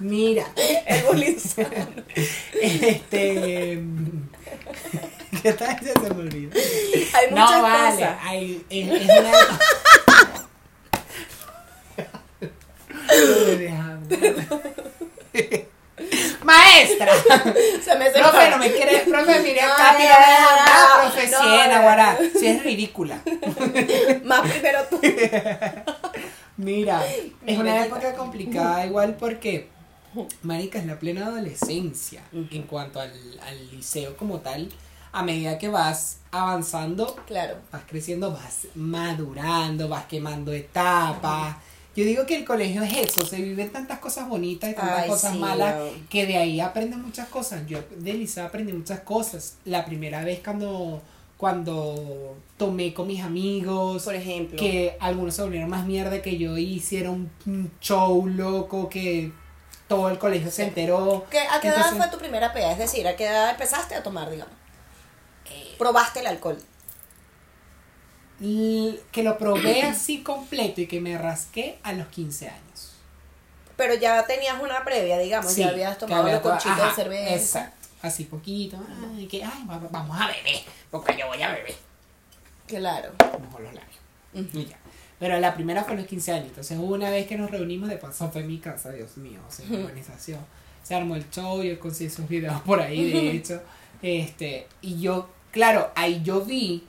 Mira, 0.02 0.46
El 0.88 1.40
sano. 1.40 1.70
este. 2.60 3.80
¿Qué 5.44 5.54
tal? 5.54 5.80
Ya 5.80 5.94
se 5.94 6.14
me 6.14 6.22
olvidó. 6.22 6.52
Hay 7.14 7.30
muchas 7.30 7.52
No, 7.58 7.62
vale. 7.62 7.92
cosas. 7.96 8.18
Hay, 8.24 8.66
es, 8.70 8.90
es 8.90 9.10
una. 9.10 9.32
Maestra. 16.44 17.08
Se 17.84 17.96
me 17.98 18.10
Profe, 18.10 18.50
no 18.50 18.58
me 18.58 18.72
quiere. 18.72 19.00
Profe, 19.00 19.40
mire 19.42 19.62
No, 19.62 19.74
acá, 19.74 19.94
no 19.94 21.12
profe, 21.12 21.28
no, 21.30 21.42
Siena, 21.42 21.82
guará. 21.82 22.18
Si 22.38 22.48
es 22.48 22.64
ridícula. 22.64 23.22
Más 24.24 24.42
primero 24.50 24.80
tú. 24.90 25.00
Mira, 26.58 27.02
es 27.46 27.58
una 27.58 27.86
época 27.86 28.14
complicada 28.14 28.86
igual 28.86 29.16
porque, 29.20 29.70
marica, 30.44 30.80
es 30.80 30.86
la 30.86 31.00
plena 31.00 31.26
adolescencia 31.28 32.22
en 32.34 32.64
cuanto 32.64 33.00
al, 33.00 33.12
al 33.48 33.72
liceo 33.72 34.16
como 34.18 34.40
tal. 34.40 34.70
A 35.14 35.24
medida 35.24 35.58
que 35.58 35.68
vas 35.68 36.20
avanzando, 36.32 37.18
Claro. 37.28 37.58
vas 37.72 37.82
creciendo, 37.88 38.32
vas 38.32 38.68
madurando, 38.76 39.90
vas 39.90 40.06
quemando 40.06 40.54
etapas. 40.54 41.58
Yo 41.94 42.06
digo 42.06 42.26
que 42.26 42.38
el 42.38 42.46
colegio 42.46 42.82
es 42.84 42.96
eso, 42.96 43.26
se 43.26 43.42
viven 43.42 43.70
tantas 43.70 44.00
cosas 44.00 44.30
bonitas 44.30 44.70
y 44.70 44.74
tantas 44.74 45.00
Ay, 45.00 45.10
cosas 45.10 45.34
sí, 45.34 45.40
malas 45.40 45.76
no. 45.76 46.08
que 46.10 46.26
de 46.26 46.38
ahí 46.38 46.62
aprendes 46.62 46.98
muchas 46.98 47.28
cosas. 47.28 47.68
Yo 47.68 47.80
de 47.98 48.14
liceo 48.14 48.46
aprendí 48.46 48.72
muchas 48.72 49.02
cosas. 49.02 49.58
La 49.66 49.84
primera 49.84 50.24
vez 50.24 50.40
cuando, 50.40 51.02
cuando 51.36 52.38
tomé 52.58 52.94
con 52.94 53.08
mis 53.08 53.22
amigos, 53.22 54.04
Por 54.04 54.16
ejemplo. 54.16 54.58
que 54.58 54.96
algunos 55.02 55.36
se 55.36 55.42
volvieron 55.42 55.70
más 55.70 55.86
mierda 55.86 56.22
que 56.22 56.38
yo 56.38 56.58
y 56.58 56.64
hicieron 56.76 57.30
un 57.46 57.70
show 57.82 58.26
loco 58.26 58.88
que 58.88 59.34
todo 59.96 60.10
el 60.10 60.18
colegio 60.18 60.50
se 60.52 60.64
enteró. 60.64 61.26
¿Qué- 61.30 61.40
¿A 61.48 61.60
qué 61.62 61.68
edad 61.70 61.92
fue 61.98 62.08
tu 62.10 62.18
primera 62.18 62.54
peda? 62.54 62.72
Es 62.72 62.78
decir, 62.78 63.08
¿a 63.08 63.16
qué 63.16 63.28
edad 63.28 63.50
empezaste 63.52 63.96
a 63.96 64.04
tomar, 64.04 64.30
digamos? 64.30 64.54
Probaste 65.78 66.20
el 66.22 66.28
alcohol. 66.28 66.58
Que 68.40 69.24
lo 69.24 69.38
probé 69.38 69.84
así 69.84 70.24
completo 70.24 70.82
y 70.82 70.88
que 70.88 71.00
me 71.00 71.18
rasqué 71.18 71.80
a 71.84 71.94
los 71.94 72.08
15 72.08 72.50
años. 72.50 72.94
Pero 73.76 73.94
ya 73.96 74.26
tenías 74.26 74.60
una 74.62 74.84
previa, 74.84 75.18
digamos. 75.18 75.52
Sí, 75.52 75.62
ya 75.62 75.70
habías 75.70 75.98
tomado 75.98 76.22
había 76.24 76.40
los 76.40 76.44
de 76.64 76.92
cerveza. 76.96 77.34
Exacto. 77.36 77.88
Así 78.02 78.26
poquito. 78.26 78.78
Ay, 79.16 79.28
que, 79.28 79.44
ay, 79.44 79.64
va- 79.70 79.80
vamos 79.92 80.20
a 80.20 80.28
beber. 80.28 80.62
Porque 80.90 81.16
yo 81.18 81.28
voy 81.28 81.42
a 81.42 81.52
beber. 81.52 81.76
Claro. 82.68 83.12
Mojo 83.20 83.60
los 83.60 83.74
labios. 83.74 83.96
Y 84.34 84.66
ya. 84.66 84.78
Pero 85.20 85.40
la 85.40 85.54
primera 85.54 85.84
fue 85.84 85.94
a 85.94 85.98
los 85.98 86.08
15 86.08 86.32
años. 86.32 86.48
Entonces 86.48 86.78
hubo 86.80 86.96
una 86.96 87.10
vez 87.10 87.28
que 87.28 87.38
nos 87.38 87.52
reunimos, 87.52 87.90
de 87.90 87.98
paso 87.98 88.30
fue 88.32 88.42
en 88.42 88.48
mi 88.48 88.58
casa, 88.58 88.92
Dios 88.92 89.18
mío, 89.18 89.40
o 89.48 89.52
sea, 89.52 89.66
organización. 89.70 90.40
Se 90.84 90.96
armó 90.96 91.16
el 91.16 91.30
show, 91.30 91.62
yo 91.62 91.80
conseguí 91.80 92.08
esos 92.08 92.28
videos 92.28 92.60
por 92.62 92.80
ahí, 92.82 93.12
de 93.12 93.32
hecho. 93.32 93.62
Este, 94.02 94.68
y 94.82 95.00
yo, 95.00 95.30
claro, 95.52 95.92
ahí 95.96 96.22
yo 96.24 96.42
vi 96.44 96.84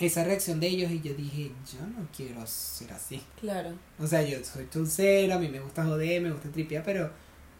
esa 0.00 0.24
reacción 0.24 0.58
de 0.60 0.66
ellos 0.66 0.90
y 0.90 1.00
yo 1.00 1.14
dije, 1.14 1.52
yo 1.72 1.86
no 1.86 2.06
quiero 2.14 2.44
ser 2.46 2.92
así. 2.92 3.22
Claro. 3.40 3.70
O 4.00 4.06
sea, 4.06 4.22
yo 4.22 4.42
soy 4.44 4.68
chulcero, 4.68 5.34
a 5.34 5.38
mí 5.38 5.48
me 5.48 5.60
gusta 5.60 5.84
joder, 5.84 6.20
me 6.20 6.32
gusta 6.32 6.50
tripear, 6.50 6.82
pero 6.84 7.10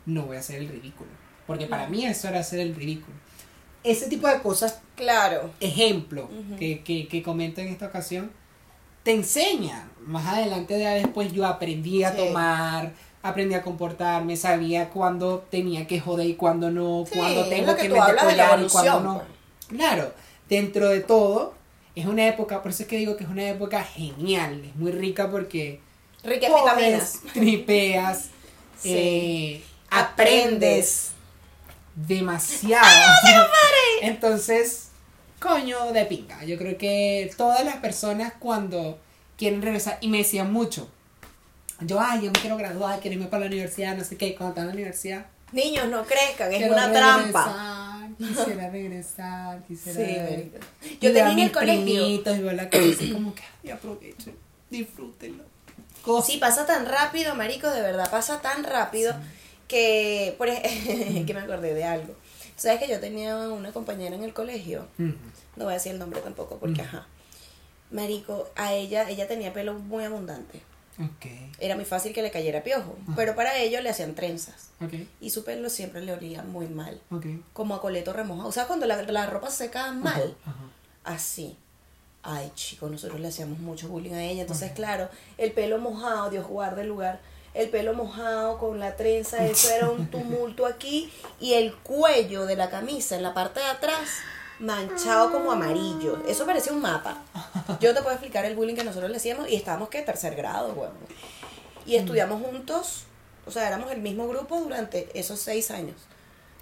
no 0.06 0.22
voy 0.26 0.36
a 0.36 0.40
hacer 0.40 0.56
el 0.60 0.68
ridículo. 0.68 1.10
Porque 1.46 1.66
para 1.66 1.88
mí 1.88 2.04
eso 2.04 2.28
era 2.28 2.40
hacer 2.40 2.58
el 2.60 2.74
ridículo. 2.74 3.16
Ese 3.84 4.08
tipo 4.08 4.26
de 4.26 4.40
cosas 4.40 4.80
Claro. 4.96 5.52
ejemplo 5.60 6.28
que, 6.58 6.82
que, 6.82 7.06
que 7.06 7.22
comento 7.22 7.60
en 7.60 7.68
esta 7.68 7.86
ocasión, 7.86 8.30
te 9.04 9.12
enseña. 9.12 9.88
Más 10.04 10.26
adelante, 10.26 10.78
ya 10.80 10.94
después, 10.94 11.32
yo 11.32 11.46
aprendí 11.46 12.02
a 12.02 12.10
Sí. 12.10 12.16
tomar, 12.18 12.92
aprendí 13.22 13.54
a 13.54 13.62
comportarme, 13.62 14.36
sabía 14.36 14.90
cuándo 14.90 15.46
tenía 15.50 15.86
que 15.86 16.00
joder 16.00 16.26
y 16.26 16.34
cuándo 16.34 16.70
no, 16.70 17.04
Sí, 17.10 17.16
cuándo 17.18 17.44
tengo 17.46 17.74
que 17.76 17.82
que 17.82 17.88
meter 17.90 18.14
de 18.16 18.20
collar 18.20 18.60
y 18.62 18.66
cuándo 18.68 19.00
no. 19.00 19.14
pues. 19.14 19.78
Claro, 19.78 20.12
dentro 20.48 20.88
de 20.90 21.00
todo, 21.00 21.54
es 21.94 22.04
una 22.06 22.26
época, 22.26 22.60
por 22.62 22.72
eso 22.72 22.82
es 22.82 22.88
que 22.88 22.96
digo 22.98 23.16
que 23.16 23.24
es 23.24 23.30
una 23.30 23.48
época 23.48 23.82
genial, 23.84 24.62
es 24.66 24.76
muy 24.76 24.90
rica 24.92 25.30
porque 25.30 25.80
Rica 26.22 26.48
vitaminas. 26.48 27.20
tripeas, 27.32 28.24
Sí. 28.78 28.90
eh, 28.92 29.62
Aprendes. 29.90 30.10
aprendes 30.50 31.10
demasiado. 31.94 32.84
Entonces, 34.02 34.83
coño 35.48 35.92
de 35.92 36.04
pinga. 36.06 36.42
Yo 36.44 36.56
creo 36.56 36.78
que 36.78 37.30
todas 37.36 37.64
las 37.64 37.76
personas 37.76 38.32
cuando 38.38 38.98
quieren 39.36 39.60
regresar, 39.62 39.98
y 40.00 40.08
me 40.08 40.18
decían 40.18 40.52
mucho, 40.52 40.88
yo, 41.80 42.00
ay, 42.00 42.20
yo 42.24 42.30
me 42.32 42.38
quiero 42.40 42.56
graduar, 42.56 42.98
quiero 43.00 43.16
irme 43.16 43.26
para 43.26 43.40
la 43.42 43.46
universidad, 43.48 43.96
no 43.96 44.04
sé 44.04 44.16
qué, 44.16 44.34
cuando 44.34 44.50
estaba 44.52 44.62
en 44.64 44.68
la 44.68 44.74
universidad. 44.74 45.26
Niños, 45.52 45.88
no 45.88 46.04
crezcan, 46.04 46.52
es 46.52 46.68
una 46.70 46.90
trampa. 46.90 47.44
regresar, 47.44 48.10
Quisiera 48.16 48.70
regresar, 48.70 49.62
quisiera. 49.64 49.98
Sí, 49.98 50.14
ver- 50.14 50.50
y 50.82 50.98
Yo 51.00 51.12
tenía 51.12 51.30
en 51.32 51.38
el 51.40 51.52
colegio. 51.52 52.06
y 52.08 52.22
la 52.54 52.64
y 52.64 53.12
como 53.12 53.34
que, 53.34 53.42
ay, 53.64 53.70
aprovechen, 53.70 54.34
disfrútenlo. 54.70 55.44
Cosa- 56.02 56.26
Sí, 56.26 56.38
pasa 56.38 56.64
tan 56.66 56.86
rápido, 56.86 57.34
marico, 57.34 57.68
de 57.70 57.80
verdad, 57.82 58.10
pasa 58.10 58.40
tan 58.40 58.64
rápido 58.64 59.14
que, 59.68 60.34
por 60.38 60.48
ej- 60.48 60.62
que 61.26 61.34
me 61.34 61.40
acordé 61.40 61.74
de 61.74 61.84
algo. 61.84 62.14
¿Sabes 62.56 62.78
que 62.80 62.88
yo 62.88 63.00
tenía 63.00 63.36
una 63.36 63.72
compañera 63.72 64.14
en 64.14 64.22
el 64.22 64.32
colegio? 64.32 64.86
No 65.56 65.64
voy 65.64 65.72
a 65.72 65.74
decir 65.74 65.92
el 65.92 65.98
nombre 65.98 66.20
tampoco, 66.20 66.58
porque 66.58 66.82
Mm. 66.82 66.86
ajá. 66.86 67.06
Marico, 67.90 68.48
a 68.56 68.72
ella, 68.72 69.08
ella 69.08 69.28
tenía 69.28 69.52
pelo 69.52 69.74
muy 69.74 70.04
abundante. 70.04 70.62
Ok, 70.98 71.26
Era 71.58 71.74
muy 71.74 71.84
fácil 71.84 72.12
que 72.12 72.22
le 72.22 72.30
cayera 72.30 72.62
piojo, 72.62 72.96
Ajá. 73.04 73.12
pero 73.16 73.34
para 73.34 73.56
ello 73.58 73.80
le 73.80 73.90
hacían 73.90 74.14
trenzas. 74.14 74.68
ok, 74.80 74.92
Y 75.20 75.30
su 75.30 75.44
pelo 75.44 75.68
siempre 75.68 76.00
le 76.02 76.12
olía 76.12 76.42
muy 76.44 76.66
mal, 76.68 77.00
ok. 77.10 77.26
como 77.52 77.74
a 77.74 77.80
coleto 77.80 78.12
remojado. 78.12 78.48
O 78.48 78.52
sea, 78.52 78.66
cuando 78.66 78.86
la, 78.86 79.02
la 79.02 79.26
ropa 79.26 79.50
se 79.50 79.64
seca 79.64 79.92
mal, 79.92 80.36
así. 81.04 81.56
Ay, 82.22 82.50
chicos, 82.54 82.90
nosotros 82.90 83.20
le 83.20 83.28
hacíamos 83.28 83.58
mucho 83.58 83.88
bullying 83.88 84.14
a 84.14 84.22
ella. 84.24 84.42
Entonces, 84.42 84.72
claro, 84.72 85.08
el 85.36 85.52
pelo 85.52 85.78
mojado, 85.78 86.30
Dios 86.30 86.46
guarde 86.46 86.82
el 86.82 86.88
lugar, 86.88 87.20
el 87.52 87.68
pelo 87.68 87.92
mojado 87.94 88.56
con 88.58 88.80
la 88.80 88.96
trenza, 88.96 89.44
eso 89.44 89.70
era 89.70 89.90
un 89.90 90.06
tumulto 90.10 90.64
aquí. 90.64 91.12
Y 91.40 91.52
el 91.54 91.74
cuello 91.74 92.46
de 92.46 92.56
la 92.56 92.70
camisa 92.70 93.16
en 93.16 93.22
la 93.24 93.34
parte 93.34 93.60
de 93.60 93.66
atrás, 93.66 94.08
manchado 94.58 95.32
como 95.32 95.52
amarillo. 95.52 96.22
Eso 96.28 96.46
parecía 96.46 96.72
un 96.72 96.80
mapa. 96.80 97.22
Yo 97.80 97.94
te 97.94 98.00
puedo 98.00 98.12
explicar 98.12 98.44
el 98.44 98.56
bullying 98.56 98.74
que 98.74 98.84
nosotros 98.84 99.10
le 99.10 99.16
hacíamos 99.16 99.48
y 99.48 99.56
estábamos 99.56 99.88
que 99.88 100.02
tercer 100.02 100.34
grado, 100.36 100.72
weón. 100.72 100.92
Y 101.86 101.96
estudiamos 101.96 102.42
juntos, 102.42 103.04
o 103.46 103.50
sea, 103.50 103.68
éramos 103.68 103.90
el 103.92 104.00
mismo 104.00 104.26
grupo 104.28 104.58
durante 104.58 105.08
esos 105.18 105.40
seis 105.40 105.70
años. 105.70 105.96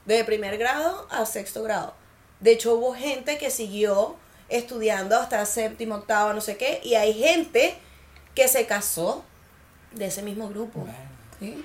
De 0.06 0.24
primer 0.24 0.58
grado 0.58 1.06
a 1.10 1.24
sexto 1.26 1.62
grado. 1.62 1.94
De 2.40 2.52
hecho, 2.52 2.74
hubo 2.74 2.94
gente 2.94 3.38
que 3.38 3.50
siguió 3.50 4.16
estudiando 4.48 5.16
hasta 5.16 5.44
séptimo, 5.46 5.94
octavo, 5.94 6.32
no 6.32 6.40
sé 6.40 6.56
qué. 6.56 6.80
Y 6.82 6.94
hay 6.94 7.14
gente 7.14 7.76
que 8.34 8.48
se 8.48 8.66
casó 8.66 9.24
de 9.92 10.06
ese 10.06 10.22
mismo 10.22 10.48
grupo. 10.48 10.80
Bueno. 10.80 10.94
¿Sí? 11.38 11.64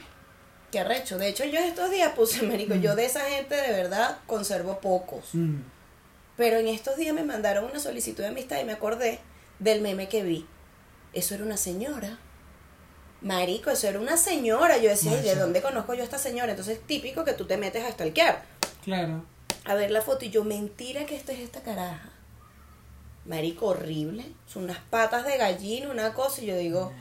Qué 0.71 0.79
arrecho. 0.79 1.17
De 1.17 1.29
hecho, 1.29 1.45
yo 1.45 1.59
estos 1.59 1.89
días 1.89 2.11
puse, 2.13 2.41
marico, 2.43 2.75
yo 2.75 2.95
de 2.95 3.05
esa 3.05 3.21
gente 3.21 3.55
de 3.55 3.71
verdad 3.71 4.17
conservo 4.27 4.79
pocos. 4.79 5.33
Mm. 5.33 5.61
Pero 6.37 6.57
en 6.57 6.67
estos 6.67 6.95
días 6.97 7.13
me 7.13 7.23
mandaron 7.23 7.65
una 7.65 7.79
solicitud 7.79 8.21
de 8.23 8.29
amistad 8.29 8.59
y 8.61 8.63
me 8.63 8.73
acordé 8.73 9.19
del 9.59 9.81
meme 9.81 10.07
que 10.07 10.23
vi. 10.23 10.45
Eso 11.13 11.33
era 11.33 11.43
una 11.43 11.57
señora. 11.57 12.19
Marico, 13.21 13.71
eso 13.71 13.87
era 13.87 13.99
una 13.99 14.17
señora. 14.17 14.77
Yo 14.77 14.89
decía, 14.89 15.13
"Ay, 15.13 15.23
¿de 15.23 15.35
dónde 15.35 15.63
conozco 15.63 15.95
yo 15.95 16.01
a 16.01 16.03
esta 16.03 16.19
señora? 16.19 16.51
Entonces, 16.51 16.79
típico 16.85 17.25
que 17.25 17.33
tú 17.33 17.45
te 17.45 17.57
metes 17.57 17.83
a 17.83 17.91
stalkear. 17.91 18.43
Claro. 18.83 19.25
A 19.65 19.73
ver 19.73 19.89
la 19.89 20.01
foto 20.01 20.25
y 20.25 20.29
yo, 20.29 20.43
mentira 20.43 21.05
que 21.05 21.15
esta 21.15 21.31
es 21.33 21.39
esta 21.39 21.61
caraja. 21.61 22.11
Marico, 23.25 23.65
horrible. 23.67 24.23
Son 24.45 24.63
unas 24.63 24.77
patas 24.77 25.25
de 25.25 25.37
gallina, 25.37 25.89
una 25.89 26.13
cosa. 26.13 26.41
Y 26.41 26.45
yo 26.45 26.55
digo, 26.55 26.93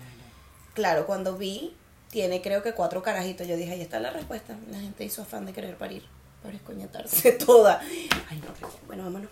claro, 0.74 1.06
cuando 1.06 1.36
vi, 1.36 1.76
tiene 2.10 2.40
creo 2.40 2.62
que 2.62 2.72
cuatro 2.72 3.02
carajitos. 3.02 3.46
Yo 3.46 3.56
dije, 3.56 3.72
ahí 3.72 3.82
está 3.82 4.00
la 4.00 4.10
respuesta. 4.10 4.56
La 4.70 4.80
gente 4.80 5.04
hizo 5.04 5.22
afán 5.22 5.44
de 5.44 5.52
querer 5.52 5.76
parir. 5.76 6.02
Para 6.42 6.56
escoñetarse 6.56 7.32
toda. 7.46 7.80
Ay, 7.80 8.40
no, 8.40 8.68
bueno, 8.86 9.04
vámonos. 9.04 9.30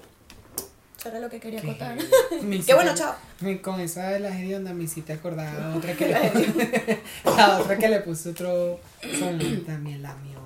Eso 0.99 1.09
era 1.11 1.21
lo 1.21 1.29
que 1.29 1.39
quería 1.39 1.61
contar. 1.61 1.99
Qué 2.67 2.75
bueno, 2.75 2.95
chao. 2.95 3.15
Con 3.63 3.79
esa 3.81 4.09
de 4.09 4.21
las 4.21 4.35
hediondas 4.37 4.75
me 4.75 4.85
hiciste 4.85 5.13
acordar 5.13 5.61
a 5.61 5.77
otra 5.77 5.95
que 5.95 6.09
le 6.09 7.03
la 7.25 7.59
otra 7.59 7.77
que 7.77 7.89
le 7.89 8.01
puse 8.01 8.31
otro 8.31 8.81
son 9.19 9.65
también 9.67 10.01
la 10.03 10.15
miona. 10.17 10.41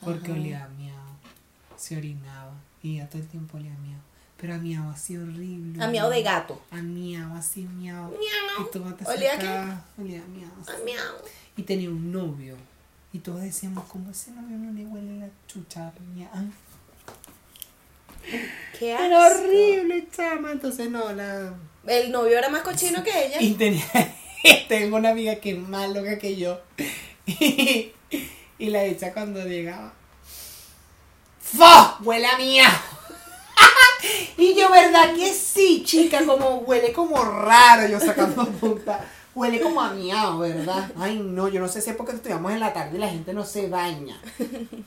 Porque 0.00 0.30
Ajá. 0.30 0.40
olía 0.40 0.64
a 0.64 0.68
miau. 0.68 0.94
Se 1.76 1.96
orinaba. 1.96 2.52
Y 2.84 3.00
a 3.00 3.08
todo 3.08 3.20
el 3.20 3.26
tiempo 3.26 3.56
olía 3.56 3.74
a 3.74 3.78
miau. 3.78 3.98
Pero 4.40 4.54
a 4.54 4.58
miau 4.58 4.88
así 4.90 5.16
horrible. 5.16 5.82
A 5.82 5.88
miau 5.88 6.08
de 6.08 6.22
gato. 6.22 6.62
A 6.70 6.76
miau, 6.76 7.34
así 7.34 7.62
miau. 7.64 8.10
Miau. 8.10 8.66
Y 8.68 8.70
tú 8.70 8.78
no 8.78 8.94
te 8.94 9.04
¿Olía 9.04 9.34
a 9.34 9.38
qué? 9.38 10.00
Olía 10.00 10.22
a 10.22 10.28
miau. 10.28 10.50
A 10.68 10.84
miau. 10.84 11.14
Y 11.56 11.62
tenía 11.64 11.90
un 11.90 12.12
novio. 12.12 12.56
Y 13.12 13.20
todos 13.20 13.40
decíamos, 13.40 13.84
¿cómo 13.88 14.10
ese 14.10 14.30
novio 14.32 14.56
no 14.58 14.72
le 14.72 14.84
huele 14.84 15.18
la 15.20 15.28
chucha? 15.46 15.92
Miau. 16.14 16.28
Qué 18.78 18.90
Era 18.90 19.26
asco. 19.26 19.42
horrible, 19.44 20.06
chama. 20.14 20.52
Entonces 20.52 20.90
no, 20.90 21.12
la... 21.12 21.54
El 21.86 22.12
novio 22.12 22.36
era 22.36 22.50
más 22.50 22.62
cochino 22.62 23.02
que 23.02 23.26
ella. 23.26 23.40
Y 23.40 23.54
tenía, 23.54 23.82
tengo 24.68 24.96
una 24.98 25.10
amiga 25.10 25.36
que 25.36 25.52
es 25.52 25.58
más 25.58 25.88
loca 25.88 26.18
que 26.18 26.36
yo. 26.36 26.60
Y, 27.26 27.92
y 28.58 28.70
la 28.70 28.84
hecha 28.84 29.14
cuando 29.14 29.42
llegaba. 29.44 29.94
¡Fo! 31.40 31.96
Huele 32.02 32.26
a 32.26 32.36
mía. 32.36 32.66
Y 34.36 34.54
yo, 34.54 34.70
¿verdad 34.70 35.12
que 35.16 35.34
sí, 35.34 35.82
chica? 35.84 36.24
Como 36.24 36.58
huele 36.58 36.92
como 36.92 37.20
raro, 37.24 37.88
yo 37.88 37.98
sacando 37.98 38.48
punta. 38.52 39.04
Huele 39.38 39.60
como 39.60 39.80
a 39.80 39.92
miau, 39.92 40.38
¿verdad? 40.38 40.90
Ay, 40.98 41.18
no, 41.24 41.48
yo 41.48 41.60
no 41.60 41.68
sé 41.68 41.80
si 41.80 41.90
es 41.90 41.96
porque 41.96 42.12
estudiamos 42.16 42.52
en 42.52 42.60
la 42.60 42.72
tarde 42.72 42.96
y 42.96 43.00
la 43.00 43.08
gente 43.08 43.32
no 43.32 43.44
se 43.44 43.68
baña. 43.68 44.20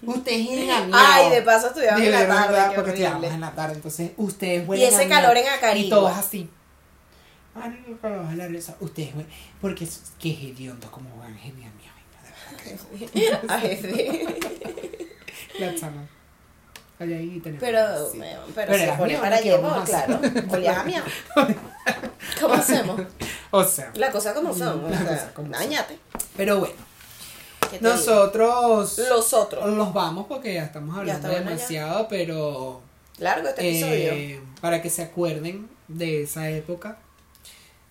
Ustedes 0.06 0.48
huelen 0.48 0.70
a 0.72 0.82
miau. 0.86 1.00
Ay, 1.02 1.30
de 1.32 1.42
paso 1.42 1.68
estudiamos 1.68 2.02
De 2.02 2.06
en 2.08 2.12
la 2.12 2.20
verdad, 2.20 2.46
tarde. 2.48 2.76
Porque 2.76 2.90
estudiamos 2.92 3.18
horrible. 3.20 3.36
en 3.36 3.42
la 3.42 3.52
tarde, 3.56 3.76
entonces 3.76 4.12
ustedes 4.18 4.64
Y 4.64 4.68
huelen 4.68 4.94
ese 4.94 5.06
a 5.06 5.10
calor 5.10 5.34
miau. 5.36 5.46
en 5.48 5.54
Acarigua. 5.54 5.88
Y 5.88 5.90
todos 5.90 6.12
así. 6.18 6.50
Ay, 7.56 7.84
no, 7.88 7.98
bajar 8.20 8.36
la 8.38 8.48
risa. 8.48 8.76
Ustedes 8.80 9.14
huelen, 9.14 9.28
porque 9.62 9.84
es, 9.86 10.02
que 10.20 10.32
es 10.32 10.40
hediondo 10.40 10.90
como 10.92 11.16
van 11.18 11.38
genial, 11.38 11.72
mi 11.78 11.84
vaina, 11.88 12.80
de 13.00 13.52
verdad 13.52 13.62
que. 13.62 15.08
La 15.60 15.76
chama. 15.76 16.08
Pero, 17.60 18.12
sí. 18.12 18.20
pero, 18.56 18.72
Pero 18.72 18.98
pone 18.98 19.14
mío, 19.14 19.22
para 19.22 19.38
¿qué 19.38 19.44
llevar, 19.44 19.84
claro. 19.84 20.20
A. 21.36 21.46
¿Cómo 22.42 22.54
hacemos? 22.54 23.02
O 23.52 23.64
sea, 23.64 23.92
La 23.96 24.12
cosa 24.12 24.34
como 24.34 24.54
son. 24.54 24.84
O 24.86 24.90
sea, 24.90 25.32
dañate. 25.50 25.98
pero 26.38 26.60
bueno, 26.60 26.76
nosotros 27.82 28.98
Los 29.10 29.34
otros. 29.34 29.66
los 29.74 29.94
vamos 29.94 30.26
porque 30.28 30.54
ya 30.54 30.64
estamos 30.66 30.98
hablando 30.98 31.32
ya. 31.32 31.40
demasiado, 31.40 32.08
pero 32.08 32.82
Largo 33.20 33.48
este 33.50 33.70
episodio. 33.70 34.14
eh, 34.14 34.42
para 34.62 34.82
que 34.82 34.90
se 34.90 35.04
acuerden 35.04 35.70
de 35.88 36.24
esa 36.24 36.50
época, 36.50 36.98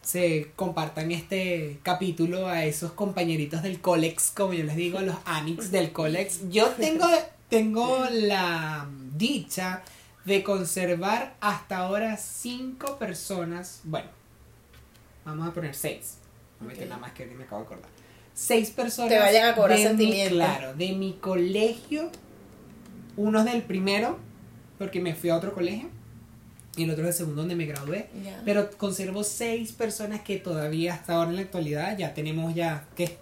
se 0.02 0.50
compartan 0.56 1.12
este 1.12 1.78
capítulo 1.82 2.46
a 2.48 2.64
esos 2.64 2.92
compañeritos 2.92 3.62
del 3.62 3.80
Colex, 3.80 4.30
como 4.34 4.52
yo 4.54 4.64
les 4.64 4.76
digo, 4.76 4.98
a 4.98 5.02
los 5.02 5.16
Anix 5.24 5.70
del 5.70 5.92
Colex. 5.92 6.48
Yo 6.50 6.66
tengo, 6.70 7.06
tengo 7.50 8.06
la 8.10 8.88
dicha 9.16 9.82
de 10.24 10.42
conservar 10.42 11.34
hasta 11.40 11.78
ahora 11.78 12.16
cinco 12.16 12.98
personas, 12.98 13.80
bueno, 13.84 14.08
vamos 15.24 15.48
a 15.48 15.52
poner 15.52 15.74
seis, 15.74 16.16
no 16.60 16.66
meter 16.68 16.84
Ok. 16.84 16.88
nada 16.90 17.00
más 17.00 17.12
que 17.12 17.22
ahorita 17.24 17.38
me 17.38 17.44
acabo 17.44 17.62
de 17.62 17.66
acordar. 17.66 17.90
Seis 18.34 18.70
personas 18.70 19.10
Te 19.10 19.18
vayan 19.18 19.48
a 19.50 19.54
cobrar 19.54 19.76
de 19.76 19.82
mi- 19.84 19.88
sentimientos. 19.88 20.36
claro, 20.38 20.74
de 20.74 20.92
mi 20.92 21.14
colegio, 21.14 22.10
unos 23.16 23.44
del 23.44 23.62
primero, 23.62 24.18
porque 24.78 25.00
me 25.00 25.14
fui 25.14 25.30
a 25.30 25.36
otro 25.36 25.52
colegio, 25.52 25.88
y 26.76 26.84
el 26.84 26.90
otro 26.92 27.04
del 27.04 27.12
segundo 27.12 27.42
donde 27.42 27.56
me 27.56 27.66
gradué. 27.66 28.08
Pero 28.44 28.70
conservo 28.78 29.24
seis 29.24 29.72
personas 29.72 30.20
que 30.20 30.36
todavía 30.38 30.94
hasta 30.94 31.14
ahora 31.14 31.30
en 31.30 31.36
la 31.36 31.42
actualidad 31.42 31.98
ya 31.98 32.14
tenemos 32.14 32.54
ya, 32.54 32.86
¿qué? 32.96 33.18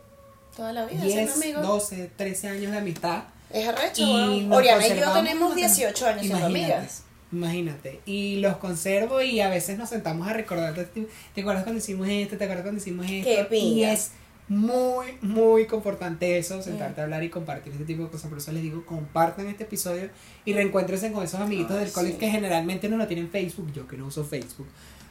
Toda 0.55 0.73
la 0.73 0.85
vida 0.87 1.01
siendo 1.01 1.33
10, 1.33 1.37
amigos. 1.37 1.67
12, 1.67 2.11
13 2.17 2.49
años 2.49 2.71
de 2.73 2.79
amistad. 2.79 3.25
Es 3.51 3.67
arrecho, 3.67 4.03
Y 4.03 4.49
Oriana 4.51 4.87
y 4.87 4.99
yo 4.99 5.13
tenemos 5.13 5.49
nos 5.49 5.57
18 5.57 6.07
años 6.07 6.27
siendo 6.27 6.47
amigas. 6.47 7.05
Imagínate. 7.31 8.01
Y 8.07 8.37
los 8.37 8.57
conservo 8.57 9.21
y 9.21 9.41
a 9.41 9.49
veces 9.49 9.79
nos 9.79 9.91
sentamos 9.91 10.27
a 10.29 10.33
recordar. 10.33 10.75
¿Te, 10.75 11.41
acuerdas 11.41 11.65
cuando 11.65 11.79
hicimos 11.79 12.09
esto? 12.09 12.37
¿Te 12.37 12.45
acuerdas 12.45 12.65
cuando 12.65 12.81
hicimos 12.81 13.07
esto? 13.11 13.49
Qué 13.51 13.57
y 13.59 13.85
es 13.85 14.13
muy, 14.49 15.07
muy 15.21 15.67
confortante 15.67 16.39
eso, 16.39 16.63
sentarte 16.63 17.03
a 17.03 17.05
hablar 17.05 17.23
y 17.23 17.29
compartir 17.29 17.73
este 17.73 17.85
tipo 17.85 18.05
de 18.05 18.09
cosas. 18.09 18.31
Por 18.31 18.39
eso 18.39 18.51
les 18.53 18.63
digo, 18.63 18.85
compartan 18.87 19.47
este 19.47 19.65
episodio 19.65 20.09
y 20.45 20.55
reencuéntrense 20.55 21.13
con 21.13 21.23
esos 21.23 21.41
amiguitos 21.41 21.77
Ay, 21.77 21.85
del 21.85 21.93
college 21.93 22.15
sí. 22.15 22.19
que 22.19 22.31
generalmente 22.31 22.89
no 22.89 22.97
lo 22.97 23.07
tienen 23.07 23.29
Facebook. 23.31 23.73
Yo 23.73 23.87
que 23.87 23.99
no 23.99 24.07
uso 24.07 24.25
Facebook. 24.25 24.67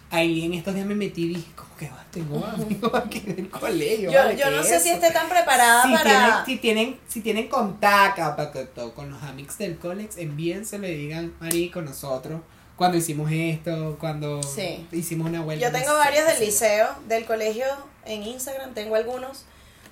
Ahí 0.10 0.46
en 0.46 0.54
estos 0.54 0.74
días 0.74 0.86
me 0.86 0.96
metí 0.96 1.26
y 1.26 1.28
dije, 1.36 1.52
¿cómo 1.56 1.76
que 1.78 1.90
va? 1.90 2.06
Tengo 2.12 2.46
amigos 2.46 2.92
aquí 2.96 3.20
del 3.20 3.50
colegio. 3.50 4.10
Yo, 4.12 4.20
¿vale? 4.20 4.38
yo 4.38 4.46
¿Qué 4.46 4.52
no 4.56 4.64
sé 4.64 4.80
si 4.80 4.90
esté 4.90 5.12
tan 5.12 5.28
preparada 5.28 5.84
si, 5.84 5.92
para. 5.92 6.04
tienen, 6.04 6.46
si 6.46 6.58
tienen 6.58 7.00
si 7.08 7.22
tienen 7.22 7.48
contacto 7.50 8.36
con 8.76 8.92
con 8.92 9.12
los 9.12 9.24
amigos 9.24 9.58
del 9.58 9.78
college, 9.78 10.22
envíenselo 10.22 10.88
y 10.88 10.96
digan, 10.96 11.34
marico, 11.40 11.82
nosotros 11.82 12.42
cuando 12.78 12.98
hicimos 12.98 13.30
esto, 13.32 13.98
cuando 14.00 14.42
Sí. 14.44 14.88
hicimos 14.92 15.28
una 15.30 15.42
vuelta. 15.42 15.66
Yo 15.66 15.72
tengo 15.74 15.92
no 15.94 15.98
varios 15.98 16.26
del 16.28 16.40
liceo, 16.40 16.88
del 17.08 17.26
colegio 17.26 17.66
en 18.06 18.24
Instagram, 18.24 18.74
tengo 18.76 18.96
algunos, 18.96 19.46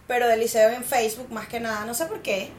pero 0.08 0.28
del 0.28 0.40
liceo 0.40 0.70
en 0.70 0.84
Facebook 0.84 1.32
más 1.32 1.48
que 1.48 1.60
nada, 1.60 1.84
no 1.86 1.94
sé 1.96 2.06
por 2.06 2.22
qué. 2.22 2.52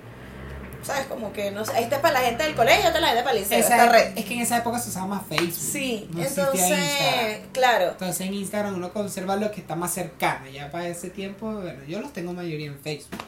¿Sabes? 0.87 1.07
Como 1.07 1.33
que 1.33 1.51
no 1.51 1.65
sé, 1.65 1.73
este 1.81 1.97
es 1.97 2.01
para 2.01 2.15
la 2.15 2.21
gente 2.21 2.45
del 2.45 2.55
colegio, 2.55 2.85
este 2.87 2.95
es 2.97 3.01
la 3.01 3.09
gente 3.09 3.23
para 3.25 3.37
el 3.37 3.43
liceo, 3.43 3.59
Esa 3.59 3.77
esta 3.77 3.93
red. 3.93 4.17
es 4.19 4.25
que 4.25 4.35
en 4.35 4.41
esa 4.41 4.59
época 4.59 4.79
se 4.79 4.91
usaba 4.91 5.07
más 5.07 5.27
Facebook. 5.27 5.53
Sí, 5.53 6.09
no 6.13 6.23
entonces, 6.23 7.41
claro. 7.53 7.91
Entonces 7.91 8.21
en 8.27 8.35
Instagram 8.35 8.75
uno 8.75 8.93
conserva 8.93 9.35
lo 9.37 9.51
que 9.51 9.61
está 9.61 9.75
más 9.75 9.93
cercano. 9.93 10.49
Ya 10.49 10.71
para 10.71 10.87
ese 10.87 11.11
tiempo, 11.11 11.53
bueno, 11.53 11.83
yo 11.89 12.01
los 12.01 12.13
tengo 12.13 12.33
mayoría 12.33 12.69
en 12.69 12.79
Facebook. 12.79 13.19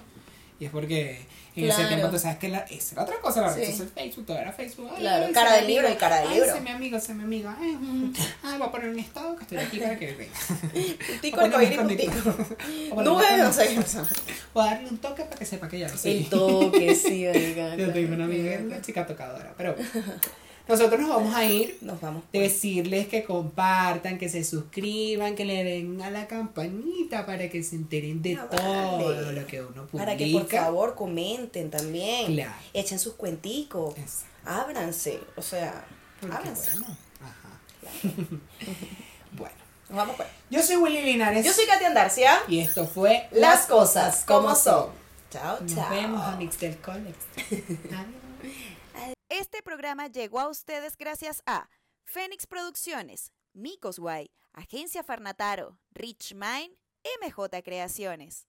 Y 0.61 0.67
es 0.67 0.71
porque 0.71 1.27
en 1.65 1.69
ese 1.71 1.77
Claro. 1.77 1.89
tiempo 1.95 2.11
tú 2.11 2.19
sabes 2.19 2.39
que 2.39 2.49
la, 2.49 2.59
esa 2.59 2.95
era 2.95 3.03
otra 3.03 3.21
cosa, 3.21 3.41
la 3.43 3.53
Sí. 3.55 3.61
red 3.61 3.89
Facebook, 3.95 4.27
todo 4.27 4.39
era 4.39 4.53
Facebook. 4.53 4.91
Ay, 4.95 5.01
Claro, 5.01 5.27
ay, 5.27 5.33
cara 5.33 5.53
de 5.57 5.63
libro 5.63 5.89
y 5.91 5.95
cara 5.97 6.17
de 6.21 6.29
Ay, 6.29 6.35
libro. 6.35 6.53
sé 6.55 6.61
mi 6.61 6.71
amigo, 6.71 7.01
sé 7.01 7.15
mi 7.15 7.23
amigo. 7.25 7.51
Ay, 7.61 7.73
mm, 7.73 8.13
ay, 8.45 8.59
voy 8.59 8.67
a 8.69 8.71
poner 8.71 8.89
un 8.91 8.99
estado 8.99 9.37
que 9.37 9.43
estoy 9.43 9.59
aquí 9.59 9.79
para 9.81 9.99
que 9.99 10.13
vean. 10.15 10.31
Puntico, 11.07 11.37
Voy 11.41 11.49
a 11.49 11.53
poner 11.53 11.79
arcoíris, 11.79 11.79
un 11.79 11.87
puntico. 11.89 12.13
iconito. 12.13 12.95
O 12.95 13.03
Nube, 13.03 13.25
poner- 13.25 13.39
no 13.45 13.53
sé 13.53 13.69
qué. 13.69 13.81
O 14.55 14.63
darle 14.65 14.89
un 14.89 14.99
toque 14.99 15.23
para 15.25 15.37
que 15.37 15.45
sepa 15.47 15.69
que 15.69 15.79
ya 15.79 15.89
lo 15.89 15.97
sé. 15.97 16.11
El 16.19 16.29
toque, 16.29 16.95
sí, 16.95 17.27
oiga. 17.29 17.77
Yo 17.77 17.93
tengo 17.93 18.15
una 18.15 18.25
amiga, 18.25 18.59
una 18.65 18.81
chica 18.81 19.07
tocadora. 19.07 19.55
Pero 19.57 19.75
nosotros 20.69 21.01
nos 21.01 21.09
vamos 21.09 21.35
a 21.35 21.45
ir 21.45 21.79
Nos 21.81 22.01
vamos. 22.01 22.23
decirles 22.33 23.09
que 23.09 23.25
compartan, 23.25 24.19
que 24.19 24.29
se 24.29 24.45
suscriban, 24.45 25.35
que 25.35 25.45
le 25.45 25.65
den 25.65 26.01
a 26.03 26.11
la 26.11 26.27
campanita 26.27 27.25
para 27.27 27.49
que 27.49 27.63
se 27.63 27.77
enteren 27.77 28.21
de 28.23 28.37
Ah, 28.37 28.49
todo 28.51 29.05
vale. 29.15 29.33
lo 29.33 29.47
que 29.47 29.61
uno 29.63 29.87
publica. 29.87 29.99
Para 30.05 30.17
que 30.17 30.31
por 30.33 30.47
favor 30.49 30.95
comenten 30.95 31.71
también. 31.71 32.35
Claro. 32.35 32.53
Echen 32.75 32.99
sus 32.99 33.15
cuenticos. 33.15 33.97
Exacto. 33.97 34.27
Ábranse. 34.45 35.21
O 35.37 35.43
sea, 35.43 35.85
Porque, 36.21 36.37
ábranse. 36.37 36.71
bueno, 36.79 36.97
ajá. 37.21 37.61
bueno, 39.33 39.55
Nos 39.89 39.97
vamos 39.97 40.17
pues. 40.17 40.29
yo 40.51 40.63
soy 40.63 40.77
Willy 40.77 41.03
Linares. 41.03 41.45
Yo 41.45 41.53
soy 41.53 41.67
Katia 41.67 41.89
Andarcia. 41.89 42.39
Y 42.49 42.61
esto 42.61 42.87
fue 42.87 43.27
Las 43.33 43.67
cosas 43.67 44.25
como 44.27 44.55
son. 44.55 44.91
Chao, 45.31 45.59
Nos 45.61 45.75
chao. 45.75 45.91
vemos, 45.91 46.23
amigos 46.27 46.59
del 46.59 46.77
Colex. 46.79 47.17
Adiós. 47.51 48.07
Este 49.41 49.63
programa 49.63 50.09
llegó 50.09 50.41
a 50.41 50.49
ustedes 50.49 50.97
gracias 50.97 51.45
a 51.47 51.69
Fénix 52.03 52.45
Producciones, 52.45 53.33
Micos 53.53 54.01
Guay, 54.01 54.33
Agencia 54.53 55.05
Farnataro, 55.05 55.79
Rich 55.93 56.35
Mind, 56.35 56.75
MJ 57.23 57.63
Creaciones. 57.63 58.49